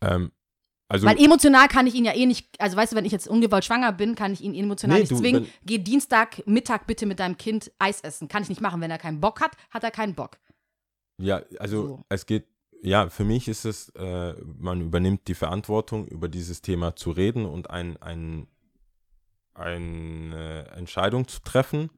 Ähm, 0.00 0.30
also 0.88 1.06
Weil 1.06 1.18
emotional 1.20 1.66
kann 1.66 1.86
ich 1.88 1.94
ihn 1.94 2.04
ja 2.04 2.14
eh 2.14 2.26
nicht, 2.26 2.60
also 2.60 2.76
weißt 2.76 2.92
du, 2.92 2.96
wenn 2.96 3.04
ich 3.04 3.12
jetzt 3.12 3.26
ungewollt 3.26 3.64
schwanger 3.64 3.92
bin, 3.92 4.14
kann 4.14 4.32
ich 4.32 4.40
ihn 4.40 4.54
emotional 4.54 4.96
Nee, 4.96 5.02
nicht 5.02 5.12
du, 5.12 5.16
zwingen. 5.16 5.48
Geh 5.64 5.78
Dienstag 5.78 6.46
Mittag 6.46 6.86
bitte 6.86 7.06
mit 7.06 7.18
deinem 7.18 7.36
Kind 7.36 7.72
Eis 7.80 8.02
essen. 8.02 8.28
Kann 8.28 8.44
ich 8.44 8.48
nicht 8.48 8.60
machen. 8.60 8.80
Wenn 8.80 8.90
er 8.90 8.98
keinen 8.98 9.20
Bock 9.20 9.40
hat, 9.40 9.56
hat 9.70 9.82
er 9.82 9.90
keinen 9.90 10.14
Bock. 10.14 10.38
Ja, 11.18 11.42
also 11.58 11.86
So. 11.88 12.04
es 12.08 12.26
geht, 12.26 12.46
ja, 12.82 13.08
für 13.08 13.24
mich 13.24 13.48
ist 13.48 13.64
es, 13.64 13.88
äh, 13.96 14.34
man 14.58 14.80
übernimmt 14.80 15.26
die 15.26 15.34
Verantwortung, 15.34 16.06
über 16.06 16.28
dieses 16.28 16.62
Thema 16.62 16.94
zu 16.94 17.10
reden 17.10 17.46
und 17.46 17.68
ein, 17.68 17.96
ein, 17.96 18.46
eine 19.54 20.68
Entscheidung 20.76 21.26
zu 21.26 21.40
treffen, 21.40 21.90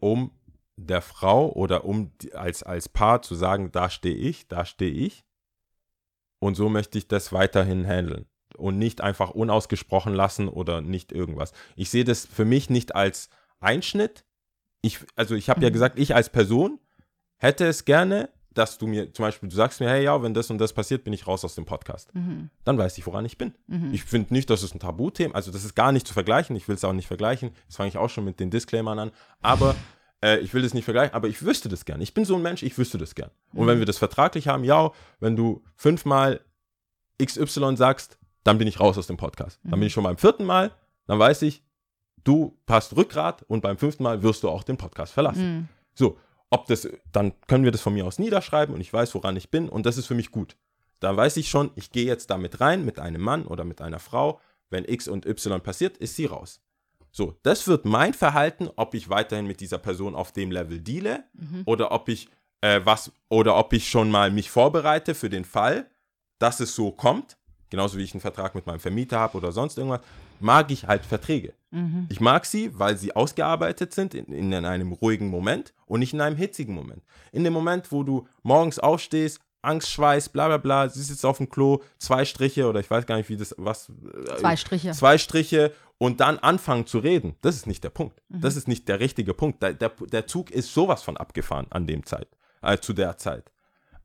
um 0.00 0.32
der 0.76 1.02
Frau 1.02 1.52
oder 1.52 1.84
um 1.84 2.12
als, 2.34 2.62
als 2.62 2.88
Paar 2.88 3.22
zu 3.22 3.34
sagen, 3.34 3.70
da 3.70 3.90
stehe 3.90 4.16
ich, 4.16 4.48
da 4.48 4.64
stehe 4.64 4.92
ich. 4.92 5.24
Und 6.38 6.54
so 6.54 6.68
möchte 6.68 6.96
ich 6.98 7.06
das 7.06 7.32
weiterhin 7.32 7.86
handeln. 7.86 8.26
Und 8.56 8.78
nicht 8.78 9.00
einfach 9.00 9.30
unausgesprochen 9.30 10.12
lassen 10.14 10.48
oder 10.48 10.80
nicht 10.80 11.12
irgendwas. 11.12 11.52
Ich 11.76 11.90
sehe 11.90 12.04
das 12.04 12.26
für 12.26 12.44
mich 12.44 12.68
nicht 12.70 12.94
als 12.94 13.30
Einschnitt. 13.60 14.24
Ich, 14.82 14.98
also 15.16 15.34
ich 15.34 15.48
habe 15.50 15.60
ja 15.60 15.68
Mhm. 15.68 15.74
gesagt, 15.74 15.98
ich 15.98 16.14
als 16.14 16.30
Person 16.30 16.80
hätte 17.36 17.66
es 17.66 17.84
gerne, 17.84 18.30
dass 18.52 18.78
du 18.78 18.86
mir 18.86 19.12
zum 19.12 19.24
Beispiel, 19.24 19.48
du 19.48 19.54
sagst 19.54 19.80
mir, 19.80 19.88
hey, 19.88 20.04
ja, 20.04 20.22
wenn 20.22 20.34
das 20.34 20.50
und 20.50 20.58
das 20.58 20.72
passiert, 20.72 21.04
bin 21.04 21.12
ich 21.12 21.26
raus 21.26 21.44
aus 21.44 21.54
dem 21.54 21.66
Podcast. 21.66 22.10
Dann 22.64 22.78
weiß 22.78 22.98
ich, 22.98 23.06
woran 23.06 23.24
ich 23.24 23.38
bin. 23.38 23.54
Ich 23.92 24.04
finde 24.04 24.32
nicht, 24.34 24.50
dass 24.50 24.62
es 24.62 24.74
ein 24.74 24.80
Tabuthema, 24.80 25.34
also 25.34 25.52
das 25.52 25.64
ist 25.64 25.74
gar 25.74 25.92
nicht 25.92 26.06
zu 26.06 26.14
vergleichen. 26.14 26.56
Ich 26.56 26.66
will 26.66 26.74
es 26.74 26.84
auch 26.84 26.92
nicht 26.92 27.06
vergleichen. 27.06 27.50
Das 27.66 27.76
fange 27.76 27.88
ich 27.88 27.96
auch 27.96 28.10
schon 28.10 28.24
mit 28.24 28.40
den 28.40 28.50
Disclaimern 28.50 28.98
an. 28.98 29.10
Aber 29.40 29.76
äh, 30.24 30.38
ich 30.38 30.52
will 30.52 30.62
das 30.62 30.74
nicht 30.74 30.84
vergleichen, 30.84 31.14
aber 31.14 31.28
ich 31.28 31.42
wüsste 31.44 31.68
das 31.68 31.84
gern. 31.84 32.00
Ich 32.00 32.12
bin 32.12 32.24
so 32.24 32.34
ein 32.36 32.42
Mensch, 32.42 32.62
ich 32.62 32.76
wüsste 32.76 32.98
das 32.98 33.14
gern. 33.14 33.30
Und 33.54 33.66
wenn 33.66 33.78
wir 33.78 33.86
das 33.86 33.98
vertraglich 33.98 34.48
haben, 34.48 34.64
ja, 34.64 34.90
wenn 35.20 35.36
du 35.36 35.62
fünfmal 35.76 36.40
XY 37.22 37.76
sagst, 37.76 38.18
dann 38.42 38.58
bin 38.58 38.66
ich 38.66 38.80
raus 38.80 38.96
aus 38.98 39.06
dem 39.06 39.16
Podcast. 39.16 39.60
Dann 39.70 39.78
bin 39.80 39.86
ich 39.86 39.92
schon 39.92 40.04
beim 40.04 40.16
vierten 40.18 40.44
Mal, 40.44 40.72
dann 41.06 41.18
weiß 41.18 41.42
ich, 41.42 41.62
du 42.24 42.58
hast 42.68 42.96
Rückgrat 42.96 43.42
und 43.44 43.60
beim 43.60 43.78
fünften 43.78 44.02
Mal 44.02 44.22
wirst 44.22 44.42
du 44.42 44.48
auch 44.48 44.62
den 44.62 44.76
Podcast 44.76 45.12
verlassen. 45.12 45.42
So, 45.94 46.18
ob 46.50 46.66
das, 46.66 46.88
dann 47.12 47.32
können 47.46 47.64
wir 47.64 47.70
das 47.70 47.80
von 47.80 47.94
mir 47.94 48.04
aus 48.04 48.18
niederschreiben 48.18 48.74
und 48.74 48.80
ich 48.80 48.92
weiß, 48.92 49.14
woran 49.14 49.36
ich 49.36 49.50
bin 49.50 49.68
und 49.68 49.86
das 49.86 49.96
ist 49.96 50.06
für 50.06 50.14
mich 50.14 50.30
gut. 50.30 50.56
Da 50.98 51.16
weiß 51.16 51.38
ich 51.38 51.48
schon, 51.48 51.70
ich 51.76 51.92
gehe 51.92 52.04
jetzt 52.04 52.28
damit 52.30 52.60
rein 52.60 52.84
mit 52.84 52.98
einem 52.98 53.22
Mann 53.22 53.46
oder 53.46 53.64
mit 53.64 53.80
einer 53.80 53.98
Frau. 53.98 54.40
Wenn 54.68 54.84
X 54.84 55.08
und 55.08 55.26
Y 55.26 55.60
passiert, 55.62 55.96
ist 55.96 56.14
sie 56.16 56.26
raus. 56.26 56.60
So, 57.10 57.36
das 57.42 57.66
wird 57.66 57.86
mein 57.86 58.14
Verhalten, 58.14 58.68
ob 58.76 58.94
ich 58.94 59.08
weiterhin 59.08 59.46
mit 59.46 59.60
dieser 59.60 59.78
Person 59.78 60.14
auf 60.14 60.32
dem 60.32 60.50
Level 60.52 60.78
deale 60.78 61.24
oder 61.64 61.90
ob 61.90 62.08
ich 62.08 62.28
äh, 62.60 62.80
was 62.84 63.10
oder 63.28 63.56
ob 63.56 63.72
ich 63.72 63.88
schon 63.88 64.10
mal 64.10 64.30
mich 64.30 64.50
vorbereite 64.50 65.14
für 65.14 65.30
den 65.30 65.44
Fall, 65.44 65.90
dass 66.38 66.60
es 66.60 66.74
so 66.74 66.92
kommt. 66.92 67.36
Genauso 67.70 67.98
wie 67.98 68.02
ich 68.02 68.14
einen 68.14 68.20
Vertrag 68.20 68.54
mit 68.54 68.66
meinem 68.66 68.80
Vermieter 68.80 69.18
habe 69.18 69.38
oder 69.38 69.52
sonst 69.52 69.78
irgendwas, 69.78 70.00
mag 70.40 70.70
ich 70.70 70.86
halt 70.86 71.04
Verträge. 71.04 71.54
Ich 72.08 72.20
mag 72.20 72.46
sie, 72.46 72.76
weil 72.76 72.96
sie 72.96 73.14
ausgearbeitet 73.14 73.94
sind 73.94 74.14
in, 74.14 74.26
in 74.32 74.52
einem 74.52 74.90
ruhigen 74.92 75.28
Moment 75.28 75.72
und 75.86 76.00
nicht 76.00 76.12
in 76.12 76.20
einem 76.20 76.36
hitzigen 76.36 76.74
Moment. 76.74 77.04
In 77.30 77.44
dem 77.44 77.52
Moment, 77.52 77.92
wo 77.92 78.02
du 78.02 78.26
morgens 78.42 78.80
aufstehst, 78.80 79.40
Angstschweiß, 79.62 80.30
bla 80.30 80.48
bla 80.48 80.56
bla, 80.56 80.88
sie 80.88 81.02
sitzt 81.02 81.24
auf 81.24 81.36
dem 81.36 81.48
Klo, 81.48 81.80
zwei 81.98 82.24
Striche 82.24 82.66
oder 82.68 82.80
ich 82.80 82.90
weiß 82.90 83.06
gar 83.06 83.16
nicht, 83.18 83.28
wie 83.28 83.36
das, 83.36 83.54
was. 83.56 83.88
äh, 83.88 84.36
Zwei 84.38 84.56
Striche. 84.56 84.90
Zwei 84.92 85.16
Striche 85.18 85.72
und 85.98 86.18
dann 86.20 86.38
anfangen 86.38 86.86
zu 86.86 86.98
reden. 86.98 87.36
Das 87.40 87.54
ist 87.54 87.66
nicht 87.68 87.84
der 87.84 87.90
Punkt. 87.90 88.20
Das 88.28 88.56
ist 88.56 88.66
nicht 88.66 88.88
der 88.88 88.98
richtige 88.98 89.34
Punkt. 89.34 89.62
Der, 89.62 89.74
der, 89.74 89.90
der 89.90 90.26
Zug 90.26 90.50
ist 90.50 90.72
sowas 90.74 91.02
von 91.02 91.16
abgefahren 91.18 91.66
an 91.70 91.86
dem 91.86 92.04
Zeit, 92.04 92.28
äh, 92.62 92.78
zu 92.78 92.94
der 92.94 93.16
Zeit. 93.18 93.52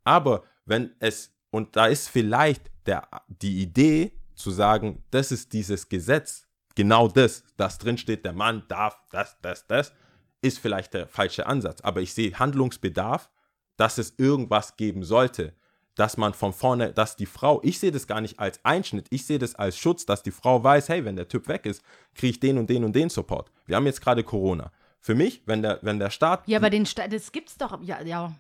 Aber 0.04 0.44
wenn 0.66 0.92
es, 1.00 1.32
und 1.50 1.76
da 1.76 1.88
ist 1.88 2.10
vielleicht 2.10 2.70
der, 2.86 3.08
die 3.28 3.62
Idee 3.64 4.12
zu 4.36 4.52
sagen, 4.52 5.04
das 5.12 5.32
ist 5.32 5.54
dieses 5.54 5.90
Gesetz, 5.90 6.48
genau 6.76 7.08
das, 7.08 7.44
das 7.58 7.78
drin 7.78 7.98
steht, 7.98 8.26
der 8.26 8.34
Mann 8.34 8.64
darf 8.68 9.00
das, 9.12 9.38
das, 9.42 9.66
das, 9.68 9.94
ist 10.42 10.60
vielleicht 10.60 10.94
der 10.94 11.08
falsche 11.08 11.48
Ansatz. 11.48 11.82
Aber 11.82 12.02
ich 12.02 12.14
sehe 12.14 12.38
Handlungsbedarf, 12.38 13.30
dass 13.78 13.98
es 13.98 14.14
irgendwas 14.18 14.78
geben 14.78 15.04
sollte, 15.04 15.54
dass 15.96 16.18
man 16.18 16.34
von 16.34 16.54
vorne, 16.54 16.94
dass 16.94 17.16
die 17.16 17.26
Frau, 17.26 17.62
ich 17.64 17.80
sehe 17.80 17.92
das 17.92 18.06
gar 18.06 18.22
nicht 18.22 18.40
als 18.40 18.64
Einschnitt, 18.64 19.08
ich 19.10 19.26
sehe 19.26 19.40
das 19.40 19.56
als 19.56 19.78
Schutz, 19.78 20.06
dass 20.06 20.24
die 20.24 20.32
Frau 20.32 20.64
weiß, 20.64 20.90
hey, 20.90 21.06
wenn 21.06 21.16
der 21.16 21.28
Typ 21.28 21.48
weg 21.48 21.66
ist, 21.66 21.82
kriege 22.14 22.32
ich 22.32 22.40
den 22.40 22.58
und 22.58 22.70
den 22.70 22.84
und 22.84 22.94
den 22.94 23.10
Support. 23.10 23.52
Wir 23.66 23.78
haben 23.78 23.86
jetzt 23.86 24.02
gerade 24.02 24.24
Corona. 24.24 24.72
Für 25.00 25.16
mich, 25.16 25.42
wenn 25.46 25.62
der, 25.62 25.80
wenn 25.82 26.00
der 26.00 26.10
Staat 26.10 26.48
Ja, 26.48 26.58
aber 26.58 26.70
den 26.70 26.86
Sta 26.86 27.08
das 27.08 27.32
gibt's 27.32 27.58
doch. 27.58 27.82
Ja, 27.82 28.02
ja. 28.02 28.36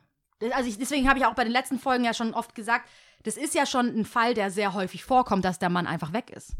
Also 0.51 0.69
ich, 0.69 0.77
deswegen 0.77 1.07
habe 1.07 1.17
ich 1.17 1.25
auch 1.25 1.33
bei 1.33 1.43
den 1.43 1.53
letzten 1.53 1.79
Folgen 1.79 2.03
ja 2.03 2.13
schon 2.13 2.33
oft 2.33 2.55
gesagt, 2.55 2.89
das 3.25 3.35
ist 3.37 3.53
ja 3.55 3.65
schon 3.65 3.87
ein 3.87 4.05
Fall, 4.05 4.33
der 4.33 4.49
sehr 4.51 4.73
häufig 4.73 5.03
vorkommt, 5.03 5.43
dass 5.43 5.59
der 5.59 5.69
Mann 5.69 5.87
einfach 5.87 6.13
weg 6.13 6.29
ist. 6.29 6.51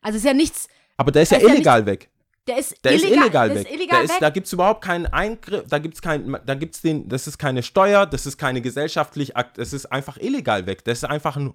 Also 0.00 0.16
es 0.16 0.22
ist 0.24 0.28
ja 0.28 0.34
nichts, 0.34 0.68
Aber 0.96 1.10
der 1.12 1.22
ist 1.22 1.32
ja 1.32 1.38
ist 1.38 1.44
ja 1.46 1.54
illegal 1.54 1.84
weg. 1.86 2.08
der 2.46 2.58
ist 2.58 2.82
Der 2.84 2.92
illegal, 2.92 3.10
ist 3.12 3.16
illegal 3.22 3.48
der 3.48 3.56
weg. 3.58 3.66
Ist 3.66 3.74
illegal 3.74 4.04
ist, 4.04 4.10
weg. 4.12 4.18
Da 4.20 4.30
gibt 4.30 4.46
es 4.46 4.52
überhaupt 4.52 4.82
keinen 4.84 5.06
Eingriff, 5.06 5.64
da 5.68 5.78
gibt 5.78 5.94
es 5.94 6.02
kein, 6.02 6.36
da 6.46 6.54
gibt's 6.54 6.80
den, 6.80 7.08
das 7.08 7.26
ist 7.26 7.38
keine 7.38 7.62
Steuer, 7.62 8.06
das 8.06 8.26
ist 8.26 8.38
keine 8.38 8.60
gesellschaftlich, 8.62 9.36
Akt- 9.36 9.58
das 9.58 9.72
ist 9.72 9.86
einfach 9.86 10.16
illegal 10.18 10.66
weg. 10.66 10.84
Das 10.84 10.98
ist 10.98 11.04
einfach 11.04 11.36
ein, 11.36 11.52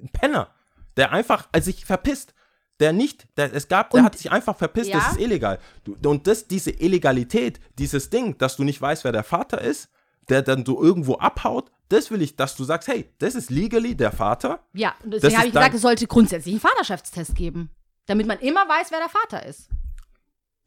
ein 0.00 0.08
Penner, 0.12 0.48
der 0.96 1.12
einfach 1.12 1.48
also 1.52 1.66
sich 1.66 1.84
verpisst. 1.86 2.34
Der 2.78 2.92
nicht, 2.92 3.26
der, 3.38 3.54
es 3.54 3.68
gab, 3.68 3.88
der 3.90 4.00
Und- 4.00 4.04
hat 4.06 4.18
sich 4.18 4.30
einfach 4.30 4.54
verpisst, 4.56 4.90
Ja. 4.90 4.98
das 4.98 5.12
ist 5.12 5.20
illegal. 5.20 5.58
Du, 5.84 5.96
und 6.10 6.26
das, 6.26 6.46
diese 6.46 6.70
Illegalität, 6.70 7.58
dieses 7.78 8.10
Ding, 8.10 8.36
dass 8.36 8.56
du 8.56 8.64
nicht 8.64 8.82
weißt, 8.82 9.04
wer 9.04 9.12
der 9.12 9.24
Vater 9.24 9.62
ist, 9.62 9.88
der 10.28 10.42
dann 10.42 10.66
so 10.66 10.82
irgendwo 10.82 11.14
abhaut, 11.14 11.70
das 11.88 12.10
will 12.10 12.22
ich, 12.22 12.36
dass 12.36 12.56
du 12.56 12.64
sagst, 12.64 12.88
hey, 12.88 13.10
das 13.18 13.34
ist 13.34 13.50
legally 13.50 13.94
der 13.94 14.12
Vater. 14.12 14.60
ja, 14.72 14.94
und 15.04 15.14
deswegen 15.14 15.36
habe 15.36 15.46
ich 15.46 15.52
gesagt, 15.52 15.74
es 15.74 15.82
sollte 15.82 16.06
grundsätzlich 16.06 16.54
einen 16.54 16.60
Vaterschaftstest 16.60 17.34
geben. 17.34 17.70
Damit 18.06 18.26
man 18.26 18.38
immer 18.38 18.68
weiß, 18.68 18.90
wer 18.90 19.00
der 19.00 19.08
Vater 19.08 19.46
ist. 19.46 19.68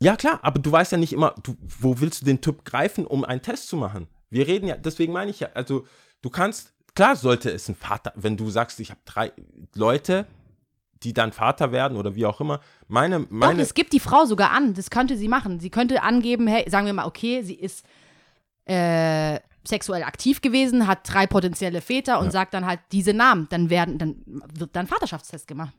Ja, 0.01 0.15
klar, 0.15 0.39
aber 0.41 0.59
du 0.59 0.71
weißt 0.71 0.91
ja 0.93 0.97
nicht 0.97 1.13
immer, 1.13 1.35
du, 1.43 1.55
wo 1.79 1.99
willst 1.99 2.21
du 2.21 2.25
den 2.25 2.41
Typ 2.41 2.63
greifen, 2.63 3.05
um 3.05 3.23
einen 3.23 3.41
Test 3.41 3.67
zu 3.67 3.75
machen? 3.75 4.07
Wir 4.29 4.47
reden 4.47 4.67
ja, 4.67 4.77
deswegen 4.77 5.11
meine 5.11 5.31
ich 5.31 5.41
ja, 5.41 5.49
also 5.53 5.85
du 6.21 6.29
kannst, 6.29 6.73
klar 6.95 7.15
sollte 7.15 7.49
es 7.49 7.67
ein 7.67 7.75
Vater, 7.75 8.13
wenn 8.15 8.37
du 8.37 8.49
sagst, 8.49 8.79
ich 8.79 8.91
habe 8.91 9.01
drei 9.05 9.33
Leute, 9.75 10.25
die 11.03 11.13
dann 11.13 11.31
Vater 11.31 11.71
werden 11.71 11.97
oder 11.97 12.15
wie 12.15 12.25
auch 12.25 12.39
immer, 12.41 12.59
meine, 12.87 13.21
Doch, 13.21 13.27
meine, 13.29 13.61
es 13.61 13.73
gibt 13.73 13.93
die 13.93 13.99
Frau 13.99 14.25
sogar 14.25 14.51
an. 14.51 14.73
Das 14.73 14.89
könnte 14.89 15.17
sie 15.17 15.27
machen. 15.27 15.59
Sie 15.59 15.69
könnte 15.69 16.03
angeben, 16.03 16.47
hey, 16.47 16.69
sagen 16.69 16.85
wir 16.85 16.93
mal, 16.93 17.05
okay, 17.05 17.41
sie 17.41 17.55
ist 17.55 17.85
äh, 18.65 19.39
sexuell 19.69 20.03
aktiv 20.03 20.41
gewesen, 20.41 20.87
hat 20.87 20.99
drei 21.03 21.27
potenzielle 21.27 21.81
Väter 21.81 22.19
und 22.19 22.31
sagt 22.31 22.53
dann 22.53 22.65
halt 22.65 22.79
diese 22.91 23.13
Namen. 23.13 23.47
Dann 23.49 23.69
werden, 23.69 23.97
dann 23.97 24.15
wird 24.25 24.75
dann 24.75 24.87
Vaterschaftstest 24.87 25.47
gemacht. 25.47 25.73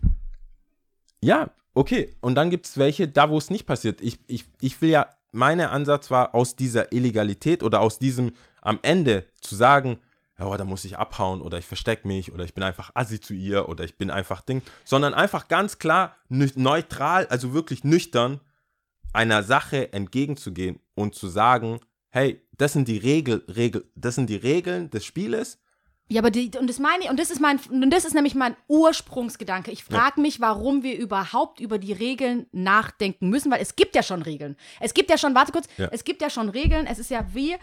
ja, 1.20 1.50
okay, 1.74 2.16
und 2.20 2.34
dann 2.34 2.50
gibt 2.50 2.66
es 2.66 2.78
welche, 2.78 3.08
da 3.08 3.30
wo 3.30 3.38
es 3.38 3.50
nicht 3.50 3.66
passiert. 3.66 4.00
Ich, 4.00 4.18
ich, 4.26 4.44
ich 4.60 4.80
will 4.80 4.90
ja, 4.90 5.08
mein 5.32 5.60
Ansatz 5.60 6.10
war 6.10 6.34
aus 6.34 6.56
dieser 6.56 6.92
Illegalität 6.92 7.62
oder 7.62 7.80
aus 7.80 7.98
diesem 7.98 8.32
am 8.62 8.78
Ende 8.82 9.26
zu 9.40 9.54
sagen, 9.54 9.98
ja, 10.38 10.46
oh, 10.46 10.56
da 10.56 10.64
muss 10.64 10.84
ich 10.84 10.96
abhauen 10.98 11.42
oder 11.42 11.58
ich 11.58 11.66
verstecke 11.66 12.08
mich 12.08 12.32
oder 12.32 12.44
ich 12.44 12.54
bin 12.54 12.64
einfach 12.64 12.90
assi 12.94 13.20
zu 13.20 13.34
ihr 13.34 13.68
oder 13.68 13.84
ich 13.84 13.96
bin 13.96 14.10
einfach 14.10 14.40
Ding, 14.40 14.62
sondern 14.84 15.14
einfach 15.14 15.48
ganz 15.48 15.78
klar 15.78 16.16
neutral, 16.28 17.26
also 17.26 17.52
wirklich 17.52 17.84
nüchtern 17.84 18.40
einer 19.12 19.42
Sache 19.42 19.92
entgegenzugehen 19.92 20.80
und 20.94 21.14
zu 21.14 21.28
sagen, 21.28 21.80
hey, 22.08 22.42
das 22.60 22.72
sind 22.74 22.88
die 22.88 22.98
Regel, 22.98 23.44
Regel, 23.54 23.90
das 23.94 24.14
sind 24.16 24.28
die 24.28 24.36
Regeln 24.36 24.90
des 24.90 25.04
Spieles. 25.04 25.58
Ja, 26.12 26.20
aber 26.22 26.32
die, 26.32 26.50
und 26.58 26.68
das 26.68 26.80
meine 26.80 27.04
ich, 27.04 27.08
und 27.10 27.20
das 27.20 27.30
ist 27.30 27.40
mein, 27.40 27.60
und 27.70 27.90
das 27.92 28.04
ist 28.04 28.14
nämlich 28.14 28.34
mein 28.34 28.56
Ursprungsgedanke. 28.66 29.70
Ich 29.70 29.84
frage 29.84 30.20
mich, 30.20 30.40
warum 30.40 30.82
wir 30.82 30.98
überhaupt 30.98 31.60
über 31.60 31.78
die 31.78 31.92
Regeln 31.92 32.46
nachdenken 32.50 33.28
müssen, 33.28 33.48
weil 33.52 33.62
es 33.62 33.76
gibt 33.76 33.94
ja 33.94 34.02
schon 34.02 34.22
Regeln. 34.22 34.56
Es 34.80 34.92
gibt 34.92 35.08
ja 35.08 35.16
schon, 35.16 35.36
warte 35.36 35.52
kurz, 35.52 35.68
Ja. 35.78 35.88
es 35.92 36.02
gibt 36.02 36.20
ja 36.20 36.28
schon 36.28 36.48
Regeln. 36.48 36.86
Es 36.88 36.98
ist 36.98 37.10
ja 37.10 37.24
wie, 37.32 37.54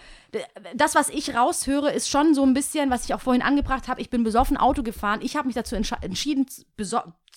das, 0.76 0.96
was 0.96 1.10
ich 1.10 1.36
raushöre, 1.36 1.92
ist 1.92 2.08
schon 2.10 2.34
so 2.34 2.44
ein 2.44 2.54
bisschen, 2.54 2.90
was 2.90 3.04
ich 3.04 3.14
auch 3.14 3.20
vorhin 3.22 3.42
angebracht 3.42 3.90
habe. 3.90 4.00
Ich 4.00 4.10
bin 4.10 4.24
besoffen 4.24 4.56
Auto 4.56 4.82
gefahren. 4.82 5.20
Ich 5.22 5.36
habe 5.36 5.48
mich 5.48 5.56
dazu 5.56 5.76
entschieden, 5.76 6.46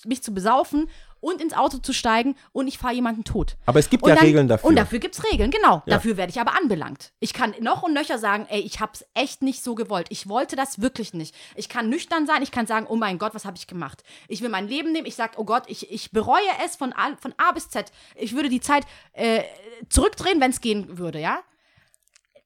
mich 0.07 0.23
zu 0.23 0.33
besaufen 0.33 0.89
und 1.21 1.41
ins 1.41 1.53
Auto 1.55 1.79
zu 1.79 1.93
steigen 1.93 2.35
und 2.53 2.66
ich 2.68 2.79
fahre 2.79 2.95
jemanden 2.95 3.25
tot. 3.25 3.57
Aber 3.66 3.79
es 3.79 3.91
gibt 3.91 4.03
Und 4.03 4.09
ja 4.09 4.14
dann- 4.16 4.25
Regeln 4.25 4.49
dafür. 4.49 4.68
Und 4.68 4.77
dafür 4.77 4.99
gibt 4.99 5.14
es 5.16 5.25
Regeln, 5.31 5.51
genau. 5.51 5.83
Ja. 5.87 5.95
Dafür 5.97 6.16
werde 6.16 6.31
ich 6.31 6.41
aber 6.41 6.57
anbelangt. 6.57 7.12
Ich 7.21 7.33
kann 7.33 7.55
noch 7.61 7.83
und 7.83 7.93
nöcher 7.93 8.18
sagen, 8.18 8.47
ey, 8.49 8.61
ich 8.61 8.81
habe 8.81 8.93
es 8.95 9.05
echt 9.14 9.43
nicht 9.43 9.62
so 9.62 9.75
gewollt. 9.75 10.07
Ich 10.11 10.29
wollte 10.29 10.57
das 10.57 10.81
wirklich 10.81 11.14
nicht. 11.14 11.35
Ich 11.57 11.68
kann 11.68 11.89
nüchtern 11.89 12.27
sein, 12.27 12.43
ich 12.43 12.51
kann 12.51 12.66
sagen, 12.66 12.87
oh 12.89 12.97
mein 12.97 13.18
Gott, 13.18 13.35
was 13.35 13.45
habe 13.45 13.57
ich 13.57 13.66
gemacht? 13.66 14.03
Ich 14.29 14.41
will 14.43 14.49
mein 14.49 14.68
Leben 14.68 14.93
nehmen, 14.93 15.07
ich 15.07 15.14
sage, 15.16 15.35
oh 15.37 15.45
Gott, 15.45 15.64
ich, 15.68 15.91
ich 15.91 16.11
bereue 16.12 16.41
es 16.64 16.77
von 16.77 16.93
A, 16.93 17.16
von 17.21 17.35
A 17.37 17.53
bis 17.53 17.68
Z. 17.68 17.93
Ich 18.16 18.35
würde 18.35 18.49
die 18.49 18.61
Zeit 18.61 18.85
äh, 19.12 19.43
zurückdrehen, 19.89 20.41
wenn 20.41 20.51
es 20.51 20.61
gehen 20.61 20.99
würde, 20.99 21.21
ja? 21.21 21.41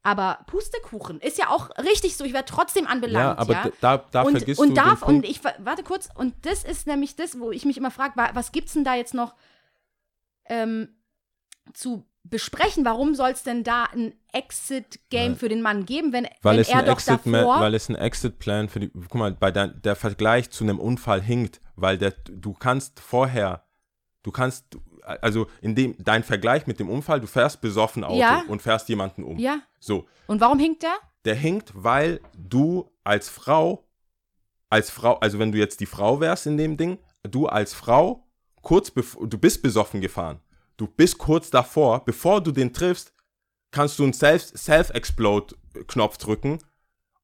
Aber 0.07 0.41
Pustekuchen 0.47 1.19
ist 1.21 1.39
ja 1.39 1.49
auch 1.49 1.71
richtig 1.79 2.17
so, 2.17 2.25
ich 2.25 2.35
werde 2.35 2.45
trotzdem 2.47 2.87
anbelangt, 2.87 3.37
ja, 3.37 3.39
aber 3.39 3.53
ja? 3.55 3.71
da, 3.81 3.97
da 3.97 4.23
und, 4.23 4.37
vergisst 4.37 4.61
und 4.61 4.69
du 4.69 4.75
darf, 4.75 5.01
den 5.01 5.07
Punkt. 5.07 5.25
und 5.25 5.31
ich 5.31 5.43
wa- 5.43 5.55
warte 5.59 5.83
kurz, 5.83 6.11
und 6.15 6.35
das 6.45 6.63
ist 6.63 6.87
nämlich 6.87 7.17
das, 7.17 7.41
wo 7.41 7.51
ich 7.51 7.65
mich 7.65 7.79
immer 7.79 7.91
frage, 7.91 8.15
wa- 8.17 8.31
was 8.35 8.53
gibt's 8.53 8.75
denn 8.75 8.85
da 8.85 8.95
jetzt 8.95 9.15
noch 9.15 9.35
ähm, 10.45 10.89
zu 11.73 12.05
besprechen? 12.23 12.85
Warum 12.85 13.15
soll 13.15 13.31
es 13.31 13.45
denn 13.45 13.65
da 13.65 13.85
ein 13.85 14.15
Exit-Game 14.33 15.37
für 15.37 15.49
den 15.49 15.63
Mann 15.63 15.87
geben, 15.87 16.13
wenn, 16.13 16.25
weil 16.43 16.57
wenn 16.57 16.61
es, 16.61 16.69
er 16.69 16.79
ein 16.81 16.85
doch 16.87 16.93
Exit 16.95 17.21
davor. 17.25 17.61
weil 17.61 17.75
es 17.75 17.89
ein 17.89 17.97
Exit-Plan 17.97 18.69
für 18.69 18.81
die, 18.81 18.89
guck 18.91 19.15
mal, 19.15 19.33
bei 19.33 19.51
der, 19.51 19.69
der 19.69 19.97
Vergleich 19.97 20.51
zu 20.51 20.65
einem 20.65 20.79
Unfall 20.79 21.23
hinkt, 21.23 21.61
weil 21.77 21.97
der, 21.97 22.11
du 22.11 22.53
kannst 22.53 23.01
vorher, 23.01 23.65
du 24.23 24.33
kannst, 24.33 24.77
also 25.05 25.47
in 25.61 25.75
dem, 25.75 25.95
dein 25.99 26.23
Vergleich 26.25 26.67
mit 26.67 26.81
dem 26.81 26.89
Unfall, 26.89 27.21
du 27.21 27.27
fährst 27.27 27.61
besoffen 27.61 28.05
Auto 28.05 28.19
Ja. 28.19 28.43
und 28.49 28.63
fährst 28.63 28.89
jemanden 28.89 29.23
um. 29.25 29.39
ja. 29.39 29.61
So, 29.81 30.07
Und 30.27 30.41
warum 30.41 30.59
hinkt 30.59 30.83
der? 30.83 30.95
der 31.25 31.35
hinkt, 31.35 31.73
weil 31.75 32.21
du 32.37 32.91
als 33.05 33.29
Frau, 33.29 33.85
als 34.71 34.91
Frau, 34.91 35.15
also 35.19 35.39
wenn 35.39 35.53
du 35.53 35.59
jetzt 35.59 35.81
die 35.81 35.87
Frau 35.87 36.21
wärst 36.21 36.47
in 36.47 36.57
dem 36.57 36.77
Ding, 36.77 36.99
du 37.23 37.47
als 37.47 37.75
Frau, 37.75 38.27
kurz 38.63 38.91
bevor, 38.91 39.27
du 39.29 39.37
bist 39.39 39.63
besoffen 39.63 40.01
gefahren, 40.01 40.41
du 40.79 40.87
bist 40.87 41.19
kurz 41.19 41.51
davor, 41.51 42.05
bevor 42.05 42.41
du 42.43 42.51
den 42.51 42.73
triffst, 42.73 43.13
kannst 43.71 43.99
du 43.99 44.05
einen 44.05 44.13
Self- 44.15 44.53
Self-Explode-Knopf 44.57 46.17
drücken 46.19 46.59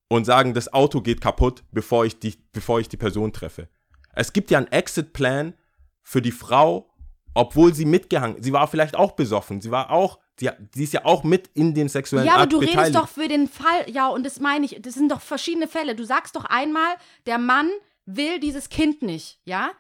und 0.08 0.24
sagen, 0.24 0.54
das 0.54 0.72
Auto 0.72 1.00
geht 1.00 1.20
kaputt, 1.20 1.62
bevor 1.70 2.04
ich, 2.04 2.18
die, 2.18 2.34
bevor 2.52 2.80
ich 2.80 2.88
die 2.88 2.96
Person 2.96 3.32
treffe. 3.32 3.68
Es 4.12 4.32
gibt 4.32 4.50
ja 4.50 4.58
einen 4.58 4.66
Exit-Plan 4.72 5.54
für 6.02 6.20
die 6.22 6.32
Frau, 6.32 6.89
obwohl 7.34 7.74
sie 7.74 7.84
mitgehangen, 7.84 8.42
sie 8.42 8.52
war 8.52 8.66
vielleicht 8.66 8.96
auch 8.96 9.12
besoffen, 9.12 9.60
sie 9.60 9.70
war 9.70 9.90
auch, 9.90 10.18
Die, 10.40 10.48
die 10.74 10.84
ist 10.84 10.92
ja 10.94 11.04
auch 11.04 11.22
mit 11.22 11.48
in 11.54 11.74
dem 11.74 11.88
sexuellen 11.88 12.26
Ja, 12.26 12.32
aber 12.34 12.42
Akt 12.44 12.52
du 12.52 12.58
redest 12.58 12.74
beteiligt. 12.76 12.96
doch 12.98 13.08
für 13.08 13.28
den 13.28 13.46
Fall, 13.48 13.88
ja, 13.88 14.08
und 14.08 14.24
das 14.24 14.40
meine 14.40 14.64
ich, 14.64 14.78
das 14.80 14.94
sind 14.94 15.10
doch 15.12 15.20
verschiedene 15.20 15.68
Fälle. 15.68 15.94
Du 15.94 16.04
sagst 16.04 16.34
doch 16.34 16.44
einmal, 16.46 16.94
der 17.26 17.38
Mann 17.38 17.68
will 18.06 18.40
dieses 18.40 18.68
Kind 18.68 19.02
nicht, 19.02 19.38
ja? 19.44 19.70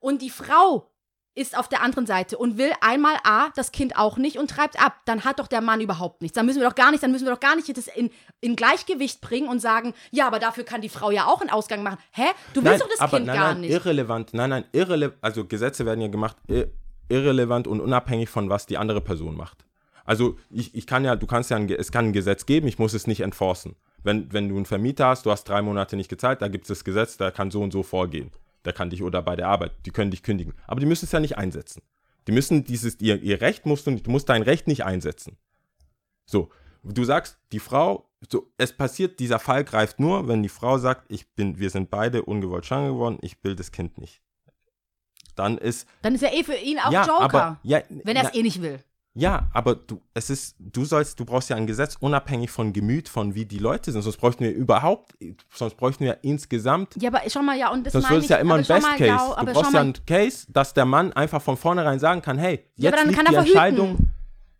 Und 0.00 0.20
die 0.22 0.30
Frau 0.30 0.90
ist 1.34 1.56
auf 1.56 1.68
der 1.68 1.82
anderen 1.82 2.04
Seite 2.04 2.36
und 2.36 2.58
will 2.58 2.72
einmal 2.80 3.14
A, 3.22 3.50
das 3.54 3.70
Kind 3.70 3.96
auch 3.96 4.16
nicht 4.16 4.38
und 4.38 4.50
treibt 4.50 4.84
ab. 4.84 4.94
Dann 5.04 5.22
hat 5.24 5.38
doch 5.38 5.46
der 5.46 5.60
Mann 5.60 5.80
überhaupt 5.80 6.20
nichts. 6.20 6.34
Dann 6.34 6.46
müssen 6.46 6.60
wir 6.60 6.68
doch 6.68 6.74
gar 6.74 6.90
nicht, 6.90 7.00
dann 7.02 7.12
müssen 7.12 7.26
wir 7.26 7.32
doch 7.32 7.38
gar 7.40 7.54
nicht 7.54 7.68
das 7.76 7.86
in, 7.86 8.10
in 8.40 8.56
Gleichgewicht 8.56 9.20
bringen 9.20 9.48
und 9.48 9.60
sagen, 9.60 9.94
ja, 10.10 10.26
aber 10.26 10.40
dafür 10.40 10.64
kann 10.64 10.80
die 10.80 10.88
Frau 10.88 11.12
ja 11.12 11.26
auch 11.26 11.40
einen 11.40 11.50
Ausgang 11.50 11.84
machen. 11.84 11.98
Hä? 12.10 12.24
Du 12.54 12.64
willst 12.64 12.82
doch 12.82 12.88
das 12.88 12.98
aber 12.98 13.18
Kind 13.18 13.26
nein, 13.28 13.36
gar 13.36 13.52
nein, 13.52 13.60
nicht. 13.60 13.70
irrelevant. 13.70 14.34
Nein, 14.34 14.50
nein, 14.50 14.64
irrelevant. 14.72 15.18
Also 15.22 15.44
Gesetze 15.46 15.86
werden 15.86 16.00
ja 16.00 16.08
gemacht 16.08 16.36
ir 16.48 16.72
irrelevant 17.08 17.66
und 17.66 17.80
unabhängig 17.80 18.28
von 18.28 18.48
was 18.48 18.66
die 18.66 18.78
andere 18.78 19.00
Person 19.00 19.36
macht. 19.36 19.64
Also 20.04 20.38
ich, 20.50 20.74
ich 20.74 20.86
kann 20.86 21.04
ja, 21.04 21.16
du 21.16 21.26
kannst 21.26 21.50
ja, 21.50 21.56
ein, 21.58 21.68
es 21.68 21.92
kann 21.92 22.06
ein 22.06 22.12
Gesetz 22.12 22.46
geben, 22.46 22.66
ich 22.66 22.78
muss 22.78 22.94
es 22.94 23.06
nicht 23.06 23.20
enforcen. 23.20 23.76
Wenn, 24.02 24.32
wenn 24.32 24.48
du 24.48 24.56
einen 24.56 24.64
Vermieter 24.64 25.08
hast, 25.08 25.26
du 25.26 25.30
hast 25.30 25.44
drei 25.44 25.60
Monate 25.60 25.96
nicht 25.96 26.08
gezahlt, 26.08 26.40
da 26.40 26.48
gibt 26.48 26.64
es 26.64 26.68
das 26.68 26.84
Gesetz, 26.84 27.18
der 27.18 27.30
kann 27.30 27.50
so 27.50 27.60
und 27.62 27.72
so 27.72 27.82
vorgehen. 27.82 28.30
Der 28.64 28.72
kann 28.72 28.90
dich 28.90 29.02
oder 29.02 29.20
bei 29.22 29.36
der 29.36 29.48
Arbeit, 29.48 29.72
die 29.84 29.90
können 29.90 30.10
dich 30.10 30.22
kündigen. 30.22 30.54
Aber 30.66 30.80
die 30.80 30.86
müssen 30.86 31.04
es 31.04 31.12
ja 31.12 31.20
nicht 31.20 31.36
einsetzen. 31.36 31.82
Die 32.26 32.32
müssen 32.32 32.64
dieses, 32.64 33.00
ihr, 33.00 33.22
ihr 33.22 33.40
Recht 33.40 33.66
musst 33.66 33.86
du, 33.86 33.96
du 33.96 34.10
musst 34.10 34.28
dein 34.28 34.42
Recht 34.42 34.66
nicht 34.66 34.84
einsetzen. 34.84 35.36
So, 36.24 36.50
du 36.82 37.04
sagst, 37.04 37.38
die 37.52 37.58
Frau, 37.58 38.08
so, 38.30 38.50
es 38.56 38.72
passiert, 38.72 39.20
dieser 39.20 39.38
Fall 39.38 39.64
greift 39.64 40.00
nur, 40.00 40.26
wenn 40.26 40.42
die 40.42 40.48
Frau 40.48 40.78
sagt, 40.78 41.10
ich 41.10 41.28
bin, 41.34 41.58
wir 41.58 41.70
sind 41.70 41.90
beide 41.90 42.22
ungewollt 42.22 42.66
schwanger 42.66 42.92
geworden, 42.92 43.18
ich 43.20 43.42
will 43.44 43.56
das 43.56 43.72
Kind 43.72 43.98
nicht. 43.98 44.22
Dann 45.38 45.58
ist, 45.58 45.86
Dann 46.02 46.14
ist 46.14 46.22
ja 46.22 46.32
eh 46.32 46.42
für 46.44 46.54
ihn 46.56 46.78
auch 46.78 46.90
ja, 46.92 47.06
Joker, 47.06 47.20
aber, 47.22 47.58
ja, 47.62 47.80
wenn 48.04 48.16
er 48.16 48.24
es 48.24 48.34
eh 48.34 48.42
nicht 48.42 48.60
will. 48.62 48.80
ja, 49.14 49.48
aber 49.52 49.74
du, 49.74 50.00
es 50.14 50.30
ist, 50.30 50.56
du 50.58 50.84
sollst, 50.84 51.18
du 51.18 51.24
brauchst 51.24 51.50
ja 51.50 51.56
ein 51.56 51.66
Gesetz 51.66 51.96
unabhängig 51.98 52.50
von 52.50 52.72
Gemüt, 52.72 53.08
von 53.08 53.34
wie 53.34 53.44
die 53.46 53.58
Leute 53.58 53.90
sind. 53.92 54.02
Sonst 54.02 54.16
bräuchten 54.18 54.44
wir 54.44 54.52
überhaupt, 54.52 55.16
sonst 55.52 55.76
bräuchten 55.76 56.04
wir 56.04 56.18
insgesamt 56.22 56.94
Ja, 57.00 57.10
aber 57.10 57.22
schau 57.28 57.42
mal, 57.42 57.56
ja, 57.58 57.70
und 57.70 57.84
das 57.86 57.92
Sonst 57.92 58.10
wird 58.10 58.22
es 58.22 58.28
ja 58.28 58.36
immer 58.36 58.54
ein 58.56 58.64
Best 58.66 58.82
mal, 58.82 58.96
Case. 58.96 59.04
Ja, 59.06 59.44
du 59.44 59.52
brauchst 59.52 59.72
ja 59.72 59.80
einen 59.80 59.94
Case, 60.06 60.46
dass 60.50 60.74
der 60.74 60.84
Mann 60.84 61.12
einfach 61.12 61.42
von 61.42 61.56
vornherein 61.56 61.98
sagen 61.98 62.22
kann, 62.22 62.38
hey, 62.38 62.64
jetzt 62.76 62.96
Ja, 62.96 63.02
liegt 63.04 63.18
die 63.20 63.34
er 63.34 63.44
verhüten. 63.44 64.14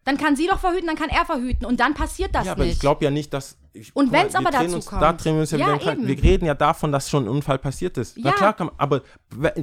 Dann 0.09 0.17
kann 0.17 0.37
sie 0.37 0.47
doch 0.47 0.59
verhüten, 0.59 0.87
dann 0.87 0.97
kann 0.97 1.11
er 1.11 1.27
verhüten 1.27 1.67
und 1.67 1.81
dann 1.81 1.93
passiert 1.93 2.35
das 2.35 2.47
Ja, 2.47 2.53
aber 2.53 2.65
nicht. 2.65 2.73
ich 2.73 2.81
glaube 2.81 3.05
ja 3.05 3.11
nicht, 3.11 3.31
dass. 3.35 3.59
Ich, 3.75 3.95
Und 3.95 4.11
wenn's 4.11 4.33
wir 4.33 4.39
aber 4.41 4.51
dazu 4.51 4.77
uns, 4.77 4.87
kommt. 4.87 5.03
Da 5.03 5.13
drehen 5.13 5.35
wir 5.35 5.41
uns 5.43 5.51
ja, 5.51 5.59
Ja, 5.59 5.79
wieder 5.79 5.93
im. 5.93 6.07
Wir 6.07 6.23
reden 6.23 6.47
ja 6.47 6.55
davon, 6.55 6.91
dass 6.93 7.11
schon 7.11 7.25
ein 7.27 7.29
Unfall 7.29 7.59
passiert 7.59 7.99
ist. 7.99 8.17
Na 8.17 8.31
Ja. 8.31 8.37
klar, 8.37 8.53
kann, 8.55 8.69
man- 8.69 8.75
aber 8.79 9.03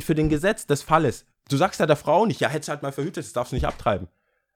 für 0.02 0.14
den 0.14 0.30
Gesetz 0.30 0.68
des 0.68 0.84
Falles, 0.84 1.26
du 1.50 1.58
sagst 1.58 1.80
ja 1.80 1.88
der 1.88 1.96
Frau 1.96 2.28
nicht, 2.28 2.40
ja, 2.42 2.48
hättest 2.48 2.70
halt 2.70 2.84
mal 2.84 2.92
verhütet, 2.92 3.26
das 3.26 3.34
darfst 3.34 3.54
du 3.54 3.56
nicht 3.56 3.66
abtreiben. 3.66 4.08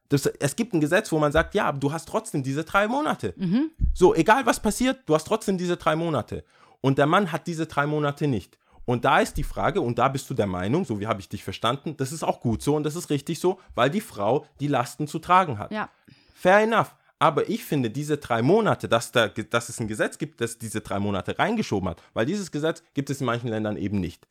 Das, 0.09 0.27
es 0.27 0.55
gibt 0.55 0.73
ein 0.75 0.79
Gesetz, 0.79 1.11
wo 1.11 1.17
man 1.17 1.31
sagt, 1.31 1.55
ja, 1.55 1.65
aber 1.65 1.79
du 1.79 1.91
hast 1.91 2.07
trotzdem 2.07 2.43
diese 2.43 2.63
drei 2.63 2.87
Monate. 2.87 3.33
Mhm. 3.37 3.71
So, 3.95 4.13
egal 4.13 4.45
was 4.45 4.59
passiert, 4.59 4.99
du 5.07 5.15
hast 5.15 5.25
trotzdem 5.25 5.57
diese 5.57 5.75
drei 5.77 5.95
Monate. 5.95 6.43
Und 6.81 6.99
der 6.99 7.07
Mann 7.07 7.31
hat 7.31 7.47
diese 7.47 7.65
drei 7.65 7.87
Monate 7.87 8.27
nicht. 8.27 8.59
Und 8.89 9.05
da 9.05 9.19
ist 9.19 9.37
die 9.37 9.43
Frage, 9.43 9.81
und 9.81 9.99
da 9.99 10.07
bist 10.07 10.27
du 10.31 10.33
der 10.33 10.47
Meinung, 10.47 10.83
so 10.83 10.99
wie 10.99 11.05
habe 11.05 11.21
ich 11.21 11.29
dich 11.29 11.43
verstanden, 11.43 11.95
das 11.97 12.11
ist 12.11 12.23
auch 12.23 12.41
gut 12.41 12.63
so 12.63 12.75
und 12.75 12.81
das 12.81 12.95
ist 12.95 13.11
richtig 13.11 13.39
so, 13.39 13.59
weil 13.75 13.91
die 13.91 14.01
Frau 14.01 14.47
die 14.59 14.65
Lasten 14.65 15.05
zu 15.05 15.19
tragen 15.19 15.59
hat. 15.59 15.71
ja. 15.71 15.89
Fair 16.33 16.61
enough. 16.61 16.95
Aber 17.19 17.47
ich 17.47 17.63
finde, 17.63 17.91
diese 17.91 18.17
drei 18.17 18.41
Monate, 18.41 18.89
dass, 18.89 19.11
da, 19.11 19.27
dass 19.27 19.69
es 19.69 19.79
ein 19.79 19.87
Gesetz 19.87 20.17
gibt, 20.17 20.41
das 20.41 20.57
diese 20.57 20.81
drei 20.81 20.97
Monate 20.97 21.37
reingeschoben 21.37 21.87
hat, 21.87 22.01
weil 22.15 22.25
dieses 22.25 22.49
Gesetz 22.49 22.81
gibt 22.95 23.11
es 23.11 23.19
in 23.19 23.27
manchen 23.27 23.49
Ländern 23.49 23.77
eben 23.77 23.99
nicht. 23.99 24.25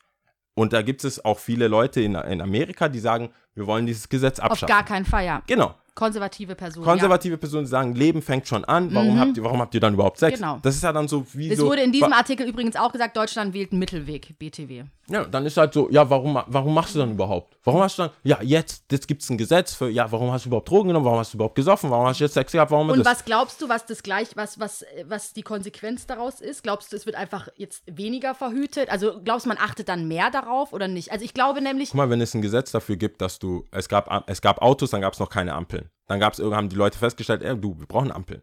Und 0.55 0.73
da 0.73 0.81
gibt 0.81 1.05
es 1.05 1.23
auch 1.23 1.39
viele 1.39 1.69
Leute 1.69 2.01
in, 2.01 2.15
in 2.15 2.41
Amerika, 2.41 2.89
die 2.89 2.99
sagen, 2.99 3.29
wir 3.55 3.67
wollen 3.67 3.85
dieses 3.85 4.09
Gesetz 4.09 4.39
Auf 4.39 4.51
abschaffen. 4.51 4.67
gar 4.73 4.85
keinen 4.85 5.05
Fall, 5.05 5.25
ja. 5.25 5.41
Genau. 5.47 5.75
Konservative 5.95 6.55
Person. 6.55 6.83
Konservative 6.85 7.37
Personen 7.37 7.65
sagen, 7.65 7.93
Leben 7.93 8.21
fängt 8.21 8.47
schon 8.47 8.63
an, 8.63 8.93
warum, 8.95 9.19
habt, 9.19 9.35
ihr, 9.35 9.43
warum 9.43 9.59
habt 9.59 9.73
ihr 9.73 9.81
dann 9.81 9.95
überhaupt 9.95 10.17
Sex? 10.17 10.39
Mhm. 10.39 10.43
Genau. 10.43 10.59
Das 10.61 10.75
ist 10.75 10.83
ja 10.83 10.93
dann 10.93 11.09
so 11.09 11.25
wie 11.33 11.47
ja. 11.47 11.53
Es 11.53 11.59
so. 11.59 11.65
wurde 11.65 11.81
in 11.81 11.91
diesem 11.91 12.13
Artikel 12.13 12.47
übrigens 12.47 12.77
auch 12.77 12.93
gesagt, 12.93 13.17
Deutschland 13.17 13.53
wählt 13.53 13.73
einen 13.73 13.79
Mittelweg, 13.79 14.39
BTW. 14.39 14.85
Ja, 15.09 15.25
dann 15.25 15.45
ist 15.45 15.57
halt 15.57 15.73
so, 15.73 15.89
ja, 15.89 16.09
warum, 16.09 16.39
warum 16.47 16.73
machst 16.73 16.95
du 16.95 16.99
dann 16.99 17.11
überhaupt? 17.11 17.57
Warum 17.63 17.81
hast 17.81 17.97
du 17.97 18.03
dann, 18.03 18.11
ja, 18.23 18.37
jetzt, 18.41 18.85
jetzt 18.91 19.07
gibt 19.07 19.23
es 19.23 19.29
ein 19.29 19.37
Gesetz 19.37 19.73
für, 19.73 19.89
ja, 19.89 20.09
warum 20.09 20.31
hast 20.31 20.45
du 20.45 20.49
überhaupt 20.49 20.69
Drogen 20.69 20.89
genommen, 20.89 21.05
warum 21.05 21.19
hast 21.19 21.33
du 21.33 21.37
überhaupt 21.37 21.55
gesoffen, 21.55 21.89
warum 21.89 22.05
hast 22.05 22.19
du 22.19 22.23
jetzt 22.23 22.33
Sex 22.33 22.51
gehabt, 22.51 22.71
warum 22.71 22.89
Und 22.89 22.99
das? 22.99 23.07
was 23.07 23.25
glaubst 23.25 23.61
du, 23.61 23.67
was 23.67 23.85
das 23.85 24.03
gleich, 24.03 24.29
was, 24.35 24.59
was, 24.59 24.85
was 25.05 25.33
die 25.33 25.41
Konsequenz 25.41 26.05
daraus 26.05 26.39
ist? 26.39 26.63
Glaubst 26.63 26.93
du, 26.93 26.95
es 26.95 27.05
wird 27.05 27.15
einfach 27.15 27.49
jetzt 27.57 27.83
weniger 27.87 28.35
verhütet? 28.35 28.89
Also 28.89 29.19
glaubst 29.23 29.47
du, 29.47 29.49
man 29.49 29.57
achtet 29.57 29.89
dann 29.89 30.07
mehr 30.07 30.29
darauf 30.31 30.71
oder 30.71 30.87
nicht? 30.87 31.11
Also 31.11 31.25
ich 31.25 31.33
glaube 31.33 31.61
nämlich, 31.61 31.89
Guck 31.89 31.97
mal, 31.97 32.09
wenn 32.09 32.21
es 32.21 32.33
ein 32.35 32.41
Gesetz 32.41 32.71
dafür 32.71 32.95
gibt, 32.95 33.19
dass 33.21 33.38
du, 33.39 33.65
es 33.71 33.87
gab, 33.89 34.29
es 34.29 34.41
gab 34.41 34.61
Autos, 34.61 34.91
dann 34.91 35.01
gab 35.01 35.13
es 35.13 35.19
noch 35.19 35.29
keine 35.29 35.53
Ampeln. 35.53 35.89
Dann 36.07 36.19
gab's, 36.19 36.39
haben 36.39 36.69
die 36.69 36.75
Leute 36.75 36.97
festgestellt, 36.97 37.41
ey, 37.41 37.57
du, 37.59 37.77
wir 37.79 37.85
brauchen 37.87 38.11
Ampeln. 38.11 38.41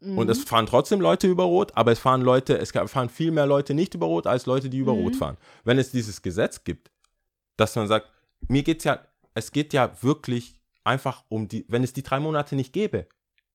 Und 0.00 0.24
Mhm. 0.24 0.30
es 0.30 0.42
fahren 0.42 0.66
trotzdem 0.66 1.00
Leute 1.00 1.28
über 1.28 1.44
Rot, 1.44 1.70
aber 1.76 1.92
es 1.92 2.00
fahren 2.00 2.22
Leute, 2.22 2.58
es 2.58 2.72
fahren 2.72 3.08
viel 3.08 3.30
mehr 3.30 3.46
Leute 3.46 3.72
nicht 3.72 3.94
über 3.94 4.06
Rot 4.06 4.26
als 4.26 4.46
Leute, 4.46 4.68
die 4.68 4.78
über 4.78 4.94
Mhm. 4.94 5.00
Rot 5.02 5.16
fahren. 5.16 5.36
Wenn 5.64 5.78
es 5.78 5.92
dieses 5.92 6.22
Gesetz 6.22 6.64
gibt, 6.64 6.90
dass 7.56 7.76
man 7.76 7.86
sagt, 7.86 8.10
mir 8.48 8.64
geht's 8.64 8.82
ja, 8.82 8.98
es 9.34 9.52
geht 9.52 9.72
ja 9.72 9.92
wirklich 10.02 10.56
einfach 10.82 11.24
um 11.28 11.46
die, 11.46 11.64
wenn 11.68 11.84
es 11.84 11.92
die 11.92 12.02
drei 12.02 12.18
Monate 12.18 12.56
nicht 12.56 12.72
gäbe, 12.72 13.06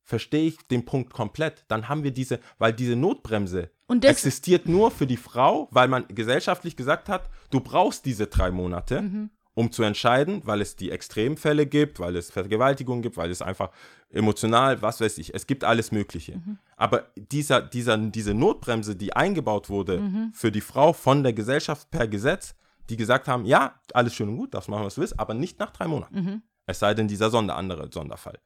verstehe 0.04 0.48
ich 0.48 0.58
den 0.70 0.86
Punkt 0.86 1.12
komplett. 1.12 1.66
Dann 1.68 1.90
haben 1.90 2.04
wir 2.06 2.12
diese, 2.12 2.40
weil 2.60 2.72
diese 2.72 2.96
Notbremse 2.96 3.70
Und 3.88 4.06
existiert 4.06 4.66
nur 4.70 4.90
für 4.90 5.06
die 5.06 5.18
Frau, 5.18 5.68
weil 5.72 5.90
man 5.90 6.08
gesellschaftlich 6.08 6.78
gesagt 6.78 7.10
hat, 7.10 7.30
du 7.50 7.60
brauchst 7.60 8.06
diese 8.06 8.28
drei 8.28 8.52
Monate, 8.52 9.02
Mhm. 9.02 9.30
Um 9.58 9.72
zu 9.72 9.82
entscheiden, 9.82 10.44
weil 10.46 10.62
es 10.62 10.76
die 10.76 10.92
Extremfälle 10.92 11.66
gibt, 11.66 12.00
weil 12.00 12.16
es 12.16 12.30
Vergewaltigung 12.30 13.02
gibt, 13.02 13.18
weil 13.18 13.32
es 13.32 13.42
einfach 13.42 13.72
emotional, 14.12 14.84
was 14.84 15.02
weiß 15.02 15.18
ich, 15.18 15.34
es 15.34 15.48
gibt 15.48 15.64
alles 15.64 15.92
Mögliche. 15.92 16.36
Mhm. 16.38 16.60
Aber 16.76 17.08
dieser, 17.16 17.64
dieser, 17.64 17.98
diese 17.98 18.36
Notbremse, 18.36 18.96
die 18.96 19.16
eingebaut 19.16 19.72
wurde 19.72 20.00
Mhm. 20.02 20.32
für 20.32 20.52
die 20.52 20.62
Frau 20.62 20.94
von 20.94 21.24
der 21.24 21.34
Gesellschaft 21.34 21.90
per 21.90 22.08
Gesetz, 22.08 22.54
die 22.92 22.98
gesagt 22.98 23.28
haben, 23.28 23.46
ja, 23.46 23.82
alles 23.94 24.14
schön 24.14 24.30
und 24.30 24.38
gut, 24.38 24.54
darfst 24.54 24.70
machen, 24.70 24.86
was 24.86 24.94
du 24.94 25.02
willst, 25.02 25.20
aber 25.20 25.34
nicht 25.34 25.58
nach 25.58 25.72
drei 25.72 25.88
Monaten. 25.88 26.16
Mhm. 26.16 26.42
Es 26.68 26.78
sei 26.78 26.94
denn, 26.94 27.08
dieser 27.08 27.32
Sonder, 27.32 27.56
andere 27.56 27.90
Sonderfall. 27.92 28.38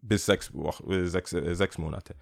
Bis 0.00 0.26
sechs, 0.26 0.52
Wochen, 0.52 0.90
äh, 0.90 1.06
sechs, 1.06 1.32
äh, 1.34 1.54
sechs 1.54 1.78
Monate. 1.78 2.16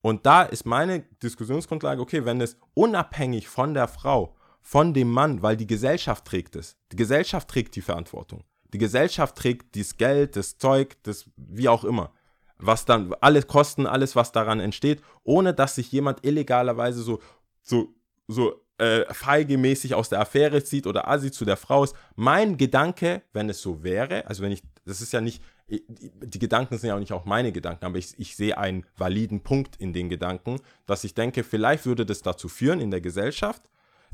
Und 0.00 0.24
da 0.24 0.44
ist 0.44 0.64
meine 0.64 1.00
Diskussionsgrundlage, 1.22 2.00
okay, 2.00 2.24
wenn 2.24 2.40
es 2.40 2.56
unabhängig 2.72 3.48
von 3.48 3.74
der 3.74 3.86
Frau, 3.86 4.34
von 4.66 4.92
dem 4.92 5.12
Mann, 5.12 5.42
weil 5.42 5.56
die 5.56 5.68
Gesellschaft 5.68 6.24
trägt 6.24 6.56
es. 6.56 6.76
Die 6.90 6.96
Gesellschaft 6.96 7.46
trägt 7.46 7.76
die 7.76 7.82
Verantwortung. 7.82 8.42
Die 8.74 8.78
Gesellschaft 8.78 9.36
trägt 9.36 9.76
das 9.76 9.96
Geld, 9.96 10.34
das 10.34 10.58
Zeug, 10.58 10.96
das 11.04 11.30
wie 11.36 11.68
auch 11.68 11.84
immer. 11.84 12.12
Was 12.58 12.84
dann, 12.84 13.14
alle 13.20 13.42
Kosten, 13.42 13.86
alles, 13.86 14.16
was 14.16 14.32
daran 14.32 14.58
entsteht, 14.58 15.02
ohne 15.22 15.54
dass 15.54 15.76
sich 15.76 15.92
jemand 15.92 16.26
illegalerweise 16.26 17.00
so, 17.00 17.20
so, 17.62 17.94
so 18.26 18.60
äh, 18.78 19.04
feigemäßig 19.14 19.94
aus 19.94 20.08
der 20.08 20.20
Affäre 20.20 20.64
zieht 20.64 20.88
oder 20.88 21.06
assi 21.06 21.30
zu 21.30 21.44
der 21.44 21.56
Frau 21.56 21.84
ist. 21.84 21.94
Mein 22.16 22.56
Gedanke, 22.56 23.22
wenn 23.32 23.48
es 23.48 23.62
so 23.62 23.84
wäre, 23.84 24.26
also 24.26 24.42
wenn 24.42 24.50
ich, 24.50 24.64
das 24.84 25.00
ist 25.00 25.12
ja 25.12 25.20
nicht, 25.20 25.44
die 25.68 26.38
Gedanken 26.40 26.76
sind 26.76 26.88
ja 26.88 26.96
auch 26.96 27.00
nicht 27.00 27.12
auch 27.12 27.24
meine 27.24 27.52
Gedanken, 27.52 27.84
aber 27.84 27.98
ich, 27.98 28.18
ich 28.18 28.34
sehe 28.34 28.58
einen 28.58 28.84
validen 28.96 29.44
Punkt 29.44 29.76
in 29.76 29.92
den 29.92 30.08
Gedanken, 30.08 30.58
dass 30.86 31.04
ich 31.04 31.14
denke, 31.14 31.44
vielleicht 31.44 31.86
würde 31.86 32.04
das 32.04 32.22
dazu 32.22 32.48
führen 32.48 32.80
in 32.80 32.90
der 32.90 33.00
Gesellschaft, 33.00 33.62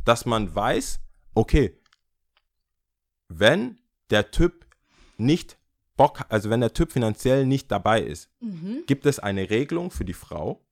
dass 0.04 0.26
man 0.26 0.54
weiß, 0.54 1.00
okay, 1.34 1.78
wenn 3.28 3.78
der 4.10 4.30
Typ 4.30 4.66
nicht 5.16 5.58
Bock, 5.96 6.24
also 6.28 6.50
wenn 6.50 6.60
der 6.60 6.72
Typ 6.72 6.92
finanziell 6.92 7.46
nicht 7.46 7.70
dabei 7.70 8.02
ist, 8.02 8.30
Mhm. 8.40 8.84
gibt 8.86 9.06
es 9.06 9.18
eine 9.18 9.50
Regelung 9.50 9.90
für 9.90 10.04
die 10.04 10.14
Frau, 10.14 10.64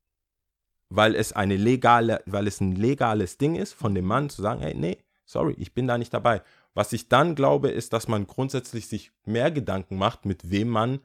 weil 0.88 1.14
es 1.14 1.32
eine 1.32 1.56
legale, 1.56 2.22
weil 2.26 2.46
es 2.46 2.60
ein 2.60 2.74
legales 2.74 3.38
Ding 3.38 3.54
ist, 3.54 3.72
von 3.74 3.94
dem 3.94 4.06
Mann 4.06 4.30
zu 4.30 4.42
sagen, 4.42 4.60
hey, 4.62 4.74
nee, 4.74 4.98
sorry, 5.24 5.54
ich 5.58 5.72
bin 5.74 5.86
da 5.86 5.98
nicht 5.98 6.12
dabei. 6.12 6.42
Was 6.74 6.92
ich 6.92 7.08
dann 7.08 7.34
glaube, 7.34 7.70
ist, 7.70 7.92
dass 7.92 8.08
man 8.08 8.26
grundsätzlich 8.26 8.88
sich 8.88 9.12
mehr 9.24 9.50
Gedanken 9.50 9.96
macht, 9.96 10.24
mit 10.24 10.50
wem 10.50 10.68
man 10.68 11.00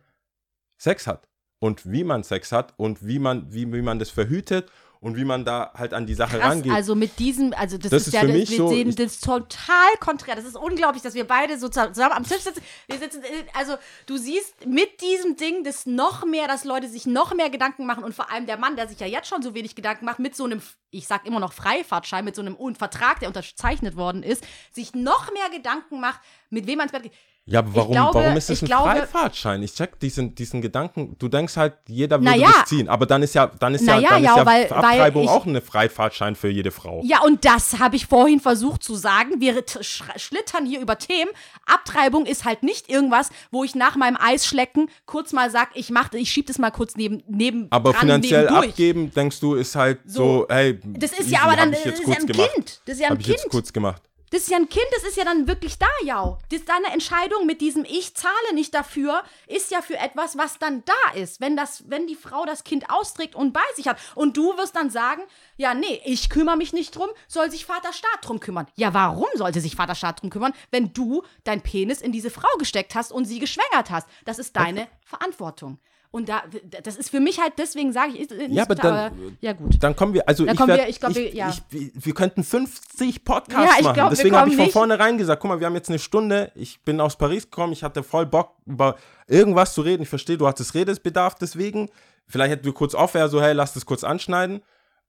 Sex 0.77 1.07
hat 1.07 1.27
und 1.60 1.89
wie 1.91 2.03
man 2.03 2.23
Sex 2.23 2.52
hat 2.52 2.73
und 2.77 3.06
wie 3.06 3.19
man, 3.19 3.53
wie, 3.53 3.72
wie 3.72 3.81
man 3.81 3.99
das 3.99 4.10
verhütet 4.10 4.72
und 5.06 5.18
wie 5.18 5.23
man 5.23 5.45
da 5.45 5.72
halt 5.76 5.94
an 5.94 6.07
die 6.07 6.15
Sache 6.15 6.40
Krass, 6.40 6.49
rangeht. 6.49 6.72
also 6.72 6.95
mit 6.95 7.19
diesem, 7.19 7.53
also 7.53 7.77
das, 7.77 7.91
Das 7.91 8.02
ist, 8.02 8.07
ist 8.07 8.14
ja, 8.15 8.22
für 8.22 8.27
das, 8.27 8.36
mich 8.36 8.49
wir 8.49 8.57
so, 8.57 8.68
sehen 8.69 8.95
das 8.95 9.19
total 9.19 9.91
konträr. 9.99 10.36
Das 10.36 10.45
ist 10.45 10.57
unglaublich, 10.57 11.03
dass 11.03 11.14
wir 11.14 11.27
beide 11.27 11.60
so 11.60 11.69
zusammen 11.69 12.11
am 12.11 12.23
Tisch 12.23 12.40
sitzen. 12.40 12.64
Wir 12.88 12.98
sitzen, 12.98 13.22
also 13.53 13.76
du 14.07 14.18
siehst 14.18 14.65
mit 14.65 15.02
diesem 15.02 15.36
Ding 15.36 15.64
das 15.64 15.86
noch 15.86 16.26
mehr, 16.26 16.48
dass 16.48 16.64
Leute 16.64 16.88
sich 16.90 17.06
noch 17.06 17.36
mehr 17.36 17.52
Gedanken 17.52 17.86
machen 17.86 18.03
und 18.03 18.15
vor 18.15 18.32
allem 18.32 18.48
der 18.48 18.57
Mann, 18.57 18.77
der 18.77 18.88
sich 18.88 18.99
ja 18.99 19.06
jetzt 19.06 19.27
schon 19.27 19.44
so 19.44 19.53
wenig 19.53 19.76
Gedanken 19.76 20.06
macht, 20.06 20.18
mit 20.18 20.36
so 20.36 20.45
einem, 20.45 20.60
ich 20.90 21.06
sag 21.06 21.27
immer 21.27 21.40
noch 21.40 21.53
Freifahrtschein, 21.53 22.26
mit 22.26 22.36
so 22.36 22.41
einem 22.41 22.57
Vertrag, 22.73 23.19
der 23.19 23.27
unterzeichnet 23.27 23.98
worden 23.98 24.23
ist, 24.23 24.44
sich 24.72 24.95
noch 24.95 25.32
mehr 25.32 25.52
Gedanken 25.56 25.99
macht, 25.99 26.19
mit 26.49 26.65
wem 26.65 26.80
man 26.80 26.86
ins 26.88 26.94
Bett 26.94 27.03
geht. 27.03 27.14
Ja, 27.47 27.59
aber 27.59 27.76
warum, 27.76 27.91
glaube- 27.91 28.13
warum 28.15 28.38
ist 28.38 28.49
es 28.49 28.57
ich 28.57 28.63
ein 28.63 28.65
glaube- 28.65 28.89
Freifahrtschein? 28.89 29.61
Ich 29.61 29.76
check 29.76 29.99
diesen, 29.99 30.34
diesen 30.34 30.63
Gedanken. 30.63 31.15
Du 31.19 31.27
denkst 31.27 31.55
halt, 31.57 31.73
jeder 31.88 32.17
würde 32.19 32.31
Naja. 32.31 32.47
dich 32.47 32.65
ziehen. 32.65 32.89
Aber 32.89 33.05
dann 33.05 33.22
ist 33.22 33.35
ja, 33.35 33.45
dann 33.59 33.76
ist 33.76 33.85
ja, 33.85 33.97
Naja, 33.97 34.09
dann 34.09 34.23
ja, 34.23 34.31
ist 34.31 34.38
ja 34.38 34.45
weil- 34.47 34.69
weil 34.72 34.77
Abtreibung 34.80 35.23
ich- 35.26 35.30
auch 35.30 35.45
eine 35.45 35.61
Freifahrtschein 35.61 36.35
für 36.35 36.49
jede 36.49 36.72
Frau. 36.72 37.03
Ja, 37.05 37.22
und 37.22 37.45
das 37.45 37.77
habe 37.77 37.97
ich 37.97 38.07
vorhin 38.07 38.39
versucht 38.39 38.81
zu 38.81 38.95
sagen. 38.95 39.39
Wir 39.39 39.63
schlittern 39.81 40.65
hier 40.65 40.80
über 40.81 40.97
Themen. 40.97 41.30
Abtreibung 41.67 42.26
ist 42.26 42.45
halt 42.45 42.63
nicht 42.63 42.89
irgendwas, 42.89 43.30
wo 43.51 43.63
ich 43.63 43.76
nach 43.76 43.95
meinem 43.95 44.17
Eisschlecken 44.19 44.89
kurz 45.05 45.31
mal 45.31 45.51
sag, 45.51 45.69
ich 45.76 45.91
mach, 45.91 46.11
ich 46.13 46.31
schieb 46.31 46.47
das 46.47 46.57
mal 46.57 46.72
kurz 46.72 46.95
neben 46.95 47.22
neben 47.27 47.67
Aber 47.69 47.91
dran, 47.91 48.01
finanziell 48.01 48.41
nebendurch. 48.45 48.69
abgeben, 48.69 49.11
denkst 49.11 49.39
du, 49.39 49.53
ist 49.53 49.76
halt 49.76 49.99
so, 50.05 50.15
So. 50.15 50.47
hey, 50.49 50.80
Das 50.84 51.11
ist 51.11 51.19
easy, 51.22 51.34
ja 51.34 51.41
aber 51.43 51.55
dann 51.55 51.73
ich 51.73 51.84
das 51.84 51.99
ist 51.99 52.07
ja 52.07 52.15
ein 52.15 52.26
gemacht. 52.26 52.53
Kind. 52.55 52.81
Das 52.85 52.95
ist 52.95 53.01
ja 53.01 53.07
ein 53.07 53.11
Hab 53.13 53.19
ich 53.19 53.26
Kind. 53.27 53.38
jetzt 53.38 53.49
kurz 53.51 53.72
gemacht. 53.72 54.01
Das 54.35 54.43
ist 54.43 54.49
ja 54.49 54.57
ein 54.57 54.67
Kind, 54.67 54.85
das 54.93 55.05
ist 55.05 55.15
ja 55.15 55.23
dann 55.23 55.47
wirklich 55.47 55.79
da, 55.79 55.87
ja. 56.03 56.37
Das 56.51 56.65
deine 56.65 56.91
Entscheidung 56.91 57.45
mit 57.45 57.61
diesem 57.61 57.85
Ich 57.85 58.15
zahle 58.15 58.53
nicht 58.53 58.73
dafür, 58.73 59.23
ist 59.47 59.71
ja 59.71 59.81
für 59.81 59.97
etwas, 59.97 60.37
was 60.37 60.59
dann 60.59 60.83
da 60.83 61.17
ist. 61.17 61.39
Wenn, 61.39 61.55
das, 61.55 61.89
wenn 61.89 62.05
die 62.05 62.17
Frau 62.17 62.45
das 62.45 62.65
Kind 62.65 62.89
austrägt 62.89 63.33
und 63.33 63.53
bei 63.53 63.61
sich 63.77 63.87
hat. 63.87 63.97
Und 64.13 64.35
du 64.35 64.57
wirst 64.57 64.75
dann 64.75 64.89
sagen, 64.89 65.21
ja, 65.55 65.73
nee, 65.73 66.01
ich 66.03 66.29
kümmere 66.29 66.57
mich 66.57 66.73
nicht 66.73 66.97
drum, 66.97 67.07
soll 67.29 67.49
sich 67.49 67.65
Vaterstaat 67.65 68.27
drum 68.27 68.41
kümmern. 68.41 68.67
Ja, 68.75 68.93
warum 68.93 69.29
sollte 69.35 69.61
sich 69.61 69.77
Vaterstaat 69.77 70.21
drum 70.21 70.31
kümmern, 70.31 70.53
wenn 70.69 70.91
du 70.91 71.23
dein 71.45 71.61
Penis 71.61 72.01
in 72.01 72.11
diese 72.11 72.29
Frau 72.29 72.49
gesteckt 72.57 72.93
hast 72.93 73.13
und 73.13 73.23
sie 73.23 73.39
geschwängert 73.39 73.89
hast? 73.89 74.09
Das 74.25 74.37
ist 74.37 74.57
deine 74.57 74.89
Verantwortung. 75.05 75.79
Und 76.15 76.29
da, 76.29 76.43
das 76.83 76.95
ist 76.95 77.09
für 77.09 77.19
mich 77.19 77.41
halt, 77.41 77.53
deswegen 77.57 77.91
sage 77.91 78.13
ich, 78.13 78.21
ist, 78.21 78.31
ist 78.31 78.51
Ja, 78.51 78.63
aber 78.63 78.75
dann- 78.75 78.93
aber, 78.93 79.15
ja 79.41 79.51
gut. 79.51 79.75
Dann 79.83 79.95
kommen 79.97 80.13
wir, 80.13 80.27
also 80.29 80.45
Dann 80.45 80.55
ich, 80.55 80.67
werd, 80.67 80.79
wir- 80.79 80.87
ich 80.89 80.99
glaub, 81.01 81.11
ich, 81.11 81.17
wir- 81.17 81.33
ja. 81.35 81.49
ich, 81.69 81.91
wir, 81.93 82.13
könnten 82.13 82.43
50 82.43 83.25
Podcasts 83.25 83.71
Ja, 83.71 83.77
ich 83.79 83.83
machen. 83.83 83.93
glaub, 83.95 84.09
Deswegen 84.11 84.35
habe 84.35 84.49
ich 84.49 84.55
von 84.55 84.63
nicht- 84.65 84.73
vornherein 84.73 85.17
gesagt, 85.17 85.41
guck 85.41 85.49
mal, 85.49 85.59
wir 85.59 85.67
haben 85.67 85.75
jetzt 85.75 85.89
eine 85.89 85.99
Stunde, 85.99 86.51
ich 86.55 86.81
bin 86.83 87.01
aus 87.01 87.17
Paris 87.17 87.43
gekommen, 87.43 87.73
ich 87.73 87.83
hatte 87.83 88.01
voll 88.01 88.25
Bock, 88.25 88.55
über 88.65 88.95
irgendwas 89.27 89.73
zu 89.73 89.81
reden. 89.81 90.03
Ich 90.03 90.09
verstehe, 90.09 90.37
du 90.37 90.47
hattest 90.47 90.73
Redesbedarf, 90.73 91.35
deswegen. 91.35 91.89
Vielleicht 92.27 92.51
hätten 92.51 92.65
wir 92.65 92.73
kurz 92.73 92.95
auf, 92.95 93.11
so, 93.11 93.41
hey, 93.41 93.51
lass 93.53 93.73
das 93.73 93.85
kurz 93.85 94.03
anschneiden. 94.05 94.61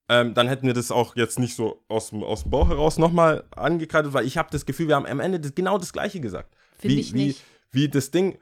Ähm, 0.09 0.35
dann 0.35 0.49
hätten 0.49 0.67
wir 0.67 0.75
das 0.75 0.91
auch 0.91 1.17
jetzt 1.17 1.39
nicht 1.39 1.57
so 1.57 1.83
aus 1.89 2.11
dem, 2.11 2.23
aus 2.23 2.43
dem 2.43 2.51
Bauch 2.51 2.69
heraus 2.69 2.99
nochmal 2.99 3.45
angekreidet, 3.55 4.13
weil 4.13 4.27
ich 4.27 4.37
habe 4.39 4.49
das 4.53 4.67
Gefühl, 4.67 4.89
wir 4.89 4.97
haben 4.97 5.07
am 5.07 5.21
Ende 5.21 5.41
das, 5.41 5.55
genau 5.55 5.79
das 5.79 5.93
Gleiche 5.93 6.21
gesagt. 6.21 6.55
Finde 6.79 6.97
ich 6.97 7.13
wie, 7.15 7.27
nicht. 7.27 7.43
Wie 7.73 7.89
das 7.89 8.11
Ding, 8.11 8.39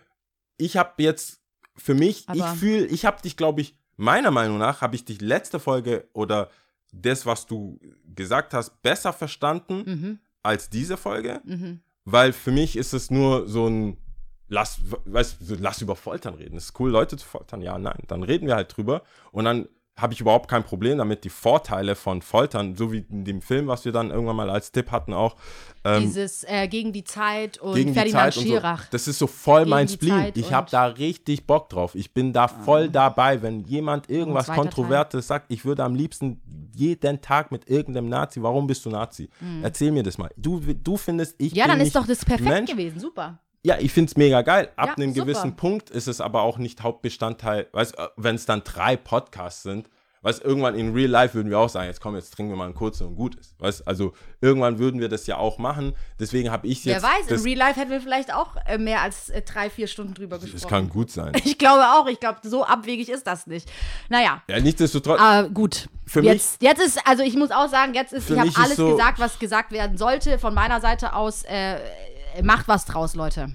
ich 0.58 0.76
habe 0.76 0.90
jetzt 1.02 1.40
für 1.76 1.94
mich, 1.94 2.26
ich 2.32 2.42
Aber- 2.42 2.54
fühle, 2.54 2.86
ich 2.86 3.04
habe 3.04 3.20
dich, 3.22 3.36
glaube 3.36 3.60
ich, 3.60 3.74
meiner 3.96 4.30
Meinung 4.30 4.58
nach, 4.58 4.80
habe 4.80 4.96
ich 4.96 5.04
dich 5.04 5.20
letzte 5.20 5.58
Folge 5.60 6.08
oder 6.12 6.50
das, 6.92 7.26
was 7.26 7.46
du 7.46 7.78
gesagt 8.14 8.54
hast, 8.54 8.82
besser 8.82 9.12
verstanden 9.12 9.82
Mhm, 9.86 10.18
als 10.42 10.70
diese 10.70 10.96
Folge, 10.96 11.40
mhm. 11.44 11.80
weil 12.04 12.32
für 12.32 12.50
mich 12.52 12.76
ist 12.76 12.92
es 12.92 13.10
nur 13.10 13.48
so 13.48 13.66
ein 13.68 13.96
Lass, 14.46 14.78
weißt, 15.06 15.36
du, 15.40 15.54
lass 15.54 15.80
über 15.80 15.96
Foltern 15.96 16.34
reden. 16.34 16.56
Es 16.58 16.66
ist 16.66 16.78
cool, 16.78 16.90
Leute 16.90 17.16
zu 17.16 17.26
foltern. 17.26 17.62
Ja, 17.62 17.78
nein. 17.78 18.00
Dann 18.08 18.22
reden 18.22 18.46
wir 18.46 18.54
halt 18.56 18.76
drüber. 18.76 19.02
Und 19.32 19.46
dann 19.46 19.68
habe 19.96 20.12
ich 20.12 20.20
überhaupt 20.20 20.48
kein 20.50 20.64
Problem 20.64 20.98
damit, 20.98 21.22
die 21.22 21.28
Vorteile 21.28 21.94
von 21.94 22.20
Foltern, 22.20 22.74
so 22.74 22.90
wie 22.92 23.04
in 23.10 23.24
dem 23.24 23.40
Film, 23.40 23.68
was 23.68 23.84
wir 23.84 23.92
dann 23.92 24.10
irgendwann 24.10 24.34
mal 24.34 24.50
als 24.50 24.72
Tipp 24.72 24.90
hatten, 24.90 25.12
auch 25.12 25.36
ähm, 25.84 26.02
Dieses 26.02 26.42
äh, 26.48 26.66
gegen 26.66 26.92
die 26.92 27.04
Zeit 27.04 27.58
und 27.58 27.74
gegen 27.76 27.90
die 27.90 27.94
Ferdinand 27.94 28.34
Zeit 28.34 28.42
und 28.42 28.48
so. 28.48 28.54
Schirach. 28.54 28.86
Das 28.90 29.06
ist 29.06 29.18
so 29.20 29.28
voll 29.28 29.60
Gegen 29.60 29.70
mein 29.70 29.88
Spleen. 29.88 30.32
Ich 30.34 30.52
habe 30.52 30.66
Ah. 30.68 30.70
da 30.70 30.86
richtig 30.86 31.46
Bock 31.46 31.68
drauf. 31.68 31.94
Ich 31.94 32.12
bin 32.12 32.32
da 32.32 32.48
voll 32.48 32.88
dabei, 32.88 33.40
wenn 33.42 33.60
jemand 33.64 34.10
irgendwas 34.10 34.46
zweiter 34.46 34.62
Kontroverses 34.62 35.26
sagt. 35.28 35.46
Ich 35.52 35.64
würde 35.64 35.84
am 35.84 35.94
liebsten 35.94 36.40
jeden 36.74 37.20
Tag 37.20 37.52
mit 37.52 37.70
irgendeinem 37.70 38.08
Nazi. 38.08 38.42
Warum 38.42 38.66
bist 38.66 38.84
du 38.84 38.90
Nazi? 38.90 39.28
Erzähl 39.62 39.92
mir 39.92 40.02
das 40.02 40.18
mal. 40.18 40.30
Du, 40.36 40.58
du 40.60 40.96
findest, 40.96 41.36
ich 41.38 41.52
Mhm. 41.52 41.56
Ja, 41.58 41.64
bin 41.64 41.68
dann 41.70 41.78
nicht 41.78 41.86
ist 41.88 41.96
doch 41.96 42.06
das 42.06 42.24
perfekt 42.24 42.48
Mensch. 42.48 42.70
gewesen. 42.70 42.98
Super. 42.98 43.38
Ja, 43.66 43.78
ich 43.78 43.92
finde 43.92 44.10
es 44.10 44.16
mega 44.16 44.42
geil. 44.42 44.70
Ab 44.76 44.88
Ja, 44.90 44.94
einem 44.96 45.14
super. 45.14 45.26
gewissen 45.26 45.56
Punkt 45.56 45.88
ist 45.90 46.06
es 46.06 46.20
aber 46.20 46.42
auch 46.42 46.58
nicht 46.58 46.82
Hauptbestandteil. 46.82 47.66
Weißt 47.72 47.94
wenn 48.16 48.34
es 48.36 48.44
dann 48.46 48.62
drei 48.62 48.96
Podcasts 48.96 49.62
sind, 49.62 49.88
weißt 50.20 50.42
irgendwann 50.44 50.74
in 50.74 50.92
Real 50.94 51.10
Life 51.10 51.34
würden 51.34 51.48
wir 51.50 51.58
auch 51.58 51.68
sagen, 51.68 51.86
jetzt 51.86 52.00
komm, 52.00 52.14
jetzt 52.14 52.30
trinken 52.34 52.52
wir 52.52 52.56
mal 52.56 52.64
einen 52.66 52.74
kurzen 52.74 53.06
und 53.06 53.16
gut 53.16 53.34
ist. 53.36 53.54
Weißt 53.60 53.86
also 53.88 54.12
irgendwann 54.42 54.78
würden 54.78 55.00
wir 55.00 55.08
das 55.08 55.26
ja 55.26 55.36
auch 55.38 55.56
machen. 55.58 55.94
Deswegen 56.20 56.50
habe 56.50 56.66
ich 56.66 56.84
Wer 56.84 56.94
jetzt. 56.94 57.02
weiß, 57.02 57.26
das, 57.28 57.40
im 57.40 57.44
Real 57.46 57.58
Life 57.58 57.80
hätten 57.80 57.90
wir 57.90 58.00
vielleicht 58.02 58.32
auch 58.34 58.56
äh, 58.66 58.76
mehr 58.78 59.00
als 59.02 59.30
äh, 59.30 59.40
drei, 59.42 59.68
vier 59.70 59.86
Stunden 59.86 60.12
drüber 60.14 60.38
gesprochen. 60.38 60.60
das 60.62 60.68
kann 60.70 60.88
gut 60.90 61.10
sein. 61.10 61.32
Ich 61.44 61.56
glaube 61.58 61.84
auch. 61.84 62.06
Ich 62.06 62.20
glaube, 62.20 62.38
so 62.42 62.64
abwegig 62.64 63.08
ist 63.08 63.26
das 63.26 63.46
nicht. 63.46 63.70
Naja. 64.10 64.42
Ja, 64.48 64.60
nichtsdestotrotz. 64.60 65.20
Aber 65.20 65.48
gut. 65.48 65.88
Für 66.06 66.22
jetzt, 66.22 66.60
jetzt 66.62 66.82
ist, 66.82 67.00
also 67.06 67.22
ich 67.22 67.34
muss 67.34 67.50
auch 67.50 67.68
sagen, 67.70 67.94
jetzt 67.94 68.12
ist, 68.12 68.28
ich 68.30 68.36
habe 68.38 68.48
mich 68.48 68.56
alles 68.58 68.76
so- 68.76 68.90
gesagt, 68.90 69.18
was 69.18 69.38
gesagt 69.38 69.72
werden 69.72 69.96
sollte. 69.96 70.38
Von 70.38 70.52
meiner 70.54 70.80
Seite 70.82 71.14
aus, 71.14 71.42
äh, 71.44 71.76
macht 72.42 72.68
was 72.68 72.84
draus, 72.84 73.14
Leute. 73.14 73.54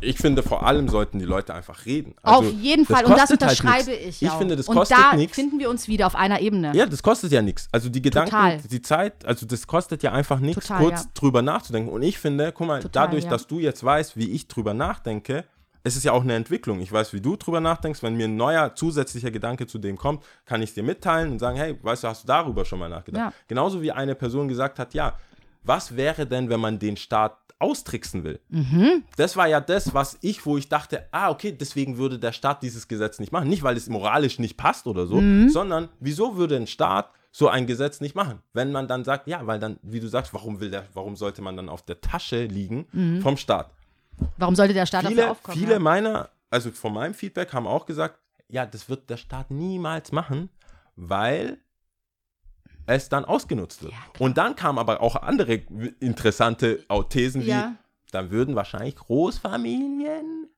Ich 0.00 0.18
finde, 0.18 0.42
vor 0.42 0.66
allem 0.66 0.88
sollten 0.88 1.18
die 1.18 1.24
Leute 1.24 1.54
einfach 1.54 1.86
reden. 1.86 2.14
Also, 2.22 2.50
auf 2.50 2.54
jeden 2.54 2.84
Fall. 2.84 3.04
Und 3.04 3.12
das 3.12 3.30
halt 3.30 3.42
unterschreibe 3.42 3.90
nix. 3.90 4.04
ich. 4.04 4.22
Ich 4.22 4.30
auch. 4.30 4.38
finde, 4.38 4.54
das 4.54 4.68
Und 4.68 4.76
kostet 4.76 4.98
da 4.98 5.16
nichts. 5.16 5.34
finden 5.34 5.58
wir 5.58 5.70
uns 5.70 5.88
wieder 5.88 6.06
auf 6.06 6.14
einer 6.14 6.40
Ebene. 6.40 6.72
Ja, 6.74 6.86
das 6.86 7.02
kostet 7.02 7.32
ja 7.32 7.42
nichts. 7.42 7.68
Also 7.72 7.88
die 7.88 8.02
Gedanken, 8.02 8.30
Total. 8.30 8.58
die 8.58 8.82
Zeit, 8.82 9.24
also 9.24 9.46
das 9.46 9.66
kostet 9.66 10.02
ja 10.02 10.12
einfach 10.12 10.40
nichts, 10.40 10.68
kurz 10.68 11.04
ja. 11.04 11.10
drüber 11.14 11.42
nachzudenken. 11.42 11.90
Und 11.90 12.02
ich 12.02 12.18
finde, 12.18 12.52
guck 12.52 12.66
mal, 12.66 12.80
Total, 12.80 13.06
dadurch, 13.06 13.24
ja. 13.24 13.30
dass 13.30 13.46
du 13.46 13.58
jetzt 13.58 13.82
weißt, 13.82 14.16
wie 14.16 14.30
ich 14.30 14.46
drüber 14.46 14.74
nachdenke, 14.74 15.44
es 15.84 15.96
ist 15.96 16.04
ja 16.04 16.12
auch 16.12 16.22
eine 16.22 16.34
Entwicklung. 16.34 16.80
Ich 16.80 16.92
weiß, 16.92 17.12
wie 17.12 17.20
du 17.20 17.36
drüber 17.36 17.60
nachdenkst. 17.60 18.02
Wenn 18.02 18.14
mir 18.14 18.28
ein 18.28 18.36
neuer 18.36 18.74
zusätzlicher 18.74 19.30
Gedanke 19.30 19.66
zu 19.66 19.78
dem 19.78 19.96
kommt, 19.96 20.22
kann 20.44 20.60
ich 20.62 20.70
es 20.70 20.74
dir 20.74 20.82
mitteilen 20.82 21.32
und 21.32 21.38
sagen, 21.38 21.56
hey, 21.56 21.78
weißt 21.82 22.04
du, 22.04 22.08
hast 22.08 22.24
du 22.24 22.26
darüber 22.26 22.64
schon 22.64 22.78
mal 22.78 22.88
nachgedacht? 22.88 23.32
Ja. 23.32 23.32
Genauso 23.46 23.80
wie 23.80 23.90
eine 23.90 24.14
Person 24.14 24.48
gesagt 24.48 24.78
hat, 24.78 24.92
ja, 24.94 25.18
was 25.64 25.96
wäre 25.96 26.26
denn, 26.26 26.48
wenn 26.50 26.60
man 26.60 26.78
den 26.78 26.96
Staat 26.96 27.36
austricksen 27.58 28.24
will? 28.24 28.40
Mhm. 28.48 29.04
Das 29.16 29.36
war 29.36 29.48
ja 29.48 29.60
das, 29.60 29.94
was 29.94 30.18
ich, 30.20 30.44
wo 30.46 30.56
ich 30.56 30.68
dachte, 30.68 31.06
ah, 31.12 31.30
okay, 31.30 31.52
deswegen 31.52 31.96
würde 31.98 32.18
der 32.18 32.32
Staat 32.32 32.62
dieses 32.62 32.88
Gesetz 32.88 33.18
nicht 33.18 33.32
machen. 33.32 33.48
Nicht, 33.48 33.62
weil 33.62 33.76
es 33.76 33.88
moralisch 33.88 34.38
nicht 34.38 34.56
passt 34.56 34.86
oder 34.86 35.06
so, 35.06 35.20
Mhm. 35.20 35.48
sondern 35.48 35.88
wieso 36.00 36.36
würde 36.36 36.56
ein 36.56 36.66
Staat 36.66 37.10
so 37.30 37.48
ein 37.48 37.66
Gesetz 37.66 38.00
nicht 38.00 38.14
machen? 38.14 38.38
Wenn 38.52 38.72
man 38.72 38.88
dann 38.88 39.04
sagt, 39.04 39.26
ja, 39.28 39.46
weil 39.46 39.58
dann, 39.58 39.78
wie 39.82 40.00
du 40.00 40.06
sagst, 40.08 40.32
warum 40.34 40.60
will 40.60 40.70
der, 40.70 40.84
warum 40.94 41.16
sollte 41.16 41.42
man 41.42 41.56
dann 41.56 41.68
auf 41.68 41.82
der 41.82 42.00
Tasche 42.00 42.44
liegen 42.46 43.20
vom 43.22 43.36
Staat? 43.36 43.70
Warum 44.36 44.56
sollte 44.56 44.74
der 44.74 44.86
Staat 44.86 45.04
dafür 45.04 45.16
Viele, 45.16 45.30
aufkommen? 45.30 45.58
viele 45.58 45.72
ja? 45.74 45.78
meiner, 45.78 46.30
also 46.50 46.70
von 46.72 46.92
meinem 46.94 47.14
Feedback 47.14 47.52
haben 47.52 47.66
auch 47.66 47.86
gesagt, 47.86 48.18
ja, 48.48 48.64
das 48.66 48.88
wird 48.88 49.10
der 49.10 49.16
Staat 49.18 49.50
niemals 49.50 50.10
machen, 50.10 50.48
weil 50.96 51.58
es 52.88 53.08
dann 53.08 53.24
ausgenutzt 53.24 53.82
wird. 53.82 53.92
Und 54.18 54.38
dann 54.38 54.56
kamen 54.56 54.78
aber 54.78 55.00
auch 55.00 55.16
andere 55.16 55.54
interessante 56.00 56.84
Thesen 57.10 57.42
wie, 57.42 57.48
Ja. 57.50 57.74
dann 58.12 58.30
würden 58.30 58.56
wahrscheinlich 58.56 58.96
Großfamilien 58.96 60.48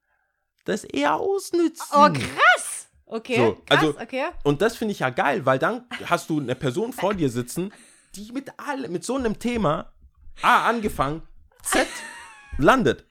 das 0.65 0.85
eher 0.85 1.15
ausnützen. 1.17 1.85
Oh, 1.93 2.09
krass! 2.13 2.89
Okay, 3.07 3.37
So, 3.37 3.53
krass, 3.67 3.79
also- 3.79 3.99
okay. 4.01 4.25
Und 4.45 4.63
das 4.63 4.77
finde 4.77 4.93
ich 4.93 5.01
ja 5.01 5.11
geil, 5.11 5.45
weil 5.45 5.59
dann 5.59 5.85
hast 6.07 6.31
du 6.31 6.39
eine 6.41 6.55
Person 6.55 6.93
vor 6.93 7.13
dir 7.15 7.29
sitzen, 7.31 7.73
die 8.15 8.31
mit, 8.33 8.53
all, 8.57 8.89
mit 8.89 9.05
so 9.05 9.17
einem 9.17 9.39
Thema 9.39 9.93
A 10.43 10.69
angefangen, 10.69 11.23
Z 11.63 11.87
landet. 12.59 13.05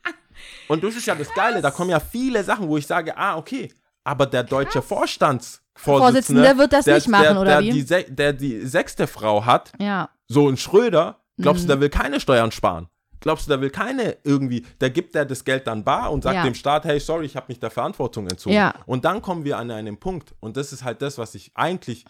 Und 0.70 0.84
das 0.84 0.96
ist 0.96 1.06
ja 1.06 1.16
das 1.16 1.34
Geile, 1.34 1.62
da 1.62 1.72
kommen 1.72 1.90
ja 1.90 2.00
viele 2.00 2.44
Sachen, 2.46 2.68
wo 2.70 2.78
ich 2.78 2.88
sage, 2.88 3.18
ah, 3.18 3.36
okay, 3.38 3.74
aber 4.06 4.26
der 4.26 4.44
deutsche 4.44 4.82
Vorstandsvorsitzende, 4.82 5.69
Vorsitzende 5.84 6.58
wird 6.58 6.74
das 6.74 6.86
der, 6.86 6.96
nicht 6.96 7.08
machen, 7.08 7.24
der, 7.24 7.42
oder 7.42 7.62
der 7.62 7.74
wie? 7.74 7.84
Die, 7.84 8.06
der 8.16 8.34
die 8.34 8.66
sechste 8.66 9.08
Frau 9.08 9.46
hat, 9.46 9.72
Ja. 9.80 10.10
so 10.28 10.48
ein 10.50 10.58
Schröder, 10.58 11.20
glaubst 11.38 11.64
Mhm. 11.64 11.68
du, 11.68 11.74
der 11.74 11.82
will 11.82 11.90
keine 11.90 12.20
Steuern 12.20 12.52
sparen? 12.52 12.88
Glaubst 13.22 13.48
du, 13.48 13.50
der 13.50 13.60
will 13.62 13.70
keine 13.70 14.18
irgendwie, 14.24 14.66
der 14.80 14.90
gibt 14.90 15.14
der 15.16 15.26
das 15.26 15.44
Geld 15.44 15.68
dann 15.68 15.84
bar 15.84 16.12
und 16.12 16.24
sagt 16.24 16.36
Ja. 16.36 16.44
dem 16.44 16.54
Staat, 16.56 16.86
hey, 16.86 17.00
sorry, 17.00 17.26
ich 17.26 17.36
habe 17.36 17.48
mich 17.50 17.60
der 17.60 17.70
Verantwortung 17.70 18.28
entzogen. 18.28 18.56
Ja. 18.56 18.74
Und 18.86 19.04
dann 19.06 19.22
kommen 19.22 19.44
wir 19.44 19.58
an 19.58 19.70
einen 19.72 19.98
Punkt 19.98 20.34
und 20.40 20.56
das 20.58 20.72
ist 20.74 20.84
halt 20.84 21.02
das, 21.02 21.18
was 21.18 21.36
ich 21.36 21.52
eigentlich 21.56 22.06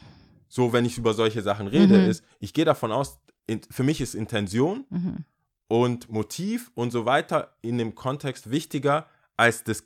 so, 0.47 0.73
wenn 0.73 0.85
ich 0.85 0.97
über 0.97 1.13
solche 1.13 1.41
Sachen 1.41 1.67
rede, 1.67 1.97
Mhm. 1.99 2.09
ist, 2.09 2.23
ich 2.39 2.53
gehe 2.53 2.65
davon 2.65 2.91
aus, 2.91 3.19
in, 3.47 3.61
für 3.71 3.83
mich 3.83 4.01
ist 4.01 4.13
Intention 4.15 4.85
Mhm. 4.89 5.25
und 5.67 6.09
Motiv 6.11 6.71
und 6.75 6.91
so 6.91 7.05
weiter 7.05 7.55
in 7.61 7.77
dem 7.77 7.93
Kontext 7.95 8.49
wichtiger 8.51 9.05
als 9.37 9.63
das 9.63 9.83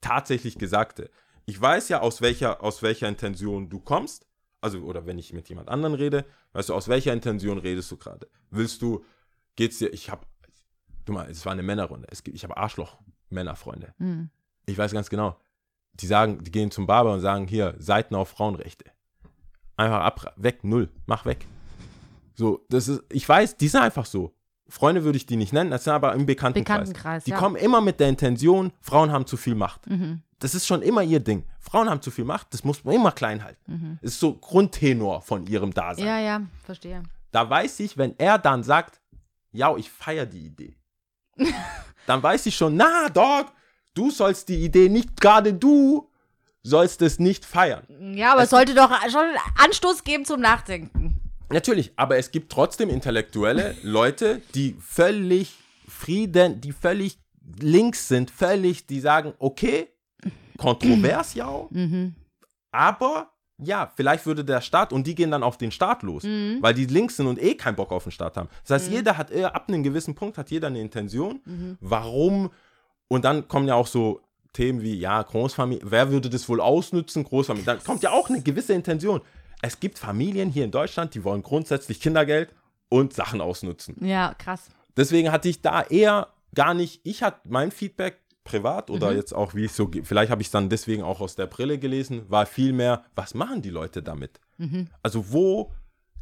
tatsächlich 0.00 0.58
Gesagte. 0.58 1.10
Ich 1.48 1.58
weiß 1.58 1.88
ja, 1.88 2.00
aus 2.02 2.20
welcher, 2.20 2.62
aus 2.62 2.82
welcher 2.82 3.08
Intention 3.08 3.70
du 3.70 3.80
kommst. 3.80 4.26
Also, 4.60 4.80
oder 4.80 5.06
wenn 5.06 5.16
ich 5.16 5.32
mit 5.32 5.48
jemand 5.48 5.70
anderem 5.70 5.94
rede, 5.94 6.26
weißt 6.52 6.68
du, 6.68 6.74
aus 6.74 6.88
welcher 6.88 7.14
Intention 7.14 7.56
redest 7.56 7.90
du 7.90 7.96
gerade? 7.96 8.28
Willst 8.50 8.82
du, 8.82 9.02
geht's 9.56 9.78
dir, 9.78 9.88
ich 9.88 10.10
habe, 10.10 10.26
du 11.06 11.14
mal, 11.14 11.30
es 11.30 11.46
war 11.46 11.52
eine 11.52 11.62
Männerrunde. 11.62 12.06
Es 12.10 12.22
gibt, 12.22 12.36
ich 12.36 12.44
habe 12.44 12.58
Arschloch-Männerfreunde. 12.58 13.94
Hm. 13.96 14.28
Ich 14.66 14.76
weiß 14.76 14.92
ganz 14.92 15.08
genau. 15.08 15.40
Die 15.94 16.06
sagen, 16.06 16.44
die 16.44 16.50
gehen 16.50 16.70
zum 16.70 16.86
Barber 16.86 17.14
und 17.14 17.20
sagen, 17.20 17.46
hier, 17.46 17.74
Seiten 17.78 18.14
auf 18.14 18.28
Frauenrechte. 18.28 18.84
Einfach 19.78 20.00
ab, 20.00 20.34
weg, 20.36 20.64
null, 20.64 20.90
mach 21.06 21.24
weg. 21.24 21.46
So, 22.34 22.66
das 22.68 22.88
ist, 22.88 23.04
ich 23.10 23.26
weiß, 23.26 23.56
die 23.56 23.68
sind 23.68 23.80
einfach 23.80 24.04
so. 24.04 24.34
Freunde 24.68 25.02
würde 25.02 25.16
ich 25.16 25.24
die 25.24 25.36
nicht 25.36 25.54
nennen, 25.54 25.70
das 25.70 25.84
sind 25.84 25.94
aber 25.94 26.12
im 26.12 26.26
Bekanntenkreis. 26.26 26.88
Bekanntenkreis, 26.90 27.24
die 27.24 27.30
ja. 27.30 27.38
kommen 27.38 27.56
immer 27.56 27.80
mit 27.80 28.00
der 28.00 28.10
Intention, 28.10 28.70
Frauen 28.82 29.12
haben 29.12 29.26
zu 29.26 29.38
viel 29.38 29.54
Macht. 29.54 29.88
Mhm. 29.88 30.20
Das 30.40 30.54
ist 30.54 30.66
schon 30.66 30.82
immer 30.82 31.02
ihr 31.02 31.20
Ding. 31.20 31.44
Frauen 31.58 31.90
haben 31.90 32.00
zu 32.00 32.10
viel 32.10 32.24
Macht, 32.24 32.54
das 32.54 32.64
muss 32.64 32.84
man 32.84 32.94
immer 32.94 33.12
klein 33.12 33.42
halten. 33.42 33.98
Das 34.02 34.12
ist 34.12 34.20
so 34.20 34.34
Grundtenor 34.34 35.22
von 35.22 35.46
ihrem 35.46 35.74
Dasein. 35.74 36.04
Mhm. 36.04 36.10
Ja, 36.10 36.18
ja, 36.20 36.42
verstehe. 36.64 37.02
Da 37.32 37.48
weiß 37.48 37.80
ich, 37.80 37.98
wenn 37.98 38.14
er 38.18 38.38
dann 38.38 38.62
sagt, 38.62 39.00
ja, 39.52 39.76
ich 39.76 39.90
feiere 39.90 40.26
die 40.26 40.46
Idee, 40.46 40.76
dann 42.06 42.22
weiß 42.22 42.46
ich 42.46 42.56
schon, 42.56 42.76
na, 42.76 43.08
Dog, 43.08 43.52
du 43.94 44.10
sollst 44.10 44.48
die 44.48 44.64
Idee 44.64 44.88
nicht, 44.88 45.20
gerade 45.20 45.52
du 45.52 46.08
sollst 46.62 47.02
es 47.02 47.18
nicht 47.18 47.44
feiern. 47.44 47.86
Ja, 48.14 48.32
aber 48.32 48.42
es 48.42 48.50
sollte 48.50 48.74
doch 48.74 48.90
schon 49.10 49.26
Anstoß 49.56 50.04
geben 50.04 50.24
zum 50.24 50.40
Nachdenken. 50.40 51.20
Natürlich, 51.50 51.92
aber 51.96 52.18
es 52.18 52.30
gibt 52.30 52.52
trotzdem 52.52 52.90
intellektuelle 52.90 53.74
Leute, 53.82 54.42
die 54.54 54.76
völlig 54.80 55.54
Frieden, 55.88 56.60
die 56.60 56.72
völlig 56.72 57.18
links 57.58 58.08
sind, 58.08 58.30
völlig, 58.30 58.86
die 58.86 59.00
sagen, 59.00 59.32
okay, 59.38 59.88
kontrovers 60.58 61.32
ja, 61.34 61.48
aber 62.70 63.30
ja, 63.60 63.90
vielleicht 63.96 64.26
würde 64.26 64.44
der 64.44 64.60
Staat 64.60 64.92
und 64.92 65.06
die 65.06 65.14
gehen 65.14 65.30
dann 65.30 65.42
auf 65.42 65.56
den 65.56 65.70
Staat 65.70 66.02
los, 66.02 66.22
weil 66.24 66.74
die 66.74 66.84
links 66.84 67.16
sind 67.16 67.26
und 67.26 67.42
eh 67.42 67.54
keinen 67.54 67.76
Bock 67.76 67.90
auf 67.90 68.04
den 68.04 68.12
Staat 68.12 68.36
haben. 68.36 68.48
Das 68.66 68.82
heißt, 68.82 68.92
jeder 68.92 69.16
hat 69.16 69.30
äh, 69.30 69.44
ab 69.44 69.64
einem 69.68 69.82
gewissen 69.82 70.14
Punkt 70.14 70.36
hat 70.38 70.50
jeder 70.50 70.66
eine 70.66 70.80
Intention, 70.80 71.40
warum 71.80 72.50
und 73.08 73.24
dann 73.24 73.48
kommen 73.48 73.66
ja 73.66 73.74
auch 73.74 73.86
so 73.86 74.20
Themen 74.52 74.82
wie 74.82 74.94
ja, 74.94 75.22
Großfamilie, 75.22 75.82
wer 75.84 76.10
würde 76.10 76.30
das 76.30 76.48
wohl 76.48 76.60
ausnutzen, 76.60 77.24
Großfamilie, 77.24 77.64
dann 77.64 77.82
kommt 77.82 78.02
ja 78.02 78.10
auch 78.10 78.28
eine 78.28 78.42
gewisse 78.42 78.74
Intention. 78.74 79.20
Es 79.60 79.80
gibt 79.80 79.98
Familien 79.98 80.50
hier 80.50 80.64
in 80.64 80.70
Deutschland, 80.70 81.14
die 81.14 81.24
wollen 81.24 81.42
grundsätzlich 81.42 82.00
Kindergeld 82.00 82.54
und 82.88 83.12
Sachen 83.12 83.40
ausnutzen. 83.40 83.96
Ja, 84.00 84.34
krass. 84.34 84.68
Deswegen 84.96 85.32
hatte 85.32 85.48
ich 85.48 85.62
da 85.62 85.82
eher 85.82 86.28
gar 86.54 86.74
nicht, 86.74 87.00
ich 87.04 87.22
hatte 87.22 87.40
mein 87.44 87.70
Feedback 87.70 88.18
privat 88.48 88.90
oder 88.90 89.12
jetzt 89.12 89.32
auch, 89.32 89.54
wie 89.54 89.66
ich 89.66 89.72
so, 89.72 89.90
vielleicht 90.02 90.30
habe 90.30 90.42
ich 90.42 90.48
es 90.48 90.52
dann 90.52 90.68
deswegen 90.68 91.02
auch 91.02 91.20
aus 91.20 91.36
der 91.36 91.46
Brille 91.46 91.78
gelesen, 91.78 92.22
war 92.28 92.46
vielmehr, 92.46 93.04
was 93.14 93.34
machen 93.34 93.62
die 93.62 93.70
Leute 93.70 94.02
damit? 94.02 94.40
Also 95.02 95.32
wo 95.32 95.72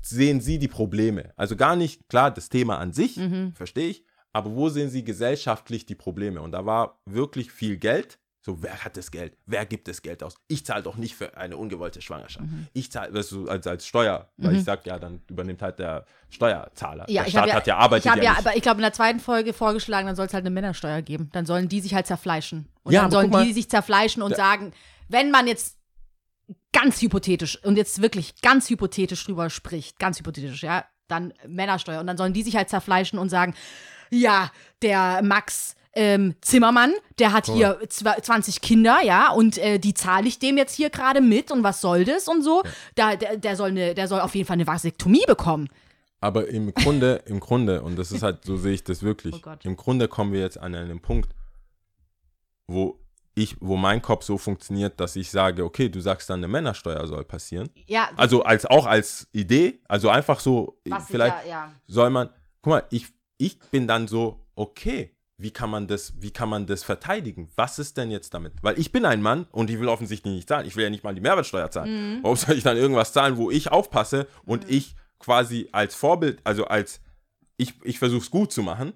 sehen 0.03 0.40
sie 0.40 0.59
die 0.59 0.69
Probleme? 0.69 1.32
Also 1.36 1.57
gar 1.57 1.77
nicht, 1.77 2.09
klar, 2.09 2.31
das 2.31 2.48
Thema 2.48 2.78
an 2.78 2.93
sich, 2.93 3.19
verstehe 3.55 3.89
ich, 3.89 4.05
aber 4.32 4.55
wo 4.55 4.69
sehen 4.69 4.90
sie 4.90 5.03
gesellschaftlich 5.05 5.86
die 5.86 5.94
Probleme? 5.94 6.40
Und 6.43 6.53
da 6.53 6.66
war 6.66 7.01
wirklich 7.07 7.51
viel 7.51 7.77
Geld. 7.78 8.19
So, 8.47 8.62
wer 8.62 8.85
hat 8.85 8.97
das 8.97 9.10
Geld? 9.10 9.36
Wer 9.47 9.66
gibt 9.66 9.89
das 9.89 10.02
Geld 10.02 10.23
aus? 10.23 10.36
Ich 10.47 10.64
zahle 10.64 10.85
doch 10.85 10.94
nicht 10.94 11.16
für 11.16 11.36
eine 11.36 11.56
ungewollte 11.56 12.01
Schwangerschaft. 12.01 12.47
Ich 12.74 12.93
zahle, 12.93 13.12
weißt 13.12 13.32
du, 13.32 13.48
als, 13.48 13.66
als 13.66 13.85
Steuer, 13.85 14.31
weil 14.36 14.55
ich 14.55 14.62
sage, 14.62 14.82
ja, 14.85 15.01
dann 15.01 15.20
übernimmt 15.28 15.62
halt 15.62 15.81
der 15.81 16.06
Steuerzahler. 16.31 17.06
Ja, 17.10 17.23
der 17.23 17.27
ich 17.27 17.32
Staat 17.32 17.40
habe 17.40 17.48
ja, 17.48 17.55
hat 17.56 17.66
ja 17.66 17.77
arbeitet 17.77 18.05
ich 18.05 18.10
hab 18.12 18.18
ja, 18.18 18.23
ja, 18.23 18.39
aber 18.39 18.55
ich 18.55 18.62
glaube 18.62 18.77
in 18.77 18.82
der 18.82 18.93
zweiten 18.93 19.18
Folge 19.18 19.52
vorgeschlagen, 19.52 20.06
dann 20.06 20.14
soll 20.14 20.27
es 20.27 20.32
halt 20.32 20.44
eine 20.44 20.55
Männersteuer 20.55 21.02
geben. 21.02 21.28
Dann 21.32 21.44
sollen 21.44 21.68
die 21.68 21.81
sich 21.81 21.93
halt 21.93 22.06
zerfleischen. 22.06 22.68
Und 22.85 22.93
Ja, 22.93 23.02
dann 23.02 23.10
sollen 23.10 23.31
mal, 23.31 23.44
die 23.44 23.52
sich 23.52 23.68
zerfleischen 23.68 24.23
und 24.23 24.36
sagen, 24.36 24.73
wenn 25.09 25.32
man 25.32 25.48
jetzt 25.48 25.77
ganz 26.73 27.02
hypothetisch 27.02 27.60
und 27.64 27.77
jetzt 27.77 28.01
wirklich 28.01 28.40
ganz 28.43 28.70
hypothetisch 28.70 29.24
drüber 29.24 29.51
spricht, 29.51 29.98
ganz 29.98 30.20
hypothetisch, 30.20 30.62
ja, 30.62 30.85
dann 31.09 31.35
Männersteuer. 31.48 31.98
Und 31.98 32.06
dann 32.06 32.16
sollen 32.16 32.32
die 32.32 32.44
sich 32.44 32.55
halt 32.55 32.68
zerfleischen 32.68 33.18
und 33.18 33.28
sagen, 33.28 33.56
ja, 34.09 34.52
der 34.82 35.20
Max 35.24 35.74
ähm, 35.97 36.35
Zimmermann, 36.40 36.93
der 37.18 37.32
hat 37.32 37.47
hier 37.47 37.81
zwa- 37.89 38.23
20 38.23 38.60
Kinder, 38.60 38.98
ja, 39.02 39.32
und 39.32 39.59
äh, 39.59 39.78
die 39.78 39.94
zahle 39.94 40.28
ich 40.28 40.39
dem 40.39 40.56
jetzt 40.56 40.74
hier 40.74 40.90
gerade 40.90 41.20
mit 41.20 41.51
und 41.51 41.62
was 41.64 41.81
soll 41.81 42.05
das 42.05 42.28
und 42.28 42.43
so. 42.43 42.62
Da, 42.94 43.16
der, 43.16 43.36
der, 43.39 43.56
soll 43.56 43.70
eine, 43.70 43.94
der 43.94 44.06
soll 44.06 44.20
auf 44.20 44.35
jeden 44.35 44.47
Fall 44.47 44.55
eine 44.55 44.66
Vasektomie 44.66 45.24
bekommen. 45.27 45.68
Aber 46.20 46.48
im 46.48 46.73
Grunde, 46.73 47.23
im 47.27 47.40
Grunde, 47.40 47.82
und 47.82 47.97
das 47.98 48.12
ist 48.12 48.23
halt, 48.23 48.44
so 48.44 48.56
sehe 48.56 48.73
ich 48.74 48.85
das 48.85 49.02
wirklich, 49.02 49.35
Oh 49.47 49.51
im 49.64 49.77
Grunde 49.77 50.09
kommen 50.09 50.32
wir 50.32 50.40
jetzt 50.40 50.59
an 50.59 50.74
einen 50.74 51.01
Punkt, 51.01 51.31
wo 52.66 52.98
ich, 53.35 53.56
wo 53.60 53.77
mein 53.77 54.01
Kopf 54.01 54.24
so 54.24 54.39
funktioniert, 54.39 54.98
dass 54.98 55.14
ich 55.14 55.31
sage, 55.31 55.62
okay, 55.64 55.89
du 55.90 56.01
sagst 56.01 56.31
dann, 56.31 56.40
eine 56.40 56.48
Männersteuer 56.48 57.06
soll 57.06 57.24
passieren. 57.24 57.68
Ja, 57.86 58.09
Also 58.16 58.43
als 58.44 58.64
auch 58.64 58.86
als 58.86 59.28
Idee, 59.32 59.81
also 59.89 60.09
einfach 60.09 60.40
so, 60.40 60.78
was 60.89 61.02
ich 61.05 61.09
vielleicht 61.10 61.44
ja, 61.44 61.51
ja. 61.51 61.73
soll 61.86 62.09
man, 62.10 62.31
guck 62.62 62.70
mal, 62.70 62.85
ich, 62.90 63.09
ich 63.36 63.59
bin 63.70 63.86
dann 63.86 64.09
so, 64.09 64.40
okay, 64.55 65.14
wie 65.38 65.50
kann 65.50 65.70
man 65.70 65.86
das, 65.86 66.14
wie 66.20 66.30
kann 66.30 66.48
man 66.48 66.66
das 66.66 66.82
verteidigen? 66.82 67.50
Was 67.56 67.78
ist 67.78 67.96
denn 67.96 68.10
jetzt 68.10 68.32
damit? 68.32 68.54
Weil 68.62 68.78
ich 68.78 68.92
bin 68.92 69.04
ein 69.04 69.20
Mann 69.20 69.46
und 69.52 69.70
ich 69.70 69.78
will 69.78 69.88
offensichtlich 69.88 70.34
nicht 70.34 70.48
zahlen. 70.48 70.66
Ich 70.66 70.76
will 70.76 70.84
ja 70.84 70.90
nicht 70.90 71.04
mal 71.04 71.14
die 71.14 71.20
Mehrwertsteuer 71.20 71.70
zahlen. 71.70 71.90
Warum 72.22 72.36
soll 72.36 72.56
ich 72.56 72.62
dann 72.62 72.76
irgendwas 72.76 73.12
zahlen, 73.12 73.36
wo 73.36 73.50
ich 73.50 73.70
aufpasse 73.70 74.26
und 74.44 74.70
ich 74.70 74.96
quasi 75.18 75.68
als 75.72 75.94
Vorbild, 75.94 76.40
also 76.44 76.66
als 76.66 77.00
ich, 77.56 77.74
ich 77.84 77.98
versuche 77.98 78.22
es 78.22 78.30
gut 78.30 78.52
zu 78.52 78.62
machen. 78.62 78.92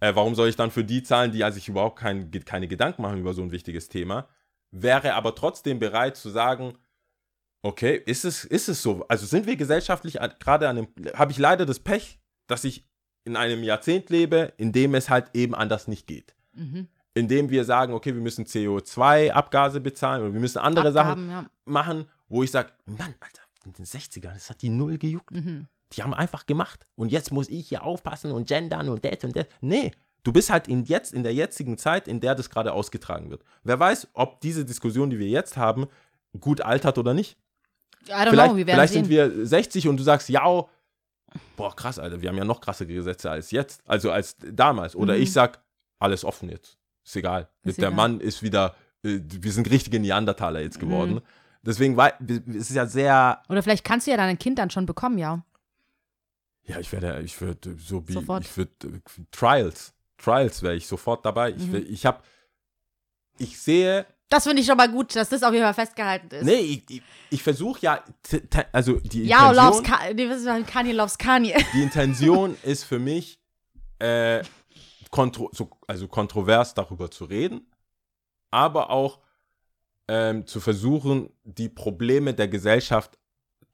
Äh, 0.00 0.14
warum 0.14 0.34
soll 0.34 0.48
ich 0.48 0.56
dann 0.56 0.70
für 0.70 0.84
die 0.84 1.02
zahlen, 1.02 1.32
die 1.32 1.44
also 1.44 1.56
sich 1.56 1.68
überhaupt 1.68 1.98
kein, 1.98 2.30
keine 2.30 2.68
Gedanken 2.68 3.02
machen 3.02 3.18
über 3.18 3.34
so 3.34 3.42
ein 3.42 3.52
wichtiges 3.52 3.88
Thema? 3.88 4.28
Wäre 4.70 5.14
aber 5.14 5.34
trotzdem 5.34 5.78
bereit 5.78 6.16
zu 6.16 6.30
sagen, 6.30 6.76
okay, 7.62 8.02
ist 8.06 8.24
es, 8.24 8.44
ist 8.44 8.68
es 8.68 8.82
so? 8.82 9.06
Also 9.08 9.26
sind 9.26 9.46
wir 9.46 9.56
gesellschaftlich 9.56 10.18
gerade 10.40 10.68
an 10.68 10.76
dem, 10.76 10.88
habe 11.14 11.32
ich 11.32 11.38
leider 11.38 11.66
das 11.66 11.78
Pech, 11.78 12.18
dass 12.48 12.64
ich 12.64 12.88
in 13.24 13.36
einem 13.36 13.62
Jahrzehnt 13.62 14.10
lebe, 14.10 14.52
in 14.56 14.72
dem 14.72 14.94
es 14.94 15.08
halt 15.08 15.26
eben 15.34 15.54
anders 15.54 15.88
nicht 15.88 16.06
geht. 16.06 16.34
Mhm. 16.54 16.88
In 17.14 17.28
dem 17.28 17.50
wir 17.50 17.64
sagen, 17.64 17.92
okay, 17.92 18.14
wir 18.14 18.22
müssen 18.22 18.46
CO2-Abgase 18.46 19.80
bezahlen 19.80 20.22
oder 20.22 20.32
wir 20.32 20.40
müssen 20.40 20.58
andere 20.58 20.88
Abgaben, 20.88 21.28
Sachen 21.28 21.30
ja. 21.30 21.46
machen, 21.64 22.06
wo 22.28 22.42
ich 22.42 22.50
sage, 22.50 22.70
Mann, 22.86 23.14
Alter, 23.20 23.42
in 23.64 23.72
den 23.74 23.84
60ern, 23.84 24.32
das 24.32 24.50
hat 24.50 24.62
die 24.62 24.70
null 24.70 24.98
gejuckt. 24.98 25.30
Mhm. 25.32 25.66
Die 25.92 26.02
haben 26.02 26.14
einfach 26.14 26.46
gemacht. 26.46 26.86
Und 26.94 27.12
jetzt 27.12 27.32
muss 27.32 27.48
ich 27.48 27.68
hier 27.68 27.84
aufpassen 27.84 28.32
und 28.32 28.48
gendern 28.48 28.88
und 28.88 29.04
das 29.04 29.22
und 29.24 29.36
das. 29.36 29.46
Nee, 29.60 29.92
du 30.22 30.32
bist 30.32 30.50
halt 30.50 30.68
in, 30.68 30.84
jetzt, 30.84 31.12
in 31.12 31.22
der 31.22 31.34
jetzigen 31.34 31.76
Zeit, 31.76 32.08
in 32.08 32.20
der 32.20 32.34
das 32.34 32.50
gerade 32.50 32.72
ausgetragen 32.72 33.30
wird. 33.30 33.42
Wer 33.62 33.78
weiß, 33.78 34.08
ob 34.14 34.40
diese 34.40 34.64
Diskussion, 34.64 35.10
die 35.10 35.18
wir 35.18 35.28
jetzt 35.28 35.56
haben, 35.56 35.86
gut 36.40 36.60
altert 36.62 36.96
oder 36.98 37.12
nicht. 37.12 37.36
I 38.08 38.12
don't 38.12 38.30
Vielleicht, 38.30 38.48
know, 38.48 38.56
wir 38.56 38.66
werden 38.66 38.76
vielleicht 38.76 38.92
sehen. 38.94 39.04
sind 39.04 39.10
wir 39.10 39.46
60 39.46 39.88
und 39.88 39.96
du 39.98 40.02
sagst, 40.02 40.28
ja, 40.28 40.66
boah, 41.56 41.74
krass, 41.74 41.98
Alter, 41.98 42.20
wir 42.20 42.28
haben 42.28 42.36
ja 42.38 42.44
noch 42.44 42.60
krassere 42.60 42.88
Gesetze 42.88 43.30
als 43.30 43.50
jetzt, 43.50 43.82
also 43.86 44.10
als 44.10 44.36
damals. 44.40 44.94
Oder 44.96 45.16
ich 45.16 45.32
sag, 45.32 45.60
alles 45.98 46.24
offen 46.24 46.48
jetzt. 46.50 46.78
Ist 47.04 47.16
egal. 47.16 47.48
Mhm. 47.62 47.70
Ist 47.70 47.78
der 47.80 47.88
egal. 47.88 47.96
Mann 47.96 48.20
ist 48.20 48.42
wieder, 48.42 48.74
äh, 49.04 49.20
wir 49.22 49.52
sind 49.52 49.70
richtige 49.70 49.98
Neandertaler 50.00 50.60
jetzt 50.60 50.78
geworden. 50.80 51.14
Mhm. 51.14 51.20
Deswegen 51.64 51.96
war, 51.96 52.12
es 52.20 52.70
ist 52.70 52.74
ja 52.74 52.86
sehr, 52.86 53.42
Oder 53.48 53.62
vielleicht 53.62 53.84
kannst 53.84 54.06
du 54.06 54.10
ja 54.10 54.16
dein 54.16 54.38
Kind 54.38 54.58
dann 54.58 54.70
schon 54.70 54.84
bekommen, 54.86 55.18
ja. 55.18 55.44
ja, 56.64 56.78
ich 56.80 56.90
werde, 56.92 57.20
ich 57.22 57.40
würde 57.40 57.76
so 57.76 58.06
wie, 58.08 58.12
Sofort. 58.14 58.44
ich 58.44 58.56
würde, 58.56 58.70
äh, 58.84 59.00
Trials, 59.30 59.92
Trials 60.18 60.62
wäre 60.62 60.74
ich 60.74 60.86
sofort 60.86 61.24
dabei. 61.24 61.50
Ich, 61.50 61.66
Mhm. 61.66 61.72
will- 61.72 61.86
ich 61.90 62.04
habe, 62.06 62.20
ich 63.38 63.58
sehe, 63.60 64.06
Das 64.32 64.44
finde 64.44 64.62
ich 64.62 64.66
schon 64.66 64.78
mal 64.78 64.90
gut, 64.90 65.14
dass 65.14 65.28
das 65.28 65.42
auf 65.42 65.52
jeden 65.52 65.62
Fall 65.62 65.74
festgehalten 65.74 66.34
ist. 66.36 66.44
nee, 66.44 66.54
ich, 66.54 66.84
ich, 66.88 67.02
ich 67.28 67.42
versuche 67.42 67.80
ja, 67.82 68.02
also 68.72 68.98
die 68.98 69.24
ja, 69.24 69.50
loves 69.50 69.80
Intention, 69.80 69.84
Ka 69.84 70.14
nee, 70.14 70.30
was 70.30 70.38
ist 70.38 70.46
das? 70.46 70.66
Kanye 70.66 70.92
loves 70.92 71.18
Kanye. 71.18 71.54
die 71.74 71.82
Intention 71.82 72.56
ist 72.62 72.84
für 72.84 72.98
mich, 72.98 73.38
äh, 73.98 74.42
kontro 75.10 75.50
so, 75.52 75.68
also 75.86 76.08
kontrovers 76.08 76.72
darüber 76.72 77.10
zu 77.10 77.26
reden, 77.26 77.70
aber 78.50 78.88
auch 78.88 79.20
ähm, 80.08 80.46
zu 80.46 80.60
versuchen, 80.60 81.28
die 81.44 81.68
Probleme 81.68 82.32
der 82.32 82.48
Gesellschaft 82.48 83.18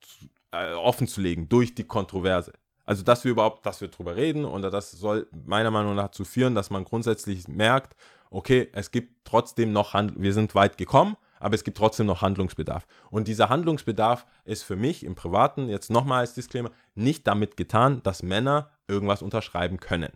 zu, 0.01 0.25
äh, 0.51 0.73
offen 0.73 1.07
zu 1.07 1.21
legen 1.21 1.47
durch 1.47 1.73
die 1.73 1.85
Kontroverse. 1.85 2.51
Also, 2.89 3.03
dass 3.03 3.23
wir 3.23 3.29
überhaupt, 3.29 3.67
dass 3.67 3.81
wir 3.81 3.87
drüber 3.89 4.15
reden 4.15 4.45
und 4.45 4.63
das 4.63 4.89
soll 4.89 5.27
meiner 5.45 5.69
Meinung 5.69 5.93
nach 5.93 6.05
dazu 6.05 6.25
führen, 6.25 6.55
dass 6.55 6.71
man 6.71 6.85
grundsätzlich 6.85 7.47
merkt, 7.47 7.95
okay, 8.31 8.67
es 8.73 8.89
gibt 8.89 9.25
trotzdem 9.25 9.71
noch, 9.71 9.93
Hand 9.93 10.19
wir 10.19 10.33
sind 10.33 10.55
weit 10.55 10.75
gekommen, 10.75 11.15
aber 11.39 11.53
es 11.53 11.63
gibt 11.63 11.77
trotzdem 11.77 12.07
noch 12.07 12.23
Handlungsbedarf. 12.23 12.87
Und 13.11 13.27
dieser 13.27 13.49
Handlungsbedarf 13.49 14.25
ist 14.43 14.63
für 14.63 14.75
mich 14.75 15.03
im 15.03 15.13
Privaten, 15.13 15.69
jetzt 15.69 15.91
nochmal 15.91 16.21
als 16.21 16.33
Disclaimer, 16.33 16.71
nicht 16.95 17.27
damit 17.27 17.57
getan, 17.57 18.01
dass 18.01 18.23
Männer 18.23 18.71
irgendwas 18.87 19.21
unterschreiben 19.21 19.79
können. 19.79 20.11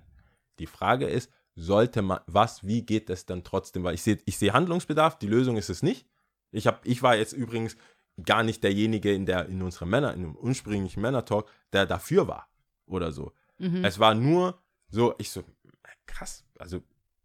Die 0.58 0.66
Frage 0.66 1.06
ist, 1.06 1.30
sollte 1.54 2.02
man, 2.02 2.22
was, 2.26 2.66
wie 2.66 2.84
geht 2.84 3.12
es 3.12 3.28
dann 3.28 3.44
trotzdem? 3.44 3.84
Weil 3.84 3.94
ich 3.94 4.02
sehe 4.02 4.18
ich 4.26 4.40
sehe 4.40 4.52
Handlungsbedarf, 4.52 5.20
die 5.20 5.28
Lösung 5.28 5.58
ist 5.58 5.70
es 5.70 5.84
nicht. 5.84 6.08
Ich, 6.52 6.66
hab, 6.66 6.84
ich 6.88 7.04
war 7.04 7.18
jetzt 7.18 7.34
übrigens 7.34 7.78
gar 8.26 8.41
nicht 8.41 8.64
derjenige 8.64 9.14
in, 9.14 9.28
der, 9.28 9.45
in 9.45 9.62
unserem 9.62 9.91
Männer, 9.91 10.16
in 10.16 10.24
dem 10.24 10.36
ursprünglichen 10.36 11.02
Männer-Talk, 11.02 11.48
der 11.72 11.86
dafür 11.86 12.28
war 12.28 12.48
oder 12.85 13.11
so. 13.11 13.34
Mhm. 13.57 13.84
Es 13.84 13.99
war 13.99 14.15
nur 14.15 14.60
so, 14.89 15.15
ich 15.18 15.31
so, 15.31 15.43
krass, 16.05 16.45
also 16.60 16.81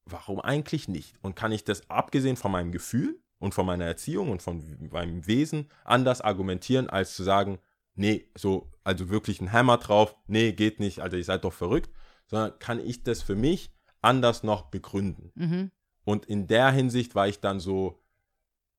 warum 0.06 0.40
eigentlich 0.40 0.88
nicht? 0.88 1.14
Und 1.22 1.36
kann 1.36 1.52
ich 1.52 1.64
das 1.64 1.88
abgesehen 1.90 2.36
von 2.36 2.52
meinem 2.52 2.72
Gefühl 2.72 3.20
und 3.38 3.54
von 3.54 3.66
meiner 3.66 3.84
Erziehung 3.84 4.30
und 4.30 4.42
von 4.42 4.62
meinem 4.90 5.26
Wesen 5.26 5.68
anders 5.84 6.20
argumentieren, 6.20 6.88
als 6.88 7.14
zu 7.14 7.22
sagen, 7.22 7.58
nee, 7.94 8.28
so, 8.36 8.70
also 8.84 9.10
wirklich 9.10 9.40
ein 9.40 9.52
Hammer 9.52 9.78
drauf, 9.78 10.16
nee, 10.26 10.52
geht 10.52 10.80
nicht, 10.80 11.00
also 11.00 11.16
ihr 11.16 11.24
seid 11.24 11.44
doch 11.44 11.52
verrückt, 11.52 11.90
sondern 12.26 12.58
kann 12.58 12.80
ich 12.80 13.02
das 13.02 13.22
für 13.22 13.36
mich 13.36 13.70
anders 14.00 14.42
noch 14.42 14.70
begründen. 14.70 15.32
Mhm. 15.34 15.70
Und 16.04 16.26
in 16.26 16.46
der 16.46 16.70
Hinsicht 16.70 17.14
war 17.14 17.28
ich 17.28 17.40
dann 17.40 17.60
so, 17.60 18.00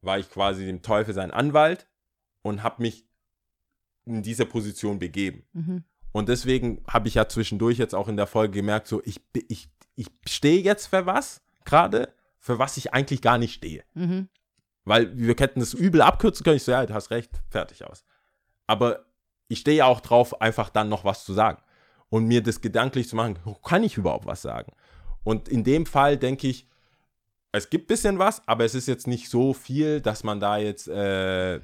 war 0.02 0.18
ich 0.18 0.30
quasi 0.30 0.66
dem 0.66 0.82
Teufel 0.82 1.14
sein 1.14 1.32
Anwalt 1.32 1.88
und 2.42 2.64
habe 2.64 2.82
mich 2.82 3.06
in 4.06 4.24
diese 4.24 4.46
Position 4.46 4.98
begeben. 4.98 5.46
Mhm. 5.54 5.84
Und 6.12 6.30
deswegen 6.30 6.84
habe 6.88 7.08
ich 7.08 7.16
ja 7.16 7.28
zwischendurch 7.28 7.78
jetzt 7.78 7.94
auch 7.96 8.08
in 8.08 8.18
der 8.18 8.28
Folge 8.28 8.54
gemerkt, 8.54 8.88
so 8.88 9.02
ich, 9.06 9.22
ich, 9.48 9.70
ich 9.96 10.08
stehe 10.26 10.62
jetzt 10.62 10.88
für 10.88 11.06
was 11.06 11.42
gerade, 11.66 12.14
für 12.40 12.58
was 12.58 12.78
ich 12.78 12.94
eigentlich 12.94 13.22
gar 13.22 13.38
nicht 13.38 13.54
stehe. 13.54 13.84
Mhm. 13.94 14.30
Weil 14.86 15.16
wir 15.18 15.36
hätten 15.38 15.60
das 15.60 15.74
übel 15.74 16.02
abkürzen 16.02 16.44
können. 16.44 16.58
Ich 16.58 16.64
so, 16.64 16.72
ja, 16.72 16.86
du 16.86 16.94
hast 16.94 17.12
recht, 17.12 17.32
fertig 17.50 17.86
aus. 17.86 18.04
Aber 18.66 19.06
ich 19.48 19.60
stehe 19.60 19.78
ja 19.78 19.86
auch 19.86 20.00
drauf, 20.00 20.42
einfach 20.42 20.70
dann 20.70 20.90
noch 20.90 21.06
was 21.06 21.26
zu 21.26 21.34
sagen. 21.34 21.62
Und 22.10 22.26
mir 22.26 22.42
das 22.42 22.62
gedanklich 22.62 23.08
zu 23.08 23.16
machen, 23.16 23.38
kann 23.64 23.84
ich 23.84 23.98
überhaupt 23.98 24.26
was 24.26 24.42
sagen? 24.42 24.72
Und 25.24 25.48
in 25.48 25.64
dem 25.64 25.86
Fall 25.86 26.18
denke 26.18 26.48
ich, 26.48 26.68
es 27.52 27.70
gibt 27.70 27.86
ein 27.86 27.88
bisschen 27.88 28.20
was, 28.20 28.48
aber 28.48 28.66
es 28.66 28.74
ist 28.74 28.88
jetzt 28.88 29.08
nicht 29.08 29.30
so 29.30 29.54
viel, 29.54 30.02
dass 30.02 30.24
man 30.24 30.40
da 30.40 30.58
jetzt 30.58 30.88
äh, 30.88 31.60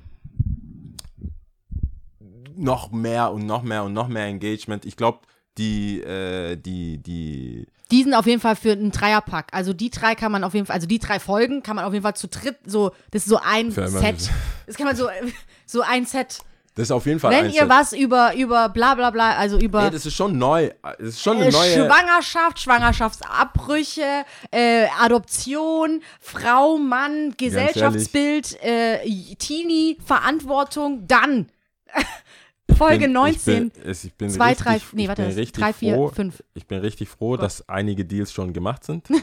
noch 2.58 2.92
mehr 2.92 3.32
und 3.32 3.46
noch 3.46 3.64
mehr 3.64 3.84
und 3.84 3.94
noch 3.94 4.08
mehr 4.08 4.26
Engagement. 4.26 4.86
Ich 4.86 4.98
glaube, 4.98 5.20
die, 5.58 6.02
äh, 6.02 6.58
die, 6.58 6.98
die, 6.98 7.68
Die 7.92 8.04
sind 8.04 8.14
auf 8.14 8.26
jeden 8.26 8.42
Fall 8.42 8.56
für 8.56 8.74
einen 8.74 8.92
Dreierpack. 8.92 9.48
Also 9.52 9.74
die 9.74 9.90
drei 9.90 10.16
kann 10.16 10.32
man 10.32 10.44
auf 10.44 10.54
jeden 10.54 10.66
Fall, 10.66 10.74
also 10.76 10.88
die 10.88 11.00
drei 11.00 11.20
Folgen 11.20 11.64
kann 11.64 11.76
man 11.76 11.86
auf 11.86 11.94
jeden 11.94 12.04
Fall 12.04 12.16
zu 12.16 12.28
dritt, 12.28 12.58
so, 12.66 12.92
das 13.12 13.24
ist 13.24 13.30
so 13.30 13.40
ein 13.42 13.72
Für 13.72 13.88
Set. 13.88 14.30
Das 14.68 14.76
kann 14.76 14.86
man 14.86 14.96
so, 14.96 15.08
so 15.66 15.82
ein 15.82 16.06
Set. 16.06 16.40
das 16.76 16.84
ist 16.84 16.92
auf 16.92 17.06
jeden 17.06 17.22
Fall 17.22 17.32
Wenn 17.32 17.46
ein 17.46 17.52
ihr 17.52 17.62
Set. 17.62 17.70
was 17.70 17.94
über, 17.94 18.36
über 18.36 18.68
bla 18.68 18.96
bla 18.96 19.12
bla, 19.12 19.38
also 19.38 19.58
über 19.58 19.84
Nee, 19.86 19.92
das 19.92 20.06
ist 20.06 20.16
schon 20.16 20.38
neu. 20.38 20.72
Das 20.82 21.08
ist 21.08 21.22
schon 21.22 21.38
eine 21.38 21.48
äh, 21.48 21.52
neue. 21.52 21.86
Schwangerschaft, 21.86 22.60
Schwangerschaftsabbrüche, 22.60 24.26
äh, 24.52 24.88
Adoption, 25.00 26.02
Frau, 26.20 26.78
Mann, 26.78 27.34
Gesellschaftsbild, 27.38 28.62
äh, 28.62 29.00
Teenie, 29.36 29.98
Verantwortung, 30.06 31.08
dann 31.08 31.48
Folge 32.74 33.06
bin- 33.06 33.14
19. 33.14 33.68
Ich 33.68 33.74
bin, 33.74 33.92
ich 33.92 34.14
bin 34.16 34.30
Zwei, 34.30 34.48
richtig, 34.50 34.66
drei, 34.66 34.80
nee, 34.94 35.02
ich 35.04 35.08
warte, 35.10 35.22
bin 35.24 35.46
drei, 35.54 35.74
vier, 35.74 35.94
froh, 35.96 36.08
fünf. 36.10 36.44
Ich 36.54 36.68
bin 36.68 36.80
richtig 36.80 37.10
froh, 37.10 37.38
dass 37.38 37.68
einige 37.70 38.06
Deals 38.06 38.32
schon 38.34 38.54
gemacht 38.54 38.84
sind. 38.84 39.08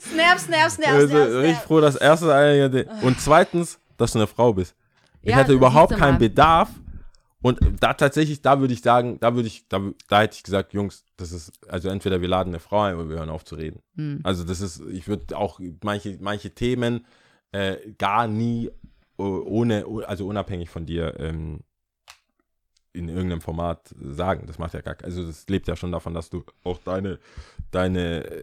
Snap, 0.00 0.38
snap, 0.38 0.70
snap, 0.70 0.88
Also, 0.92 1.08
snap, 1.08 1.28
richtig 1.28 1.54
snap. 1.56 1.64
froh, 1.66 1.80
dass 1.80 1.96
erstens 1.96 2.28
einige 2.30 2.70
De- 2.70 2.86
und 3.02 3.20
zweitens, 3.20 3.78
dass 3.96 4.12
du 4.12 4.18
eine 4.18 4.26
Frau 4.26 4.52
bist. 4.52 4.74
Ich 5.22 5.30
Ja, 5.30 5.36
hätte 5.36 5.48
das 5.48 5.56
überhaupt 5.56 5.92
keinen 5.96 6.12
mal. 6.14 6.18
Bedarf. 6.18 6.70
Und 7.42 7.58
da 7.80 7.94
tatsächlich, 7.94 8.42
da 8.42 8.60
würde 8.60 8.74
ich 8.74 8.82
sagen, 8.82 9.18
da 9.20 9.34
würde 9.34 9.46
ich, 9.48 9.66
da, 9.68 9.80
da 10.08 10.20
hätte 10.22 10.36
ich 10.36 10.42
gesagt, 10.42 10.74
Jungs, 10.74 11.04
das 11.16 11.32
ist, 11.32 11.52
also 11.68 11.88
entweder 11.88 12.20
wir 12.20 12.28
laden 12.28 12.50
eine 12.50 12.60
Frau 12.60 12.82
ein 12.82 12.96
oder 12.96 13.08
wir 13.08 13.16
hören 13.16 13.30
auf 13.30 13.44
zu 13.44 13.54
reden. 13.54 13.80
Hm. 13.96 14.20
Also 14.24 14.44
das 14.44 14.60
ist, 14.60 14.82
ich 14.90 15.08
würde 15.08 15.36
auch 15.36 15.58
manche, 15.82 16.18
manche 16.20 16.50
Themen 16.50 17.06
äh, 17.52 17.76
gar 17.96 18.26
nie 18.26 18.70
ohne, 19.20 19.84
also 20.06 20.26
unabhängig 20.26 20.70
von 20.70 20.86
dir 20.86 21.18
ähm, 21.20 21.60
in 22.92 23.08
irgendeinem 23.08 23.40
Format 23.40 23.94
sagen. 24.00 24.46
Das 24.46 24.58
macht 24.58 24.74
ja 24.74 24.80
gar 24.80 24.96
Also 25.02 25.24
das 25.26 25.46
lebt 25.48 25.68
ja 25.68 25.76
schon 25.76 25.92
davon, 25.92 26.12
dass 26.14 26.28
du 26.30 26.44
auch 26.64 26.78
deine, 26.78 27.18
deine 27.70 28.42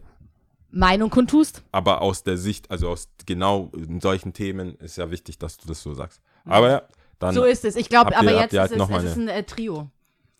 Meinung 0.70 1.10
kundtust. 1.10 1.62
aber 1.72 2.02
aus 2.02 2.22
der 2.22 2.36
Sicht, 2.38 2.70
also 2.70 2.88
aus 2.88 3.08
genau 3.26 3.70
solchen 4.00 4.32
Themen 4.32 4.74
ist 4.76 4.96
ja 4.96 5.10
wichtig, 5.10 5.38
dass 5.38 5.58
du 5.58 5.66
das 5.68 5.82
so 5.82 5.94
sagst. 5.94 6.20
Aber 6.44 6.70
ja, 6.70 6.82
dann 7.18 7.34
So 7.34 7.44
ist 7.44 7.64
es. 7.64 7.76
Ich 7.76 7.88
glaube, 7.88 8.10
ihr- 8.12 8.18
aber 8.18 8.32
jetzt 8.32 8.52
ist 8.52 8.58
halt 8.58 8.72
es, 8.72 8.88
es 8.90 9.04
ist 9.04 9.16
ein 9.16 9.28
äh, 9.28 9.42
Trio. 9.44 9.90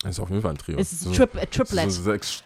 ist 0.07 0.21
auf 0.21 0.31
jeden 0.31 0.43
Fall 0.43 0.53
ein 0.53 0.59
Trio. 0.59 0.79
Es 0.79 0.93
ist 0.93 1.01
so, 1.01 1.11
ein 1.11 1.17
Trip, 1.17 1.35
äh, 1.35 1.47
Triplet. 1.47 1.91
so 1.91 2.03
sechs, 2.03 2.43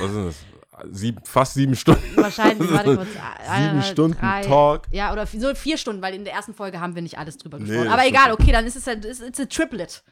was 0.00 0.10
sind 0.12 0.26
das? 0.26 0.36
Sieben, 0.90 1.18
fast 1.24 1.54
sieben 1.54 1.76
Stunden. 1.76 2.02
Wahrscheinlich, 2.16 2.70
warte 2.72 2.96
kurz. 2.96 3.08
Sieben 3.08 3.78
äh, 3.78 3.82
Stunden 3.82 4.18
drei- 4.18 4.42
Talk. 4.42 4.82
Ja, 4.90 5.12
oder 5.12 5.26
so 5.26 5.54
vier 5.54 5.78
Stunden, 5.78 6.02
weil 6.02 6.14
in 6.14 6.24
der 6.24 6.34
ersten 6.34 6.52
Folge 6.54 6.80
haben 6.80 6.94
wir 6.94 7.02
nicht 7.02 7.16
alles 7.18 7.38
drüber 7.38 7.58
Nee, 7.58 7.66
gesprochen. 7.66 7.84
das 7.84 7.92
Aber 7.94 8.02
ist 8.02 8.08
egal, 8.08 8.32
okay. 8.32 8.52
dann 8.52 8.66
ist 8.66 8.76
es 8.76 8.88
ein, 8.88 9.00
ist 9.02 9.50
Triplet. 9.50 10.02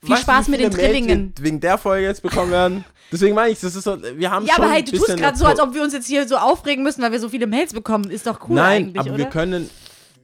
Viel 0.00 0.10
Weißt 0.14 0.22
Spaß 0.22 0.48
mit 0.48 0.60
den 0.60 0.72
wir 0.76 1.34
Wegen 1.40 1.60
der 1.60 1.78
Folge 1.78 2.06
jetzt 2.06 2.22
bekommen 2.22 2.50
werden. 2.50 2.84
Deswegen 3.12 3.34
meine 3.36 3.50
ich, 3.52 3.60
das 3.60 3.76
ist 3.76 3.84
so, 3.84 3.96
wir 4.02 4.30
haben 4.30 4.46
Ja, 4.46 4.54
schon 4.54 4.64
aber 4.64 4.72
hey, 4.72 4.82
du 4.82 4.92
tust 4.96 5.16
gerade 5.16 5.36
so, 5.38 5.44
als 5.44 5.60
ob 5.60 5.74
wir 5.74 5.82
uns 5.82 5.92
jetzt 5.92 6.06
hier 6.06 6.26
so 6.26 6.36
aufregen 6.36 6.82
müssen, 6.82 7.02
weil 7.02 7.12
wir 7.12 7.20
so 7.20 7.28
viele 7.28 7.46
Mails 7.46 7.72
bekommen. 7.74 8.10
Ist 8.10 8.26
doch 8.26 8.40
cool 8.48 8.56
Nein, 8.56 8.84
eigentlich, 8.84 8.98
aber 9.00 9.10
oder? 9.10 9.18
wir 9.18 9.26
können, 9.26 9.70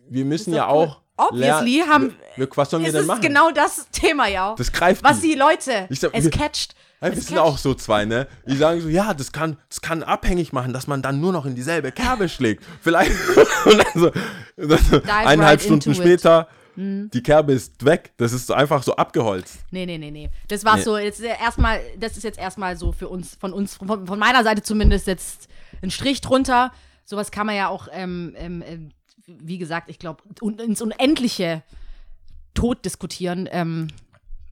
wir 0.09 0.25
müssen 0.25 0.51
Ist 0.51 0.57
ja 0.57 0.65
cool. 0.73 0.87
auch. 0.87 1.01
Obviously 1.19 1.83
haben- 1.87 2.15
Wir, 2.37 2.49
was 2.55 2.71
sollen 2.71 2.85
wir 2.85 2.93
denn 2.93 3.01
ist 3.03 3.07
machen? 3.07 3.21
genau 3.21 3.51
das 3.51 3.87
Thema, 3.93 4.29
ja. 4.29 4.55
das 4.57 4.73
greift 4.73 5.03
was 5.05 5.21
die. 5.21 5.35
Leute, 5.35 5.87
sag, 5.91 6.15
es 6.15 6.25
wir- 6.25 6.31
catcht. 6.31 6.75
Es 7.01 7.15
wir 7.15 7.23
sind 7.23 7.39
auch 7.39 7.59
so 7.59 7.75
zwei, 7.75 8.05
ne? 8.05 8.27
Die 8.47 8.57
sagen 8.57 8.81
so, 8.81 8.89
ja, 8.89 9.15
das 9.15 9.31
kann, 9.31 9.57
das 9.69 9.81
kann 9.81 10.03
abhängig 10.03 10.53
machen, 10.53 10.73
dass 10.73 10.87
man 10.87 11.01
dann 11.01 11.21
nur 11.21 11.33
noch 11.33 11.47
in 11.47 11.55
dieselbe 11.55 11.93
Kerbe 11.93 12.29
schlägt. 12.29 12.65
Vielleicht 12.81 13.13
und 13.65 13.79
dann 13.79 13.93
so, 13.95 14.11
eineinhalb 15.07 15.41
right 15.41 15.63
Stunden 15.63 15.91
into 15.91 15.91
it. 15.91 15.99
Mhm. 15.99 16.03
später, 16.03 16.49
die 16.81 17.23
Kerbe 17.23 17.53
ist 17.53 17.85
weg. 17.85 18.13
Das 18.19 18.33
ist 18.33 18.53
einfach 18.53 18.85
so 18.85 18.95
abgeholzt. 18.95 19.59
Nee, 19.73 19.85
nee, 19.85 19.99
nee, 19.99 20.13
nee. 20.13 20.31
Das 20.47 20.65
war 20.65 20.77
Nee. 20.77 20.83
so, 20.83 20.97
jetzt 20.97 21.21
äh, 21.21 21.35
erstmal, 21.41 21.81
das 21.99 22.17
ist 22.17 22.23
jetzt 22.23 22.39
erstmal 22.39 22.77
so 22.77 22.93
für 22.93 23.09
uns, 23.09 23.35
von 23.35 23.53
uns, 23.53 23.75
von, 23.75 24.07
von 24.07 24.19
meiner 24.19 24.45
Seite 24.45 24.63
zumindest 24.63 25.09
jetzt 25.09 25.49
ein 25.83 25.91
Strich 25.91 26.21
drunter. 26.21 26.73
Sowas 27.05 27.33
kann 27.33 27.47
man 27.47 27.57
ja 27.57 27.69
auch, 27.69 27.89
ähm, 27.91 28.35
ähm, 28.37 28.63
ähm, 28.65 28.89
wie 29.27 29.59
gesagt, 29.59 29.91
ich 29.91 29.99
glaube, 29.99 30.23
un 30.41 30.59
ins 30.59 30.81
Unendliche 30.81 31.63
tot 32.55 32.85
diskutieren. 32.85 33.49
Ähm, 33.51 33.89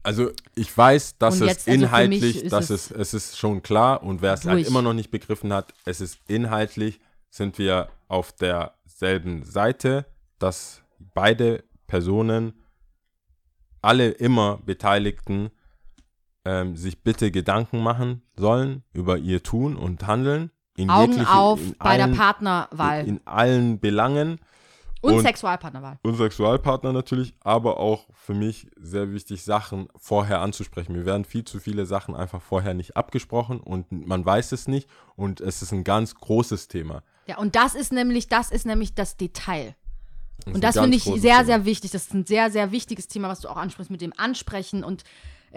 Also 0.03 0.31
ich 0.55 0.75
weiß, 0.75 1.17
dass 1.17 1.35
Und 1.41 1.47
es 1.47 1.47
jetzt, 1.47 1.67
also 1.67 1.83
inhaltlich, 1.85 2.43
ist 2.43 2.51
dass 2.53 2.69
es 2.69 2.91
es, 2.91 3.13
ist 3.13 3.37
schon 3.37 3.61
klar. 3.61 4.03
Und 4.03 4.21
wer 4.21 4.33
es 4.33 4.45
halt 4.45 4.65
immer 4.67 4.81
noch 4.81 4.93
nicht 4.93 5.11
begriffen 5.11 5.51
hat, 5.51 5.73
es 5.85 5.99
ist 6.01 6.19
inhaltlich, 6.27 6.99
sind 7.29 7.57
wir 7.57 7.89
auf 8.07 8.31
derselben 8.31 9.43
Seite, 9.43 10.05
dass 10.39 10.81
beide 11.13 11.63
Personen, 11.87 12.53
alle 13.81 14.09
immer 14.09 14.57
Beteiligten, 14.65 15.51
ähm, 16.45 16.75
sich 16.77 17.03
bitte 17.03 17.29
Gedanken 17.31 17.83
machen 17.83 18.21
sollen 18.37 18.83
über 18.93 19.17
ihr 19.17 19.43
Tun 19.43 19.75
und 19.75 20.07
Handeln. 20.07 20.51
In 20.77 20.89
Augen 20.89 21.13
jegliche- 21.13 21.33
auf 21.33 21.59
bei 21.79 21.89
allen, 21.91 22.11
der 22.11 22.17
Partnerwahl. 22.17 23.01
In, 23.01 23.07
in 23.17 23.27
allen 23.27 23.79
Belangen 23.79 24.39
und, 25.01 25.13
und- 25.15 25.21
Sexualpartnerwahl. 25.21 25.99
und 26.03 26.15
Sexualpartner 26.15 26.93
natürlich, 26.93 27.33
aber 27.41 27.77
auch 27.77 28.07
für 28.13 28.33
mich 28.33 28.67
sehr 28.77 29.11
wichtig, 29.11 29.43
Sachen 29.43 29.87
vorher 29.95 30.41
anzusprechen. 30.41 30.93
Mir 30.93 31.05
werden 31.05 31.25
viel 31.25 31.43
zu 31.45 31.59
viele 31.59 31.85
Sachen 31.85 32.15
einfach 32.15 32.41
vorher 32.41 32.73
nicht 32.73 32.97
abgesprochen 32.97 33.59
und 33.59 33.91
man 33.91 34.25
weiß 34.25 34.51
es 34.51 34.67
nicht 34.67 34.89
und 35.15 35.41
es 35.41 35.61
ist 35.61 35.71
ein 35.71 35.83
ganz 35.83 36.15
großes 36.15 36.67
Thema. 36.67 37.03
Ja, 37.27 37.37
und 37.37 37.55
das 37.55 37.75
ist 37.75 37.91
nämlich, 37.91 38.27
das 38.27 38.51
ist 38.51 38.65
nämlich 38.65 38.95
das 38.95 39.17
Detail. 39.17 39.75
ist 40.45 40.55
Und 40.55 40.63
das 40.63 40.77
finde 40.77 40.97
ich 40.97 41.03
sehr, 41.03 41.19
Thema. 41.19 41.45
sehr 41.45 41.65
wichtig. 41.65 41.91
Das 41.91 42.03
ist 42.03 42.13
ein 42.13 42.25
sehr, 42.25 42.49
sehr 42.51 42.71
wichtiges 42.71 43.07
Thema, 43.07 43.27
was 43.27 43.41
du 43.41 43.49
auch 43.49 43.57
ansprichst 43.57 43.91
mit 43.91 44.01
dem 44.01 44.13
Ansprechen 44.17 44.83
und 44.83 45.03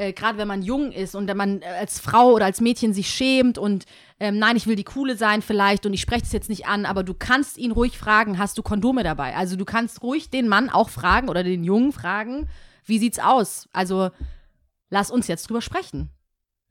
äh, 0.01 0.13
gerade 0.13 0.39
wenn 0.39 0.49
man 0.49 0.63
jung 0.63 0.93
ist 0.93 1.15
und 1.15 1.29
wenn 1.29 1.37
man 1.37 1.61
äh, 1.61 1.67
als 1.67 2.01
Frau 2.01 2.33
oder 2.33 2.47
als 2.47 2.61
Mädchen 2.61 2.95
sich 2.95 3.11
schämt 3.11 3.59
und 3.59 3.85
ähm, 4.19 4.39
nein, 4.39 4.57
ich 4.57 4.67
will 4.67 4.77
die 4.77 4.85
Coole 4.85 5.17
sein 5.17 5.43
vielleicht 5.43 5.85
und 5.85 5.93
ich 5.93 6.01
spreche 6.01 6.23
das 6.23 6.33
jetzt 6.33 6.49
nicht 6.49 6.67
an, 6.67 6.87
aber 6.87 7.03
du 7.03 7.15
kannst 7.15 7.59
ihn 7.59 7.71
ruhig 7.71 7.99
fragen, 7.99 8.39
hast 8.39 8.57
du 8.57 8.63
Kondome 8.63 9.03
dabei? 9.03 9.37
Also 9.37 9.57
du 9.57 9.65
kannst 9.65 10.03
ruhig 10.03 10.31
den 10.31 10.49
Mann 10.49 10.71
auch 10.71 10.89
fragen 10.89 11.29
oder 11.29 11.45
den 11.45 11.65
Jungen 11.65 11.93
fragen, 11.93 12.49
wie 12.85 12.99
sieht's 12.99 13.19
aus? 13.19 13.69
Also 13.73 14.11
lass 14.89 15.11
uns 15.11 15.29
jetzt 15.29 15.49
drüber 15.49 15.61
sprechen. 15.61 16.11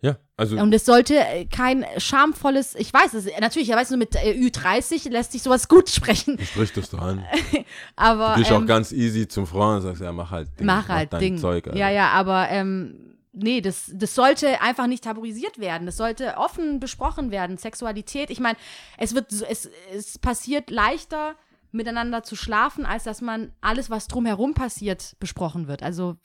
Ja, 0.01 0.17
also 0.37 0.57
Und 0.57 0.73
es 0.73 0.85
sollte 0.85 1.15
äh, 1.15 1.45
kein 1.45 1.85
schamvolles, 1.97 2.73
ich 2.75 2.93
weiß 2.93 3.13
es, 3.15 3.25
natürlich, 3.41 3.67
ja, 3.67 3.75
weißt 3.75 3.91
du, 3.91 3.97
mit 3.97 4.15
äh, 4.15 4.31
Ü30 4.31 5.09
lässt 5.11 5.33
sich 5.33 5.43
sowas 5.43 5.67
gut 5.67 5.89
sprechen, 5.89 6.39
sprich 6.39 6.71
das 6.71 6.89
doch 6.89 7.01
an. 7.01 7.25
aber 7.97 8.29
Du 8.29 8.39
gehst 8.39 8.51
ähm, 8.51 8.63
auch 8.63 8.65
ganz 8.65 8.93
easy 8.93 9.27
zum 9.27 9.45
Frauen 9.45 9.75
und 9.75 9.81
sagst, 9.81 10.01
ja, 10.01 10.13
mach 10.13 10.31
halt 10.31 10.57
Ding, 10.57 10.65
mach 10.65 10.87
halt 10.87 11.11
dein 11.11 11.19
Ding. 11.19 11.37
Zeug. 11.37 11.67
Alter. 11.67 11.77
ja, 11.77 11.89
ja, 11.89 12.11
aber 12.11 12.47
ähm, 12.49 13.09
nee, 13.31 13.61
das, 13.61 13.91
das 13.93 14.15
sollte 14.15 14.61
einfach 14.61 14.87
nicht 14.87 15.03
tabuisiert 15.03 15.59
werden. 15.59 15.85
Das 15.85 15.97
sollte 15.97 16.37
offen 16.37 16.79
besprochen 16.79 17.31
werden. 17.31 17.57
Sexualität, 17.57 18.29
ich 18.29 18.39
meine, 18.39 18.57
es 18.97 19.13
wird, 19.15 19.31
so- 19.31 19.45
es, 19.45 19.69
es 19.93 20.17
passiert 20.19 20.69
leichter 20.69 21.35
miteinander 21.71 22.23
zu 22.23 22.35
schlafen, 22.35 22.85
als 22.85 23.03
dass 23.03 23.21
man 23.21 23.53
alles, 23.61 23.89
was 23.89 24.07
drumherum 24.07 24.53
passiert, 24.55 25.15
besprochen 25.19 25.67
wird. 25.67 25.83
Also 25.83 26.17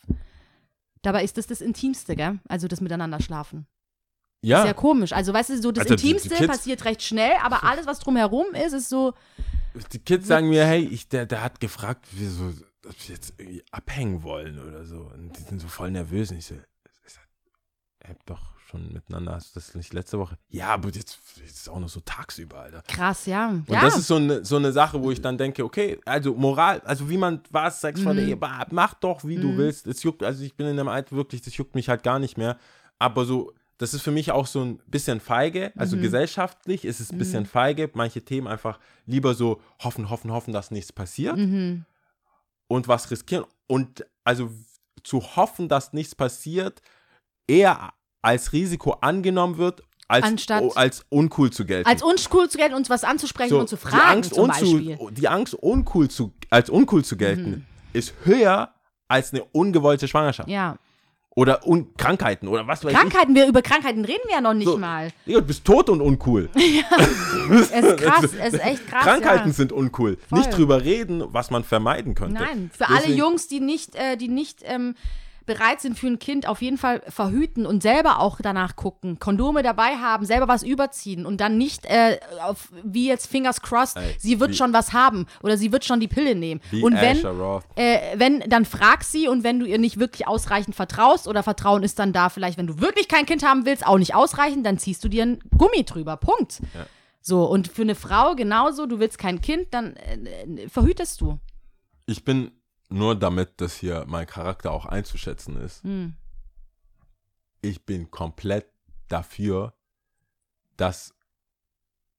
dabei 1.02 1.22
ist 1.24 1.36
das 1.36 1.46
das 1.46 1.60
Intimste, 1.60 2.16
gell? 2.16 2.38
Also 2.48 2.68
das 2.68 2.80
Miteinander 2.80 3.20
schlafen. 3.20 3.66
Ja, 4.42 4.62
Sehr 4.62 4.74
komisch. 4.74 5.12
Also 5.12 5.32
weißt 5.32 5.50
du, 5.50 5.60
so 5.62 5.72
das 5.72 5.82
Also, 5.90 5.94
Intimste 5.94 6.34
Kids- 6.34 6.46
passiert 6.46 6.84
recht 6.84 7.02
schnell, 7.02 7.32
aber 7.42 7.64
alles, 7.64 7.86
was 7.86 7.98
drumherum 7.98 8.46
ist, 8.54 8.72
ist 8.72 8.88
so, 8.88 9.14
die 9.92 9.98
Kids 9.98 10.26
sagen 10.26 10.48
mir, 10.50 10.64
hey, 10.66 10.84
ich, 10.84 11.08
der, 11.08 11.26
der 11.26 11.42
hat 11.42 11.60
gefragt, 11.60 12.06
wieso, 12.12 12.48
ob 12.86 13.08
wir 13.08 13.14
jetzt 13.14 13.34
irgendwie 13.38 13.64
abhängen 13.70 14.22
wollen 14.22 14.58
oder 14.60 14.84
so. 14.84 15.10
Und 15.14 15.32
die 15.38 15.42
sind 15.42 15.60
so 15.60 15.66
voll 15.68 15.90
nervös. 15.90 16.30
Und 16.30 16.38
ich 16.38 16.46
so, 16.46 16.54
habt 18.08 18.28
doch 18.30 18.40
schon 18.70 18.92
miteinander, 18.92 19.32
hast 19.32 19.54
du 19.54 19.60
das 19.60 19.74
nicht 19.74 19.92
letzte 19.92 20.18
Woche? 20.18 20.36
Ja, 20.48 20.68
aber 20.68 20.88
jetzt, 20.90 21.18
jetzt 21.36 21.56
ist 21.58 21.68
auch 21.68 21.78
noch 21.78 21.88
so 21.88 22.00
tagsüber, 22.00 22.60
Alter. 22.60 22.82
krass, 22.88 23.26
ja. 23.26 23.48
Und 23.50 23.68
ja. 23.68 23.80
das 23.80 23.96
ist 23.98 24.06
so 24.06 24.16
eine, 24.16 24.44
so 24.44 24.56
eine 24.56 24.72
Sache, 24.72 25.02
wo 25.02 25.10
ich 25.10 25.20
dann 25.20 25.36
denke, 25.38 25.64
okay, 25.64 25.98
also 26.04 26.34
Moral, 26.34 26.80
also 26.80 27.08
wie 27.10 27.18
man 27.18 27.40
was, 27.50 27.80
Sex 27.80 28.00
vor 28.00 28.12
Mhm. 28.14 28.16
der 28.16 28.26
Ehe, 28.26 28.38
mach 28.70 28.94
doch, 28.94 29.24
wie 29.24 29.36
du 29.36 29.56
willst. 29.56 29.86
Es 29.86 30.02
juckt, 30.02 30.22
also 30.22 30.42
ich 30.42 30.54
bin 30.56 30.66
in 30.66 30.76
dem 30.76 30.88
Alter 30.88 31.14
wirklich, 31.16 31.42
das 31.42 31.56
juckt 31.56 31.74
mich 31.74 31.88
halt 31.88 32.02
gar 32.02 32.18
nicht 32.18 32.36
mehr. 32.38 32.58
Aber 32.98 33.24
so, 33.26 33.52
das 33.78 33.92
ist 33.92 34.02
für 34.02 34.10
mich 34.12 34.32
auch 34.32 34.46
so 34.46 34.62
ein 34.62 34.78
bisschen 34.86 35.20
feige, 35.20 35.72
Mhm. 35.74 35.80
also 35.80 35.96
gesellschaftlich 35.98 36.84
ist 36.84 37.00
es 37.00 37.12
ein 37.12 37.18
bisschen 37.18 37.44
feige, 37.46 37.90
manche 37.94 38.22
Themen 38.22 38.46
einfach 38.48 38.78
lieber 39.04 39.34
so 39.34 39.60
hoffen, 39.82 40.08
hoffen, 40.10 40.32
hoffen, 40.32 40.52
dass 40.52 40.70
nichts 40.70 40.92
passiert 40.92 41.36
Mhm. 41.36 41.84
und 42.66 42.88
was 42.88 43.10
riskieren. 43.10 43.44
Und 43.66 44.06
also 44.24 44.50
zu 45.02 45.20
hoffen, 45.36 45.68
dass 45.68 45.92
nichts 45.92 46.14
passiert, 46.14 46.80
eher 47.46 47.92
als 48.22 48.52
Risiko 48.52 48.92
angenommen 49.00 49.58
wird, 49.58 49.82
als, 50.08 50.24
Anstatt- 50.24 50.62
oh, 50.62 50.72
als 50.74 51.04
uncool 51.08 51.50
zu 51.50 51.64
gelten. 51.64 51.88
Als 51.88 52.02
uncool 52.02 52.48
zu 52.48 52.58
gelten, 52.58 52.74
uns 52.74 52.90
was 52.90 53.04
anzusprechen 53.04 53.50
So, 53.50 53.60
und 53.60 53.68
zu 53.68 53.76
die 53.76 53.82
fragen 53.82 54.10
Angst, 54.18 54.34
zum 54.34 54.48
Beispiel. 54.48 54.96
Mhm. 55.00 55.14
die 55.14 55.28
Angst 55.28 55.54
uncool 55.54 56.08
zu, 56.08 56.32
als 56.50 56.68
uncool 56.70 57.04
zu 57.04 57.16
gelten, 57.16 57.66
ist 57.92 58.12
höher 58.24 58.70
als 59.08 59.32
eine 59.32 59.44
ungewollte 59.52 60.08
Schwangerschaft. 60.08 60.48
Ja, 60.48 60.76
Oder 61.36 61.66
un 61.66 61.94
Krankheiten 61.96 62.46
oder 62.48 62.66
was 62.66 62.84
weiß 62.84 62.92
Krankheiten, 62.94 63.34
wir 63.34 63.46
über 63.48 63.60
Krankheiten 63.60 64.04
reden 64.04 64.20
wir 64.26 64.34
ja 64.36 64.40
noch 64.40 64.54
nicht 64.54 64.68
So. 64.68 64.78
mal. 64.78 65.08
ich. 65.26 65.32
Ja, 65.34 65.40
du 65.40 65.46
bist 65.46 65.64
tot 65.64 65.88
und 65.90 66.00
uncool. 66.00 66.48
Es 67.50 67.70
ist 67.70 67.96
krass, 67.98 68.24
es 68.24 68.54
ist 68.54 68.60
echt 68.64 68.86
krass. 68.86 69.02
Krankheiten 69.04 69.48
ja. 69.48 69.52
sind 69.54 69.72
uncool. 69.72 70.16
Voll. 70.28 70.38
Nicht 70.38 70.56
drüber 70.56 70.82
reden, 70.84 71.24
was 71.28 71.50
man 71.50 71.64
vermeiden 71.64 72.14
könnte. 72.14 72.40
Nein, 72.42 72.70
für 72.76 72.88
alle 72.88 72.98
Deswegen- 73.00 73.18
Jungs, 73.18 73.48
die 73.48 73.60
nicht, 73.60 73.94
äh, 73.96 74.16
die 74.16 74.28
nicht 74.28 74.60
ähm, 74.64 74.94
bereit 75.46 75.80
sind 75.80 75.98
für 75.98 76.06
ein 76.06 76.18
Kind, 76.18 76.46
auf 76.48 76.62
jeden 76.62 76.78
Fall 76.78 77.02
verhüten 77.08 77.66
und 77.66 77.82
selber 77.82 78.20
auch 78.20 78.38
danach 78.42 78.76
gucken, 78.76 79.18
Kondome 79.18 79.62
dabei 79.62 79.96
haben, 79.96 80.24
selber 80.24 80.48
was 80.48 80.62
überziehen 80.62 81.26
und 81.26 81.40
dann 81.40 81.58
nicht 81.58 81.84
äh, 81.86 82.18
auf, 82.42 82.68
wie 82.82 83.08
jetzt 83.08 83.26
Fingers 83.26 83.60
crossed, 83.62 83.96
Ey, 83.96 84.14
sie 84.18 84.40
wird 84.40 84.50
wie- 84.52 84.54
schon 84.56 84.72
was 84.72 84.92
haben 84.92 85.26
oder 85.42 85.56
sie 85.56 85.72
wird 85.72 85.84
schon 85.84 86.00
die 86.00 86.08
Pille 86.08 86.34
nehmen. 86.34 86.60
Und 86.82 86.94
wenn, 86.94 87.18
äh, 87.76 87.98
wenn, 88.16 88.40
dann 88.48 88.64
frag 88.64 89.04
sie 89.04 89.28
und 89.28 89.44
wenn 89.44 89.60
du 89.60 89.66
ihr 89.66 89.78
nicht 89.78 89.98
wirklich 89.98 90.26
ausreichend 90.26 90.74
vertraust 90.74 91.28
oder 91.28 91.42
Vertrauen 91.42 91.82
ist 91.82 91.98
dann 91.98 92.12
da, 92.12 92.28
vielleicht, 92.28 92.58
wenn 92.58 92.66
du 92.66 92.80
wirklich 92.80 93.08
kein 93.08 93.26
Kind 93.26 93.44
haben 93.44 93.66
willst, 93.66 93.86
auch 93.86 93.98
nicht 93.98 94.14
ausreichend, 94.14 94.64
dann 94.66 94.78
ziehst 94.78 95.04
du 95.04 95.08
dir 95.08 95.24
ein 95.24 95.38
Gummi 95.56 95.84
drüber. 95.84 96.16
Punkt. 96.16 96.60
Ja. 96.74 96.86
So, 97.20 97.44
und 97.44 97.68
für 97.68 97.82
eine 97.82 97.94
Frau 97.94 98.34
genauso, 98.34 98.86
du 98.86 98.98
willst 98.98 99.18
kein 99.18 99.40
Kind, 99.40 99.68
dann 99.72 99.96
äh, 99.96 100.68
verhütest 100.68 101.20
du. 101.20 101.38
Ich 102.06 102.24
bin 102.24 102.50
nur 102.88 103.14
damit, 103.18 103.60
dass 103.60 103.76
hier 103.76 104.04
mein 104.06 104.26
Charakter 104.26 104.70
auch 104.72 104.86
einzuschätzen 104.86 105.56
ist. 105.56 105.82
Hm. 105.84 106.14
Ich 107.62 107.84
bin 107.84 108.10
komplett 108.10 108.66
dafür, 109.08 109.74
dass 110.76 111.14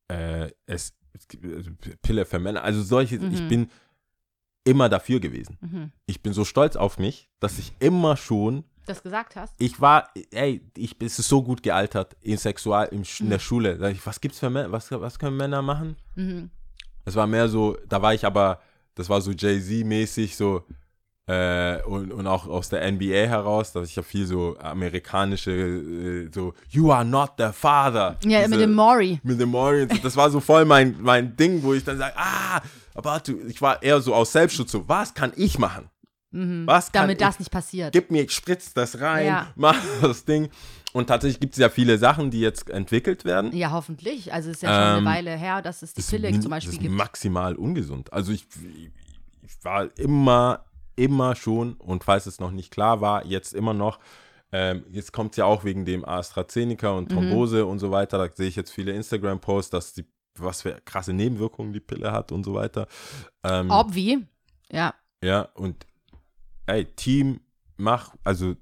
äh, 0.08 0.52
es, 0.66 0.94
also 1.44 1.72
Pille 2.02 2.26
für 2.26 2.40
Männer, 2.40 2.64
also 2.64 2.82
solche, 2.84 3.16
ich 3.16 3.42
Mhm. 3.42 3.48
bin 3.48 3.72
immer 4.64 4.90
dafür 4.90 5.20
gewesen. 5.20 5.58
Mhm. 5.62 5.92
Ich 6.08 6.22
bin 6.24 6.34
so 6.34 6.44
stolz 6.46 6.76
auf 6.76 6.98
mich, 6.98 7.30
dass 7.40 7.60
ich 7.60 7.74
immer 7.80 8.18
schon 8.18 8.64
Das 8.88 9.04
gesagt 9.04 9.36
hast? 9.36 9.54
ich 9.60 9.80
war, 9.80 10.10
ey, 10.32 10.62
ich, 10.76 10.96
es 11.02 11.20
ist 11.20 11.28
so 11.30 11.44
gut 11.44 11.62
gealtert 11.64 12.16
in 12.22 12.38
Sexual, 12.38 12.88
Sch- 12.88 13.22
in 13.22 13.30
der 13.30 13.40
Schule. 13.40 13.78
Sag 13.78 13.92
ich, 13.94 14.06
was 14.06 14.20
gibt's 14.22 14.40
für 14.40 14.50
Männer, 14.50 14.72
was, 14.72 14.90
was 14.92 15.20
können 15.20 15.38
Männer 15.38 15.62
machen? 15.62 15.96
Mhm. 16.16 16.50
Es 17.06 17.16
war 17.16 17.28
mehr 17.28 17.48
so, 17.48 17.78
da 17.88 18.02
war 18.02 18.14
ich 18.16 18.26
aber, 18.26 18.60
das 18.96 19.10
war 19.10 19.22
so 19.22 19.32
Jay-Z-mäßig, 19.32 20.36
so, 20.36 20.64
äh, 21.28 21.82
und, 21.84 22.12
und 22.12 22.28
auch 22.28 22.48
aus 22.48 22.70
der 22.70 22.90
NBA 22.92 23.28
heraus, 23.28 23.72
dass 23.74 23.90
ich 23.90 23.96
ja 23.96 24.04
viel 24.04 24.26
so 24.28 24.58
amerikanische, 24.60 25.52
äh, 25.52 26.30
so, 26.34 26.54
you 26.70 26.92
are 26.92 27.04
not 27.06 27.32
the 27.38 27.48
father. 27.52 28.18
Ja, 28.24 28.42
mit 28.42 28.50
Diese- 28.50 28.60
dem 28.60 28.74
Maury. 28.74 29.20
mit 29.24 29.40
dem 29.40 29.50
Maury. 29.52 29.88
so. 29.90 29.98
Das 30.04 30.16
war 30.16 30.30
so 30.30 30.40
voll 30.40 30.66
mein, 30.66 30.96
mein 31.02 31.36
Ding, 31.36 31.64
wo 31.64 31.74
ich 31.74 31.84
dann 31.84 31.98
sage, 31.98 32.14
ah, 32.16 32.62
aber 32.94 33.20
du, 33.26 33.40
ich 33.48 33.62
war 33.62 33.82
eher 33.82 34.00
so 34.02 34.14
aus 34.14 34.32
Selbstschutz, 34.32 34.72
so, 34.72 34.88
was 34.88 35.14
kann 35.14 35.34
ich 35.36 35.58
machen? 35.60 35.90
Was 36.38 36.92
kann 36.92 37.04
Damit 37.04 37.22
ich 37.22 37.26
das 37.28 37.40
nicht 37.40 37.50
passiert. 37.52 37.94
gib 37.94 38.12
mir, 38.12 38.30
spritz 38.30 38.74
das 38.74 39.00
rein, 39.00 39.26
Ja. 39.28 39.48
mach 39.56 39.78
das 40.02 40.26
Ding. 40.26 40.50
Und 40.96 41.08
tatsächlich 41.08 41.42
gibt 41.42 41.56
es 41.56 41.60
ja 41.60 41.68
viele 41.68 41.98
Sachen, 41.98 42.32
die 42.32 42.40
jetzt 42.40 42.70
entwickelt 42.70 43.26
werden. 43.26 43.54
Ja, 43.54 43.72
hoffentlich. 43.72 44.32
Also 44.32 44.50
es 44.50 44.58
ist 44.58 44.64
ja 44.64 44.70
schon 44.70 44.82
Ähm, 45.02 45.08
eine 45.08 45.18
Weile 45.18 45.36
her, 45.36 45.62
dass 45.62 45.82
es 45.82 45.94
die 45.94 46.02
Pille 46.02 46.32
zum 46.40 46.50
Beispiel 46.52 46.72
das 46.72 46.78
ist 46.78 46.82
gibt. 46.84 46.96
maximal 46.96 47.56
ungesund. 47.58 48.14
Also 48.14 48.32
ich, 48.32 48.48
ich 49.44 49.64
war 49.64 49.90
immer, 50.00 50.64
immer 50.96 51.36
schon, 51.36 51.74
und 51.74 52.06
falls 52.06 52.28
es 52.28 52.40
noch 52.40 52.52
nicht 52.52 52.72
klar 52.72 53.02
war, 53.02 53.26
jetzt 53.26 53.54
immer 53.54 53.74
noch, 53.74 54.00
ähm, 54.54 54.86
jetzt 54.90 55.12
kommt 55.12 55.32
es 55.34 55.38
ja 55.38 55.44
auch 55.44 55.66
wegen 55.66 55.84
dem 55.84 56.06
AstraZeneca 56.06 56.92
und 56.92 57.10
Mhm. 57.10 57.14
Thrombose 57.14 57.66
und 57.66 57.80
so 57.80 57.92
weiter, 57.92 58.18
da 58.18 58.34
sehe 58.34 58.48
ich 58.48 58.56
jetzt 58.56 58.72
viele 58.72 58.94
Instagram-Posts, 58.94 59.72
dass 59.72 59.94
die, 59.94 60.06
was 60.40 60.62
für 60.62 60.80
krasse 60.86 61.12
Nebenwirkungen 61.12 61.74
die 61.74 61.82
Pille 61.82 62.14
hat 62.14 62.32
und 62.32 62.46
so 62.46 62.54
weiter. 62.54 62.88
Ähm, 63.44 63.70
Obvi. 63.70 64.26
Ja. 64.72 64.94
Ja, 65.22 65.50
und 65.56 65.86
ey, 66.68 66.86
Team 66.86 67.42
mach, 67.76 68.16
also 68.24 68.56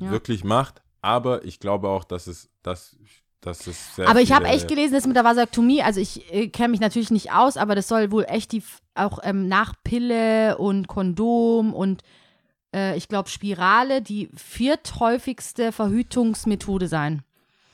Ja. 0.00 0.10
wirklich 0.10 0.42
macht, 0.42 0.82
aber 1.04 1.44
ich 1.44 1.60
glaube 1.60 1.88
auch, 1.88 2.04
dass 2.04 2.26
es, 2.26 2.48
dass, 2.62 2.96
dass 3.40 3.66
es 3.66 3.96
sehr 3.96 4.08
Aber 4.08 4.22
ich 4.22 4.32
habe 4.32 4.46
echt 4.46 4.68
gelesen, 4.68 4.94
das 4.94 5.06
mit 5.06 5.16
der 5.16 5.24
Vasaktomie, 5.24 5.82
also 5.82 6.00
ich 6.00 6.32
äh, 6.32 6.48
kenne 6.48 6.68
mich 6.68 6.80
natürlich 6.80 7.10
nicht 7.10 7.30
aus, 7.32 7.56
aber 7.56 7.74
das 7.74 7.88
soll 7.88 8.10
wohl 8.10 8.24
echt 8.24 8.52
die 8.52 8.62
auch 8.94 9.18
ähm, 9.22 9.46
nach 9.46 9.74
Pille 9.84 10.56
und 10.56 10.88
Kondom 10.88 11.74
und 11.74 12.02
äh, 12.74 12.96
ich 12.96 13.08
glaube 13.08 13.28
Spirale 13.28 14.00
die 14.00 14.30
vierthäufigste 14.34 15.72
Verhütungsmethode 15.72 16.88
sein. 16.88 17.22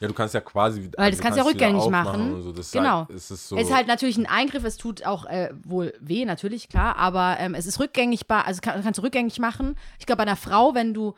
Ja, 0.00 0.08
du 0.08 0.14
kannst 0.14 0.34
ja 0.34 0.40
quasi. 0.40 0.80
also 0.80 0.92
Weil 0.96 1.10
das 1.10 1.18
du 1.18 1.22
kannst 1.22 1.38
du 1.38 1.42
ja 1.42 1.48
rückgängig 1.48 1.88
machen. 1.88 2.42
So. 2.42 2.52
das 2.52 2.72
Genau. 2.72 3.06
Halt, 3.06 3.10
es 3.10 3.30
ist 3.30 3.48
so, 3.48 3.56
Es 3.56 3.68
ist 3.68 3.74
halt 3.74 3.86
natürlich 3.86 4.16
ein 4.16 4.26
Eingriff, 4.26 4.64
es 4.64 4.78
tut 4.78 5.04
auch 5.04 5.26
äh, 5.26 5.50
wohl 5.62 5.92
weh, 6.00 6.24
natürlich, 6.24 6.68
klar, 6.68 6.96
aber 6.96 7.36
ähm, 7.38 7.54
es 7.54 7.66
ist 7.66 7.78
rückgängigbar, 7.78 8.46
also 8.46 8.60
kann, 8.62 8.82
kannst 8.82 8.98
du 8.98 9.02
rückgängig 9.02 9.38
machen. 9.38 9.76
Ich 9.98 10.06
glaube, 10.06 10.16
bei 10.16 10.22
einer 10.22 10.36
Frau, 10.36 10.74
wenn 10.74 10.94
du, 10.94 11.14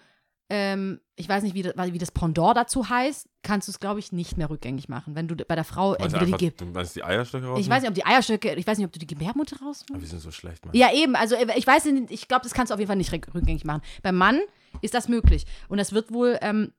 ähm, 0.55 1.01
ich 1.17 1.27
weiß 1.27 1.43
nicht, 1.45 1.55
wie 1.55 1.63
das, 1.63 1.73
wie 1.95 1.99
das 1.99 2.11
Pendant 2.11 2.55
dazu 2.59 2.91
heißt, 2.91 3.27
kannst 3.43 3.69
du 3.69 3.73
es, 3.73 3.81
glaube 3.81 4.01
ich, 4.01 4.13
nicht 4.13 4.37
mehr 4.37 4.51
rückgängig 4.51 4.87
machen. 4.91 5.15
Wenn 5.15 5.27
du 5.27 5.35
bei 5.35 5.55
der 5.55 5.65
Frau 5.65 5.95
du 5.95 6.05
entweder 6.05 6.27
die, 6.27 6.35
einfach, 6.35 6.57
du 6.59 6.67
meinst 6.67 6.95
die 6.95 7.03
Eierstöcke 7.03 7.47
raus? 7.47 7.59
ich 7.59 7.71
weiß 7.71 7.81
nicht, 7.81 7.89
ob 7.89 7.95
die 7.95 8.05
Eierstöcke, 8.05 8.55
ich 8.55 8.67
weiß 8.67 8.77
nicht, 8.77 8.87
ob 8.87 8.93
du 8.93 8.99
die 8.99 9.07
Gebärmutter 9.07 9.57
raus. 9.65 9.83
Aber 9.89 9.99
wir 10.01 10.07
sind 10.07 10.21
so 10.21 10.31
schlecht, 10.31 10.67
Mann. 10.67 10.75
Ja, 10.77 10.93
eben, 10.93 11.17
also 11.17 11.35
äh, 11.37 11.47
ich 11.57 11.67
weiß 11.67 11.87
nicht, 11.87 12.11
ich 12.11 12.29
glaube, 12.29 12.43
das 12.43 12.53
kannst 12.53 12.71
du 12.71 12.75
auf 12.75 12.81
jeden 12.81 12.89
Fall 12.89 12.97
nicht 12.97 13.13
rück- 13.15 13.33
rückgängig 13.35 13.65
machen. 13.65 13.81
Beim 14.03 14.17
Mann 14.17 14.41
ist 14.83 14.93
das 14.93 15.09
möglich. 15.09 15.47
Und 15.69 15.79
das 15.79 15.93
wird 15.93 16.13
wohl 16.13 16.39
ähm, 16.43 16.73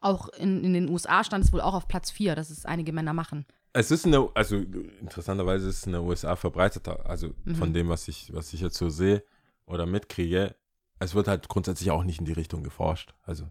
auch 0.00 0.28
in, 0.30 0.62
in 0.64 0.72
den 0.72 0.88
USA 0.88 1.24
stand 1.24 1.44
es 1.44 1.52
wohl 1.52 1.60
auch 1.60 1.74
auf 1.74 1.88
Platz 1.88 2.10
4, 2.10 2.34
dass 2.36 2.50
es 2.50 2.64
einige 2.66 2.92
Männer 2.92 3.12
machen. 3.14 3.46
Es 3.72 3.90
ist 3.90 4.04
eine, 4.06 4.28
also 4.34 4.56
interessanterweise 5.00 5.68
ist 5.68 5.78
es 5.78 5.86
in 5.86 5.92
den 5.92 6.02
USA 6.02 6.36
verbreiteter. 6.36 7.04
Also 7.06 7.30
Mhm. 7.44 7.54
von 7.56 7.72
dem, 7.72 7.88
was 7.88 8.06
ich, 8.08 8.32
was 8.34 8.52
ich 8.52 8.60
jetzt 8.60 8.76
so 8.76 8.88
sehe 8.90 9.24
oder 9.66 9.86
mitkriege, 9.86 10.54
es 11.02 11.14
wird 11.14 11.28
halt 11.28 11.48
grundsätzlich 11.48 11.90
auch 11.90 12.04
nicht 12.04 12.18
in 12.20 12.24
die 12.26 12.32
Richtung 12.32 12.62
geforscht. 12.62 13.14
Also, 13.24 13.44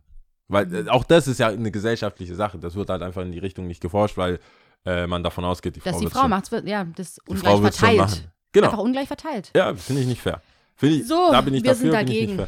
weil 0.47 0.87
äh, 0.87 0.89
auch 0.89 1.03
das 1.03 1.27
ist 1.27 1.39
ja 1.39 1.47
eine 1.47 1.71
gesellschaftliche 1.71 2.35
Sache. 2.35 2.57
Das 2.59 2.75
wird 2.75 2.89
halt 2.89 3.01
einfach 3.01 3.21
in 3.21 3.31
die 3.31 3.39
Richtung 3.39 3.67
nicht 3.67 3.81
geforscht, 3.81 4.17
weil 4.17 4.39
äh, 4.85 5.07
man 5.07 5.23
davon 5.23 5.45
ausgeht, 5.45 5.75
die 5.75 5.79
Dass 5.79 5.93
Frau 5.95 5.99
die 6.01 6.07
Frau 6.07 6.27
macht, 6.27 6.51
wird, 6.51 6.67
ja, 6.67 6.83
das 6.95 7.19
ungleich 7.27 7.53
Frau 7.53 7.61
verteilt. 7.61 8.29
Genau. 8.51 8.67
Einfach 8.67 8.79
ungleich 8.79 9.07
verteilt. 9.07 9.51
Ja, 9.55 9.73
finde 9.75 10.01
ich 10.01 10.07
nicht 10.07 10.21
fair. 10.21 10.41
Finde 10.75 10.95
ich, 10.97 11.07
So, 11.07 11.29
da 11.31 11.41
bin 11.41 11.53
ich 11.53 11.63
wir 11.63 11.71
dafür, 11.71 11.91
sind 11.91 11.99
ich 12.01 12.05
dagegen. 12.07 12.35
nicht 12.35 12.47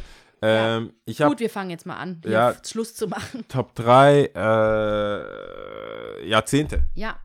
Ähm, 0.76 0.92
Ich 1.06 1.22
habe 1.22 1.30
Gut, 1.30 1.40
wir 1.40 1.48
fangen 1.48 1.70
jetzt 1.70 1.86
mal 1.86 1.96
an, 1.96 2.20
hier 2.22 2.32
Ja. 2.32 2.54
Schluss 2.66 2.94
zu 2.94 3.06
machen. 3.08 3.44
Top 3.48 3.74
3 3.76 4.30
äh, 4.34 6.28
Jahrzehnte, 6.28 6.84
Ja. 6.94 7.16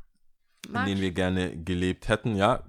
in 0.66 0.72
Marc? 0.74 0.86
denen 0.86 1.02
wir 1.02 1.12
gerne 1.12 1.58
gelebt 1.58 2.08
hätten. 2.08 2.36
Ja, 2.36 2.64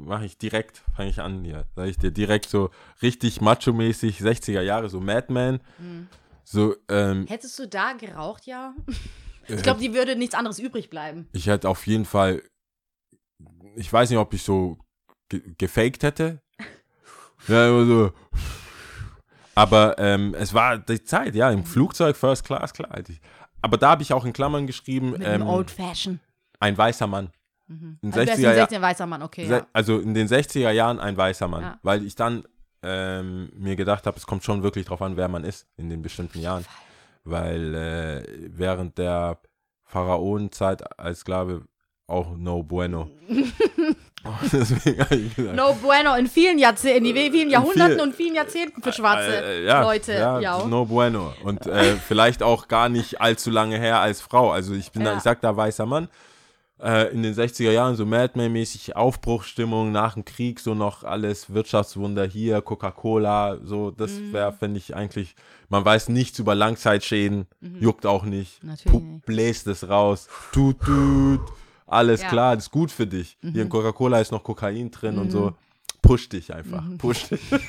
mache 0.00 0.24
ich 0.26 0.38
direkt, 0.38 0.82
fange 0.96 1.10
ich 1.10 1.20
an 1.20 1.44
hier. 1.44 1.64
Sag 1.76 1.86
ich 1.88 1.96
dir 1.98 2.10
direkt 2.10 2.48
so 2.48 2.70
richtig 3.00 3.40
macho-mäßig, 3.40 4.20
60er 4.20 4.60
Jahre, 4.60 4.88
so 4.88 5.00
Madman. 5.00 5.60
Hm. 5.78 6.08
So, 6.44 6.74
ähm, 6.88 7.26
Hättest 7.28 7.58
du 7.58 7.68
da 7.68 7.92
geraucht, 7.92 8.46
ja? 8.46 8.74
äh, 9.48 9.54
Ich 9.54 9.62
glaube, 9.62 9.80
die 9.80 9.94
würde 9.94 10.16
nichts 10.16 10.34
anderes 10.34 10.58
übrig 10.58 10.90
bleiben. 10.90 11.28
ich 11.32 11.46
hätte 11.46 11.68
auf 11.68 11.86
jeden 11.86 12.04
Fall, 12.04 12.42
ich 13.76 13.90
weiß 13.92 14.10
nicht, 14.10 14.18
ob 14.18 14.34
ich 14.34 14.42
so 14.42 14.78
ge 15.28 15.42
gefaked 15.58 16.02
hätte. 16.02 16.40
Ja, 17.48 17.68
immer 17.68 17.84
so. 17.86 18.12
Aber 19.54 19.98
ähm, 19.98 20.34
es 20.38 20.54
war 20.54 20.78
die 20.78 21.02
Zeit, 21.02 21.34
ja, 21.34 21.50
im 21.50 21.64
Flugzeug, 21.64 22.16
First 22.16 22.44
Class, 22.44 22.72
klar. 22.72 22.90
Aber 23.60 23.76
da 23.76 23.90
habe 23.90 24.02
ich 24.02 24.12
auch 24.12 24.24
in 24.24 24.32
Klammern 24.32 24.66
geschrieben, 24.66 25.10
Mit 25.10 25.22
ähm, 25.24 25.42
Old 25.46 25.70
Fashion. 25.70 26.20
ein 26.60 26.78
weißer 26.78 27.06
Mann. 27.06 27.30
Mhm. 27.72 27.98
in 28.02 28.08
Also, 28.12 28.24
der 28.24 28.34
ist 28.34 28.40
60er 28.40 28.48
ein 28.50 28.56
Jahr- 28.56 28.66
16 28.68 28.82
weißer 28.82 29.06
Mann, 29.06 29.22
okay. 29.22 29.46
Se- 29.46 29.52
Ja. 29.54 29.66
Also 29.72 29.98
in 29.98 30.14
den 30.14 30.28
60er 30.28 30.70
Jahren 30.70 30.98
ein 31.00 31.16
weißer 31.16 31.48
Mann. 31.48 31.62
Ja. 31.62 31.78
Weil 31.82 32.04
ich 32.04 32.14
dann 32.14 32.44
ähm, 32.82 33.50
mir 33.56 33.76
gedacht 33.76 34.06
habe, 34.06 34.16
es 34.16 34.26
kommt 34.26 34.42
schon 34.44 34.62
wirklich 34.62 34.86
drauf 34.86 35.00
an, 35.02 35.16
wer 35.16 35.28
man 35.28 35.44
ist 35.44 35.66
in 35.76 35.88
den 35.88 36.02
bestimmten 36.02 36.40
Jahren. 36.40 36.64
Weil 37.24 37.74
äh, 37.74 38.22
während 38.50 38.98
der 38.98 39.38
Pharaonenzeit 39.84 40.98
als 40.98 41.20
Sklave 41.20 41.62
auch 42.08 42.36
no 42.36 42.62
bueno. 42.64 43.08
No 45.54 45.74
bueno, 45.82 46.14
in 46.16 46.26
vielen 46.28 46.58
Jahrzehnten, 46.58 47.04
in 47.06 47.32
vielen 47.32 47.50
Jahrhunderten 47.50 47.94
viel- 47.96 48.02
und 48.02 48.14
vielen 48.14 48.34
Jahrzehnten 48.36 48.82
für 48.82 48.92
schwarze 48.92 49.44
äh, 49.44 49.64
ja, 49.64 49.82
Leute. 49.82 50.12
Ja, 50.12 50.40
Ja. 50.40 50.64
no 50.66 50.84
bueno. 50.86 51.32
Und 51.44 51.66
äh, 51.66 51.96
vielleicht 51.96 52.42
auch 52.42 52.68
gar 52.68 52.88
nicht 52.88 53.20
allzu 53.20 53.50
lange 53.50 53.78
her 53.78 53.98
als 54.00 54.20
Frau. 54.20 54.50
Also 54.52 54.74
ich 54.74 54.92
bin 54.92 55.04
da, 55.04 55.10
Ja. 55.12 55.16
ich 55.16 55.22
sag 55.22 55.40
da 55.40 55.56
weißer 55.56 55.86
Mann. 55.86 56.08
Äh, 56.82 57.12
in 57.12 57.22
den 57.22 57.32
60er 57.32 57.70
Jahren 57.70 57.94
so 57.94 58.04
Madman-mäßig 58.04 58.96
Aufbruchsstimmung 58.96 59.92
nach 59.92 60.14
dem 60.14 60.24
Krieg, 60.24 60.58
so 60.58 60.74
noch 60.74 61.04
alles 61.04 61.54
Wirtschaftswunder 61.54 62.24
hier, 62.26 62.60
Coca-Cola, 62.60 63.58
so, 63.62 63.92
das 63.92 64.10
Mhm. 64.10 64.32
wäre, 64.32 64.52
finde 64.52 64.78
ich, 64.78 64.96
eigentlich, 64.96 65.36
man 65.68 65.84
weiß 65.84 66.08
nichts 66.08 66.40
über 66.40 66.56
Langzeitschäden, 66.56 67.46
juckt 67.78 68.04
auch 68.04 68.24
nicht. 68.24 68.62
Mhm. 68.64 68.68
Natürlich 68.70 68.92
Pup, 68.92 69.02
nicht. 69.02 69.26
bläst 69.26 69.66
es 69.68 69.88
raus, 69.88 70.28
tut, 70.50 70.80
tut, 70.80 71.40
alles 71.86 72.20
Ja. 72.22 72.26
Mhm. 72.26 72.30
klar, 72.30 72.56
das 72.56 72.64
ist 72.64 72.70
gut 72.72 72.90
für 72.90 73.06
dich. 73.06 73.38
Hier 73.40 73.62
in 73.62 73.68
Coca-Cola 73.68 74.20
ist 74.20 74.32
noch 74.32 74.42
Kokain 74.42 74.90
drin 74.90 75.18
und 75.18 75.30
so. 75.30 75.52
Push 76.02 76.30
dich 76.30 76.52
einfach, 76.52 76.82
Mhm. 76.84 76.98
push 76.98 77.28
dich. 77.28 77.40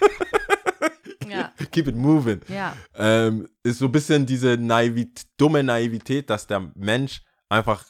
Ja, 1.30 1.52
Keep 1.72 1.88
it 1.88 1.96
moving. 1.96 2.42
ja. 2.48 2.76
Ähm, 2.96 3.48
ist 3.64 3.80
so 3.80 3.86
ein 3.86 3.92
bisschen 3.92 4.26
diese 4.26 4.58
Naivit 4.58 5.22
dumme 5.38 5.64
Naivität, 5.64 6.30
dass 6.30 6.46
der 6.48 6.72
Mensch 6.76 7.22
einfach 7.50 7.86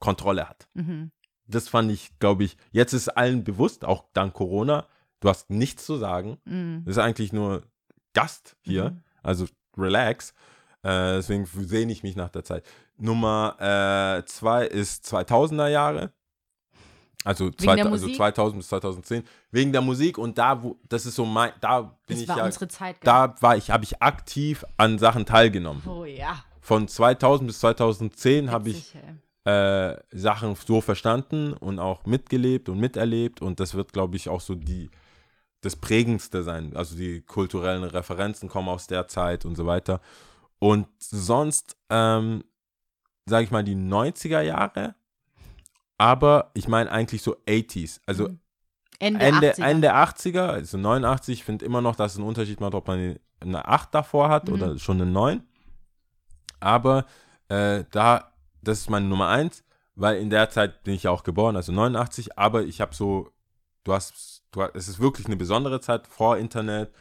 Kontrolle 0.00 0.48
hat. 0.48 0.68
Mhm. 0.74 1.10
Das 1.46 1.68
fand 1.68 1.90
ich, 1.92 2.18
glaube 2.18 2.44
ich, 2.44 2.56
jetzt 2.72 2.92
ist 2.92 3.08
allen 3.08 3.44
bewusst, 3.44 3.84
auch 3.84 4.04
dank 4.12 4.34
Corona, 4.34 4.86
du 5.20 5.28
hast 5.28 5.50
nichts 5.50 5.86
zu 5.86 5.96
sagen. 5.96 6.38
Mhm. 6.44 6.82
Das 6.84 6.96
ist 6.96 7.02
eigentlich 7.02 7.32
nur 7.32 7.62
Gast 8.14 8.56
hier. 8.62 8.90
Mhm. 8.90 9.02
Also 9.22 9.46
relax. 9.76 10.32
Äh, 10.82 11.16
deswegen 11.16 11.46
sehne 11.46 11.92
ich 11.92 12.02
mich 12.02 12.16
nach 12.16 12.30
der 12.30 12.44
Zeit. 12.44 12.64
Nummer 12.96 13.56
äh, 13.60 14.24
zwei 14.26 14.66
ist 14.66 15.04
2000er 15.12 15.68
Jahre. 15.68 16.12
Also, 17.24 17.50
2000, 17.50 17.80
also 17.80 18.04
Musik? 18.04 18.16
2000 18.16 18.58
bis 18.60 18.68
2010. 18.68 19.24
Wegen 19.50 19.72
der 19.72 19.80
Musik 19.80 20.16
und 20.16 20.38
da, 20.38 20.62
wo, 20.62 20.76
das 20.88 21.06
ist 21.06 21.16
so 21.16 21.24
mein, 21.24 21.50
da 21.60 21.80
bin 21.80 21.92
Das 22.06 22.20
ich 22.20 22.28
war 22.28 22.38
ja, 22.38 22.44
unsere 22.44 22.68
Zeit. 22.68 22.96
da 23.02 23.34
war 23.40 23.56
ich, 23.56 23.70
habe 23.70 23.82
ich 23.82 24.00
aktiv 24.00 24.64
an 24.76 24.98
Sachen 25.00 25.26
teilgenommen. 25.26 25.82
Oh 25.86 26.04
ja. 26.04 26.44
Von 26.60 26.86
2000 26.86 27.48
bis 27.48 27.58
2010 27.58 28.52
habe 28.52 28.70
ich. 28.70 28.94
Äh, 29.46 29.96
Sachen 30.10 30.56
so 30.56 30.80
verstanden 30.80 31.52
und 31.52 31.78
auch 31.78 32.04
mitgelebt 32.04 32.68
und 32.68 32.80
miterlebt 32.80 33.40
und 33.40 33.60
das 33.60 33.74
wird, 33.74 33.92
glaube 33.92 34.16
ich, 34.16 34.28
auch 34.28 34.40
so 34.40 34.54
die 34.54 34.90
das 35.62 35.76
prägendste 35.76 36.42
sein. 36.42 36.76
Also 36.76 36.96
die 36.96 37.22
kulturellen 37.22 37.84
Referenzen 37.84 38.48
kommen 38.48 38.68
aus 38.68 38.86
der 38.86 39.08
Zeit 39.08 39.44
und 39.44 39.56
so 39.56 39.66
weiter. 39.66 40.00
Und 40.58 40.86
sonst, 40.98 41.76
ähm, 41.90 42.44
sage 43.24 43.44
ich 43.44 43.50
mal, 43.50 43.64
die 43.64 43.74
90er 43.74 44.40
Jahre, 44.42 44.94
aber 45.98 46.50
ich 46.54 46.68
meine 46.68 46.90
eigentlich 46.90 47.22
so 47.22 47.36
80s. 47.46 48.00
Also 48.06 48.28
Mhm. 48.28 48.40
Ende, 48.98 49.20
Ende, 49.20 49.52
80er. 49.52 49.64
Ende 49.64 49.94
80er, 49.94 50.46
also 50.48 50.78
89, 50.78 51.40
ich 51.40 51.44
finde 51.44 51.64
immer 51.66 51.82
noch, 51.82 51.96
dass 51.96 52.12
es 52.12 52.18
einen 52.18 52.26
Unterschied 52.28 52.60
macht, 52.60 52.74
ob 52.74 52.86
man 52.88 53.18
eine 53.40 53.68
8 53.68 53.94
davor 53.94 54.28
hat 54.28 54.48
Mhm. 54.48 54.54
oder 54.54 54.78
schon 54.78 55.00
eine 55.00 55.10
9. 55.10 55.42
Aber 56.60 57.06
äh, 57.48 57.84
da, 57.90 58.32
das 58.68 58.80
ist 58.80 58.90
meine 58.90 59.06
Nummer 59.06 59.28
1, 59.28 59.62
weil 59.94 60.18
in 60.18 60.30
der 60.30 60.50
Zeit 60.50 60.82
bin 60.84 60.94
ich 60.94 61.04
ja 61.04 61.10
auch 61.10 61.22
geboren, 61.22 61.56
also 61.56 61.72
89, 61.72 62.38
aber 62.38 62.64
ich 62.64 62.80
habe 62.80 62.94
so, 62.94 63.30
du 63.84 63.92
hast, 63.92 64.42
du 64.52 64.62
hast, 64.62 64.74
es 64.74 64.88
ist 64.88 64.98
wirklich 65.00 65.26
eine 65.26 65.36
besondere 65.36 65.80
Zeit 65.80 66.06
vor 66.06 66.36
Internet, 66.38 66.92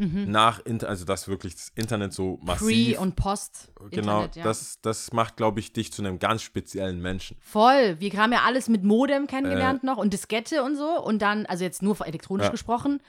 Mhm. 0.00 0.30
nach 0.30 0.60
Internet, 0.60 0.84
also 0.90 1.04
dass 1.04 1.26
wirklich 1.26 1.56
das 1.56 1.72
Internet 1.74 2.12
so 2.12 2.36
Pre- 2.36 2.46
massiv, 2.46 3.00
und 3.00 3.16
Post. 3.16 3.72
genau, 3.90 4.18
Internet, 4.22 4.36
ja. 4.36 4.44
das, 4.44 4.80
das 4.80 5.12
macht, 5.12 5.36
glaube 5.36 5.58
ich, 5.58 5.72
dich 5.72 5.92
zu 5.92 6.02
einem 6.02 6.20
ganz 6.20 6.42
speziellen 6.42 7.02
Menschen. 7.02 7.36
Voll. 7.40 7.96
Wir 7.98 8.12
haben 8.12 8.30
ja 8.32 8.42
alles 8.44 8.68
mit 8.68 8.84
Modem 8.84 9.26
kennengelernt 9.26 9.82
noch 9.82 9.96
und 9.96 10.12
Diskette 10.12 10.62
und 10.62 10.76
so. 10.76 11.02
Und 11.02 11.20
dann, 11.20 11.46
also 11.46 11.64
jetzt 11.64 11.82
nur 11.82 12.00
elektronisch 12.06 12.44
Ja. 12.46 12.50
gesprochen. 12.52 13.02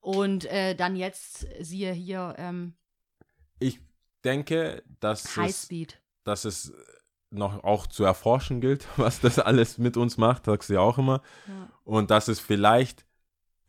Und 0.00 0.46
äh, 0.46 0.74
dann 0.74 0.96
jetzt, 0.96 1.46
siehe 1.60 1.92
hier, 1.92 2.34
ähm, 2.38 2.72
Ich 3.58 3.78
denke, 4.24 4.82
dass 5.00 5.26
es 5.26 5.36
Highspeed. 5.36 6.00
dass 6.24 6.46
es 6.46 6.72
noch 7.30 7.64
auch 7.64 7.86
zu 7.86 8.04
erforschen 8.04 8.60
gilt, 8.60 8.86
was 8.96 9.20
das 9.20 9.38
alles 9.38 9.78
mit 9.78 9.96
uns 9.96 10.16
macht, 10.16 10.46
sagst 10.46 10.68
du 10.70 10.74
ja 10.74 10.80
auch 10.80 10.98
immer. 10.98 11.22
Ja. 11.46 11.68
Und 11.84 12.10
dass 12.10 12.28
es 12.28 12.40
vielleicht 12.40 13.04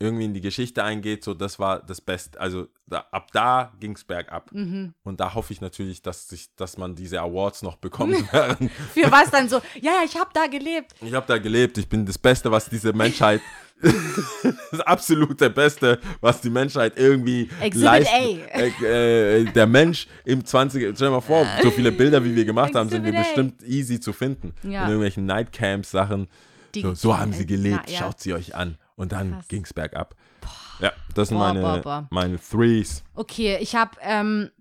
irgendwie 0.01 0.25
in 0.25 0.33
die 0.33 0.41
Geschichte 0.41 0.83
eingeht, 0.83 1.23
so 1.23 1.33
das 1.33 1.59
war 1.59 1.79
das 1.81 2.01
Beste. 2.01 2.39
Also 2.39 2.67
da, 2.87 3.05
ab 3.11 3.31
da 3.31 3.71
ging 3.79 3.93
es 3.95 4.03
bergab. 4.03 4.51
Mhm. 4.51 4.93
Und 5.03 5.19
da 5.19 5.33
hoffe 5.33 5.53
ich 5.53 5.61
natürlich, 5.61 6.01
dass, 6.01 6.27
sich, 6.27 6.53
dass 6.55 6.77
man 6.77 6.95
diese 6.95 7.21
Awards 7.21 7.61
noch 7.61 7.77
bekommt. 7.77 8.15
während- 8.33 8.71
Für 8.93 9.11
was 9.11 9.29
dann 9.31 9.47
so? 9.47 9.61
Ja, 9.79 9.91
ja, 9.91 10.01
ich 10.05 10.17
habe 10.17 10.31
da 10.33 10.47
gelebt. 10.47 10.95
ich 10.99 11.13
habe 11.13 11.25
da 11.27 11.37
gelebt, 11.37 11.77
ich 11.77 11.87
bin 11.87 12.05
das 12.05 12.17
Beste, 12.17 12.51
was 12.51 12.67
diese 12.69 12.91
Menschheit, 12.93 13.41
das 14.71 14.79
absolute 14.81 15.49
Beste, 15.49 15.99
was 16.19 16.41
die 16.41 16.49
Menschheit 16.49 16.93
irgendwie 16.97 17.49
Exhibit 17.59 17.81
leisten. 17.81 18.39
Äh, 18.83 19.39
äh, 19.41 19.43
der 19.45 19.67
Mensch 19.67 20.07
im 20.25 20.45
20. 20.45 20.95
Stell 20.95 21.07
dir 21.07 21.11
mal 21.11 21.21
vor, 21.21 21.45
so 21.63 21.71
viele 21.71 21.91
Bilder, 21.91 22.23
wie 22.23 22.35
wir 22.35 22.45
gemacht 22.45 22.75
haben, 22.75 22.89
sind 22.89 23.03
wir 23.03 23.13
A. 23.13 23.19
bestimmt 23.21 23.63
easy 23.63 23.99
zu 23.99 24.13
finden. 24.13 24.53
Ja. 24.63 24.83
In 24.83 24.89
irgendwelchen 24.89 25.25
Nightcamps-Sachen. 25.25 26.27
So, 26.75 26.93
so 26.93 27.17
haben 27.17 27.33
sie 27.33 27.43
äh, 27.43 27.47
gelebt, 27.47 27.83
na, 27.87 27.91
ja. 27.91 27.99
schaut 27.99 28.19
sie 28.19 28.33
euch 28.33 28.55
an. 28.55 28.77
Und 28.95 29.11
dann 29.11 29.43
ging 29.47 29.63
es 29.63 29.73
bergab. 29.73 30.15
Ja, 30.79 30.91
das 31.15 31.29
sind 31.29 31.37
Boah, 31.37 31.53
meine, 31.53 31.61
boah, 31.61 31.81
boah. 31.81 32.07
meine 32.11 32.39
Threes. 32.39 33.03
Okay, 33.13 33.57
ich 33.61 33.75
habe 33.75 33.91
ähm, 34.01 34.51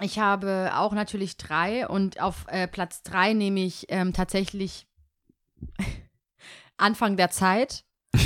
ich 0.00 0.18
habe 0.18 0.72
auch 0.74 0.92
natürlich 0.92 1.36
drei 1.36 1.86
und 1.86 2.20
auf 2.20 2.46
äh, 2.48 2.66
Platz 2.66 3.02
drei 3.02 3.32
nehme 3.32 3.60
ich 3.60 3.86
ähm, 3.90 4.12
tatsächlich 4.12 4.86
Anfang 6.76 7.16
der 7.16 7.30
Zeit. 7.30 7.84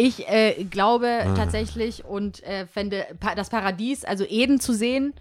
Ich 0.00 0.28
äh, 0.28 0.62
glaube 0.62 1.08
Ah. 1.08 1.34
tatsächlich 1.34 2.04
und 2.04 2.40
äh, 2.44 2.68
fände 2.68 3.04
pa 3.18 3.34
das 3.34 3.50
Paradies, 3.50 4.04
also 4.04 4.24
Eden 4.24 4.60
zu 4.60 4.72
sehen, 4.72 5.12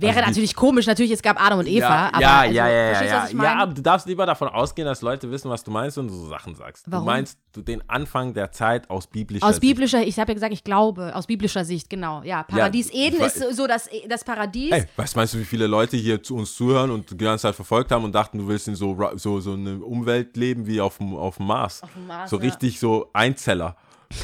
wäre 0.00 0.16
Also 0.16 0.28
natürlich 0.28 0.54
komisch. 0.54 0.86
Natürlich, 0.86 1.12
es 1.12 1.22
gab 1.22 1.40
Adam 1.44 1.58
und 1.58 1.66
Eva, 1.66 2.08
aber 2.12 2.16
also, 2.16 2.54
verstehst 2.54 3.12
du, 3.12 3.16
was 3.16 3.32
ich 3.32 3.38
Ja, 3.42 3.54
aber 3.58 3.74
du 3.74 3.82
darfst 3.82 4.06
lieber 4.06 4.26
davon 4.26 4.48
ausgehen, 4.48 4.86
dass 4.86 5.02
Leute 5.02 5.30
wissen, 5.30 5.50
was 5.50 5.64
du 5.64 5.70
meinst 5.70 5.98
und 5.98 6.08
du 6.08 6.14
so 6.14 6.28
Sachen 6.28 6.54
sagst. 6.54 6.84
Warum? 6.88 7.04
Du 7.04 7.10
meinst 7.12 7.38
du 7.52 7.62
den 7.62 7.82
Anfang 7.88 8.32
der 8.34 8.52
Zeit 8.52 8.88
aus 8.88 9.06
biblischer 9.06 9.44
Aus 9.44 9.56
Sicht. 9.56 9.60
biblischer, 9.62 10.02
ich 10.02 10.18
habe 10.18 10.30
ja 10.30 10.34
gesagt, 10.34 10.52
ich 10.52 10.64
glaube, 10.64 11.14
aus 11.14 11.26
biblischer 11.26 11.64
Sicht, 11.64 11.90
genau. 11.90 12.22
Ja, 12.22 12.44
Paradies 12.44 12.90
Eden 12.92 13.18
wa- 13.20 13.26
ist 13.26 13.56
so- 13.56 13.66
das, 13.66 13.88
das 14.08 14.24
Paradies. 14.24 14.70
Hey, 14.72 14.84
was 14.96 15.14
meinst 15.16 15.34
du, 15.34 15.38
wie 15.38 15.44
viele 15.44 15.66
Leute 15.66 15.96
hier 15.96 16.22
zu 16.22 16.36
uns 16.36 16.54
zuhören 16.54 16.90
und 16.90 17.10
die 17.10 17.16
ganze 17.16 17.42
Zeit 17.42 17.54
verfolgt 17.56 17.90
haben 17.90 18.04
und 18.04 18.14
dachten, 18.14 18.38
du 18.38 18.46
willst 18.48 18.68
in 18.68 18.76
so, 18.76 18.96
so, 19.16 19.40
so 19.40 19.52
eine 19.54 19.78
Umwelt 19.78 20.36
leben 20.36 20.66
wie 20.66 20.80
auf 20.80 20.98
dem, 20.98 21.14
auf 21.16 21.38
dem 21.38 21.46
Mars? 21.46 21.82
Auf 21.82 21.92
dem 21.94 22.06
Mars, 22.06 22.30
so 22.30 22.36
ja. 22.36 22.42
richtig 22.42 22.78
so 22.78 23.10
Einzeller. 23.12 23.76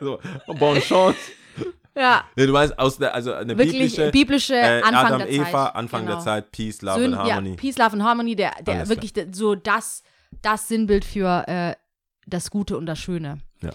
so, 0.00 0.18
bon 0.58 0.78
chance. 0.80 1.16
Ja, 1.98 2.24
du 2.36 2.52
meinst 2.52 2.78
aus 2.78 2.98
der, 2.98 3.14
also 3.14 3.32
eine 3.32 3.58
wirklich 3.58 3.94
biblische, 3.94 4.10
biblische, 4.10 4.54
äh, 4.54 4.82
Anfang 4.82 5.06
Adam, 5.06 5.18
der 5.18 5.30
Eva, 5.30 5.66
Zeit. 5.66 5.74
Anfang 5.74 6.02
genau. 6.02 6.14
der 6.16 6.24
Zeit, 6.24 6.52
Peace, 6.52 6.82
Love 6.82 7.00
Syn- 7.00 7.14
and 7.14 7.22
Harmony. 7.22 7.50
Ja, 7.50 7.56
Peace, 7.56 7.78
Love 7.78 7.92
and 7.92 8.02
Harmony, 8.02 8.36
der, 8.36 8.52
der 8.62 8.76
Alles 8.76 8.88
wirklich 8.88 9.12
der, 9.12 9.26
so 9.32 9.54
das, 9.54 10.02
das 10.42 10.68
Sinnbild 10.68 11.04
für 11.04 11.46
äh, 11.48 11.74
das 12.26 12.50
Gute 12.50 12.76
und 12.76 12.86
das 12.86 12.98
Schöne. 12.98 13.38
Ja. 13.60 13.70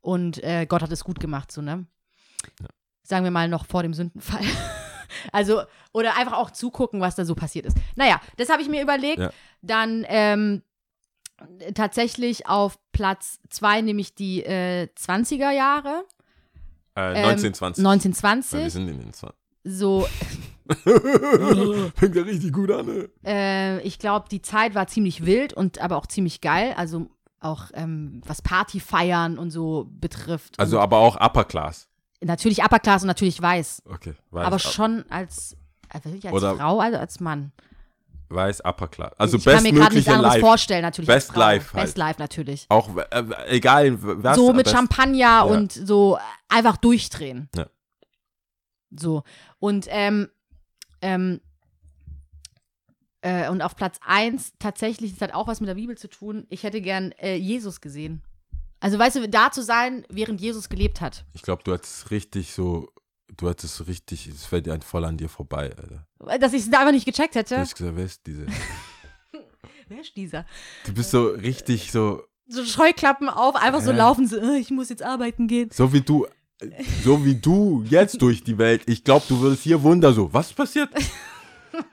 Und 0.00 0.42
äh, 0.42 0.66
Gott 0.66 0.82
hat 0.82 0.90
es 0.90 1.04
gut 1.04 1.20
gemacht, 1.20 1.52
so, 1.52 1.62
ne? 1.62 1.86
Sagen 3.02 3.24
wir 3.24 3.30
mal 3.30 3.48
noch 3.48 3.66
vor 3.66 3.82
dem 3.82 3.94
Sündenfall. 3.94 4.44
also, 5.32 5.62
oder 5.92 6.16
einfach 6.16 6.34
auch 6.34 6.50
zugucken, 6.50 7.00
was 7.00 7.14
da 7.14 7.24
so 7.24 7.34
passiert 7.34 7.66
ist. 7.66 7.76
Naja, 7.96 8.20
das 8.36 8.48
habe 8.48 8.62
ich 8.62 8.68
mir 8.68 8.82
überlegt. 8.82 9.18
Ja. 9.18 9.30
Dann 9.62 10.04
ähm, 10.08 10.62
tatsächlich 11.74 12.46
auf 12.46 12.78
Platz 12.92 13.38
zwei 13.48 13.80
nehme 13.80 14.00
ich 14.00 14.14
die 14.14 14.42
äh, 14.42 14.88
20er 14.98 15.50
Jahre. 15.50 16.04
Äh, 16.96 17.10
Ähm, 17.22 17.28
1920. 17.30 17.84
1920. 17.84 18.52
Ja, 18.58 18.64
wir 18.64 18.70
sind 18.70 18.88
in 18.88 18.98
den 18.98 19.12
20. 19.12 19.36
so, 19.64 20.06
Fängt 21.96 22.14
ja 22.16 22.22
richtig 22.22 22.52
gut 22.52 22.70
an, 22.70 22.86
ne? 22.86 23.08
Äh, 23.24 23.80
ich 23.82 23.98
glaube, 23.98 24.28
die 24.30 24.42
Zeit 24.42 24.74
war 24.74 24.86
ziemlich 24.86 25.26
wild 25.26 25.52
und 25.52 25.80
aber 25.80 25.96
auch 25.96 26.06
ziemlich 26.06 26.40
geil. 26.40 26.74
Also 26.76 27.10
auch 27.40 27.66
ähm, 27.74 28.20
was 28.26 28.42
Party 28.42 28.80
feiern 28.80 29.38
und 29.38 29.50
so 29.50 29.88
betrifft. 29.90 30.58
Also 30.58 30.78
aber 30.78 30.98
auch 30.98 31.16
Upper 31.20 31.44
Class. 31.44 31.88
natürlich 32.20 32.62
Upper 32.62 32.78
Class 32.78 33.02
und 33.02 33.08
natürlich 33.08 33.40
weiß. 33.40 33.82
Okay, 33.86 34.14
weiß. 34.30 34.46
aber 34.46 34.58
schon 34.58 35.04
als, 35.10 35.56
also 35.88 36.10
als 36.10 36.24
Oder- 36.32 36.56
Frau, 36.56 36.80
also 36.80 36.98
als 36.98 37.20
Mann. 37.20 37.52
Weiß 38.30 38.64
Upper 38.64 38.86
Class. 38.88 39.12
Also 39.18 39.38
ich 39.38 39.44
kann 39.44 39.62
mir 39.62 39.72
gerade 39.72 39.94
nichts 39.94 40.08
anderes 40.08 40.34
Life. 40.34 40.40
vorstellen, 40.46 40.82
natürlich. 40.82 41.08
Best. 41.08 41.34
Life 41.36 41.74
halt. 41.74 41.84
Best 41.84 41.98
Life 41.98 42.20
natürlich. 42.20 42.66
Auch 42.68 42.96
äh, 42.96 43.24
egal 43.48 43.96
was. 44.00 44.36
so 44.36 44.52
mit 44.52 44.64
best- 44.64 44.76
Champagner 44.76 45.46
und 45.46 45.72
so 45.72 46.16
einfach 46.48 46.76
durchdrehen. 46.76 47.48
Ja. 47.56 47.66
So. 48.96 49.24
Und 49.58 49.86
ähm, 49.88 50.28
ähm, 51.02 51.40
äh, 53.22 53.48
und 53.48 53.62
auf 53.62 53.74
Platz 53.76 53.98
1 54.06 54.54
tatsächlich, 54.58 55.12
das 55.12 55.20
hat 55.20 55.34
auch 55.34 55.46
was 55.48 55.60
mit 55.60 55.68
der 55.68 55.74
Bibel 55.74 55.98
zu 55.98 56.08
tun, 56.08 56.46
ich 56.48 56.62
hätte 56.62 56.80
gern 56.80 57.12
äh, 57.12 57.34
Jesus 57.34 57.80
gesehen. 57.80 58.22
Also 58.78 58.98
weißt 58.98 59.16
du, 59.16 59.28
da 59.28 59.50
zu 59.50 59.62
sein, 59.62 60.06
während 60.08 60.40
Jesus 60.40 60.68
gelebt 60.68 61.00
hat. 61.00 61.24
Ich 61.34 61.42
glaube, 61.42 61.62
du 61.64 61.72
hattest 61.72 62.10
richtig 62.10 62.52
so. 62.54 62.88
Du 63.36 63.48
hattest 63.48 63.86
richtig. 63.86 64.26
Es 64.26 64.44
fällt 64.44 64.66
dir 64.66 64.78
voll 64.80 65.04
an 65.04 65.16
dir 65.16 65.28
vorbei, 65.28 65.70
Alter. 65.76 66.06
Dass 66.38 66.52
ich 66.52 66.62
es 66.62 66.70
da 66.70 66.80
einfach 66.80 66.92
nicht 66.92 67.06
gecheckt 67.06 67.34
Du 67.34 67.38
hätte. 67.38 67.58
hast 67.58 67.74
gesagt, 67.76 67.96
wer 67.96 68.04
ist 68.04 68.26
diese? 68.26 68.46
Wer 69.88 70.02
ist 70.02 70.16
dieser? 70.16 70.46
Du 70.86 70.94
bist 70.94 71.10
so 71.10 71.26
richtig 71.30 71.90
so. 71.90 72.22
So 72.46 72.64
Scheuklappen 72.64 73.28
auf, 73.28 73.56
einfach 73.56 73.80
so 73.80 73.90
Ja. 73.90 73.96
laufen, 73.96 74.24
so, 74.28 74.36
äh, 74.36 74.58
ich 74.58 74.70
muss 74.70 74.88
jetzt 74.88 75.02
arbeiten 75.02 75.48
gehen. 75.48 75.70
So 75.72 75.92
wie 75.92 76.00
du. 76.00 76.26
So 77.04 77.24
wie 77.24 77.34
du 77.34 77.82
jetzt 77.88 78.20
durch 78.22 78.44
die 78.44 78.56
Welt. 78.58 78.82
Ich 78.86 79.02
glaube, 79.02 79.24
du 79.28 79.40
würdest 79.40 79.62
hier 79.62 79.82
Wunder 79.82 80.12
so. 80.12 80.32
Was 80.32 80.52
passiert? 80.52 80.90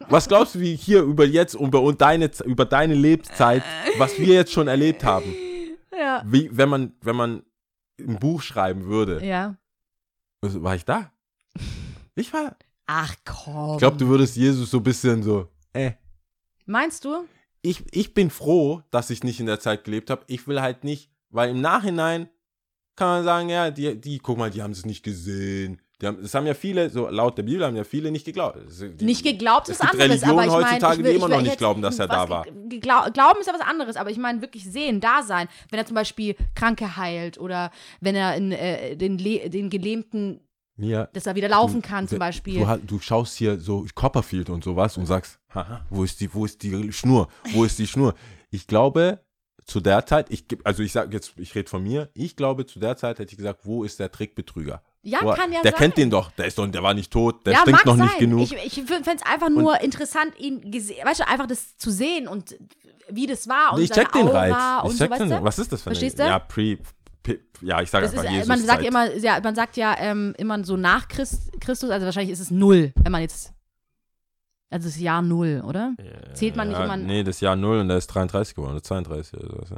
Was 0.09 0.27
glaubst 0.27 0.55
du, 0.55 0.59
wie 0.59 0.75
hier 0.75 1.01
über 1.03 1.25
jetzt 1.25 1.53
über, 1.55 1.81
und 1.81 2.01
deine, 2.01 2.29
über 2.45 2.65
deine 2.65 2.93
Lebenszeit, 2.93 3.63
was 3.97 4.19
wir 4.19 4.33
jetzt 4.35 4.51
schon 4.51 4.67
erlebt 4.67 5.03
haben? 5.05 5.33
Ja. 5.97 6.21
Wie, 6.25 6.49
wenn 6.51 6.67
man, 6.69 6.93
wenn 7.01 7.15
man 7.15 7.43
ein 7.99 8.19
Buch 8.19 8.41
schreiben 8.41 8.85
würde. 8.85 9.25
Ja. 9.25 9.55
Also, 10.41 10.61
War 10.61 10.75
ich 10.75 10.83
da? 10.85 11.11
Ich 12.15 12.33
war. 12.33 12.55
Ach 12.85 13.15
komm. 13.25 13.73
Ich 13.73 13.79
glaube, 13.79 13.97
du 13.97 14.07
würdest 14.07 14.35
Jesus 14.35 14.71
so 14.71 14.77
ein 14.77 14.83
bisschen 14.83 15.21
so, 15.21 15.47
äh. 15.73 15.91
Meinst 16.65 17.05
du? 17.05 17.25
Ich, 17.61 17.83
ich 17.91 18.13
bin 18.13 18.29
froh, 18.29 18.81
dass 18.91 19.09
ich 19.09 19.23
nicht 19.23 19.39
in 19.39 19.45
der 19.45 19.59
Zeit 19.59 19.83
gelebt 19.83 20.09
habe. 20.09 20.23
Ich 20.27 20.47
will 20.47 20.61
halt 20.61 20.83
nicht, 20.83 21.11
weil 21.29 21.49
im 21.49 21.61
Nachhinein 21.61 22.29
kann 22.95 23.07
man 23.09 23.23
sagen, 23.23 23.49
ja, 23.49 23.71
die, 23.71 23.99
die 23.99 24.19
guck 24.19 24.37
mal, 24.37 24.49
die 24.49 24.63
haben 24.63 24.71
es 24.71 24.85
nicht 24.85 25.03
gesehen. 25.03 25.81
Die 26.01 26.05
haben, 26.05 26.21
das 26.21 26.33
haben 26.35 26.45
ja 26.45 26.53
viele, 26.53 26.89
so 26.91 27.09
laut 27.09 27.37
der 27.37 27.43
Bibel 27.43 27.65
haben 27.65 27.75
ja 27.75 27.83
viele 27.83 28.11
nicht 28.11 28.25
geglaubt. 28.25 28.59
Die, 28.99 29.03
Nicht 29.03 29.23
geglaubt 29.23 29.67
es 29.67 29.79
ist 29.79 29.81
anderes, 29.81 29.99
Religionen 30.03 30.31
aber 30.31 30.43
ich 30.43 30.51
meine, 30.51 30.65
heutzutage, 30.67 30.93
ich 30.93 31.03
will, 31.03 31.11
die 31.11 31.17
immer 31.17 31.29
noch 31.29 31.41
nicht 31.41 31.57
glauben, 31.57 31.81
dass 31.81 31.97
er 31.97 32.07
da 32.07 32.29
war. 32.29 32.43
Glauben 32.43 33.39
ist 33.39 33.47
ja 33.47 33.53
was 33.53 33.61
anderes, 33.61 33.95
aber 33.95 34.11
ich 34.11 34.17
meine 34.17 34.41
wirklich 34.41 34.63
sehen, 34.63 34.99
da 34.99 35.23
sein. 35.23 35.47
Wenn 35.71 35.79
er 35.79 35.85
zum 35.87 35.95
Beispiel 35.95 36.35
Kranke 36.53 36.97
heilt 36.97 37.39
oder 37.39 37.71
wenn 37.99 38.15
er 38.15 38.35
in, 38.35 38.51
äh, 38.51 38.95
den, 38.95 39.17
den 39.17 39.71
Gelähmten 39.71 40.39
Ja, 40.77 41.05
dass 41.07 41.25
er 41.25 41.35
wieder 41.35 41.49
laufen 41.49 41.81
du- 41.81 41.87
kann 41.87 42.07
zum 42.07 42.19
Beispiel. 42.19 42.59
Du, 42.63 42.77
du 42.85 42.99
schaust 42.99 43.35
hier 43.37 43.59
so 43.59 43.85
Copperfield 43.95 44.49
und 44.49 44.63
sowas 44.63 44.95
und 44.97 45.05
sagst, 45.07 45.39
haha, 45.53 45.85
wo 45.89 46.03
ist 46.03 46.19
die, 46.21 46.31
wo 46.33 46.45
ist 46.45 46.61
die 46.63 46.91
Schnur? 46.93 47.27
Wo 47.53 47.63
ist 47.63 47.79
die 47.79 47.87
Schnur? 47.87 48.13
Ich 48.51 48.67
glaube, 48.67 49.19
zu 49.65 49.79
der 49.81 50.05
Zeit, 50.05 50.29
ich 50.29 50.45
also 50.63 50.83
ich 50.83 50.91
sage 50.91 51.13
jetzt, 51.13 51.33
ich 51.37 51.53
rede 51.55 51.69
von 51.69 51.83
mir, 51.83 52.09
ich 52.13 52.35
glaube, 52.35 52.65
zu 52.65 52.79
der 52.79 52.95
Zeit 52.95 53.19
hätte 53.19 53.31
ich 53.31 53.37
gesagt, 53.37 53.61
wo 53.63 53.83
ist 53.83 53.99
der 53.99 54.11
Trickbetrüger? 54.11 54.81
ja, 55.01 55.19
Wo- 55.23 55.33
kann 55.33 55.51
ja 55.51 55.61
der 55.61 55.71
sein. 55.71 55.79
kennt 55.79 55.97
den 55.97 56.09
doch, 56.09 56.31
der 56.31 56.45
ist 56.47 56.57
doch, 56.57 56.67
der 56.67 56.83
war 56.83 56.93
nicht 56.93 57.11
tot, 57.11 57.45
der 57.45 57.53
ja, 57.53 57.59
stinkt 57.61 57.85
noch 57.85 57.95
sein. 57.97 58.05
nicht 58.05 58.19
genug. 58.19 58.41
Ich, 58.43 58.53
ich 58.53 58.73
fände 58.85 59.09
es 59.15 59.21
einfach 59.23 59.49
nur 59.49 59.79
interessant, 59.81 60.37
ihn 60.37 60.61
weißt 60.71 61.21
du, 61.21 61.27
einfach 61.27 61.47
das 61.47 61.75
zu 61.77 61.89
sehen 61.91 62.27
und 62.27 62.55
wie 63.09 63.25
das 63.25 63.47
war 63.47 63.73
und 63.73 63.81
ich 63.81 63.89
check 63.89 64.11
den 64.11 64.27
Aura 64.27 64.39
Reiz. 64.39 64.83
und 64.85 64.91
Ich 64.91 64.97
so, 64.97 65.03
check 65.05 65.11
weißt 65.11 65.21
den, 65.31 65.43
was 65.43 65.59
ist 65.59 65.71
das 65.71 65.81
für 65.81 65.89
Verstehst 65.89 66.19
eine? 66.19 66.29
du? 66.29 66.33
Ja, 66.33 66.39
pre 66.39 66.77
ja, 67.61 67.81
ich 67.81 67.89
sage 67.89 68.05
einfach 68.07 68.23
ist, 68.23 68.29
äh, 68.29 68.33
Jesus 68.33 68.47
man 68.47 68.59
sagt 68.59 68.79
Zeit. 68.79 68.87
immer, 68.87 69.15
ja, 69.15 69.39
man 69.43 69.55
sagt 69.55 69.77
ja 69.77 69.95
ähm, 69.99 70.33
immer 70.37 70.63
so 70.63 70.77
nach 70.77 71.07
Christ, 71.07 71.51
Christus, 71.61 71.89
also 71.89 72.05
wahrscheinlich 72.05 72.31
ist 72.33 72.39
es 72.39 72.51
null, 72.51 72.93
wenn 72.95 73.11
man 73.11 73.21
jetzt, 73.21 73.53
also 74.69 74.87
das 74.87 74.99
Jahr 74.99 75.21
null, 75.21 75.63
oder? 75.65 75.95
Zählt 76.33 76.55
man 76.55 76.67
nicht 76.69 76.77
ja, 76.77 76.85
immer- 76.85 76.97
Nee, 76.97 77.23
das 77.23 77.39
Jahr 77.41 77.55
0 77.55 77.79
und 77.79 77.87
der 77.87 77.97
ist 77.97 78.07
33 78.07 78.55
geworden, 78.55 78.73
oder 78.73 78.83
32 78.83 79.33
oder 79.39 79.47
sowas. 79.49 79.69
Ja. 79.71 79.77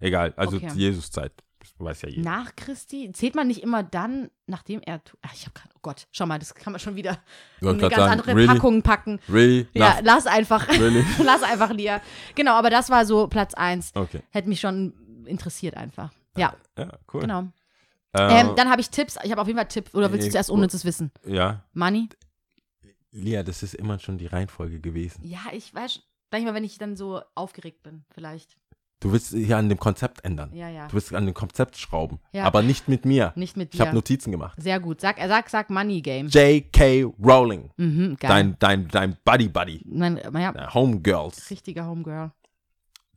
Egal, 0.00 0.32
also 0.36 0.56
Okay. 0.56 0.70
Jesus-Zeit, 0.74 1.32
weiß 1.78 2.02
ja 2.02 2.08
jeder. 2.10 2.22
Nach 2.30 2.54
Christi? 2.56 3.10
Zählt 3.12 3.34
man 3.34 3.46
nicht 3.46 3.62
immer 3.62 3.82
dann, 3.82 4.30
nachdem 4.46 4.80
er, 4.82 5.00
ach, 5.22 5.32
ich 5.34 5.42
habe 5.46 5.52
gerade, 5.54 5.70
oh 5.74 5.78
Gott, 5.82 6.06
schau 6.12 6.26
mal, 6.26 6.38
das 6.38 6.54
kann 6.54 6.72
man 6.72 6.80
schon 6.80 6.94
wieder 6.96 7.18
in 7.60 7.68
eine 7.68 7.78
ganz 7.78 7.94
sagen, 7.96 8.12
andere 8.12 8.34
really, 8.34 8.46
Packung 8.46 8.82
packen. 8.82 9.20
really, 9.28 9.66
Ja, 9.72 9.94
Nach, 9.94 10.00
lass 10.02 10.26
einfach, 10.26 10.68
really, 10.78 11.04
lass 11.24 11.42
einfach, 11.42 11.70
Lia. 11.72 12.00
Genau, 12.34 12.52
aber 12.52 12.70
das 12.70 12.90
war 12.90 13.06
so 13.06 13.28
Platz 13.28 13.54
eins. 13.54 13.92
okay, 13.94 14.20
Hätte 14.30 14.48
mich 14.48 14.60
schon 14.60 14.92
interessiert 15.26 15.76
einfach. 15.76 16.10
Ja, 16.36 16.54
ja, 16.78 16.92
cool. 17.12 17.20
genau. 17.22 17.48
Äh, 18.12 18.40
Ähm, 18.40 18.52
dann 18.56 18.70
habe 18.70 18.80
ich 18.80 18.90
Tipps. 18.90 19.18
Ich 19.24 19.30
habe 19.32 19.40
auf 19.40 19.46
jeden 19.48 19.58
Fall 19.58 19.68
Tipp. 19.68 19.90
Oder 19.92 20.12
willst 20.12 20.26
du 20.28 20.30
zuerst 20.30 20.50
unnützes 20.50 20.84
Wissen? 20.84 21.10
ja, 21.26 21.64
Money? 21.72 22.08
Lia, 23.10 23.42
das 23.42 23.62
ist 23.62 23.74
immer 23.74 23.98
schon 23.98 24.18
die 24.18 24.26
Reihenfolge 24.26 24.80
gewesen. 24.80 25.20
Ja, 25.24 25.40
ich 25.52 25.72
weiß. 25.74 26.00
Manchmal, 26.32 26.54
wenn 26.54 26.64
ich 26.64 26.78
dann 26.78 26.96
so 26.96 27.20
aufgeregt 27.36 27.82
bin, 27.84 28.04
vielleicht. 28.10 28.56
Du 29.00 29.12
willst 29.12 29.32
hier 29.34 29.56
an 29.58 29.68
dem 29.68 29.78
Konzept 29.78 30.24
ändern. 30.24 30.50
Ja, 30.54 30.68
ja. 30.68 30.86
Du 30.88 30.94
willst 30.94 31.14
an 31.14 31.26
dem 31.26 31.34
Konzept 31.34 31.76
schrauben, 31.76 32.18
Ja. 32.32 32.44
aber 32.44 32.62
nicht 32.62 32.88
mit 32.88 33.04
mir. 33.04 33.32
Nicht 33.36 33.56
mit 33.56 33.74
Ich 33.74 33.80
habe 33.80 33.90
dir. 33.90 33.94
Notizen 33.96 34.32
gemacht. 34.32 34.56
Sehr 34.60 34.80
gut. 34.80 35.00
Sag, 35.00 35.20
äh, 35.20 35.28
sag, 35.28 35.50
sag 35.50 35.68
Money 35.70 36.00
Game. 36.00 36.28
J.K. 36.28 37.04
Rowling, 37.22 37.70
Mhm, 37.76 38.16
geil. 38.18 38.28
dein, 38.30 38.56
dein, 38.58 38.88
dein 38.88 39.16
Buddy-Buddy, 39.24 39.82
Mein, 39.86 40.16
ja, 40.16 40.52
der 40.52 40.72
Homegirls, 40.74 41.50
richtiger 41.50 41.86
Homegirl. 41.86 42.32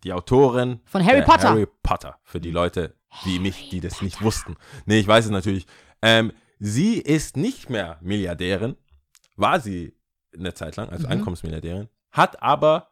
Die 0.03 0.13
Autorin 0.13 0.79
Von 0.85 1.05
Harry 1.05 1.21
Potter. 1.23 1.49
Harry 1.49 1.67
Potter, 1.83 2.19
für 2.23 2.39
die 2.39 2.51
Leute 2.51 2.95
wie 3.23 3.39
mich, 3.39 3.69
die 3.69 3.79
das 3.79 4.01
nicht 4.01 4.21
wussten. 4.21 4.55
Nee, 4.85 4.99
ich 4.99 5.07
weiß 5.07 5.25
es 5.25 5.31
natürlich. 5.31 5.65
Ähm, 6.01 6.31
sie 6.59 6.97
ist 6.99 7.37
nicht 7.37 7.69
mehr 7.69 7.97
Milliardärin, 8.01 8.75
war 9.35 9.59
sie 9.59 9.95
eine 10.37 10.53
Zeit 10.53 10.75
lang, 10.75 10.89
also 10.89 11.05
Mhm. 11.07 11.13
Einkommensmilliardärin, 11.13 11.89
hat 12.11 12.41
aber 12.43 12.91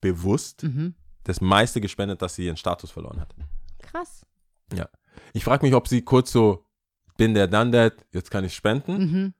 bewusst 0.00 0.62
Mhm. 0.62 0.94
das 1.24 1.40
meiste 1.40 1.80
gespendet, 1.80 2.22
dass 2.22 2.34
sie 2.34 2.46
ihren 2.46 2.56
Status 2.56 2.90
verloren 2.90 3.20
hat. 3.20 3.34
Krass. 3.80 4.24
Ich 5.34 5.44
frage 5.44 5.64
mich, 5.66 5.74
ob 5.74 5.88
sie 5.88 6.02
kurz 6.02 6.32
so, 6.32 6.64
bin 7.18 7.34
der 7.34 7.46
done 7.46 7.70
that, 7.72 8.06
jetzt 8.12 8.30
kann 8.30 8.44
ich 8.44 8.54
spenden. 8.54 8.96
Mhm. 8.98 9.34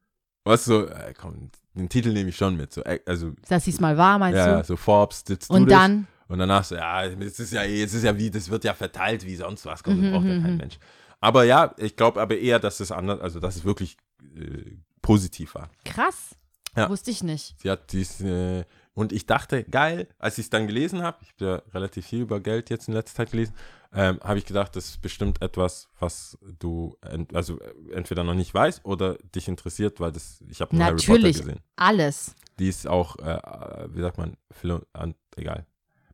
Du, 0.44 0.56
so, 0.56 0.86
äh, 0.86 1.14
komm, 1.18 1.50
den 1.74 1.88
Titel 1.88 2.12
nehme 2.12 2.28
ich 2.30 2.36
schon 2.36 2.56
mit. 2.56 2.72
So, 2.72 2.82
äh, 2.84 3.00
also, 3.06 3.32
Dass 3.48 3.64
sie 3.64 3.70
es 3.70 3.80
mal 3.80 3.96
war, 3.96 4.18
meinst 4.18 4.36
ja, 4.36 4.46
du? 4.46 4.52
ja, 4.58 4.64
so 4.64 4.76
Forbes, 4.76 5.24
did 5.24 5.48
Und 5.48 5.70
dann? 5.70 6.06
Und 6.32 6.38
danach 6.38 6.64
so, 6.64 6.76
ja, 6.76 7.04
jetzt 7.04 7.40
ist 7.40 7.52
ja, 7.52 7.62
jetzt 7.62 7.92
ist 7.92 8.04
ja 8.04 8.16
wie, 8.16 8.30
das 8.30 8.48
wird 8.48 8.64
ja 8.64 8.72
verteilt 8.72 9.26
wie 9.26 9.36
sonst 9.36 9.66
was, 9.66 9.82
komm, 9.82 10.00
Mhm, 10.00 10.12
braucht 10.12 10.24
ja 10.24 10.32
mhm, 10.32 10.42
kein 10.42 10.52
mhm. 10.52 10.56
Mensch. 10.56 10.78
Aber 11.20 11.44
ja, 11.44 11.74
ich 11.76 11.94
glaube 11.94 12.22
aber 12.22 12.38
eher, 12.38 12.58
dass 12.58 12.80
es 12.80 12.90
anders, 12.90 13.20
also 13.20 13.38
dass 13.38 13.56
es 13.56 13.64
wirklich 13.64 13.98
äh, 14.34 14.78
positiv 15.02 15.54
war. 15.54 15.68
Krass. 15.84 16.34
Ja. 16.74 16.88
Wusste 16.88 17.10
ich 17.10 17.22
nicht. 17.22 17.54
Sie 17.60 17.68
hat 17.70 17.92
dies, 17.92 18.22
äh, 18.22 18.64
und 18.94 19.12
ich 19.12 19.26
dachte, 19.26 19.64
geil, 19.64 20.08
als 20.18 20.38
ich 20.38 20.46
es 20.46 20.50
dann 20.50 20.66
gelesen 20.66 21.02
habe, 21.02 21.18
ich 21.20 21.28
habe 21.34 21.44
ja 21.44 21.62
relativ 21.74 22.06
viel 22.06 22.22
über 22.22 22.40
Geld 22.40 22.70
jetzt 22.70 22.88
in 22.88 22.94
letzter 22.94 23.16
Zeit 23.16 23.32
gelesen, 23.32 23.52
ähm, 23.92 24.18
habe 24.24 24.38
ich 24.38 24.46
gedacht, 24.46 24.74
das 24.74 24.86
ist 24.86 25.02
bestimmt 25.02 25.42
etwas, 25.42 25.90
was 25.98 26.38
du 26.58 26.96
ent, 27.02 27.36
also 27.36 27.60
äh, 27.60 27.92
entweder 27.92 28.24
noch 28.24 28.32
nicht 28.32 28.54
weißt 28.54 28.86
oder 28.86 29.18
dich 29.34 29.48
interessiert, 29.48 30.00
weil 30.00 30.12
das, 30.12 30.42
ich 30.48 30.62
habe 30.62 30.74
Harry 30.78 30.96
Potter 30.96 31.12
Natürlich. 31.12 31.36
gesehen. 31.36 31.60
Alles. 31.76 32.34
Die 32.58 32.70
ist 32.70 32.86
auch, 32.86 33.16
äh, 33.18 33.34
äh, 33.34 33.88
wie 33.94 34.00
sagt 34.00 34.16
man, 34.16 34.38
Philo, 34.50 34.80
egal, 35.36 35.66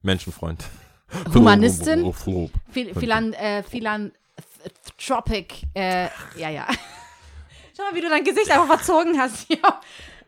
Menschenfreund. 0.09 0.64
Humanistin? 1.35 2.12
Philo- 2.12 2.51
Phil, 2.70 2.94
Philan, 2.94 3.32
äh, 3.35 3.62
Philanthropic. 3.62 5.66
Äh, 5.74 6.09
ja, 6.36 6.51
ja. 6.51 6.66
Schau 7.76 7.85
mal, 7.85 7.94
wie 7.94 8.01
du 8.01 8.09
dein 8.09 8.24
Gesicht 8.24 8.51
einfach 8.51 8.66
verzogen 8.66 9.18
hast. 9.18 9.47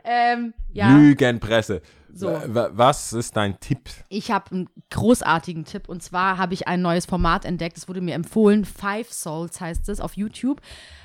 Ähm, 0.04 0.54
ja. 0.72 0.96
Lügenpresse. 0.96 1.82
So. 2.12 2.28
Wa- 2.46 2.70
Was 2.72 3.12
ist 3.12 3.36
dein 3.36 3.58
Tipp? 3.60 3.88
Ich 4.08 4.30
habe 4.30 4.50
einen 4.52 4.68
großartigen 4.90 5.64
Tipp 5.64 5.88
und 5.88 6.02
zwar 6.02 6.38
habe 6.38 6.54
ich 6.54 6.66
ein 6.68 6.80
neues 6.82 7.06
Format 7.06 7.44
entdeckt. 7.44 7.76
Es 7.76 7.88
wurde 7.88 8.00
mir 8.00 8.14
empfohlen. 8.14 8.64
Five 8.64 9.12
Souls 9.12 9.60
heißt 9.60 9.88
es 9.88 10.00
auf 10.00 10.16
YouTube. 10.16 10.60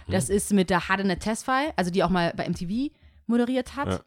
Das 0.08 0.30
ist 0.30 0.54
mit 0.54 0.70
der 0.70 0.88
Hadene 0.88 1.18
Tesfaye, 1.18 1.74
also 1.76 1.90
die 1.92 2.04
auch 2.04 2.10
mal 2.10 2.32
bei 2.36 2.48
MTV 2.48 2.92
moderiert 3.28 3.76
hat. 3.76 3.88
Ja. 3.90 4.00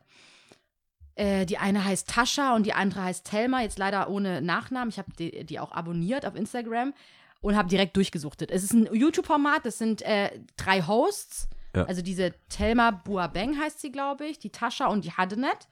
Äh, 1.19 1.47
die 1.47 1.59
eine 1.59 1.85
heißt 1.85 2.09
Tascha 2.09 2.55
und 2.55 2.65
die 2.65 2.75
andere 2.75 3.03
heißt 3.03 3.27
Telma, 3.27 3.61
jetzt 3.63 3.77
leider 3.77 4.09
ohne 4.09 4.41
Nachnamen. 4.41 4.89
Ich 4.89 4.99
habe 4.99 5.11
die, 5.19 5.45
die 5.45 5.59
auch 5.59 5.73
abonniert 5.73 6.25
auf 6.25 6.37
Instagram 6.37 6.95
und 7.41 7.57
habe 7.57 7.69
direkt 7.69 7.97
durchgesuchtet. 7.97 8.53
Es 8.53 8.63
ist 8.63 8.73
ein 8.73 8.89
YouTube-Format, 8.95 9.67
das 9.67 9.79
sind 9.79 10.03
äh, 10.03 10.31
drei 10.57 10.81
Hosts. 10.81 11.49
Ja. 11.75 11.87
Also 11.87 12.03
diese 12.03 12.35
Telma 12.49 12.93
Buabeng 12.93 13.59
heißt 13.59 13.81
sie, 13.81 13.91
glaube 13.91 14.27
ich, 14.27 14.39
die 14.39 14.51
Tascha 14.51 14.87
und 14.87 15.05
die 15.05 15.11
Hadenet. 15.11 15.67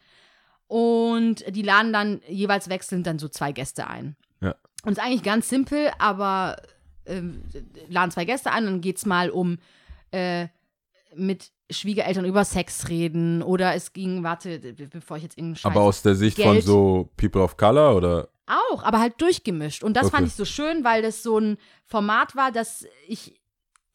Und 0.66 1.44
die 1.55 1.62
laden 1.62 1.93
dann 1.93 2.23
jeweils 2.27 2.68
wechselnd 2.68 3.06
dann 3.06 3.20
so 3.20 3.28
zwei 3.28 3.52
Gäste 3.52 3.86
ein. 3.86 4.16
Ja. 4.40 4.56
Und 4.82 4.94
es 4.94 4.98
ist 4.98 5.05
eigentlich 5.05 5.23
ganz 5.23 5.48
simpel, 5.48 5.93
aber 6.01 6.56
ähm, 7.06 7.44
laden 7.89 8.10
zwei 8.10 8.24
Gäste 8.24 8.51
ein, 8.51 8.64
dann 8.64 8.81
geht 8.81 8.97
es 8.97 9.06
mal 9.06 9.31
um 9.31 9.59
äh, 10.10 10.48
mit 11.14 11.52
Schwiegereltern 11.71 12.25
über 12.25 12.45
Sex 12.45 12.89
reden 12.89 13.43
oder 13.43 13.75
es 13.75 13.93
ging, 13.93 14.23
warte, 14.23 14.59
be- 14.61 14.87
bevor 14.89 15.17
ich 15.17 15.25
jetzt 15.25 15.37
irgendeinen 15.37 15.57
Scheiß 15.57 15.73
Aber 15.73 15.81
aus 15.83 16.03
der 16.03 16.15
Sicht 16.15 16.41
von 16.41 16.53
Geld. 16.53 16.65
so 16.65 17.09
People 17.17 17.43
of 17.43 17.57
Color 17.57 17.97
oder? 17.97 18.29
auch, 18.71 18.85
aber 18.85 19.01
halt 19.01 19.21
durchgemischt. 19.21 19.83
Und 19.83 19.97
das 19.97 20.07
Okay. 20.07 20.17
fand 20.17 20.29
ich 20.29 20.35
so 20.35 20.45
schön, 20.45 20.85
weil 20.85 21.03
das 21.03 21.25
so 21.25 21.39
ein 21.41 21.57
Format 21.85 22.37
war, 22.37 22.53
dass 22.53 22.87
ich, 23.09 23.41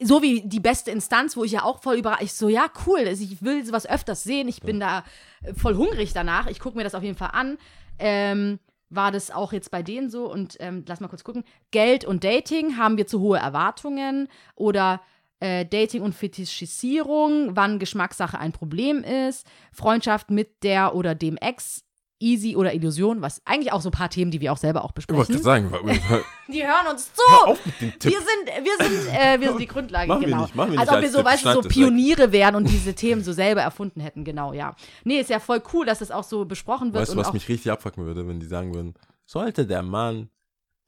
so 0.03 0.21
wie 0.21 0.41
die 0.41 0.59
beste 0.59 0.91
Instanz, 0.91 1.37
wo 1.37 1.45
ich 1.45 1.53
ja 1.53 1.63
auch 1.63 1.81
voll 1.81 1.95
überrascht, 1.95 2.23
ich 2.23 2.33
so, 2.33 2.49
ja, 2.49 2.65
cool, 2.85 2.99
also 3.07 3.23
ich 3.23 3.41
will 3.41 3.63
sowas 3.65 3.87
öfters 3.87 4.23
sehen, 4.23 4.49
ich 4.49 4.59
bin 4.61 4.81
da 4.81 5.05
äh, 5.43 5.53
voll 5.53 5.75
hungrig 5.77 6.11
danach, 6.11 6.47
ich 6.47 6.59
gucke 6.59 6.75
mir 6.77 6.83
das 6.83 6.95
auf 6.95 7.03
jeden 7.03 7.15
Fall 7.15 7.29
an. 7.31 7.57
Ähm, 7.97 8.59
war 8.89 9.13
das 9.13 9.31
auch 9.31 9.53
jetzt 9.53 9.71
bei 9.71 9.83
denen 9.83 10.09
so 10.09 10.29
und 10.29 10.57
ähm, 10.59 10.83
lass 10.85 10.99
mal 10.99 11.07
kurz 11.07 11.23
gucken. 11.23 11.45
Geld 11.71 12.03
und 12.03 12.25
Dating, 12.25 12.75
haben 12.75 12.97
wir 12.97 13.07
zu 13.07 13.21
hohe 13.21 13.37
Erwartungen 13.37 14.27
oder 14.55 14.99
äh, 15.41 15.65
Dating 15.65 16.01
und 16.01 16.15
Fetischisierung, 16.15 17.55
wann 17.55 17.79
Geschmackssache 17.79 18.39
ein 18.39 18.51
Problem 18.51 19.03
ist, 19.03 19.45
Freundschaft 19.73 20.29
mit 20.31 20.63
der 20.63 20.95
oder 20.95 21.15
dem 21.15 21.37
Ex, 21.37 21.83
Easy 22.19 22.55
oder 22.55 22.73
Illusion, 22.75 23.21
was 23.23 23.41
eigentlich 23.45 23.73
auch 23.73 23.81
so 23.81 23.89
ein 23.89 23.93
paar 23.93 24.09
Themen, 24.11 24.29
die 24.29 24.39
wir 24.41 24.53
auch 24.53 24.57
selber 24.57 24.83
auch 24.85 24.91
Ich 24.95 25.09
wollte 25.09 25.33
besprechen. 25.33 25.43
sagen, 25.43 25.71
hör 25.71 25.81
Die 26.53 26.63
hören 26.63 26.85
uns 26.91 27.11
zu. 27.13 27.21
auf 27.47 27.65
mit 27.65 27.81
dem 27.81 27.91
Tipp. 27.97 28.11
Wir 28.11 28.19
sind, 28.19 28.65
wir 28.65 28.87
sind, 28.87 29.13
äh, 29.13 29.39
wir 29.41 29.47
sind 29.49 29.59
die 29.59 29.65
Grundlage, 29.67 30.07
Machen 30.07 30.21
wir 30.21 30.27
genau. 30.27 30.41
nicht, 30.43 30.55
machen 30.55 30.71
wir 30.73 30.79
Als 30.79 30.89
nicht 30.91 30.97
ob 30.97 31.01
wir 31.01 31.07
als 31.07 31.13
so, 31.13 31.17
Tipp, 31.19 31.25
weißt 31.27 31.45
du, 31.45 31.49
so 31.49 31.55
das 31.61 31.65
weg. 31.65 31.71
Pioniere 31.71 32.31
wären 32.31 32.55
und 32.55 32.69
diese 32.69 32.93
Themen 32.93 33.23
so 33.23 33.33
selber 33.33 33.61
erfunden 33.61 34.01
hätten, 34.01 34.23
genau, 34.23 34.53
ja. 34.53 34.75
Nee, 35.03 35.19
ist 35.19 35.31
ja 35.31 35.39
voll 35.39 35.63
cool, 35.73 35.85
dass 35.87 35.97
das 35.99 36.11
auch 36.11 36.23
so 36.23 36.45
besprochen 36.45 36.93
wird 36.93 37.01
Weißt 37.01 37.13
du, 37.13 37.17
was 37.17 37.33
mich 37.33 37.49
richtig 37.49 37.71
abfucken 37.71 38.05
würde, 38.05 38.27
wenn 38.27 38.39
die 38.39 38.45
sagen 38.45 38.75
würden, 38.75 38.93
sollte 39.25 39.65
der 39.65 39.81
Mann, 39.81 40.29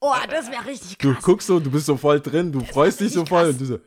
oh, 0.00 0.12
das 0.30 0.48
wäre 0.52 0.64
richtig 0.66 0.98
du 0.98 1.14
krass. 1.14 1.24
guckst 1.24 1.48
so, 1.48 1.58
du 1.58 1.70
bist 1.72 1.86
so 1.86 1.96
voll 1.96 2.20
drin, 2.20 2.52
du 2.52 2.60
freust 2.60 3.00
dich 3.00 3.12
so 3.12 3.20
richtig 3.22 3.28
voll 3.30 3.42
krass. 3.46 3.52
und 3.54 3.60
du 3.60 3.64
so! 3.64 3.78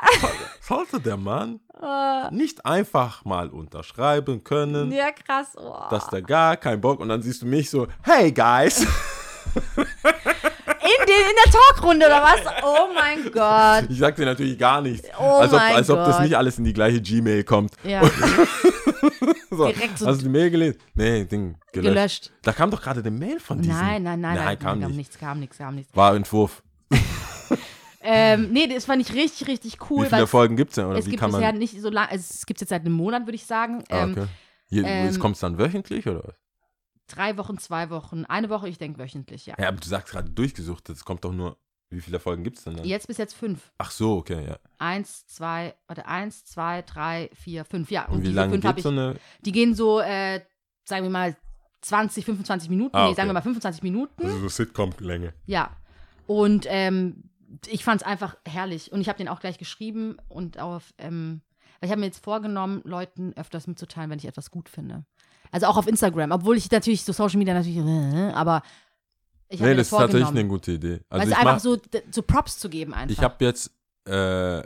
Sollte 0.60 1.00
der 1.00 1.16
Mann 1.16 1.60
Äh, 1.80 2.34
nicht 2.34 2.64
einfach 2.66 3.24
mal 3.24 3.48
unterschreiben 3.50 4.42
können, 4.44 4.90
ja, 4.92 5.10
krass. 5.12 5.48
Oh. 5.56 5.74
dass 5.90 6.08
der 6.08 6.22
gar 6.22 6.56
keinen 6.56 6.80
Bock 6.80 7.00
und 7.00 7.08
dann 7.08 7.22
siehst 7.22 7.42
du 7.42 7.46
mich 7.46 7.70
so, 7.70 7.86
hey 8.02 8.32
guys, 8.32 8.80
in, 8.80 8.86
den, 11.06 11.24
in 11.30 11.36
der 11.44 11.52
Talkrunde 11.52 12.06
oder 12.06 12.22
was? 12.22 12.40
Oh 12.62 12.88
mein 12.94 13.30
Gott. 13.32 13.90
ich 13.90 13.98
sag 13.98 14.16
dir 14.16 14.26
natürlich 14.26 14.58
gar 14.58 14.80
nichts, 14.80 15.08
Oh 15.18 15.38
als, 15.38 15.52
ob, 15.52 15.58
mein 15.58 15.74
als 15.76 15.90
ob 15.90 15.98
das 16.04 16.20
nicht 16.20 16.36
alles 16.36 16.58
in 16.58 16.64
die 16.64 16.72
gleiche 16.72 17.00
Gmail 17.00 17.44
kommt. 17.44 17.72
Ja, 17.84 18.02
So, 19.50 19.66
Direkt 19.66 19.98
so- 19.98 20.06
hast 20.06 20.18
du 20.20 20.24
die 20.24 20.28
Mail 20.30 20.50
gelesen? 20.50 20.78
Nee, 20.94 21.24
Ding, 21.24 21.56
gelöscht. 21.72 21.94
gelöscht. 21.94 22.32
Da 22.42 22.52
kam 22.52 22.70
doch 22.70 22.80
gerade 22.80 23.00
eine 23.00 23.10
Mail 23.10 23.40
von 23.40 23.58
diesem. 23.60 23.74
Nein, 23.76 24.02
nein, 24.04 24.20
nein, 24.20 24.34
Nein, 24.36 24.44
nein, 24.44 24.58
kam 24.58 24.80
kam 24.80 24.88
nicht. 24.90 24.96
nichts, 24.98 25.18
kam 25.18 25.40
nichts, 25.40 25.58
kam 25.58 25.74
nichts. 25.74 25.96
War 25.96 26.14
Entwurf. 26.14 26.62
Ähm, 28.10 28.52
nee, 28.52 28.66
das 28.66 28.84
fand 28.86 29.02
ich 29.02 29.14
richtig, 29.14 29.48
richtig 29.48 29.90
cool. 29.90 30.06
Wie 30.06 30.08
viele 30.10 30.26
Folgen 30.26 30.56
gibt 30.56 30.70
es 30.70 30.76
denn? 30.76 30.86
Oder 30.86 30.98
es 30.98 31.06
wie 31.06 31.10
gibt 31.10 31.20
kann 31.20 31.30
bisher 31.30 31.52
man. 31.52 31.58
nicht 31.58 31.80
so 31.80 31.90
lange, 31.90 32.10
also 32.10 32.24
es 32.30 32.46
gibt 32.46 32.60
jetzt 32.60 32.70
seit 32.70 32.82
einem 32.82 32.92
Monat, 32.94 33.22
würde 33.26 33.34
ich 33.36 33.44
sagen. 33.46 33.84
Ah, 33.90 34.04
Ähm, 34.04 34.12
okay. 34.12 34.26
Hier, 34.70 34.84
ähm, 34.84 35.18
kommt 35.18 35.34
es 35.36 35.40
dann 35.40 35.58
wöchentlich 35.58 36.06
oder 36.06 36.22
was? 36.24 36.34
Drei 37.08 37.36
Wochen, 37.38 37.56
zwei 37.58 37.88
Wochen, 37.90 38.24
eine 38.26 38.50
Woche, 38.50 38.68
ich 38.68 38.76
denke 38.78 38.98
wöchentlich, 38.98 39.46
ja. 39.46 39.54
Ja, 39.58 39.68
aber 39.68 39.78
du 39.78 39.88
sagst 39.88 40.12
gerade 40.12 40.28
durchgesucht, 40.30 40.88
das 40.88 41.04
kommt 41.04 41.24
doch 41.24 41.32
nur. 41.32 41.56
Wie 41.90 42.02
viele 42.02 42.20
Folgen 42.20 42.44
gibt 42.44 42.58
es 42.58 42.64
denn 42.64 42.76
dann? 42.76 42.84
Jetzt 42.84 43.06
bis 43.08 43.16
jetzt 43.16 43.32
fünf. 43.34 43.72
Ach 43.78 43.90
so, 43.90 44.18
okay, 44.18 44.44
ja. 44.46 44.58
Eins, 44.76 45.26
zwei, 45.26 45.74
warte, 45.86 46.04
eins, 46.06 46.44
zwei, 46.44 46.82
drei, 46.82 47.30
vier, 47.32 47.64
fünf. 47.64 47.90
Ja, 47.90 48.04
Und, 48.08 48.18
wie 48.18 48.24
diese 48.24 48.34
lange 48.34 48.50
fünf 48.50 48.60
geht 48.62 48.68
habe 48.68 48.78
ich. 48.80 48.82
so 48.82 48.90
eine? 48.90 49.16
Die 49.40 49.52
gehen 49.52 49.74
so, 49.74 50.00
äh, 50.00 50.42
sagen 50.84 51.04
wir 51.04 51.10
mal, 51.10 51.34
20, 51.80 52.26
25 52.26 52.68
Minuten. 52.68 52.94
Ah, 52.94 53.04
Nee, 53.04 53.06
okay. 53.08 53.16
sagen 53.16 53.28
wir 53.30 53.32
mal 53.32 53.40
25 53.40 53.82
Minuten. 53.82 54.22
Also 54.22 54.38
so 54.38 54.48
Sitcom-Länge. 54.50 55.32
Ja. 55.46 55.70
Und 56.26 56.66
ähm, 56.68 57.30
ich 57.66 57.84
fand 57.84 58.02
es 58.02 58.06
einfach 58.06 58.36
herrlich. 58.46 58.92
Und 58.92 59.00
ich 59.00 59.08
habe 59.08 59.18
den 59.18 59.28
auch 59.28 59.40
gleich 59.40 59.58
geschrieben 59.58 60.16
und 60.28 60.58
auf, 60.58 60.92
ähm, 60.98 61.40
weil 61.80 61.88
ich 61.88 61.90
habe 61.90 62.00
mir 62.00 62.06
jetzt 62.06 62.22
vorgenommen, 62.24 62.82
Leuten 62.84 63.32
öfters 63.36 63.66
mitzuteilen, 63.66 64.10
wenn 64.10 64.18
ich 64.18 64.26
etwas 64.26 64.50
gut 64.50 64.68
finde. 64.68 65.04
Also 65.50 65.66
auch 65.66 65.76
auf 65.76 65.86
Instagram, 65.86 66.30
obwohl 66.32 66.56
ich 66.56 66.70
natürlich 66.70 67.04
so 67.04 67.12
Social 67.12 67.38
Media 67.38 67.54
natürlich, 67.54 67.78
äh, 67.78 68.32
aber 68.32 68.62
ich 69.48 69.60
habe 69.60 69.70
Nee, 69.70 69.76
das 69.76 69.90
ist 69.90 69.96
tatsächlich 69.96 70.28
eine 70.28 70.46
gute 70.46 70.72
Idee. 70.72 71.00
Also 71.08 71.22
weil 71.22 71.32
es 71.32 71.38
einfach 71.38 71.54
mach, 71.54 71.60
so, 71.60 71.78
so 72.10 72.22
Props 72.22 72.58
zu 72.58 72.68
geben 72.68 72.92
einfach. 72.92 73.16
Ich 73.16 73.22
habe 73.22 73.42
jetzt, 73.44 73.70
äh, 74.06 74.58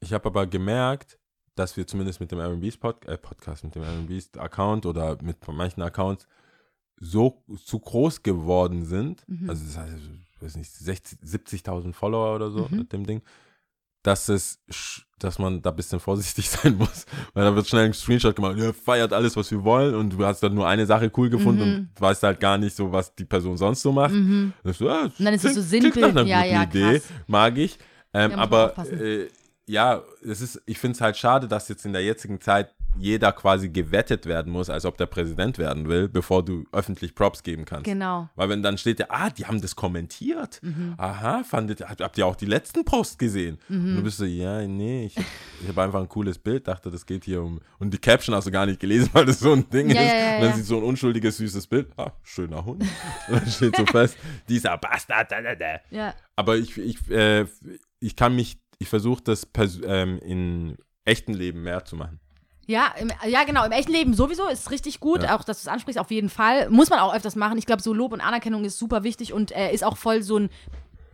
ich 0.00 0.12
habe 0.12 0.26
aber 0.26 0.46
gemerkt, 0.46 1.18
dass 1.54 1.76
wir 1.76 1.86
zumindest 1.86 2.18
mit 2.18 2.32
dem 2.32 2.40
R&B's 2.40 2.76
Pod 2.76 3.04
äh, 3.06 3.16
Podcast, 3.16 3.62
mit 3.62 3.76
dem 3.76 3.84
R&B's 3.84 4.36
Account 4.36 4.86
oder 4.86 5.16
mit 5.22 5.36
manchen 5.46 5.82
Accounts 5.82 6.26
so 6.96 7.44
zu 7.64 7.78
groß 7.78 8.22
geworden 8.22 8.84
sind, 8.84 9.22
Mhm. 9.28 9.50
also 9.50 9.64
das 9.64 9.78
heißt, 9.78 9.94
weiß 10.44 10.56
nicht, 10.56 10.70
60 10.72 11.18
70.000 11.20 11.92
Follower 11.94 12.34
oder 12.34 12.50
so 12.50 12.68
Mhm. 12.70 12.76
mit 12.78 12.92
dem 12.92 13.06
Ding, 13.06 13.22
dass 14.02 14.28
es, 14.28 14.60
dass 15.18 15.38
man 15.38 15.62
da 15.62 15.70
ein 15.70 15.76
bisschen 15.76 15.98
vorsichtig 15.98 16.50
sein 16.50 16.76
muss, 16.76 17.06
weil 17.32 17.44
da 17.44 17.54
wird 17.56 17.66
schnell 17.66 17.86
ein 17.86 17.94
Screenshot 17.94 18.36
gemacht, 18.36 18.56
ja, 18.58 18.72
feiert 18.72 19.12
alles, 19.14 19.34
was 19.36 19.50
wir 19.50 19.64
wollen 19.64 19.94
und 19.94 20.10
du 20.12 20.24
hast 20.26 20.42
dann 20.42 20.54
nur 20.54 20.68
eine 20.68 20.84
Sache 20.86 21.10
cool 21.16 21.30
gefunden 21.30 21.68
Mhm. 21.68 21.76
und 21.94 22.00
weißt 22.00 22.22
halt 22.22 22.38
gar 22.40 22.58
nicht 22.58 22.76
so, 22.76 22.92
was 22.92 23.14
die 23.14 23.24
Person 23.24 23.56
sonst 23.56 23.80
so 23.82 23.92
macht. 23.92 24.12
Mhm. 24.12 24.52
Und 24.62 24.76
so, 24.76 24.88
ah, 24.90 25.04
Und 25.04 25.24
dann 25.24 25.32
ist 25.34 25.44
es 25.44 25.54
so 25.70 25.76
einer 26.04 26.22
Ja, 26.24 26.44
ja, 26.44 26.62
Idee, 26.64 26.98
krass. 27.00 27.08
mag 27.26 27.56
ich. 27.56 27.78
Ähm, 28.12 28.32
aber 28.32 28.76
äh, 28.92 29.28
ja, 29.66 30.02
es 30.22 30.42
ist, 30.42 30.60
ich 30.66 30.78
finde 30.78 30.94
es 30.96 31.00
halt 31.00 31.16
schade, 31.16 31.48
dass 31.48 31.68
jetzt 31.68 31.86
in 31.86 31.94
der 31.94 32.04
jetzigen 32.04 32.38
Zeit 32.40 32.73
jeder 32.98 33.32
quasi 33.32 33.68
gewettet 33.68 34.26
werden 34.26 34.52
muss, 34.52 34.70
als 34.70 34.84
ob 34.84 34.96
der 34.96 35.06
Präsident 35.06 35.58
werden 35.58 35.88
will, 35.88 36.08
bevor 36.08 36.44
du 36.44 36.64
öffentlich 36.72 37.14
Props 37.14 37.42
geben 37.42 37.64
kannst. 37.64 37.84
Genau. 37.84 38.28
Weil 38.36 38.48
wenn 38.48 38.62
dann 38.62 38.78
steht, 38.78 39.00
ja, 39.00 39.06
ah, 39.08 39.30
die 39.30 39.46
haben 39.46 39.60
das 39.60 39.74
kommentiert. 39.76 40.60
Aha, 40.96 41.42
fandet, 41.44 41.80
habt, 41.88 42.00
habt 42.00 42.18
ihr 42.18 42.26
auch 42.26 42.36
die 42.36 42.46
letzten 42.46 42.84
Posts 42.84 43.18
gesehen? 43.18 43.58
Und 43.68 43.96
du 43.96 44.02
bist 44.02 44.18
so, 44.18 44.24
ja, 44.24 44.66
nee, 44.66 45.06
ich, 45.06 45.16
ich 45.16 45.68
habe 45.68 45.82
einfach 45.82 46.00
ein 46.00 46.08
cooles 46.08 46.38
Bild, 46.38 46.68
dachte, 46.68 46.90
das 46.90 47.04
geht 47.06 47.24
hier 47.24 47.42
um. 47.42 47.60
Und 47.78 47.92
die 47.92 47.98
Caption 47.98 48.34
hast 48.34 48.46
du 48.46 48.50
gar 48.50 48.66
nicht 48.66 48.80
gelesen, 48.80 49.10
weil 49.12 49.24
das 49.26 49.40
so 49.40 49.52
ein 49.52 49.68
Ding 49.70 49.90
Ja, 49.90 50.00
ist. 50.00 50.08
ja, 50.08 50.16
ja, 50.18 50.34
Und 50.36 50.42
dann 50.42 50.54
sieht 50.54 50.64
so 50.66 50.76
ein 50.78 50.84
unschuldiges, 50.84 51.36
süßes 51.38 51.66
Bild. 51.66 51.88
Ah, 51.96 52.12
schöner 52.22 52.64
Hund. 52.64 52.82
Und 53.28 53.40
dann 53.40 53.46
steht 53.46 53.76
so 53.76 53.86
fest, 53.86 54.16
dieser 54.48 54.76
Bastard. 54.78 55.30
Da, 55.30 55.40
da, 55.42 55.54
da. 55.54 55.80
Ja. 55.90 56.14
Aber 56.36 56.56
ich, 56.56 56.76
ich, 56.78 57.10
äh, 57.10 57.46
ich 58.00 58.16
kann 58.16 58.34
mich, 58.34 58.58
ich 58.78 58.88
versuche 58.88 59.22
das 59.22 59.46
ähm, 59.84 60.18
in 60.18 60.76
echten 61.04 61.34
Leben 61.34 61.62
mehr 61.62 61.84
zu 61.84 61.96
machen. 61.96 62.20
Ja, 62.66 62.94
im, 62.98 63.10
ja, 63.28 63.44
genau. 63.44 63.64
Im 63.64 63.72
echten 63.72 63.92
Leben 63.92 64.14
sowieso 64.14 64.48
ist 64.48 64.70
richtig 64.70 65.00
gut. 65.00 65.22
Ja. 65.22 65.36
Auch, 65.36 65.44
dass 65.44 65.62
du 65.62 65.68
es 65.68 65.72
ansprichst, 65.72 65.98
auf 65.98 66.10
jeden 66.10 66.30
Fall. 66.30 66.70
Muss 66.70 66.90
man 66.90 66.98
auch 66.98 67.14
öfters 67.14 67.36
machen. 67.36 67.58
Ich 67.58 67.66
glaube, 67.66 67.82
so 67.82 67.92
Lob 67.92 68.12
und 68.12 68.20
Anerkennung 68.20 68.64
ist 68.64 68.78
super 68.78 69.04
wichtig 69.04 69.32
und 69.32 69.52
äh, 69.52 69.72
ist 69.72 69.84
auch 69.84 69.96
voll 69.96 70.22
so 70.22 70.38
ein 70.38 70.50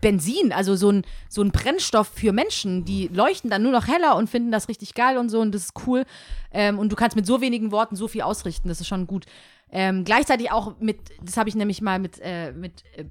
Benzin, 0.01 0.53
also 0.53 0.77
so 0.77 0.91
ein, 0.91 1.05
so 1.29 1.43
ein 1.43 1.51
Brennstoff 1.51 2.09
für 2.09 2.33
Menschen. 2.33 2.85
Die 2.85 3.09
leuchten 3.09 3.51
dann 3.51 3.63
nur 3.63 3.73
noch 3.73 3.87
heller 3.87 4.17
und 4.17 4.31
finden 4.31 4.51
das 4.51 4.69
richtig 4.69 4.95
geil 4.95 5.19
und 5.19 5.29
so 5.29 5.41
und 5.41 5.55
das 5.55 5.65
ist 5.65 5.73
cool. 5.87 6.05
Ähm, 6.53 6.79
und 6.79 6.91
du 6.91 6.97
kannst 6.97 7.17
mit 7.17 7.27
so 7.27 7.41
wenigen 7.41 7.71
Worten 7.73 7.97
so 7.97 8.09
viel 8.09 8.23
ausrichten. 8.23 8.69
Das 8.69 8.81
ist 8.81 8.89
schon 8.89 9.07
gut. 9.07 9.27
Ähm, 9.73 10.05
gleichzeitig 10.05 10.51
auch 10.51 10.79
mit, 10.81 10.99
das 11.23 11.37
habe 11.37 11.49
ich 11.49 11.55
nämlich 11.55 11.81
mal 11.81 11.99
mit, 11.99 12.19
äh, 12.21 12.53
mit 12.53 12.83
äh, 12.97 13.05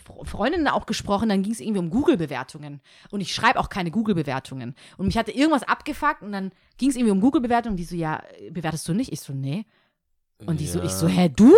Freundinnen 0.00 0.68
auch 0.68 0.86
gesprochen, 0.86 1.28
dann 1.28 1.42
ging 1.42 1.52
es 1.52 1.60
irgendwie 1.60 1.80
um 1.80 1.90
Google-Bewertungen. 1.90 2.80
Und 3.10 3.20
ich 3.20 3.34
schreibe 3.34 3.58
auch 3.60 3.68
keine 3.68 3.90
Google-Bewertungen. 3.90 4.74
Und 4.96 5.06
mich 5.06 5.16
hatte 5.18 5.32
irgendwas 5.32 5.62
abgefuckt 5.62 6.22
und 6.22 6.32
dann 6.32 6.52
ging 6.78 6.90
es 6.90 6.96
irgendwie 6.96 7.12
um 7.12 7.20
Google-Bewertungen. 7.20 7.76
Die 7.76 7.84
so, 7.84 7.96
ja, 7.96 8.22
bewertest 8.50 8.86
du 8.88 8.94
nicht? 8.94 9.12
Ich 9.12 9.20
so, 9.20 9.32
nee. 9.32 9.66
Und 10.46 10.60
die 10.60 10.66
so, 10.66 10.78
Ja. 10.78 10.84
ich 10.84 10.92
so, 10.92 11.06
hä, 11.08 11.28
du? 11.28 11.54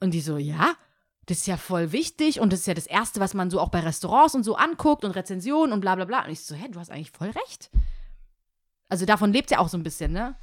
Und 0.00 0.12
die 0.12 0.20
so, 0.20 0.36
ja, 0.38 0.74
das 1.26 1.38
ist 1.38 1.46
ja 1.46 1.56
voll 1.56 1.92
wichtig 1.92 2.40
und 2.40 2.52
das 2.52 2.60
ist 2.60 2.66
ja 2.66 2.74
das 2.74 2.86
Erste, 2.86 3.20
was 3.20 3.34
man 3.34 3.48
so 3.50 3.60
auch 3.60 3.68
bei 3.68 3.80
Restaurants 3.80 4.34
und 4.34 4.42
so 4.42 4.56
anguckt 4.56 5.04
und 5.04 5.12
Rezensionen 5.12 5.72
und 5.72 5.80
bla 5.80 5.94
bla 5.94 6.04
bla. 6.04 6.24
Und 6.24 6.30
ich 6.30 6.40
so, 6.40 6.54
hä, 6.54 6.68
du 6.68 6.80
hast 6.80 6.90
eigentlich 6.90 7.12
voll 7.12 7.30
recht. 7.30 7.70
Also 8.88 9.06
davon 9.06 9.32
lebt 9.32 9.50
ja 9.50 9.58
auch 9.58 9.68
so 9.68 9.76
ein 9.78 9.82
bisschen, 9.84 10.12
ne? 10.12 10.34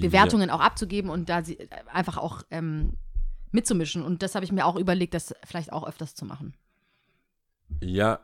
Bewertungen 0.00 0.50
auch 0.50 0.60
abzugeben 0.60 1.08
und 1.10 1.28
da 1.28 1.42
sie, 1.42 1.58
äh, 1.58 1.68
einfach 1.92 2.16
auch 2.16 2.42
ähm, 2.50 2.94
mitzumischen. 3.56 4.02
Und 4.02 4.22
das 4.22 4.34
habe 4.36 4.44
ich 4.44 4.52
mir 4.52 4.64
auch 4.64 4.76
überlegt, 4.76 5.14
das 5.14 5.34
vielleicht 5.44 5.72
auch 5.72 5.86
öfters 5.86 6.14
zu 6.14 6.24
machen. 6.24 6.54
Ja, 7.80 8.20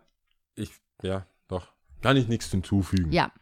ich, 0.54 0.70
ja, 1.02 1.26
doch. 1.48 1.66
Kann 2.00 2.16
ich 2.16 2.28
nichts 2.28 2.50
hinzufügen. 2.50 3.10
Ja. 3.12 3.32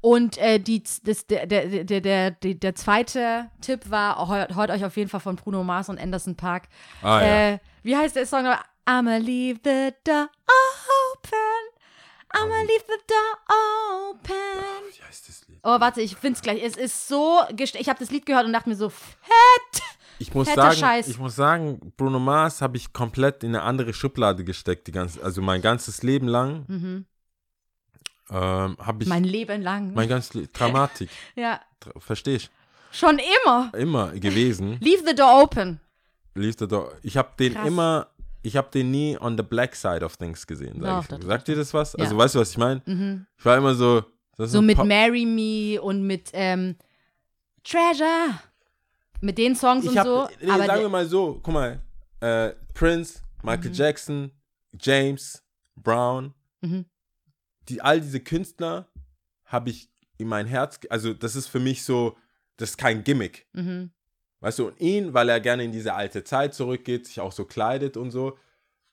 Und 0.00 0.36
äh, 0.36 0.58
die, 0.58 0.82
das, 1.04 1.26
der, 1.26 1.46
der, 1.46 1.84
der, 1.84 2.00
der, 2.00 2.30
der, 2.32 2.74
zweite 2.74 3.50
Tipp 3.62 3.90
war, 3.90 4.28
hört, 4.28 4.54
hört 4.54 4.70
euch 4.70 4.84
auf 4.84 4.96
jeden 4.98 5.08
Fall 5.08 5.20
von 5.20 5.36
Bruno 5.36 5.64
Mars 5.64 5.88
und 5.88 5.98
Anderson 5.98 6.36
Park. 6.36 6.68
Ah, 7.00 7.20
ja. 7.22 7.48
äh, 7.52 7.58
wie 7.82 7.96
heißt 7.96 8.14
der 8.14 8.26
Song? 8.26 8.44
I'ma 8.86 9.18
leave 9.18 9.60
the 9.64 9.94
door 10.04 10.28
open. 10.46 11.64
I'ma 12.34 12.62
leave 12.66 12.84
the 12.86 13.00
door 13.06 14.10
open. 14.10 14.34
Wie 14.92 15.02
heißt 15.02 15.28
das 15.28 15.48
Lied? 15.48 15.60
Oh, 15.62 15.80
warte, 15.80 16.02
ich 16.02 16.16
find's 16.16 16.42
gleich. 16.42 16.62
Es 16.62 16.76
ist 16.76 17.08
so 17.08 17.40
Ich 17.48 17.88
habe 17.88 17.98
das 17.98 18.10
Lied 18.10 18.26
gehört 18.26 18.44
und 18.44 18.52
dachte 18.52 18.68
mir 18.68 18.76
so, 18.76 18.90
fett. 18.90 19.82
Ich 20.18 20.34
muss 20.34 20.52
sagen, 20.52 20.76
Scheiß. 20.76 21.08
ich 21.08 21.18
muss 21.18 21.36
sagen, 21.36 21.92
Bruno 21.96 22.18
Mars 22.18 22.62
habe 22.62 22.76
ich 22.76 22.92
komplett 22.92 23.42
in 23.42 23.50
eine 23.50 23.62
andere 23.62 23.92
Schublade 23.92 24.44
gesteckt, 24.44 24.86
die 24.86 24.92
ganze, 24.92 25.22
also 25.22 25.42
mein 25.42 25.60
ganzes 25.60 26.02
Leben 26.02 26.28
lang. 26.28 26.64
Mhm. 26.68 27.04
Ähm, 28.30 28.76
habe 28.78 29.02
ich 29.02 29.08
Mein 29.08 29.22
mein, 29.22 29.30
Leben 29.30 29.62
lang. 29.62 29.94
ganzes 30.08 30.34
Le 30.34 30.48
Dramatik, 30.48 31.10
ja, 31.36 31.60
verstehe 31.98 32.36
ich, 32.36 32.50
schon 32.90 33.18
immer. 33.44 33.70
immer 33.74 34.12
gewesen. 34.12 34.78
Leave 34.80 35.02
the 35.06 35.14
door 35.14 35.42
open. 35.42 35.80
Lief 36.34 36.56
da 36.56 36.66
doch. 36.66 36.92
Ich 37.02 37.16
habe 37.16 37.30
den 37.38 37.54
Krass. 37.54 37.68
immer, 37.68 38.08
ich 38.42 38.56
habe 38.56 38.68
den 38.72 38.90
nie 38.90 39.16
on 39.20 39.36
the 39.36 39.42
black 39.42 39.76
side 39.76 40.04
of 40.04 40.16
things 40.16 40.46
gesehen. 40.46 40.80
Sag 40.80 41.08
doch, 41.08 41.22
Sagt 41.22 41.48
dir 41.48 41.56
das 41.56 41.72
was? 41.74 41.92
Ja. 41.92 42.04
Also 42.04 42.16
weißt 42.16 42.34
du, 42.34 42.40
was 42.40 42.50
ich 42.50 42.58
meine? 42.58 42.82
Mhm. 42.86 43.26
Ich 43.38 43.44
war 43.44 43.56
immer 43.56 43.74
so. 43.74 44.02
So 44.36 44.60
mit 44.60 44.78
Marry 44.78 45.24
Me 45.26 45.80
und 45.80 46.02
mit 46.02 46.30
ähm, 46.32 46.76
Treasure. 47.62 48.40
Mit 49.24 49.38
den 49.38 49.56
Songs 49.56 49.84
ich 49.84 49.90
und 49.90 49.98
hab, 49.98 50.06
so. 50.06 50.28
nee, 50.42 50.50
aber 50.50 50.66
sagen 50.66 50.80
wir 50.82 50.88
mal 50.90 51.06
so, 51.06 51.40
guck 51.42 51.54
mal, 51.54 51.80
äh, 52.20 52.50
Prince, 52.74 53.20
Michael 53.42 53.70
Mhm. 53.70 53.74
Jackson, 53.74 54.30
James, 54.78 55.42
Brown, 55.76 56.34
Mhm. 56.60 56.84
die, 57.68 57.80
all 57.80 58.00
diese 58.00 58.20
Künstler 58.20 58.88
habe 59.46 59.70
ich 59.70 59.88
in 60.18 60.28
mein 60.28 60.46
Herz, 60.46 60.78
also 60.90 61.14
das 61.14 61.36
ist 61.36 61.46
für 61.48 61.60
mich 61.60 61.84
so, 61.84 62.16
das 62.58 62.70
ist 62.70 62.76
kein 62.76 63.02
Gimmick. 63.04 63.46
mhm. 63.52 63.90
Weißt 64.40 64.58
du, 64.58 64.66
und 64.68 64.78
ihn, 64.78 65.14
weil 65.14 65.30
er 65.30 65.40
gerne 65.40 65.64
in 65.64 65.72
diese 65.72 65.94
alte 65.94 66.22
Zeit 66.22 66.52
zurückgeht, 66.52 67.06
sich 67.06 67.18
auch 67.18 67.32
so 67.32 67.46
kleidet 67.46 67.96
und 67.96 68.10
so, 68.10 68.36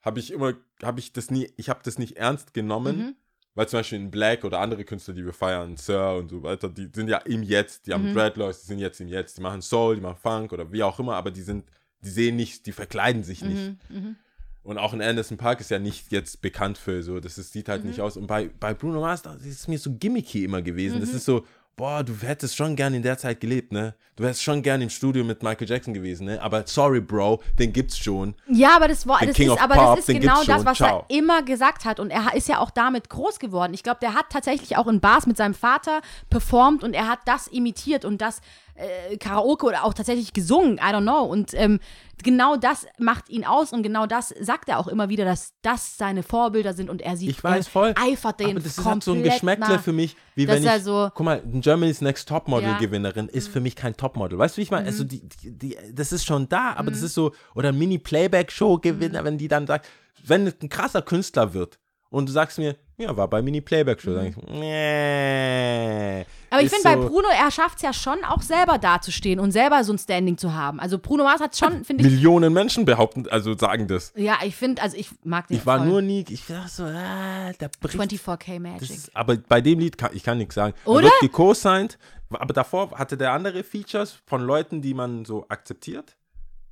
habe 0.02 0.20
ich 0.22 0.32
immer, 0.32 0.54
habe 0.82 1.02
ich 1.02 1.12
das 1.12 1.30
nie, 1.30 1.52
ich 1.58 1.68
habe 1.68 1.82
das 1.84 1.98
nicht 2.00 2.16
ernst 2.16 2.54
genommen, 2.54 2.98
Mhm. 2.98 3.16
Weil 3.56 3.68
zum 3.68 3.80
Beispiel 3.80 4.00
in 4.00 4.12
Black 4.12 4.44
oder 4.44 4.60
andere 4.60 4.84
Künstler, 4.86 5.14
die 5.14 5.26
wir 5.26 5.34
feiern, 5.34 5.76
Sir 5.78 6.16
und 6.18 6.30
so 6.30 6.42
weiter, 6.44 6.70
die 6.70 6.90
sind 6.94 7.10
ja 7.10 7.18
im 7.20 7.44
Jetzt, 7.44 7.88
die 7.88 7.94
haben 7.94 8.10
Mhm. 8.10 8.14
Dreadlocks, 8.16 8.62
die 8.62 8.68
sind 8.68 8.80
jetzt 8.80 9.02
im 9.02 9.08
Jetzt, 9.08 9.38
die 9.38 9.42
machen 9.42 9.62
Soul, 9.62 9.96
die 9.96 10.02
machen 10.02 10.18
Funk 10.22 10.54
oder 10.54 10.72
wie 10.72 10.84
auch 10.84 11.00
immer, 11.00 11.16
aber 11.16 11.32
die 11.32 11.42
sind, 11.42 11.66
die 12.04 12.10
sehen 12.10 12.36
nicht, 12.36 12.66
die 12.66 12.72
verkleiden 12.72 13.24
sich 13.24 13.44
nicht. 13.44 13.76
Mhm. 13.90 13.96
Mhm. 13.96 14.16
Und 14.64 14.78
auch 14.78 14.94
in 14.94 15.02
Anderson 15.02 15.38
Park 15.38 15.60
ist 15.60 15.72
ja 15.72 15.80
nicht 15.80 16.12
jetzt 16.12 16.42
bekannt 16.42 16.78
für 16.78 17.02
so, 17.02 17.20
das 17.20 17.38
ist, 17.38 17.52
sieht 17.52 17.68
halt 17.68 17.84
Mhm. 17.84 17.90
nicht 17.90 18.00
aus. 18.02 18.16
Und 18.16 18.28
bei, 18.28 18.50
bei 18.60 18.74
Bruno 18.74 19.02
Mars, 19.02 19.24
das 19.24 19.44
ist 19.44 19.68
mir 19.68 19.80
so 19.80 19.92
gimmicky 19.94 20.44
immer 20.44 20.62
gewesen. 20.62 20.98
Mhm. 20.98 21.02
Das 21.02 21.14
ist 21.14 21.26
so, 21.26 21.46
boah, 21.82 22.04
du 22.04 22.14
hättest 22.22 22.56
schon 22.56 22.76
gern 22.76 22.94
in 22.94 23.02
der 23.02 23.18
Zeit 23.18 23.40
gelebt, 23.40 23.72
ne? 23.72 23.96
Du 24.16 24.24
wärst 24.24 24.44
schon 24.44 24.62
gern 24.62 24.82
im 24.82 24.92
Studio 24.92 25.24
mit 25.24 25.42
Michael 25.42 25.68
Jackson 25.68 25.96
gewesen, 25.96 26.28
ne? 26.28 26.40
Aber 26.40 26.62
sorry, 26.68 27.02
Bro, 27.02 27.42
den 27.58 27.74
gibt's 27.74 27.98
schon. 27.98 28.36
Ja, 28.48 28.76
aber 28.76 28.88
das, 28.88 29.08
war, 29.08 29.20
das 29.26 29.36
King 29.36 29.52
ist, 29.52 29.60
aber 29.60 29.74
Pop, 29.74 29.96
das 29.96 30.08
ist 30.08 30.22
genau 30.22 30.44
das, 30.44 30.64
was 30.64 30.78
Ciao. 30.78 31.08
er 31.10 31.18
immer 31.18 31.42
gesagt 31.42 31.86
hat. 31.86 32.00
Und 32.00 32.12
er 32.12 32.36
ist 32.36 32.48
ja 32.48 32.60
auch 32.60 32.70
damit 32.70 33.10
groß 33.10 33.40
geworden. 33.40 33.74
Ich 33.74 33.82
glaube, 33.82 33.98
der 34.00 34.14
hat 34.14 34.26
tatsächlich 34.30 34.78
auch 34.78 34.86
in 34.86 35.00
Bars 35.00 35.26
mit 35.26 35.38
seinem 35.38 35.56
Vater 35.56 36.02
performt 36.30 36.84
und 36.84 36.94
er 36.94 37.08
hat 37.08 37.22
das 37.26 37.48
imitiert 37.48 38.06
und 38.06 38.22
das 38.22 38.42
äh, 38.82 39.18
Karaoke 39.18 39.66
oder 39.66 39.84
auch 39.86 39.94
tatsächlich 39.94 40.34
gesungen. 40.34 40.78
I 40.78 40.82
don't 40.94 41.02
know. 41.04 41.24
Und 41.24 41.54
ähm, 41.54 41.80
genau 42.24 42.56
das 42.58 42.86
macht 43.00 43.30
ihn 43.30 43.46
aus 43.46 43.74
und 43.74 43.84
genau 43.84 44.06
das 44.08 44.34
sagt 44.40 44.70
er 44.70 44.80
auch 44.80 44.88
immer 44.88 45.10
wieder, 45.10 45.26
dass 45.26 45.54
das 45.62 45.98
seine 45.98 46.24
Vorbilder 46.24 46.74
sind 46.74 46.90
und 46.90 47.02
er 47.02 47.18
sieht, 47.18 47.30
Ich 47.30 47.44
weiß 47.44 47.68
voll. 47.68 47.94
eifert 47.96 48.40
den 48.40 48.52
Aber 48.52 48.60
das 48.60 48.78
ist 48.78 48.86
halt 48.86 49.04
so 49.04 49.14
ein 49.14 49.24
Geschmäckle 49.24 49.76
nach. 49.76 49.82
für 49.84 49.94
mich, 49.94 50.16
wie 50.36 50.48
wenn 50.48 50.60
ich, 50.60 50.66
ja 50.66 50.80
so- 50.80 51.10
guck 51.14 51.26
mal, 51.26 51.42
Germany's 51.46 52.02
Next 52.02 52.30
Ja. 52.30 52.36
Mhm. 52.36 52.40
Topmodel-Gewinnerin 52.40 53.28
ist 53.28 53.48
für 53.50 53.60
mich 53.60 53.76
kein 53.76 53.96
Topmodel. 53.98 54.38
Weißt 54.38 54.56
du, 54.56 54.58
wie 54.58 54.64
ich 54.64 54.72
meine? 54.72 54.86
Also 54.86 55.04
die, 55.04 55.22
die, 55.28 55.52
die, 55.58 55.78
das 55.94 56.12
ist 56.12 56.26
schon 56.26 56.48
da, 56.50 56.74
aber 56.74 56.90
Mhm. 56.90 56.94
das 56.94 57.02
ist 57.04 57.14
so, 57.14 57.32
oder 57.56 57.72
Mini-Playback-Show-Gewinner, 57.72 59.24
wenn 59.24 59.38
die 59.38 59.48
dann 59.48 59.68
sagt, 59.68 59.88
wenn 60.26 60.48
ein 60.48 60.70
krasser 60.70 61.02
Künstler 61.02 61.54
wird 61.54 61.80
und 62.10 62.28
du 62.30 62.34
sagst 62.34 62.58
mir, 62.60 62.76
ja, 63.02 63.16
war 63.18 63.28
bei 63.28 63.42
Mini 63.42 63.62
Playback. 63.62 64.00
Sag 64.02 64.24
ich, 64.28 64.36
nee. 64.48 66.26
Aber 66.50 66.62
ich 66.62 66.70
finde, 66.70 66.84
bei 66.84 66.96
so- 67.02 67.08
Bruno, 67.10 67.28
er 67.38 67.50
schafft 67.52 67.78
es 67.78 67.82
ja 67.82 67.94
schon 67.94 68.24
auch 68.26 68.42
selber 68.42 68.78
dazustehen 68.78 69.40
und 69.40 69.52
selber 69.52 69.84
so 69.84 69.94
ein 69.94 69.98
Standing 69.98 70.38
zu 70.38 70.54
haben. 70.54 70.80
Also 70.80 70.98
Bruno 71.00 71.24
Mars 71.24 71.40
hat 71.42 71.56
schon, 71.56 71.84
finde 71.86 72.04
ich. 72.06 72.12
Millionen 72.12 72.52
Menschen 72.54 72.86
behaupten, 72.86 73.28
also 73.30 73.58
sagen 73.58 73.88
das. 73.88 74.12
Ja, 74.16 74.40
ich 74.44 74.56
finde, 74.56 74.82
also 74.82 74.98
ich 74.98 75.10
mag 75.24 75.48
den 75.48 75.58
Ich 75.58 75.66
war 75.66 75.80
voll. 75.80 75.88
nur 75.88 76.02
nie, 76.02 76.26
ich 76.30 76.46
dachte 76.46 76.70
so, 76.70 76.84
ah, 76.84 77.52
der 77.60 77.70
bricht 77.80 77.96
24K 77.96 78.54
Das 78.54 78.60
Magic. 78.60 78.90
ist, 78.90 79.16
aber 79.16 79.38
bei 79.38 79.62
dem 79.62 79.80
Lied 79.80 79.98
kann 79.98 80.12
ich 80.14 80.24
kann 80.24 80.38
nichts 80.38 80.56
sagen. 80.56 80.74
Oder? 80.86 81.00
Er 81.02 81.04
wird 81.06 81.20
gecosigned, 81.22 81.98
aber 82.30 82.54
davor 82.54 82.92
hatte 82.92 83.18
der 83.18 83.32
andere 83.32 83.64
Features 83.64 84.18
von 84.26 84.42
Leuten, 84.42 84.82
die 84.82 84.94
man 84.94 85.26
so 85.26 85.46
akzeptiert. 85.50 86.16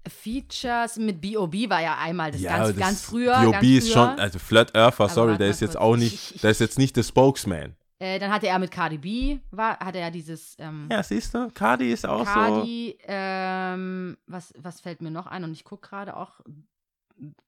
Features 0.09 0.97
mit 0.97 1.21
B.O.B. 1.21 1.69
war 1.69 1.81
ja 1.81 1.97
einmal 1.97 2.31
das 2.31 2.41
ganz, 2.43 2.67
das- 2.69 2.77
ganz 2.77 3.01
früher. 3.01 3.39
B.O.B. 3.41 3.77
ist 3.77 3.91
früher. 3.91 4.07
schon, 4.09 4.19
also 4.19 4.39
Flat 4.39 4.75
Earther, 4.75 5.09
sorry, 5.09 5.29
warte 5.31 5.43
der 5.43 5.49
ist 5.51 5.61
jetzt 5.61 5.71
kurz. 5.73 5.81
auch 5.81 5.95
Ich- 5.95 6.01
nicht, 6.01 6.35
ich- 6.35 6.41
der 6.41 6.51
ist 6.51 6.59
jetzt 6.59 6.77
nicht 6.79 6.95
der 6.97 7.03
Spokesman. 7.03 7.75
Äh, 8.01 8.17
dann 8.17 8.31
hatte 8.31 8.47
er 8.47 8.57
mit 8.59 8.71
Cardi 8.71 8.97
B, 8.97 9.39
war, 9.51 9.77
hatte 9.79 9.97
er 9.97 10.09
dieses 10.09 10.55
ähm, 10.57 10.87
Ja, 10.89 11.03
siehst 11.03 11.33
du, 11.33 11.49
Cardi 11.53 11.91
ist 11.91 12.05
auch 12.05 12.19
so. 12.19 12.25
Cardi, 12.33 12.97
ähm, 13.03 14.17
was, 14.25 14.53
was 14.57 14.79
fällt 14.79 15.01
mir 15.01 15.11
noch 15.11 15.27
ein? 15.27 15.43
Und 15.43 15.51
ich 15.51 15.65
gucke 15.65 15.89
gerade 15.89 16.15
auch 16.15 16.39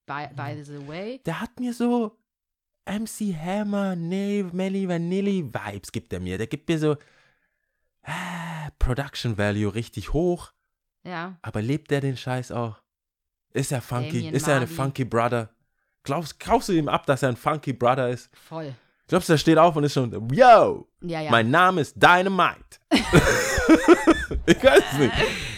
by, 0.05 0.27
by 0.35 0.61
the 0.63 0.85
way. 0.87 1.21
Der 1.25 1.39
hat 1.39 1.57
mir 1.57 1.73
so 1.73 2.17
MC 2.85 3.33
Hammer, 3.33 3.95
nee, 3.95 4.43
Melly 4.51 4.89
Vanilli 4.89 5.45
Vibes 5.53 5.89
gibt 5.93 6.11
er 6.11 6.19
mir. 6.19 6.37
Der 6.37 6.47
gibt 6.47 6.67
mir 6.67 6.79
so 6.79 6.97
ah, 8.03 8.69
Production 8.77 9.37
Value 9.37 9.73
richtig 9.73 10.11
hoch, 10.11 10.51
Ja. 11.03 11.35
aber 11.41 11.61
lebt 11.61 11.89
der 11.91 12.01
den 12.01 12.15
Scheiß 12.17 12.51
auch? 12.51 12.77
Ist 13.53 13.71
er 13.71 13.81
funky? 13.81 14.11
Damian 14.19 14.33
ist 14.33 14.47
er 14.47 14.61
ein 14.61 14.67
funky 14.67 15.03
Brother? 15.03 15.49
Glaubst, 16.03 16.39
kaufst 16.39 16.69
du 16.69 16.73
ihm 16.73 16.87
ab, 16.87 17.05
dass 17.05 17.21
er 17.23 17.29
ein 17.29 17.35
funky 17.37 17.73
Brother 17.73 18.09
ist? 18.09 18.29
Voll. 18.47 18.73
Glaubst 19.07 19.27
du, 19.29 19.33
er 19.33 19.37
steht 19.37 19.57
auf 19.57 19.75
und 19.75 19.83
ist 19.83 19.93
schon, 19.93 20.11
yo, 20.33 20.87
Ja, 21.01 21.21
ja. 21.21 21.29
mein 21.31 21.49
Name 21.51 21.81
ist 21.81 21.95
Dynamite. 22.01 22.79
ich 24.45 24.63
weiß 24.63 24.83
es 24.93 24.97
nicht. 24.99 25.13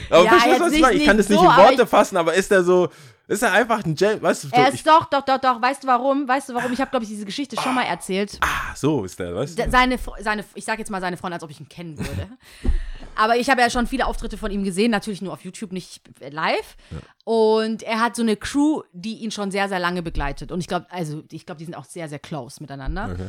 Aber 0.09 0.23
Ja, 0.23 0.29
verstehst 0.31 0.47
jetzt 0.47 0.59
du, 0.59 0.65
was 0.65 0.67
ich 0.67 0.71
nicht- 0.73 0.81
meine? 0.81 0.95
Ich 0.97 1.05
kann 1.05 1.17
nicht 1.17 1.29
das 1.29 1.29
nicht 1.29 1.39
so, 1.39 1.45
in 1.45 1.51
aber 1.51 1.63
Worte 1.69 1.87
fassen, 1.87 2.17
aber 2.17 2.33
ist 2.33 2.51
er 2.51 2.63
so, 2.63 2.89
ist 3.27 3.43
er 3.43 3.51
einfach 3.53 3.83
ein 3.85 3.95
Jam, 3.95 4.21
weißt 4.21 4.43
du, 4.45 4.47
so, 4.49 4.55
er 4.55 4.67
ich, 4.69 4.75
ist 4.75 4.87
doch, 4.87 5.05
doch, 5.05 5.21
doch, 5.23 5.37
doch. 5.39 5.61
Weißt 5.61 5.83
du 5.83 5.87
warum? 5.87 6.27
Weißt 6.27 6.49
du 6.49 6.53
warum? 6.53 6.73
Ich 6.73 6.81
habe, 6.81 6.89
glaube 6.91 7.03
ich, 7.03 7.09
diese 7.09 7.25
Geschichte 7.25 7.55
schon 7.61 7.73
mal 7.75 7.83
erzählt. 7.83 8.37
ah, 8.41 8.73
so 8.75 9.03
ist 9.05 9.19
der, 9.19 9.35
weißt 9.35 9.57
du? 9.57 9.69
Seine, 9.71 9.97
seine, 10.19 10.43
ich 10.55 10.65
sage 10.65 10.79
jetzt 10.79 10.89
mal 10.89 10.99
seine 11.01 11.17
Freundin, 11.17 11.35
als 11.35 11.43
ob 11.43 11.49
ich 11.51 11.59
ihn 11.59 11.69
kennen 11.69 11.97
würde. 11.97 12.27
Aber 13.15 13.37
ich 13.37 13.49
habe 13.49 13.61
ja 13.61 13.69
schon 13.69 13.87
viele 13.87 14.05
Auftritte 14.05 14.37
von 14.37 14.51
ihm 14.51 14.63
gesehen, 14.63 14.91
natürlich 14.91 15.21
nur 15.21 15.33
auf 15.33 15.43
YouTube, 15.43 15.71
nicht 15.71 16.01
live. 16.19 16.75
Und 17.23 17.83
er 17.83 17.99
hat 17.99 18.15
so 18.15 18.21
eine 18.21 18.35
Crew, 18.35 18.83
die 18.91 19.19
ihn 19.19 19.31
schon 19.31 19.51
sehr, 19.51 19.69
sehr 19.69 19.79
lange 19.79 20.01
begleitet. 20.01 20.51
Und 20.51 20.59
ich 20.59 20.67
glaube, 20.67 20.87
also 20.89 21.23
ich 21.31 21.45
glaube, 21.45 21.59
die 21.59 21.65
sind 21.65 21.75
auch 21.75 21.85
sehr, 21.85 22.09
sehr 22.09 22.19
close 22.19 22.61
miteinander. 22.61 23.09
Okay. 23.13 23.27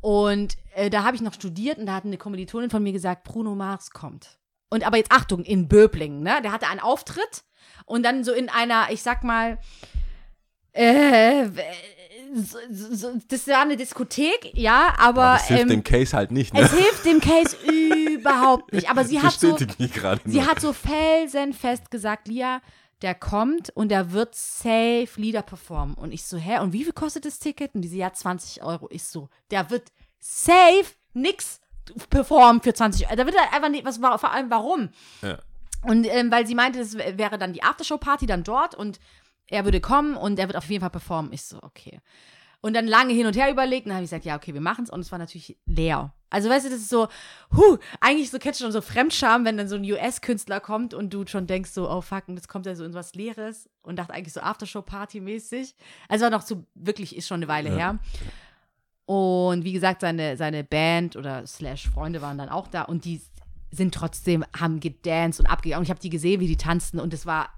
Und 0.00 0.56
äh, 0.74 0.90
da 0.90 1.04
habe 1.04 1.16
ich 1.16 1.22
noch 1.22 1.34
studiert 1.34 1.78
und 1.78 1.86
da 1.86 1.94
hat 1.94 2.04
eine 2.04 2.18
Kommilitonin 2.18 2.70
von 2.70 2.82
mir 2.82 2.92
gesagt, 2.92 3.24
Bruno 3.24 3.54
Mars 3.54 3.90
kommt. 3.90 4.38
Und 4.68 4.86
aber 4.86 4.96
jetzt 4.96 5.12
Achtung, 5.12 5.44
in 5.44 5.68
Böblingen, 5.68 6.22
ne? 6.22 6.40
Der 6.42 6.52
hatte 6.52 6.68
einen 6.68 6.80
Auftritt 6.80 7.44
und 7.86 8.02
dann 8.04 8.24
so 8.24 8.32
in 8.32 8.48
einer, 8.48 8.88
ich 8.90 9.02
sag 9.02 9.24
mal, 9.24 9.58
äh, 10.72 11.46
so, 12.34 12.58
so, 12.70 13.12
das 13.28 13.46
war 13.48 13.62
eine 13.62 13.76
Diskothek, 13.76 14.52
ja, 14.54 14.94
aber 14.98 15.22
Aber 15.22 15.32
das 15.34 15.48
hilft 15.48 15.62
ähm, 15.62 15.68
dem 15.68 15.84
Case 15.84 16.16
halt 16.16 16.32
nicht, 16.32 16.52
ne? 16.52 16.60
es 16.60 16.72
hilft 16.72 17.04
dem 17.06 17.20
Case 17.20 17.56
überhaupt 18.20 18.72
nicht. 18.72 18.90
Aber 18.90 19.04
sie 19.04 19.20
hat 19.20 19.32
so, 19.32 19.56
sie 20.24 20.44
hat 20.44 20.60
so 20.60 20.72
felsenfest 20.72 21.90
gesagt, 21.90 22.28
Lia, 22.28 22.60
der 23.02 23.14
kommt 23.14 23.70
und 23.70 23.90
der 23.90 24.12
wird 24.12 24.34
safe 24.34 25.08
Lieder 25.16 25.42
performen. 25.42 25.94
Und 25.94 26.12
ich 26.12 26.24
so, 26.24 26.36
hä, 26.36 26.60
und 26.60 26.72
wie 26.72 26.84
viel 26.84 26.92
kostet 26.92 27.24
das 27.24 27.38
Ticket? 27.38 27.74
Und 27.74 27.82
die 27.82 27.88
so, 27.88 27.96
ja, 27.96 28.12
20 28.12 28.62
Euro. 28.62 28.88
Ich 28.90 29.04
so, 29.04 29.28
der 29.50 29.70
wird 29.70 29.92
safe 30.18 30.86
nix 31.12 31.60
performen 32.10 32.62
für 32.62 32.74
20 32.74 33.06
Euro. 33.06 33.16
Da 33.16 33.26
wird 33.26 33.36
er 33.36 33.52
einfach 33.52 33.68
nicht, 33.68 33.84
was, 33.84 33.98
vor 33.98 34.30
allem 34.30 34.50
warum? 34.50 34.90
Ja. 35.22 35.38
Und 35.82 36.06
ähm, 36.06 36.30
weil 36.30 36.46
sie 36.46 36.54
meinte, 36.54 36.78
das 36.78 36.96
wäre 36.96 37.38
dann 37.38 37.52
die 37.52 37.62
Aftershow-Party 37.62 38.26
dann 38.26 38.42
dort 38.42 38.74
und 38.74 38.98
er 39.46 39.64
würde 39.64 39.80
kommen 39.80 40.16
und 40.16 40.38
er 40.38 40.48
wird 40.48 40.56
auf 40.56 40.68
jeden 40.68 40.80
Fall 40.80 40.90
performen. 40.90 41.32
Ich 41.32 41.42
so, 41.42 41.58
okay. 41.62 42.00
Und 42.66 42.74
dann 42.74 42.88
lange 42.88 43.12
hin 43.14 43.26
und 43.26 43.36
her 43.36 43.48
überlegt 43.48 43.86
und 43.86 43.90
dann 43.90 43.96
habe 43.98 44.04
ich 44.04 44.10
gesagt, 44.10 44.24
ja, 44.24 44.34
okay, 44.34 44.52
wir 44.52 44.60
machen 44.60 44.82
es. 44.82 44.90
Und 44.90 44.98
es 44.98 45.12
war 45.12 45.20
natürlich 45.20 45.56
leer. 45.66 46.12
Also, 46.30 46.50
weißt 46.50 46.66
du, 46.66 46.70
das 46.70 46.80
ist 46.80 46.88
so, 46.88 47.06
huh, 47.56 47.78
eigentlich 48.00 48.28
so 48.32 48.40
kennst 48.40 48.58
du 48.58 48.64
schon 48.64 48.72
so 48.72 48.80
Fremdscham, 48.80 49.44
wenn 49.44 49.56
dann 49.56 49.68
so 49.68 49.76
ein 49.76 49.84
US-Künstler 49.84 50.58
kommt 50.58 50.92
und 50.92 51.14
du 51.14 51.24
schon 51.28 51.46
denkst 51.46 51.70
so, 51.70 51.88
oh 51.88 52.00
fuck, 52.00 52.24
und 52.26 52.34
jetzt 52.34 52.48
kommt 52.48 52.66
er 52.66 52.74
so 52.74 52.84
in 52.84 52.92
was 52.92 53.14
Leeres 53.14 53.70
und 53.82 54.00
dachte 54.00 54.12
eigentlich 54.14 54.32
so 54.32 54.40
Aftershow-Party-mäßig. 54.40 55.76
Also 56.08 56.24
war 56.24 56.30
noch 56.30 56.42
so, 56.42 56.64
wirklich, 56.74 57.14
ist 57.16 57.28
schon 57.28 57.36
eine 57.36 57.46
Weile 57.48 57.70
Ja. 57.70 57.76
her. 57.76 57.98
Und 59.04 59.62
wie 59.62 59.72
gesagt, 59.72 60.00
seine, 60.00 60.36
seine 60.36 60.64
Band 60.64 61.14
oder 61.14 61.46
slash 61.46 61.88
Freunde 61.88 62.20
waren 62.20 62.36
dann 62.38 62.48
auch 62.48 62.66
da 62.66 62.82
und 62.82 63.04
die 63.04 63.20
sind 63.70 63.94
trotzdem, 63.94 64.44
haben 64.58 64.80
gedanced 64.80 65.38
und 65.38 65.46
abgegangen. 65.46 65.80
Und 65.80 65.84
ich 65.84 65.90
habe 65.90 66.00
die 66.00 66.10
gesehen, 66.10 66.40
wie 66.40 66.48
die 66.48 66.56
tanzten 66.56 66.98
und 66.98 67.14
es 67.14 67.26
war 67.26 67.50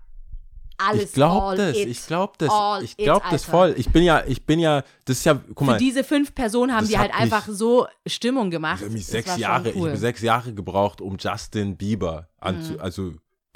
alles 0.78 1.04
Ich 1.06 1.12
glaube 1.12 1.56
das, 1.56 1.76
it. 1.76 1.88
ich 1.88 2.06
glaube 2.06 2.32
das, 2.38 2.82
ich 2.82 2.96
glaube 2.96 3.26
das 3.30 3.44
voll. 3.44 3.74
Ich 3.76 3.90
bin 3.90 4.02
ja, 4.04 4.24
ich 4.26 4.44
bin 4.46 4.58
ja, 4.60 4.82
das 5.04 5.18
ist 5.18 5.24
ja, 5.24 5.34
guck 5.34 5.58
Für 5.58 5.64
mal, 5.64 5.78
diese 5.78 6.04
fünf 6.04 6.34
Personen 6.34 6.74
haben 6.74 6.86
die 6.88 6.98
halt 6.98 7.12
einfach 7.14 7.46
so 7.48 7.86
Stimmung 8.06 8.50
gemacht. 8.50 8.80
ich 8.82 8.88
habe 8.88 8.98
sechs 8.98 9.36
Jahre, 9.36 9.70
ich 9.70 9.76
cool. 9.76 9.88
habe 9.88 9.98
sechs 9.98 10.22
Jahre 10.22 10.54
gebraucht, 10.54 11.00
um 11.00 11.16
Justin 11.18 11.76
Bieber 11.76 12.28
anzu, 12.38 12.74
Mhm. 12.74 12.80
also 12.80 13.12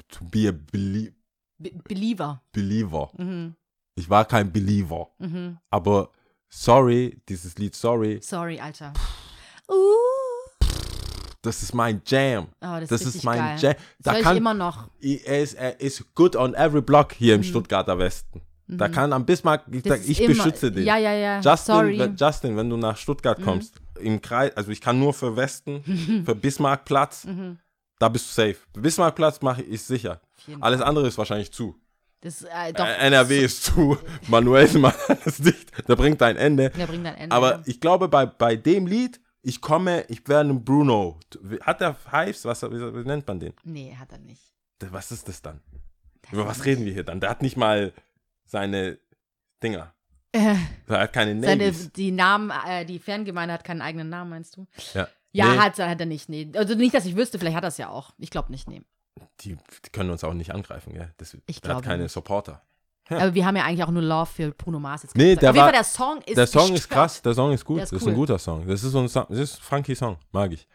to 0.09 0.23
be 0.25 0.49
a 0.49 0.51
belie 0.51 1.13
Be 1.57 1.71
Believer. 1.87 2.41
Believer. 2.51 3.09
Mhm. 3.17 3.55
Ich 3.95 4.09
war 4.09 4.25
kein 4.25 4.51
Believer, 4.51 5.09
Mhm. 5.19 5.57
aber 5.69 6.09
Sorry, 6.49 7.19
dieses 7.29 7.57
Lied 7.57 7.73
Sorry, 7.75 8.19
Sorry, 8.21 8.59
Alter. 8.59 8.93
Uh. 9.69 9.73
Das 11.43 11.61
ist 11.61 11.73
mein 11.75 12.01
Jam. 12.07 12.47
Oh, 12.61 12.79
das, 12.79 12.89
Das 12.89 13.01
ist, 13.01 13.15
ist 13.17 13.23
mein 13.23 13.37
geil. 13.37 13.57
Jam. 13.59 13.73
Das 13.73 13.83
Da 13.99 14.11
höre 14.13 14.17
ich 14.19 14.23
kann, 14.25 14.37
immer 14.37 14.53
noch. 14.55 14.89
er 15.01 15.41
ist, 15.43 15.53
er 15.53 15.79
ist 15.79 16.15
good 16.15 16.35
on 16.35 16.53
every 16.55 16.81
block 16.81 17.13
hier 17.13 17.35
im 17.35 17.41
Mhm. 17.41 17.45
Stuttgarter 17.45 17.97
Westen. 17.99 18.41
Da 18.65 18.87
kann 18.87 19.13
am 19.13 19.25
Bismarck, 19.25 19.65
ist 19.67 19.85
ich 20.09 20.21
immer, 20.21 20.33
beschütze 20.33 20.71
den. 20.71 20.85
Ja, 20.85 20.97
ja, 20.97 21.13
ja. 21.13 21.35
Justin, 21.41 21.75
Sorry. 21.75 21.93
Mhm. 21.95 21.99
wenn, 21.99 22.15
Justin, 22.15 22.57
wenn 22.57 22.69
du 22.69 22.77
nach 22.77 22.97
Stuttgart 22.97 23.39
kommst, 23.43 23.75
im 23.99 24.19
Kreis, 24.21 24.55
also 24.57 24.71
ich 24.71 24.81
kann 24.81 24.97
nur 24.97 25.13
für 25.13 25.35
Westen, 25.35 25.83
für 26.25 26.33
Bismarckplatz, 26.33 27.25
Mhm. 27.25 27.59
da 27.99 28.09
bist 28.09 28.25
du 28.29 28.33
safe. 28.41 28.55
Bismarckplatz 28.73 29.41
mache 29.41 29.61
ich 29.61 29.73
ist 29.73 29.87
sicher. 29.87 30.21
Alles 30.61 30.81
andere 30.81 31.07
ist 31.07 31.17
wahrscheinlich 31.17 31.51
zu. 31.51 31.75
Das, 32.21 32.41
äh, 32.43 32.71
doch, 32.73 32.85
Äh, 32.85 33.07
NRW 33.07 33.43
ist 33.43 33.63
zu. 33.65 33.97
Manuel 34.29 34.67
macht 34.79 34.97
alles 35.09 35.37
dicht. 35.37 35.69
Da 35.87 35.95
bringt 35.95 36.21
ein 36.23 36.37
Ende. 36.37 36.69
der 36.69 36.87
bringt 36.87 37.05
ein 37.05 37.15
Ende. 37.15 37.35
Aber 37.35 37.61
ich 37.65 37.81
glaube, 37.81 38.07
bei, 38.07 38.25
bei 38.25 38.55
dem 38.55 38.87
Lied, 38.87 39.19
ich 39.43 39.61
komme, 39.61 40.05
ich 40.07 40.27
werde 40.27 40.49
ein 40.49 40.63
Bruno. 40.65 41.19
Hat 41.61 41.81
der 41.81 41.95
Hives? 42.11 42.45
Was, 42.45 42.63
wie, 42.63 42.71
wie 42.71 43.07
nennt 43.07 43.27
man 43.27 43.39
den? 43.39 43.53
nee, 43.63 43.95
hat 43.95 44.11
er 44.11 44.17
nicht. 44.19 44.41
Was 44.89 45.11
ist 45.11 45.27
das 45.27 45.41
dann? 45.41 45.61
Das 46.23 46.33
Über 46.33 46.47
was 46.47 46.57
nicht- 46.57 46.65
reden 46.67 46.85
wir 46.85 46.93
hier 46.93 47.03
dann? 47.03 47.19
Der 47.19 47.29
hat 47.29 47.41
nicht 47.41 47.55
mal 47.57 47.93
seine 48.45 48.97
Dinger. 49.61 49.93
Äh, 50.31 50.55
Der 50.89 50.99
hat 51.01 51.13
keine 51.13 51.39
seine, 51.41 51.65
Navies. 51.67 51.91
die 51.93 52.11
Namen, 52.11 52.51
äh, 52.67 52.85
die 52.85 52.99
Fangemeinde 52.99 53.53
hat 53.53 53.63
keinen 53.63 53.81
eigenen 53.81 54.09
Namen, 54.09 54.29
meinst 54.31 54.57
du? 54.57 54.65
Ja. 54.93 55.07
Ja, 55.35 55.51
Nee, 55.53 55.57
hat, 55.59 55.79
hat 55.79 55.99
er 55.99 56.05
nicht, 56.05 56.29
nee. 56.29 56.51
Also 56.55 56.75
nicht, 56.75 56.93
dass 56.93 57.05
ich 57.05 57.15
wüsste, 57.15 57.39
vielleicht 57.39 57.55
hat 57.55 57.63
er 57.63 57.69
es 57.69 57.77
ja 57.77 57.89
auch. 57.89 58.11
Ich 58.19 58.29
glaube 58.29 58.51
nicht, 58.51 58.67
nee. 58.69 58.81
die, 59.41 59.55
die 59.85 59.89
können 59.91 60.09
uns 60.11 60.23
auch 60.23 60.33
nicht 60.33 60.53
angreifen, 60.53 60.93
gell? 60.93 61.11
Das, 61.17 61.35
Ich 61.47 61.59
der 61.61 61.75
hat 61.77 61.83
keine 61.83 62.03
nicht. 62.03 62.11
Supporter. 62.11 62.61
Aber 63.21 63.33
wir 63.33 63.45
haben 63.45 63.55
ja 63.55 63.63
eigentlich 63.63 63.83
auch 63.83 63.91
nur 63.91 64.01
Love 64.01 64.25
für 64.33 64.51
Bruno 64.51 64.79
Mars 64.79 65.03
jetzt 65.03 65.15
Nee, 65.15 65.35
der 65.35 65.49
Auf 65.51 65.55
jeden 65.55 65.65
war- 65.65 65.71
Fall, 65.71 65.73
der 65.73 65.83
Song 65.83 66.21
ist 66.25 66.37
der 66.37 66.47
Song 66.47 66.63
ist 66.67 66.71
gestört. 66.73 66.91
krass, 66.91 67.21
der 67.21 67.33
Song 67.33 67.51
ist 67.51 67.65
gut. 67.65 67.81
Ist 67.81 67.91
das 67.91 67.97
ist 68.01 68.05
cool. 68.05 68.13
ein 68.13 68.15
guter 68.15 68.39
Song. 68.39 68.67
Das 68.67 68.83
ist 68.83 68.91
so 68.91 68.99
ein, 68.99 69.09
Song- 69.09 69.25
das 69.29 69.39
ist 69.39 69.55
ein 69.59 69.61
funky 69.61 69.95
Song, 69.95 70.17
mag 70.31 70.51
ich. 70.51 70.67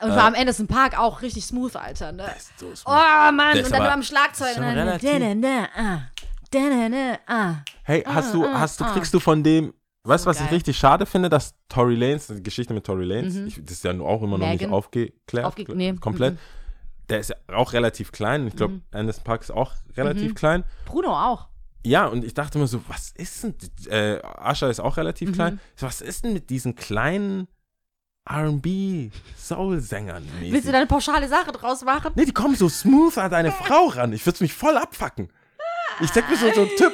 Und 0.00 0.12
vor 0.12 0.22
allem 0.22 0.34
Anderson 0.34 0.66
Park 0.68 0.96
auch 0.98 1.22
richtig 1.22 1.44
smooth, 1.44 1.74
Alter. 1.74 2.12
Ne? 2.12 2.24
ist 2.36 2.56
so 2.58 2.66
smooth. 2.74 2.84
Oh 2.86 3.32
Mann, 3.32 3.56
ist 3.56 3.64
und 3.66 3.72
dann 3.72 3.80
aber- 3.80 3.84
nur 3.86 3.92
am 3.94 4.02
Schlagzeug. 4.02 4.56
und 4.56 4.62
dann 4.62 4.76
da, 4.76 4.98
da, 4.98 5.34
da, 5.34 5.68
ah, 5.76 7.18
ah. 7.26 7.54
Hey, 7.82 8.02
hast 8.06 8.32
du, 8.32 8.44
ah, 8.44 8.60
hast 8.60 8.80
du, 8.80 8.84
ah. 8.84 8.92
kriegst 8.92 9.12
du 9.12 9.18
von 9.20 9.42
dem, 9.42 9.74
weißt 10.04 10.24
du, 10.24 10.30
was 10.30 10.36
ich 10.38 10.44
geil. 10.46 10.54
richtig 10.54 10.78
schade 10.78 11.04
finde, 11.04 11.28
dass 11.28 11.54
Tory 11.68 11.94
Lanez, 11.96 12.28
die 12.28 12.42
Geschichte 12.42 12.72
mit 12.74 12.84
Tory 12.84 13.04
Lanez, 13.04 13.34
Mhm. 13.34 13.46
ich, 13.48 13.56
das 13.62 13.72
ist 13.72 13.84
ja 13.84 13.90
auch 14.00 14.22
immer 14.22 14.38
noch 14.38 14.46
nicht 14.46 14.60
Megan. 14.60 14.72
aufgeklärt, 14.72 15.46
Aufge- 15.46 15.74
nee, 15.74 15.92
komplett. 15.94 16.34
mhm. 16.34 16.38
Der 17.10 17.20
ist 17.20 17.30
ja 17.30 17.36
auch 17.54 17.72
relativ 17.72 18.12
klein. 18.12 18.46
Ich 18.46 18.54
glaube, 18.56 18.74
Mhm. 18.74 18.82
Anderson 18.92 19.24
Park 19.24 19.40
ist 19.42 19.50
auch 19.50 19.72
relativ 19.96 20.30
Mhm. 20.30 20.34
klein. 20.34 20.64
Bruno 20.84 21.08
auch. 21.10 21.48
Ja, 21.84 22.06
und 22.06 22.24
ich 22.24 22.34
dachte 22.34 22.58
mir 22.58 22.66
so, 22.66 22.82
was 22.88 23.10
ist 23.16 23.42
denn, 23.44 23.54
äh, 23.90 24.20
Asha 24.22 24.68
ist 24.68 24.80
auch 24.80 24.96
relativ 24.96 25.30
Mhm. 25.30 25.34
klein. 25.34 25.60
Was 25.80 26.00
ist 26.00 26.24
denn 26.24 26.32
mit 26.32 26.50
diesen 26.50 26.74
kleinen 26.74 27.46
R&B-Soul-Sängern? 28.28 30.26
Willst 30.40 30.66
du 30.68 30.72
da 30.72 30.78
eine 30.78 30.86
pauschale 30.86 31.28
Sache 31.28 31.52
draus 31.52 31.82
machen? 31.84 32.12
Nee, 32.14 32.24
die 32.26 32.32
kommen 32.32 32.56
so 32.56 32.68
smooth 32.68 33.16
an 33.18 33.30
deine 33.30 33.52
Frau 33.64 33.86
ran. 33.88 34.12
Ich 34.12 34.24
würde 34.26 34.42
mich 34.42 34.52
voll 34.52 34.76
abfacken. 34.76 35.30
Ich 36.00 36.10
denke 36.10 36.30
mir 36.32 36.36
so, 36.36 36.52
so 36.52 36.62
ein 36.62 36.68
Typ 36.76 36.92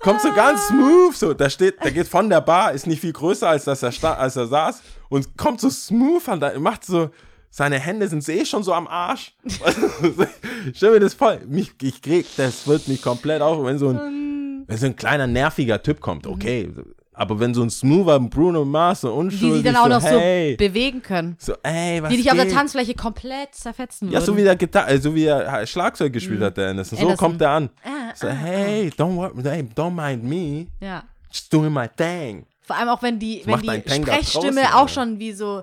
kommt 0.00 0.20
so 0.20 0.32
ganz 0.32 0.66
smooth, 0.68 1.14
so, 1.14 1.32
der 1.34 1.48
steht, 1.48 1.82
der 1.82 1.92
geht 1.92 2.08
von 2.08 2.28
der 2.28 2.40
Bar, 2.40 2.72
ist 2.72 2.86
nicht 2.86 3.00
viel 3.00 3.12
größer, 3.12 3.48
als 3.48 3.64
dass 3.64 3.82
er, 3.84 4.18
als 4.18 4.36
er 4.36 4.48
saß 4.48 4.82
und 5.08 5.36
kommt 5.36 5.60
so 5.60 5.70
smooth 5.70 6.28
an 6.28 6.40
deine, 6.40 6.58
macht 6.58 6.84
so, 6.84 7.10
seine 7.54 7.78
Hände 7.78 8.08
sind 8.08 8.26
eh 8.28 8.44
schon 8.46 8.62
so 8.62 8.72
am 8.72 8.88
Arsch. 8.88 9.34
Stell 10.74 10.90
mir 10.92 11.00
das 11.00 11.14
voll, 11.14 11.40
mich, 11.46 11.72
ich 11.82 12.00
krieg, 12.02 12.26
das 12.36 12.66
wird 12.66 12.88
mich 12.88 13.02
komplett 13.02 13.42
auf, 13.42 13.64
wenn 13.64 13.78
so 13.78 13.88
ein, 13.90 14.64
wenn 14.66 14.76
so 14.78 14.86
ein 14.86 14.96
kleiner 14.96 15.26
nerviger 15.26 15.82
Typ 15.82 16.00
kommt, 16.00 16.26
okay, 16.26 16.70
Aber 17.14 17.38
wenn 17.40 17.52
so 17.52 17.62
ein 17.62 17.68
smoother 17.68 18.18
Bruno 18.20 18.64
Mars 18.64 19.02
so 19.02 19.08
Die 19.08 19.14
unschuldig 19.18 19.56
sich 19.56 19.64
dann 19.64 19.76
auch 19.76 19.82
so, 19.84 19.88
noch 19.90 20.02
hey, 20.02 20.52
so 20.52 20.56
bewegen 20.66 21.02
können. 21.02 21.36
so, 21.38 21.52
ey, 21.62 22.02
was 22.02 22.08
Die 22.10 22.16
dich 22.16 22.30
auf 22.30 22.36
der? 22.38 22.48
Tanzfläche 22.48 22.94
komplett 22.94 23.54
zerfetzen 23.54 24.10
Ja, 24.10 24.20
so 24.22 24.28
würden. 24.28 24.38
wie 24.38 24.44
der 24.44 24.56
Gitar 24.56 24.88
äh, 24.88 24.98
so 24.98 25.14
wie 25.14 25.24
er 25.26 25.66
Schlagzeug 25.66 26.12
gespielt 26.12 26.40
hat, 26.40 26.56
der 26.56 26.70
Anderson. 26.70 26.96
So 26.98 27.04
Mhm. 27.04 27.10
Anderson. 27.10 27.28
kommt 27.28 27.42
er 27.42 27.50
an. 27.50 27.70
Ah, 27.84 28.12
So, 28.14 28.28
hey, 28.28 28.90
don't 28.96 29.14
worry, 29.16 29.32
hey, 29.42 29.64
don't 29.76 29.90
mind 29.94 30.24
me. 30.24 30.66
Ja. 30.80 31.04
Just 31.30 31.52
doing 31.52 31.72
my 31.72 31.86
thing. 31.96 32.46
Vor 32.62 32.76
allem 32.76 32.88
auch 32.88 33.02
wenn 33.02 33.18
die, 33.18 33.42
wenn 33.44 33.60
die 33.60 33.68
Sprechstimme 33.90 34.62
draußen, 34.62 34.74
auch 34.74 34.88
schon 34.88 35.18
wie 35.18 35.32
so 35.32 35.62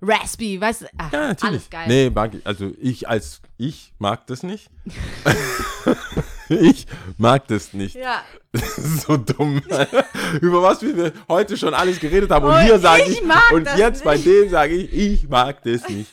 raspy, 0.00 0.60
weißt 0.60 0.82
du? 0.82 0.86
Ach, 0.96 1.12
Ja, 1.12 1.20
natürlich. 1.28 1.44
Alles 1.44 1.70
geil. 1.70 1.88
Nee, 1.88 2.10
mag 2.10 2.34
ich, 2.34 2.46
also 2.46 2.72
ich 2.80 3.08
als 3.08 3.40
ich 3.56 3.92
mag 3.98 4.26
das 4.28 4.42
nicht. 4.42 4.70
ich 6.48 6.86
mag 7.16 7.46
das 7.48 7.72
nicht. 7.72 7.96
Ja. 7.96 8.22
Das 8.52 8.78
ist 8.78 9.00
so 9.02 9.16
dumm. 9.16 9.60
Über 10.40 10.62
was 10.62 10.82
wir 10.82 11.12
heute 11.28 11.56
schon 11.56 11.74
alles 11.74 11.98
geredet 12.00 12.30
haben. 12.30 12.46
Und 12.46 12.52
Und 12.54 12.62
hier 12.62 12.78
sage 12.78 13.02
ich 13.04 13.18
ich, 13.18 13.24
mag 13.24 13.50
und 13.52 13.68
jetzt 13.76 14.04
bei 14.04 14.14
nicht. 14.14 14.26
dem 14.26 14.48
sage 14.50 14.74
ich, 14.74 14.92
ich 14.92 15.28
mag 15.28 15.62
das 15.64 15.88
nicht. 15.88 16.10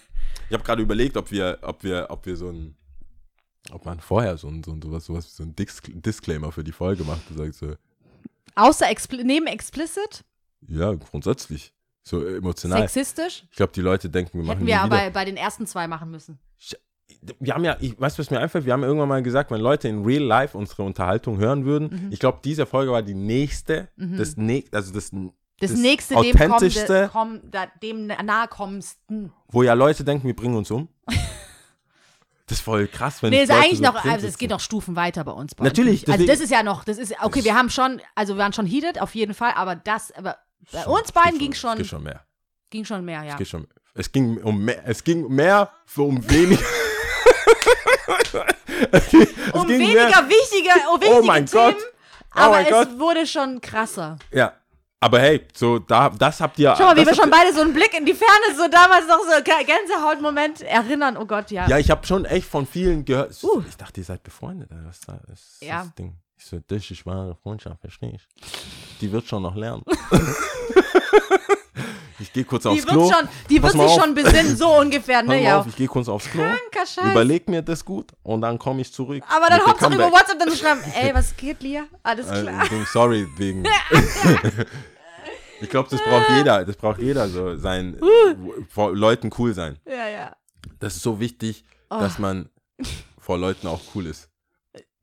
Ich 0.49 0.53
habe 0.53 0.63
gerade 0.63 0.81
überlegt, 0.81 1.17
ob 1.17 1.31
wir, 1.31 1.57
ob 1.61 1.83
wir, 1.83 2.07
ob 2.09 2.25
wir 2.25 2.35
so 2.37 2.49
ein, 2.49 2.75
ob 3.71 3.85
man 3.85 3.99
vorher 3.99 4.37
so 4.37 4.47
ein, 4.47 4.63
so 4.63 4.71
ein 4.71 4.81
sowas, 4.81 5.05
sowas 5.05 5.25
wie 5.27 5.31
so 5.35 5.43
ein 5.43 5.55
Dis 5.55 5.81
Disclaimer 5.87 6.51
für 6.51 6.63
die 6.63 6.71
Folge 6.71 7.03
macht. 7.03 7.21
Du 7.29 7.35
sagst 7.35 7.59
so, 7.59 7.73
Außer 8.55 8.89
expli 8.89 9.23
neben 9.23 9.47
explicit, 9.47 10.23
ja, 10.67 10.93
grundsätzlich. 10.93 11.73
So 12.07 12.23
emotional. 12.23 12.81
sexistisch, 12.87 13.45
Ich 13.49 13.57
glaube, 13.57 13.73
die 13.73 13.81
Leute 13.81 14.09
denken, 14.11 14.37
wir 14.37 14.45
machen 14.45 14.57
hätten 14.59 14.67
wir 14.67 14.75
wieder. 14.83 14.83
aber 15.03 15.09
bei 15.11 15.25
den 15.25 15.37
ersten 15.37 15.65
zwei 15.65 15.87
machen 15.87 16.11
müssen. 16.11 16.37
wir 17.39 17.53
haben 17.55 17.63
ja, 17.63 17.77
ich 17.79 17.99
weiß, 17.99 18.19
was 18.19 18.29
mir 18.29 18.39
einfällt, 18.39 18.65
wir 18.65 18.73
haben 18.73 18.83
irgendwann 18.83 19.09
mal 19.09 19.23
gesagt, 19.23 19.49
wenn 19.49 19.59
Leute 19.61 19.87
in 19.87 20.05
Real 20.05 20.21
Life 20.23 20.55
unsere 20.55 20.83
Unterhaltung 20.83 21.37
hören 21.39 21.65
würden, 21.65 21.89
Mhm. 22.05 22.11
ich 22.11 22.19
glaube, 22.19 22.39
diese 22.43 22.67
Folge 22.67 22.91
war 22.91 23.01
die 23.01 23.15
nächste, 23.15 23.89
das 23.97 24.37
nächste, 24.37 24.77
also 24.77 24.93
das, 24.93 25.09
Das, 25.59 25.71
das 25.71 25.79
nächste 25.79 26.13
dem, 26.15 26.21
kommende, 26.35 26.45
authentischste, 26.55 27.09
komm, 27.11 27.41
da, 27.49 27.65
dem 27.81 28.05
nahe 28.07 28.47
kommendsten. 28.49 29.31
wo 29.47 29.63
ja 29.63 29.73
Leute 29.73 30.03
denken, 30.03 30.27
wir 30.27 30.35
bringen 30.35 30.55
uns 30.55 30.69
um. 30.69 30.87
Das 32.47 32.59
ist 32.59 32.63
voll 32.63 32.87
krass, 32.87 33.23
wenn 33.23 33.31
Nee, 33.31 33.41
ist 33.41 33.49
eigentlich 33.49 33.77
so 33.79 33.83
noch, 33.85 34.05
also 34.05 34.27
es 34.27 34.37
geht 34.37 34.51
noch 34.51 34.59
Stufen 34.59 34.95
weiter 34.95 35.23
bei 35.23 35.31
uns. 35.31 35.55
Bei 35.55 35.63
Natürlich, 35.65 36.07
Also 36.07 36.27
das 36.27 36.39
ist 36.39 36.51
ja 36.51 36.61
noch, 36.61 36.83
das 36.83 36.99
ist, 36.99 37.15
okay, 37.23 37.43
wir 37.43 37.55
haben 37.55 37.71
schon, 37.71 37.99
also 38.13 38.35
wir 38.35 38.37
waren 38.43 38.53
schon 38.53 38.67
heated, 38.67 39.01
auf 39.01 39.15
jeden 39.15 39.33
Fall, 39.33 39.53
aber 39.55 39.75
das, 39.75 40.11
aber 40.11 40.37
bei 40.71 40.81
Schon, 40.83 40.93
uns 40.93 41.05
es 41.05 41.11
beiden 41.11 41.39
ging 41.39 41.51
Es 41.51 41.57
schon, 41.59 41.77
geht 41.77 41.87
schon 41.87 42.03
mehr. 42.03 42.25
ging 42.69 42.85
schon 42.85 43.05
mehr, 43.05 43.23
ja. 43.23 43.31
Es 43.33 43.37
geht 43.37 43.47
schon 43.47 43.67
Es 43.93 44.11
ging 44.11 44.37
um 44.41 44.63
mehr, 44.63 44.81
es 44.85 45.03
ging 45.03 45.27
mehr 45.27 45.71
für 45.85 46.03
um 46.03 46.29
weniger. 46.29 46.63
es 48.91 49.09
ging, 49.09 49.21
es 49.21 49.53
Um 49.53 49.67
ging 49.67 49.79
weniger 49.79 50.21
mehr, 50.21 50.29
wichtige, 50.29 50.69
um 50.93 50.99
wichtige 51.01 51.19
Oh 51.19 51.23
mein 51.23 51.45
Themen, 51.45 51.63
Gott. 51.73 51.77
Oh 52.35 52.39
aber 52.39 52.51
mein 52.55 52.65
es 52.65 52.71
Gott. 52.71 52.99
wurde 52.99 53.25
schon 53.27 53.61
krasser. 53.61 54.17
Ja. 54.31 54.53
Aber 55.01 55.19
hey, 55.19 55.45
so, 55.53 55.77
da, 55.77 56.09
das 56.09 56.41
habt 56.41 56.57
ihr. 56.57 56.73
Schau 56.77 56.85
mal, 56.85 56.95
wie 56.95 57.03
das 57.05 57.15
wir 57.15 57.21
schon 57.21 57.29
beide 57.29 57.53
so 57.53 57.61
einen 57.61 57.73
Blick 57.73 57.93
in 57.95 58.05
die 58.05 58.13
Ferne, 58.15 58.55
so 58.57 58.67
damals 58.67 59.07
noch 59.07 59.19
so 59.19 59.31
Gä- 59.43 59.63
Gänsehautmoment 59.65 60.61
erinnern. 60.61 61.15
Oh 61.17 61.25
Gott, 61.25 61.51
ja. 61.51 61.67
Ja, 61.67 61.77
ich 61.77 61.91
habe 61.91 62.07
schon 62.07 62.25
echt 62.25 62.47
von 62.49 62.65
vielen 62.65 63.05
gehört. 63.05 63.35
Uh. 63.43 63.61
Ich 63.67 63.77
dachte, 63.77 63.99
ihr 64.01 64.05
seid 64.05 64.23
befreundet. 64.23 64.71
Alter. 64.71 64.85
Was 64.87 65.01
da 65.01 65.19
ist 65.31 65.61
Ja. 65.61 65.83
das 65.83 65.95
Ding? 65.95 66.15
Ich 66.37 66.45
so, 66.45 66.59
das 66.67 66.89
ist 66.91 67.05
wahre 67.05 67.35
Freundschaft, 67.41 67.79
verstehe 67.81 68.15
ich. 68.15 68.27
Die 69.01 69.11
wird 69.11 69.27
schon 69.27 69.43
noch 69.43 69.55
lernen. 69.55 69.83
ich 72.19 72.31
gehe 72.33 72.43
kurz 72.45 72.63
die 72.63 72.69
aufs 72.69 72.85
Klo. 72.85 73.11
schon, 73.11 73.27
die 73.49 73.59
Pass 73.59 73.73
wird 73.73 73.83
sich 73.89 73.97
auf. 73.97 74.03
schon 74.03 74.13
besinnen, 74.13 74.57
so 74.57 74.77
ungefähr, 74.79 75.23
ne? 75.23 75.43
Ja. 75.43 75.59
auf, 75.59 75.67
ich 75.67 75.75
gehe 75.75 75.87
kurz 75.87 76.07
aufs 76.07 76.29
Klo. 76.29 76.43
Kranker 76.43 76.85
Scheiß. 76.85 77.11
Überleg 77.11 77.47
mir 77.49 77.61
das 77.61 77.83
gut 77.83 78.11
und 78.23 78.41
dann 78.41 78.57
komme 78.59 78.81
ich 78.81 78.91
zurück. 78.91 79.23
Aber 79.27 79.47
dann 79.47 79.61
Hauptsache 79.65 79.93
über. 79.95 80.11
WhatsApp 80.11 80.39
dann 80.39 80.49
zu 80.49 80.57
schreiben, 80.57 80.81
ey, 80.95 81.13
was 81.13 81.35
geht, 81.35 81.61
Lia? 81.61 81.85
Alles 82.03 82.27
klar. 82.27 82.63
Äh, 82.65 82.85
sorry, 82.91 83.27
wegen. 83.37 83.63
ich 85.61 85.69
glaube, 85.69 85.89
das 85.89 86.01
braucht 86.03 86.29
jeder. 86.37 86.65
Das 86.65 86.75
braucht 86.75 86.99
jeder 87.01 87.27
so 87.29 87.55
sein. 87.57 87.99
Vor 88.69 88.95
Leuten 88.95 89.29
cool 89.37 89.53
sein. 89.53 89.77
Ja, 89.85 90.07
ja. 90.07 90.35
Das 90.79 90.95
ist 90.95 91.03
so 91.03 91.19
wichtig, 91.19 91.63
Oh. 91.89 91.99
dass 91.99 92.17
man 92.17 92.49
vor 93.19 93.37
Leuten 93.37 93.67
auch 93.67 93.79
cool 93.93 94.07
ist. 94.07 94.27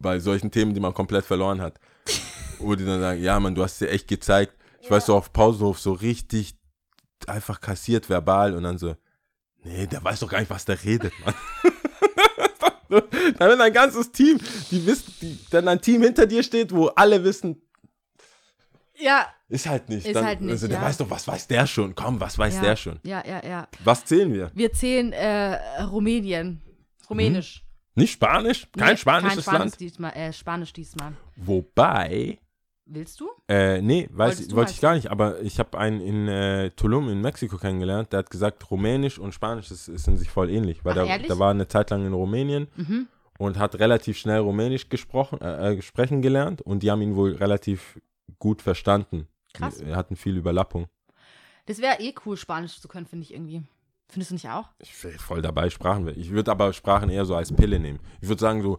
Bei 0.02 0.18
solchen 0.18 0.50
Themen, 0.50 0.74
die 0.74 0.80
man 0.80 0.92
komplett 0.94 1.24
verloren 1.24 1.60
hat. 1.60 1.78
Wo 2.58 2.74
die 2.74 2.84
dann 2.84 3.00
sagen, 3.00 3.22
ja, 3.22 3.38
Mann, 3.40 3.54
du 3.54 3.62
hast 3.62 3.80
dir 3.80 3.88
echt 3.88 4.08
gezeigt. 4.08 4.54
Ich 4.80 4.90
weiß 4.90 5.06
so 5.06 5.16
auf 5.16 5.32
Pausenhof 5.32 5.78
so 5.78 5.92
richtig 5.92 6.56
einfach 7.28 7.60
kassiert 7.60 8.08
verbal 8.08 8.54
und 8.54 8.64
dann 8.64 8.78
so, 8.78 8.96
nee, 9.62 9.86
der 9.86 10.02
weiß 10.02 10.20
doch 10.20 10.28
gar 10.28 10.40
nicht, 10.40 10.50
was 10.50 10.64
der 10.64 10.82
redet, 10.82 11.12
Mann. 11.24 11.34
dann 13.38 13.50
wenn 13.50 13.60
ein 13.60 13.72
ganzes 13.72 14.10
Team, 14.10 14.38
die 14.70 14.84
wissen, 14.84 15.14
die, 15.20 15.38
dann 15.50 15.68
ein 15.68 15.80
Team 15.80 16.02
hinter 16.02 16.26
dir 16.26 16.42
steht, 16.42 16.72
wo 16.72 16.88
alle 16.88 17.22
wissen, 17.22 17.62
Ja, 18.98 19.26
ist 19.48 19.68
halt 19.68 19.88
nicht. 19.88 20.06
Ist 20.06 20.16
dann, 20.16 20.24
halt 20.24 20.40
nicht, 20.40 20.50
also, 20.50 20.66
der 20.66 20.78
ja. 20.78 20.82
weiß 20.82 20.96
doch, 20.96 21.10
was 21.10 21.28
weiß 21.28 21.46
der 21.46 21.66
schon? 21.66 21.94
Komm, 21.94 22.20
was 22.20 22.38
weiß 22.38 22.56
ja. 22.56 22.60
der 22.62 22.76
schon? 22.76 23.00
Ja, 23.02 23.22
ja, 23.26 23.44
ja. 23.44 23.68
Was 23.84 24.04
zählen 24.04 24.32
wir? 24.32 24.50
Wir 24.54 24.72
zählen 24.72 25.12
äh, 25.12 25.82
Rumänien. 25.82 26.62
Rumänisch. 27.08 27.64
Nicht 27.94 28.12
Spanisch? 28.12 28.66
Kein 28.76 28.90
Nee, 28.92 28.96
spanisches 28.96 29.34
kein 29.36 29.42
Spanisch 29.54 29.60
Land? 29.72 29.80
Diesmal, 29.80 30.12
äh, 30.12 30.32
Spanisch 30.32 30.72
diesmal. 30.72 31.12
Wobei, 31.36 32.38
Willst 32.84 33.20
du? 33.20 33.30
Äh, 33.48 33.80
nee, 33.80 34.08
weiß, 34.10 34.54
wollte 34.54 34.72
ich 34.72 34.80
gar 34.80 34.94
nicht, 34.94 35.10
aber 35.10 35.40
ich 35.40 35.58
habe 35.60 35.78
einen 35.78 36.00
in 36.00 36.26
äh, 36.28 36.70
Tulum 36.70 37.08
in 37.08 37.20
Mexiko 37.20 37.56
kennengelernt, 37.56 38.12
der 38.12 38.18
hat 38.20 38.30
gesagt, 38.30 38.68
Rumänisch 38.70 39.18
und 39.18 39.32
Spanisch 39.32 39.70
ist, 39.70 39.88
in 39.88 40.16
sich 40.16 40.28
voll 40.30 40.50
ähnlich, 40.50 40.84
weil 40.84 40.98
Ach, 40.98 41.06
der, 41.06 41.18
der 41.20 41.38
war 41.38 41.52
eine 41.52 41.68
Zeit 41.68 41.90
lang 41.90 42.04
in 42.04 42.12
Rumänien 42.12 42.66
Mhm. 42.76 43.06
und 43.38 43.56
hat 43.58 43.76
relativ 43.78 44.18
schnell 44.18 44.40
Rumänisch 44.40 44.88
gesprochen, 44.88 45.40
äh, 45.40 45.74
äh, 45.74 45.82
sprechen 45.82 46.22
gelernt 46.22 46.60
und 46.60 46.82
die 46.82 46.90
haben 46.90 47.02
ihn 47.02 47.14
wohl 47.14 47.34
relativ 47.36 48.00
gut 48.40 48.60
verstanden. 48.62 49.28
Krass. 49.54 49.78
Die 49.78 49.94
hatten 49.94 50.16
viel 50.16 50.36
Überlappung. 50.36 50.86
Das 51.66 51.78
wäre 51.80 52.00
eh 52.00 52.12
cool, 52.26 52.36
Spanisch 52.36 52.80
zu 52.80 52.88
können, 52.88 53.06
finde 53.06 53.22
ich 53.24 53.32
irgendwie. 53.32 53.62
Findest 54.12 54.30
du 54.30 54.34
nicht 54.34 54.48
auch? 54.50 54.68
Ich 54.78 55.02
wäre 55.02 55.18
voll 55.18 55.40
dabei, 55.40 55.70
Sprachen. 55.70 56.06
Ich 56.18 56.30
würde 56.32 56.50
aber 56.50 56.74
Sprachen 56.74 57.08
eher 57.08 57.24
so 57.24 57.34
als 57.34 57.50
Pille 57.50 57.78
nehmen. 57.78 57.98
Ich 58.20 58.28
würde 58.28 58.40
sagen, 58.40 58.60
so 58.60 58.78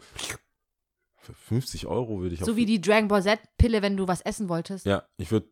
für 1.17 1.33
50 1.33 1.87
Euro 1.87 2.19
würde 2.21 2.35
ich 2.35 2.41
auf 2.41 2.45
So 2.45 2.55
wie 2.55 2.67
die 2.67 2.79
Dragon 2.79 3.07
Ball 3.07 3.23
Z-Pille, 3.23 3.81
wenn 3.81 3.97
du 3.97 4.07
was 4.07 4.21
essen 4.21 4.47
wolltest. 4.47 4.85
Ja, 4.85 5.07
ich 5.17 5.31
würde 5.31 5.47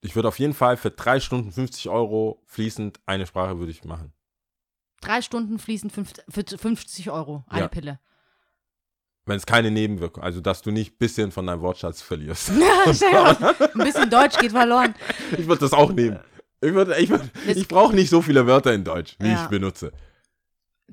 ich 0.00 0.16
würd 0.16 0.24
auf 0.24 0.38
jeden 0.38 0.54
Fall 0.54 0.78
für 0.78 0.90
drei 0.90 1.20
Stunden 1.20 1.52
50 1.52 1.90
Euro 1.90 2.42
fließend 2.46 3.00
eine 3.04 3.26
Sprache 3.26 3.58
würde 3.58 3.70
ich 3.70 3.84
machen. 3.84 4.14
Drei 5.02 5.20
Stunden 5.20 5.58
fließen 5.58 5.90
fünf, 5.90 6.14
für 6.26 6.44
50 6.56 7.10
Euro 7.10 7.44
eine 7.48 7.62
Ja. 7.62 7.68
Pille. 7.68 8.00
Wenn 9.26 9.36
es 9.36 9.44
keine 9.44 9.70
Nebenwirkung, 9.70 10.22
also 10.22 10.40
dass 10.40 10.62
du 10.62 10.70
nicht 10.70 10.94
ein 10.94 10.98
bisschen 10.98 11.32
von 11.32 11.46
deinem 11.46 11.60
Wortschatz 11.60 12.00
verlierst. 12.00 12.50
Stell 12.94 13.10
dir 13.10 13.22
mal, 13.22 13.54
Ein 13.74 13.84
bisschen 13.84 14.08
Deutsch 14.08 14.38
geht 14.38 14.52
verloren. 14.52 14.94
Ich 15.32 15.46
würde 15.46 15.60
das 15.60 15.74
auch 15.74 15.92
nehmen. 15.92 16.18
Ich, 16.60 16.74
würd, 16.74 16.96
ich, 16.98 17.08
würd, 17.08 17.22
ich 17.46 17.68
brauche 17.68 17.94
nicht 17.94 18.10
so 18.10 18.20
viele 18.22 18.46
Wörter 18.46 18.72
in 18.74 18.84
Deutsch, 18.84 19.16
wie 19.20 19.28
Ja. 19.28 19.44
ich 19.44 19.48
benutze. 19.50 19.92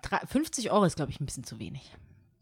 Drei, 0.02 0.20
50 0.28 0.72
Euro 0.72 0.86
ist, 0.86 0.96
glaube 0.96 1.12
ich, 1.12 1.20
ein 1.20 1.26
bisschen 1.26 1.44
zu 1.44 1.58
wenig. 1.60 1.92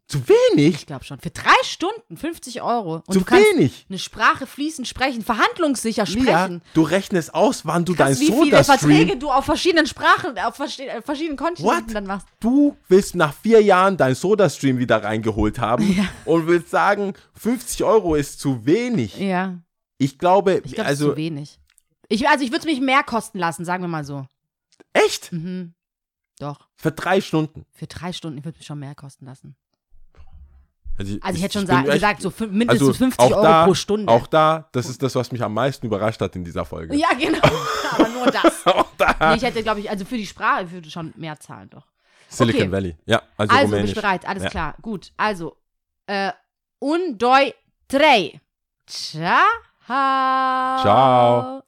Zu 0.08 0.20
wenig? 0.28 0.76
Ich 0.76 0.86
glaube 0.86 1.06
schon. 1.06 1.20
Für 1.20 1.30
drei 1.30 1.56
Stunden 1.64 2.18
50 2.18 2.62
Euro. 2.62 2.95
Und 3.08 3.14
Zu 3.14 3.20
du 3.20 3.26
kannst 3.26 3.45
wenig? 3.54 3.86
eine 3.90 3.98
Sprache 4.00 4.45
fließend 4.45 4.86
sprechen, 4.88 5.22
verhandlungssicher 5.24 6.04
Lia, 6.06 6.44
sprechen. 6.44 6.62
du 6.74 6.82
rechnest 6.82 7.34
aus, 7.34 7.66
wann 7.66 7.86
du 7.86 7.94
dein 7.94 8.08
Krass, 8.10 8.20
wie 8.20 8.32
viele 8.34 8.64
Verträge 8.66 9.16
du 9.18 9.30
auf 9.32 9.45
verschiedenen 9.45 9.88
Sprachen, 9.88 10.38
auf 10.40 10.60
äh, 10.60 11.02
verschiedenen 11.02 11.38
Kontinenten 11.38 11.88
What? 11.88 11.95
dann 11.95 12.06
machst. 12.06 12.28
Du 12.41 12.76
willst 12.90 13.16
nach 13.16 13.34
vier 13.34 13.62
Jahren 13.62 13.95
dein 13.95 14.14
Soda-Stream 14.14 14.78
wieder 14.78 15.02
reingeholt 15.02 15.58
haben 15.60 15.90
Ja. 15.95 16.04
und 16.26 16.48
willst 16.48 16.70
sagen, 16.70 17.14
50 17.36 17.86
Euro 17.86 18.16
ist 18.16 18.41
zu 18.41 18.66
wenig. 18.66 19.18
Ja, 19.18 19.58
Ich 19.98 20.20
glaube, 20.20 20.62
ich 20.66 20.74
ist 20.74 20.80
also 20.82 21.12
zu 21.12 21.16
wenig. 21.18 21.60
Ich, 22.14 22.27
also 22.30 22.44
ich 22.44 22.52
würde 22.52 22.60
es 22.60 22.65
mich 22.65 22.80
mehr 22.80 23.03
kosten 23.03 23.40
lassen, 23.40 23.65
sagen 23.65 23.84
wir 23.84 23.88
mal 23.88 24.03
so. 24.06 24.26
echt? 24.94 25.31
Mhm. 25.31 25.73
Doch, 26.40 26.68
Für 26.76 26.91
drei 26.91 27.22
Stunden. 27.22 27.65
für 27.72 27.88
drei 27.88 28.11
Stunden, 28.14 28.38
ich 28.40 28.44
würde 28.45 28.56
es 28.56 28.60
mich 28.60 28.68
schon 28.68 28.80
mehr 28.80 28.95
kosten 28.95 29.26
lassen. 29.26 29.56
Also 30.98 31.18
Also 31.22 31.38
ich 31.38 31.44
hätte 31.44 31.53
schon 31.60 31.65
bin 31.68 31.76
sa- 31.76 31.81
echt- 31.84 31.91
gesagt, 31.94 32.22
so 32.22 32.31
mindestens 32.49 32.88
also 32.90 32.94
50 32.94 33.19
auch 33.26 33.31
Euro 33.31 33.41
da, 33.44 33.65
pro 33.65 33.73
Stunde. 33.73 34.11
Auch 34.11 34.27
da, 34.27 34.69
das 34.73 34.88
ist 34.90 35.02
das, 35.02 35.15
was 35.15 35.31
mich 35.31 35.41
am 35.44 35.53
meisten 35.53 35.85
überrascht 35.88 36.22
hat 36.22 36.35
in 36.35 36.44
dieser 36.44 36.65
Folge. 36.65 36.95
ja, 36.95 37.07
genau. 37.18 37.40
Aber 37.91 38.10
nur 38.10 38.27
das. 38.27 38.64
Auch 38.68 38.85
da. 38.98 39.15
Nee, 39.31 39.38
ich 39.38 39.44
hätte, 39.44 39.64
glaube 39.64 39.80
ich, 39.80 39.90
also 39.90 40.06
für 40.06 40.18
die 40.18 40.27
Sprache, 40.27 40.65
ich 40.65 40.72
würde 40.72 40.90
schon 40.91 41.11
mehr 41.18 41.40
zahlen, 41.40 41.69
doch. 41.72 41.88
Silicon 42.30 42.61
okay. 42.64 42.72
Valley. 42.72 42.98
Ja, 43.06 43.22
also, 43.38 43.56
Also, 43.56 43.65
rumänisch. 43.72 43.94
du 43.94 44.02
bereit? 44.02 44.26
Alles 44.27 44.44
Ja. 44.44 44.49
klar. 44.49 44.76
Gut. 44.81 45.11
Also, 45.18 45.57
äh, 46.07 46.31
un, 46.80 47.18
doi, 47.18 47.53
drei. 47.88 48.40
Ciao. 48.85 49.45
Ciao. 49.88 51.61